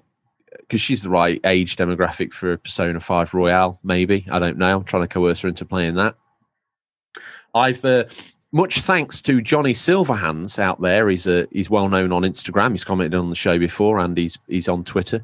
because 0.68 0.80
she's 0.82 1.02
the 1.02 1.10
right 1.10 1.40
age 1.44 1.76
demographic 1.76 2.34
for 2.34 2.58
Persona 2.58 3.00
5 3.00 3.32
Royal, 3.32 3.80
maybe. 3.82 4.26
I 4.30 4.38
don't 4.38 4.58
know. 4.58 4.76
I'm 4.76 4.84
trying 4.84 5.02
to 5.02 5.08
coerce 5.08 5.40
her 5.40 5.48
into 5.48 5.64
playing 5.64 5.94
that. 5.94 6.14
I've 7.54 7.82
uh, 7.84 8.04
much 8.50 8.80
thanks 8.80 9.20
to 9.20 9.42
Johnny 9.42 9.74
Silverhands 9.74 10.58
out 10.58 10.80
there. 10.80 11.08
He's 11.10 11.26
a 11.26 11.46
he's 11.50 11.68
well 11.68 11.88
known 11.90 12.12
on 12.12 12.22
Instagram. 12.22 12.70
He's 12.70 12.82
commented 12.84 13.18
on 13.18 13.28
the 13.28 13.34
show 13.36 13.58
before, 13.58 13.98
and 13.98 14.16
he's 14.16 14.38
he's 14.48 14.68
on 14.68 14.84
Twitter. 14.84 15.22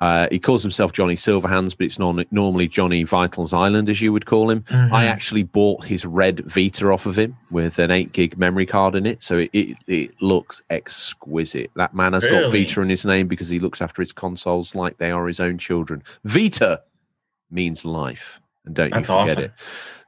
Uh, 0.00 0.26
he 0.30 0.40
calls 0.40 0.62
himself 0.62 0.92
Johnny 0.92 1.14
Silverhands, 1.14 1.76
but 1.78 1.84
it's 1.84 1.98
non- 2.00 2.24
normally 2.32 2.66
Johnny 2.66 3.04
Vitals 3.04 3.52
Island, 3.52 3.88
as 3.88 4.02
you 4.02 4.12
would 4.12 4.26
call 4.26 4.50
him. 4.50 4.64
I 4.70 5.04
Mhm. 5.04 5.08
actually 5.08 5.42
bought 5.44 5.84
his 5.84 6.04
red 6.04 6.40
Vita 6.50 6.88
off 6.90 7.06
of 7.06 7.16
him 7.16 7.36
with 7.52 7.78
an 7.78 7.92
eight 7.92 8.12
gig 8.12 8.36
memory 8.36 8.66
card 8.66 8.96
in 8.96 9.06
it, 9.06 9.22
so 9.22 9.38
it 9.38 9.50
it, 9.52 9.76
it 9.86 10.10
looks 10.20 10.60
exquisite. 10.70 11.70
That 11.76 11.94
man 11.94 12.12
has 12.12 12.26
got 12.26 12.50
Vita 12.50 12.80
in 12.80 12.88
his 12.88 13.04
name 13.04 13.28
because 13.28 13.48
he 13.48 13.60
looks 13.60 13.80
after 13.80 14.02
his 14.02 14.12
consoles 14.12 14.74
like 14.74 14.98
they 14.98 15.12
are 15.12 15.26
his 15.28 15.38
own 15.38 15.58
children. 15.58 16.02
Vita 16.24 16.82
means 17.52 17.84
life, 17.84 18.40
and 18.64 18.74
don't 18.74 18.90
That's 18.90 19.08
you 19.08 19.14
forget 19.14 19.36
awesome. 19.38 19.44
it. 19.44 19.52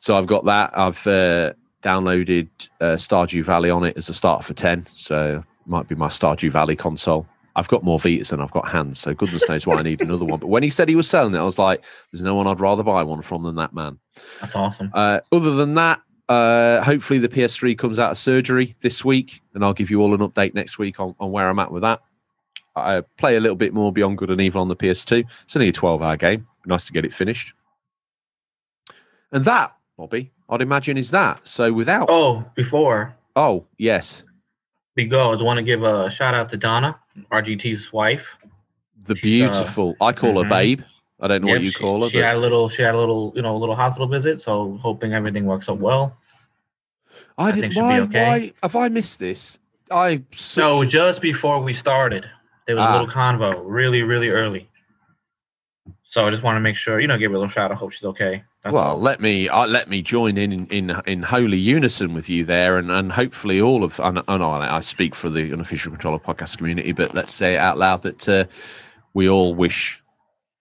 So 0.01 0.17
I've 0.19 0.27
got 0.27 0.45
that. 0.47 0.77
I've 0.77 1.07
uh, 1.07 1.53
downloaded 1.87 2.49
uh, 2.81 2.97
Stardew 2.97 3.45
Valley 3.45 3.71
on 3.71 3.85
it 3.85 3.97
as 3.97 4.09
a 4.09 4.15
starter 4.15 4.43
for 4.43 4.55
ten, 4.55 4.87
so 4.95 5.43
might 5.67 5.89
be 5.89 5.95
my 5.95 6.09
Stardew 6.09 6.51
Valley 6.51 6.77
console. 6.77 7.27
I've 7.55 7.69
got 7.69 7.83
more 7.83 7.99
Vitas 7.99 8.31
than 8.31 8.41
I've 8.41 8.51
got 8.51 8.69
hands, 8.69 8.99
so 8.99 9.15
goodness 9.15 9.49
knows 9.49 9.67
why 9.67 9.77
I 9.77 9.83
need 9.83 10.03
another 10.03 10.25
one. 10.25 10.41
But 10.41 10.49
when 10.49 10.63
he 10.63 10.69
said 10.69 10.89
he 10.89 10.97
was 10.97 11.09
selling 11.09 11.35
it, 11.35 11.39
I 11.39 11.45
was 11.45 11.59
like, 11.59 11.85
"There's 12.13 12.23
no 12.23 12.35
one 12.35 12.47
I'd 12.47 12.61
rather 12.61 12.83
buy 12.83 13.03
one 13.03 13.23
from 13.23 13.45
than 13.45 13.55
that 13.57 13.73
man." 13.73 13.99
That's 14.41 14.55
awesome. 14.55 14.91
Uh, 14.93 15.21
other 15.33 15.55
than 15.55 15.75
that, 15.75 16.01
uh, 16.29 16.83
hopefully 16.83 17.19
the 17.19 17.29
PS3 17.29 17.79
comes 17.79 17.99
out 17.99 18.11
of 18.11 18.19
surgery 18.19 18.75
this 18.81 19.05
week, 19.05 19.41
and 19.55 19.65
I'll 19.65 19.73
give 19.73 19.91
you 19.91 20.03
all 20.03 20.13
an 20.13 20.21
update 20.21 20.55
next 20.55 20.79
week 20.79 20.99
on, 21.01 21.15
on 21.21 21.31
where 21.31 21.49
I'm 21.49 21.59
at 21.59 21.71
with 21.71 21.83
that. 21.83 22.01
I 22.75 23.03
play 23.17 23.37
a 23.37 23.41
little 23.41 23.57
bit 23.57 23.73
more 23.73 23.93
Beyond 23.93 24.19
Good 24.19 24.31
and 24.31 24.41
Evil 24.41 24.61
on 24.61 24.69
the 24.69 24.77
PS2. 24.77 25.25
It's 25.45 25.57
only 25.57 25.69
a 25.69 25.73
12 25.73 26.03
hour 26.03 26.17
game. 26.17 26.47
Nice 26.67 26.85
to 26.87 26.93
get 26.93 27.07
it 27.07 27.13
finished. 27.13 27.55
And 29.33 29.45
that, 29.47 29.75
Bobby, 29.97 30.31
I'd 30.49 30.61
imagine 30.63 30.97
is 30.99 31.11
that. 31.11 31.47
So 31.47 31.73
without, 31.73 32.07
oh, 32.11 32.45
before. 32.55 33.17
Oh, 33.35 33.67
yes, 33.79 34.25
we 34.95 35.05
go, 35.05 35.31
I 35.31 35.35
just 35.35 35.45
want 35.45 35.59
to 35.59 35.63
give 35.63 35.83
a 35.83 36.11
shout 36.11 36.35
out 36.35 36.49
to 36.51 36.57
Donna, 36.57 36.99
RGT's 37.31 37.93
wife. 37.93 38.27
the 39.05 39.15
She's, 39.17 39.43
uh, 39.43 39.47
beautiful. 39.53 39.97
I 40.01 40.13
call 40.13 40.39
her 40.43 40.45
mhm. 40.45 40.51
Babe. 40.51 40.81
I 41.21 41.29
don't 41.29 41.43
know 41.43 41.49
Yep, 41.49 41.57
what 41.57 41.63
you 41.65 41.71
she- 41.71 41.79
call 41.79 42.03
her. 42.03 42.11
She 42.11 42.19
but- 42.19 42.27
had 42.27 42.35
a 42.35 42.39
little. 42.39 42.69
She 42.69 42.83
had 42.83 42.95
a 42.95 42.99
little. 42.99 43.33
You 43.37 43.41
know, 43.43 43.57
a 43.57 43.59
little 43.59 43.77
hospital 43.77 44.07
visit. 44.09 44.43
So 44.43 44.79
hoping 44.83 45.15
everything 45.15 45.47
works 45.47 45.69
out 45.69 45.79
well. 45.79 46.17
I 47.39 47.53
think 47.53 47.73
didn't. 47.73 47.77
Why, 47.83 48.01
okay. 48.01 48.25
why 48.25 48.53
have 48.63 48.77
I 48.77 48.89
missed 48.91 49.19
this? 49.21 49.59
I 49.91 50.23
So 50.35 50.85
just 50.85 51.23
before 51.23 51.63
we 51.63 51.73
started, 51.73 52.27
there 52.67 52.77
was 52.77 52.85
Ah. 52.85 52.91
a 52.91 52.93
little 52.99 53.15
convo, 53.15 53.63
really, 53.65 54.03
really 54.03 54.29
early. 54.29 54.69
So 56.03 56.27
I 56.27 56.31
just 56.31 56.43
want 56.43 56.57
to 56.57 56.61
make 56.61 56.77
sure, 56.77 57.01
you 57.01 57.07
know, 57.07 57.17
give 57.17 57.31
her 57.31 57.37
a 57.37 57.41
little 57.41 57.51
shout. 57.53 57.71
I 57.71 57.75
hope 57.75 57.93
she's 57.93 58.05
okay. 58.05 58.43
That's 58.67 58.75
well, 58.75 58.95
all. 58.95 59.01
let 59.01 59.21
me 59.21 59.49
uh, 59.49 59.65
let 59.69 59.89
me 59.89 60.03
join 60.03 60.37
in, 60.37 60.51
in 60.53 60.67
in 60.71 60.97
in 61.07 61.23
holy 61.23 61.57
unison 61.57 62.15
with 62.15 62.29
you 62.29 62.45
there, 62.45 62.79
and 62.79 62.91
and 62.91 63.13
hopefully 63.13 63.61
all 63.61 63.85
of 63.85 64.01
and, 64.01 64.21
and 64.27 64.43
I, 64.43 64.79
I 64.79 64.81
speak 64.81 65.15
for 65.15 65.31
the 65.31 65.53
unofficial 65.53 65.93
controller 65.93 66.19
podcast 66.19 66.59
community, 66.59 66.91
but 66.91 67.15
let's 67.15 67.33
say 67.33 67.55
it 67.55 67.59
out 67.59 67.79
loud 67.79 68.03
that 68.03 68.29
uh, 68.29 68.45
we 69.15 69.29
all 69.29 69.55
wish 69.55 70.03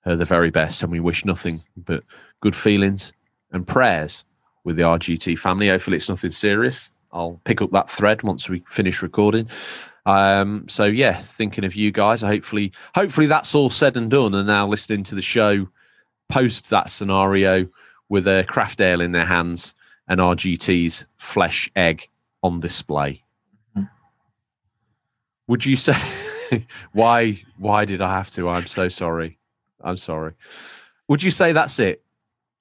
her 0.01 0.15
the 0.15 0.23
very 0.23 0.51
best, 0.51 0.83
and 0.83 0.91
we 0.91 0.99
wish 0.99 1.25
nothing 1.25 1.61
but 1.75 2.03
good 2.41 2.55
feelings 2.55 3.11
and 3.51 3.67
prayers 3.67 4.23
with 4.63 4.75
the 4.75 4.83
RGT 4.83 5.39
family. 5.39 5.69
Hopefully, 5.69 5.97
it's 5.97 6.09
nothing 6.09 6.29
serious. 6.29 6.91
I'll 7.11 7.41
pick 7.43 7.59
up 7.59 7.71
that 7.71 7.89
thread 7.89 8.21
once 8.21 8.47
we 8.47 8.63
finish 8.69 9.01
recording. 9.01 9.49
Um, 10.05 10.69
so 10.69 10.85
yeah, 10.85 11.13
thinking 11.13 11.65
of 11.65 11.73
you 11.73 11.91
guys. 11.91 12.21
Hopefully, 12.21 12.71
hopefully 12.93 13.25
that's 13.25 13.55
all 13.55 13.71
said 13.71 13.97
and 13.97 14.11
done, 14.11 14.35
and 14.35 14.45
now 14.45 14.67
listening 14.67 15.01
to 15.05 15.15
the 15.15 15.23
show 15.23 15.67
post 16.29 16.69
that 16.69 16.91
scenario 16.91 17.67
with 18.09 18.27
a 18.27 18.45
craft 18.47 18.81
ale 18.81 19.01
in 19.01 19.11
their 19.11 19.25
hands 19.25 19.73
and 20.07 20.19
RGT's 20.19 21.05
flesh 21.17 21.69
egg 21.75 22.07
on 22.43 22.59
display. 22.59 23.23
Mhm. 23.75 23.89
Would 25.47 25.65
you 25.65 25.75
say 25.75 25.95
why 26.93 27.41
why 27.57 27.85
did 27.85 28.01
I 28.01 28.13
have 28.13 28.29
to? 28.31 28.49
I'm 28.49 28.67
so 28.67 28.89
sorry. 28.89 29.37
I'm 29.81 29.97
sorry. 29.97 30.33
Would 31.07 31.23
you 31.23 31.31
say 31.31 31.51
that's 31.51 31.79
it? 31.79 32.01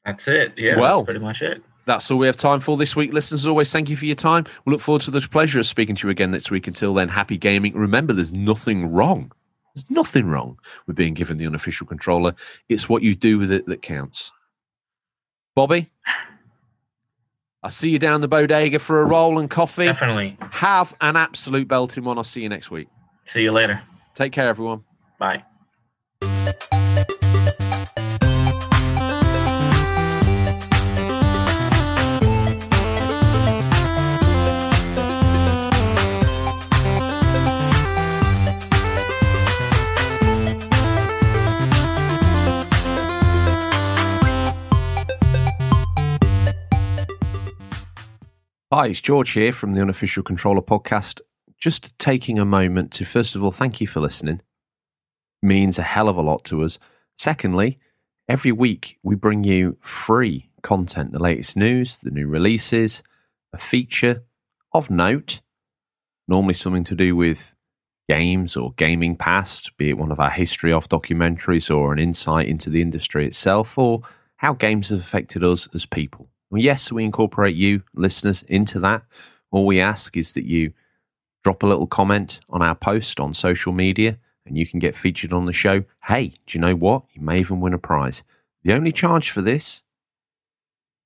that's 0.04 0.28
it. 0.28 0.52
Yeah. 0.56 0.78
Well, 0.78 0.98
that's 0.98 1.06
pretty 1.06 1.20
much 1.20 1.40
it. 1.42 1.62
That's 1.86 2.10
all 2.10 2.18
we 2.18 2.26
have 2.26 2.36
time 2.36 2.60
for 2.60 2.76
this 2.78 2.96
week, 2.96 3.12
listeners. 3.12 3.42
As 3.42 3.46
always, 3.46 3.70
thank 3.72 3.90
you 3.90 3.96
for 3.96 4.06
your 4.06 4.16
time. 4.16 4.44
We 4.64 4.72
look 4.72 4.80
forward 4.80 5.02
to 5.02 5.10
the 5.10 5.20
pleasure 5.20 5.60
of 5.60 5.66
speaking 5.66 5.94
to 5.96 6.06
you 6.06 6.10
again 6.10 6.30
next 6.30 6.50
week. 6.50 6.66
Until 6.66 6.94
then, 6.94 7.08
happy 7.10 7.36
gaming. 7.36 7.74
Remember, 7.74 8.12
there's 8.14 8.32
nothing 8.32 8.90
wrong. 8.90 9.32
There's 9.74 9.84
nothing 9.90 10.26
wrong 10.26 10.58
with 10.86 10.96
being 10.96 11.12
given 11.14 11.36
the 11.36 11.46
unofficial 11.46 11.86
controller. 11.86 12.34
It's 12.70 12.88
what 12.88 13.02
you 13.02 13.14
do 13.14 13.38
with 13.38 13.50
it 13.52 13.66
that 13.66 13.82
counts. 13.82 14.32
Bobby, 15.54 15.90
I'll 17.62 17.70
see 17.70 17.90
you 17.90 17.98
down 17.98 18.20
the 18.20 18.28
bodega 18.28 18.78
for 18.78 19.00
a 19.00 19.04
roll 19.04 19.38
and 19.38 19.48
coffee. 19.48 19.86
Definitely. 19.86 20.36
Have 20.52 20.94
an 21.00 21.16
absolute 21.16 21.68
belting 21.68 22.04
one. 22.04 22.18
I'll 22.18 22.24
see 22.24 22.42
you 22.42 22.48
next 22.48 22.70
week. 22.70 22.88
See 23.26 23.42
you 23.42 23.52
later. 23.52 23.80
Take 24.14 24.32
care, 24.32 24.48
everyone. 24.48 24.84
Bye. 25.18 25.44
Hi, 48.76 48.88
it's 48.88 49.00
George 49.00 49.30
here 49.30 49.52
from 49.52 49.72
the 49.72 49.80
Unofficial 49.80 50.24
Controller 50.24 50.60
Podcast. 50.60 51.20
Just 51.60 51.96
taking 52.00 52.40
a 52.40 52.44
moment 52.44 52.90
to, 52.94 53.06
first 53.06 53.36
of 53.36 53.44
all, 53.44 53.52
thank 53.52 53.80
you 53.80 53.86
for 53.86 54.00
listening. 54.00 54.40
Means 55.40 55.78
a 55.78 55.84
hell 55.84 56.08
of 56.08 56.16
a 56.16 56.22
lot 56.22 56.42
to 56.46 56.64
us. 56.64 56.80
Secondly, 57.16 57.78
every 58.28 58.50
week 58.50 58.98
we 59.04 59.14
bring 59.14 59.44
you 59.44 59.76
free 59.80 60.50
content 60.62 61.12
the 61.12 61.22
latest 61.22 61.56
news, 61.56 61.98
the 61.98 62.10
new 62.10 62.26
releases, 62.26 63.04
a 63.52 63.58
feature 63.58 64.24
of 64.72 64.90
note, 64.90 65.40
normally 66.26 66.54
something 66.54 66.82
to 66.82 66.96
do 66.96 67.14
with 67.14 67.54
games 68.08 68.56
or 68.56 68.72
gaming 68.72 69.14
past, 69.14 69.76
be 69.76 69.90
it 69.90 69.98
one 69.98 70.10
of 70.10 70.18
our 70.18 70.30
history 70.30 70.72
off 70.72 70.88
documentaries 70.88 71.72
or 71.72 71.92
an 71.92 72.00
insight 72.00 72.48
into 72.48 72.70
the 72.70 72.82
industry 72.82 73.24
itself, 73.24 73.78
or 73.78 74.02
how 74.38 74.52
games 74.52 74.88
have 74.88 74.98
affected 74.98 75.44
us 75.44 75.68
as 75.74 75.86
people. 75.86 76.28
Yes, 76.56 76.92
we 76.92 77.04
incorporate 77.04 77.56
you, 77.56 77.82
listeners, 77.94 78.42
into 78.44 78.78
that. 78.80 79.02
All 79.50 79.66
we 79.66 79.80
ask 79.80 80.16
is 80.16 80.32
that 80.32 80.44
you 80.44 80.72
drop 81.42 81.62
a 81.62 81.66
little 81.66 81.86
comment 81.86 82.40
on 82.48 82.62
our 82.62 82.74
post 82.74 83.20
on 83.20 83.34
social 83.34 83.72
media 83.72 84.18
and 84.46 84.58
you 84.58 84.66
can 84.66 84.78
get 84.78 84.96
featured 84.96 85.32
on 85.32 85.46
the 85.46 85.52
show. 85.52 85.84
Hey, 86.06 86.34
do 86.46 86.58
you 86.58 86.60
know 86.60 86.74
what? 86.74 87.04
You 87.12 87.22
may 87.22 87.40
even 87.40 87.60
win 87.60 87.74
a 87.74 87.78
prize. 87.78 88.24
The 88.62 88.72
only 88.72 88.92
charge 88.92 89.30
for 89.30 89.42
this 89.42 89.82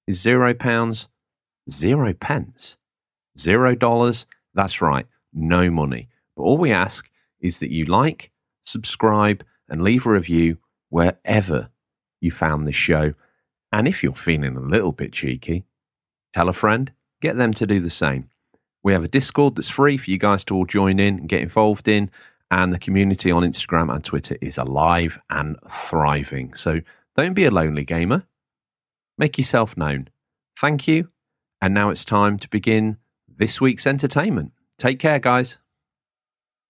is 0.06 0.20
zero 0.20 0.54
pounds, 0.54 1.08
zero 1.70 2.14
pence, 2.14 2.78
zero 3.38 3.74
dollars. 3.74 4.26
That's 4.54 4.80
right, 4.80 5.06
no 5.32 5.70
money. 5.70 6.08
But 6.36 6.44
all 6.44 6.58
we 6.58 6.72
ask 6.72 7.10
is 7.40 7.58
that 7.60 7.70
you 7.70 7.84
like, 7.84 8.30
subscribe, 8.64 9.44
and 9.68 9.82
leave 9.82 10.06
a 10.06 10.10
review 10.10 10.58
wherever 10.88 11.68
you 12.20 12.30
found 12.30 12.66
this 12.66 12.76
show. 12.76 13.12
And 13.72 13.86
if 13.86 14.02
you're 14.02 14.14
feeling 14.14 14.56
a 14.56 14.60
little 14.60 14.92
bit 14.92 15.12
cheeky, 15.12 15.64
tell 16.32 16.48
a 16.48 16.52
friend, 16.52 16.92
get 17.20 17.36
them 17.36 17.52
to 17.54 17.66
do 17.66 17.80
the 17.80 17.90
same. 17.90 18.30
We 18.82 18.92
have 18.92 19.04
a 19.04 19.08
Discord 19.08 19.56
that's 19.56 19.68
free 19.68 19.96
for 19.96 20.10
you 20.10 20.18
guys 20.18 20.44
to 20.44 20.54
all 20.54 20.64
join 20.64 20.98
in 20.98 21.18
and 21.18 21.28
get 21.28 21.42
involved 21.42 21.88
in. 21.88 22.10
And 22.50 22.72
the 22.72 22.78
community 22.78 23.30
on 23.30 23.42
Instagram 23.42 23.92
and 23.94 24.02
Twitter 24.02 24.38
is 24.40 24.56
alive 24.56 25.18
and 25.28 25.56
thriving. 25.70 26.54
So 26.54 26.80
don't 27.16 27.34
be 27.34 27.44
a 27.44 27.50
lonely 27.50 27.84
gamer. 27.84 28.26
Make 29.18 29.36
yourself 29.36 29.76
known. 29.76 30.08
Thank 30.58 30.88
you. 30.88 31.10
And 31.60 31.74
now 31.74 31.90
it's 31.90 32.04
time 32.04 32.38
to 32.38 32.48
begin 32.48 32.96
this 33.28 33.60
week's 33.60 33.86
entertainment. 33.86 34.52
Take 34.78 34.98
care, 34.98 35.18
guys. 35.18 35.58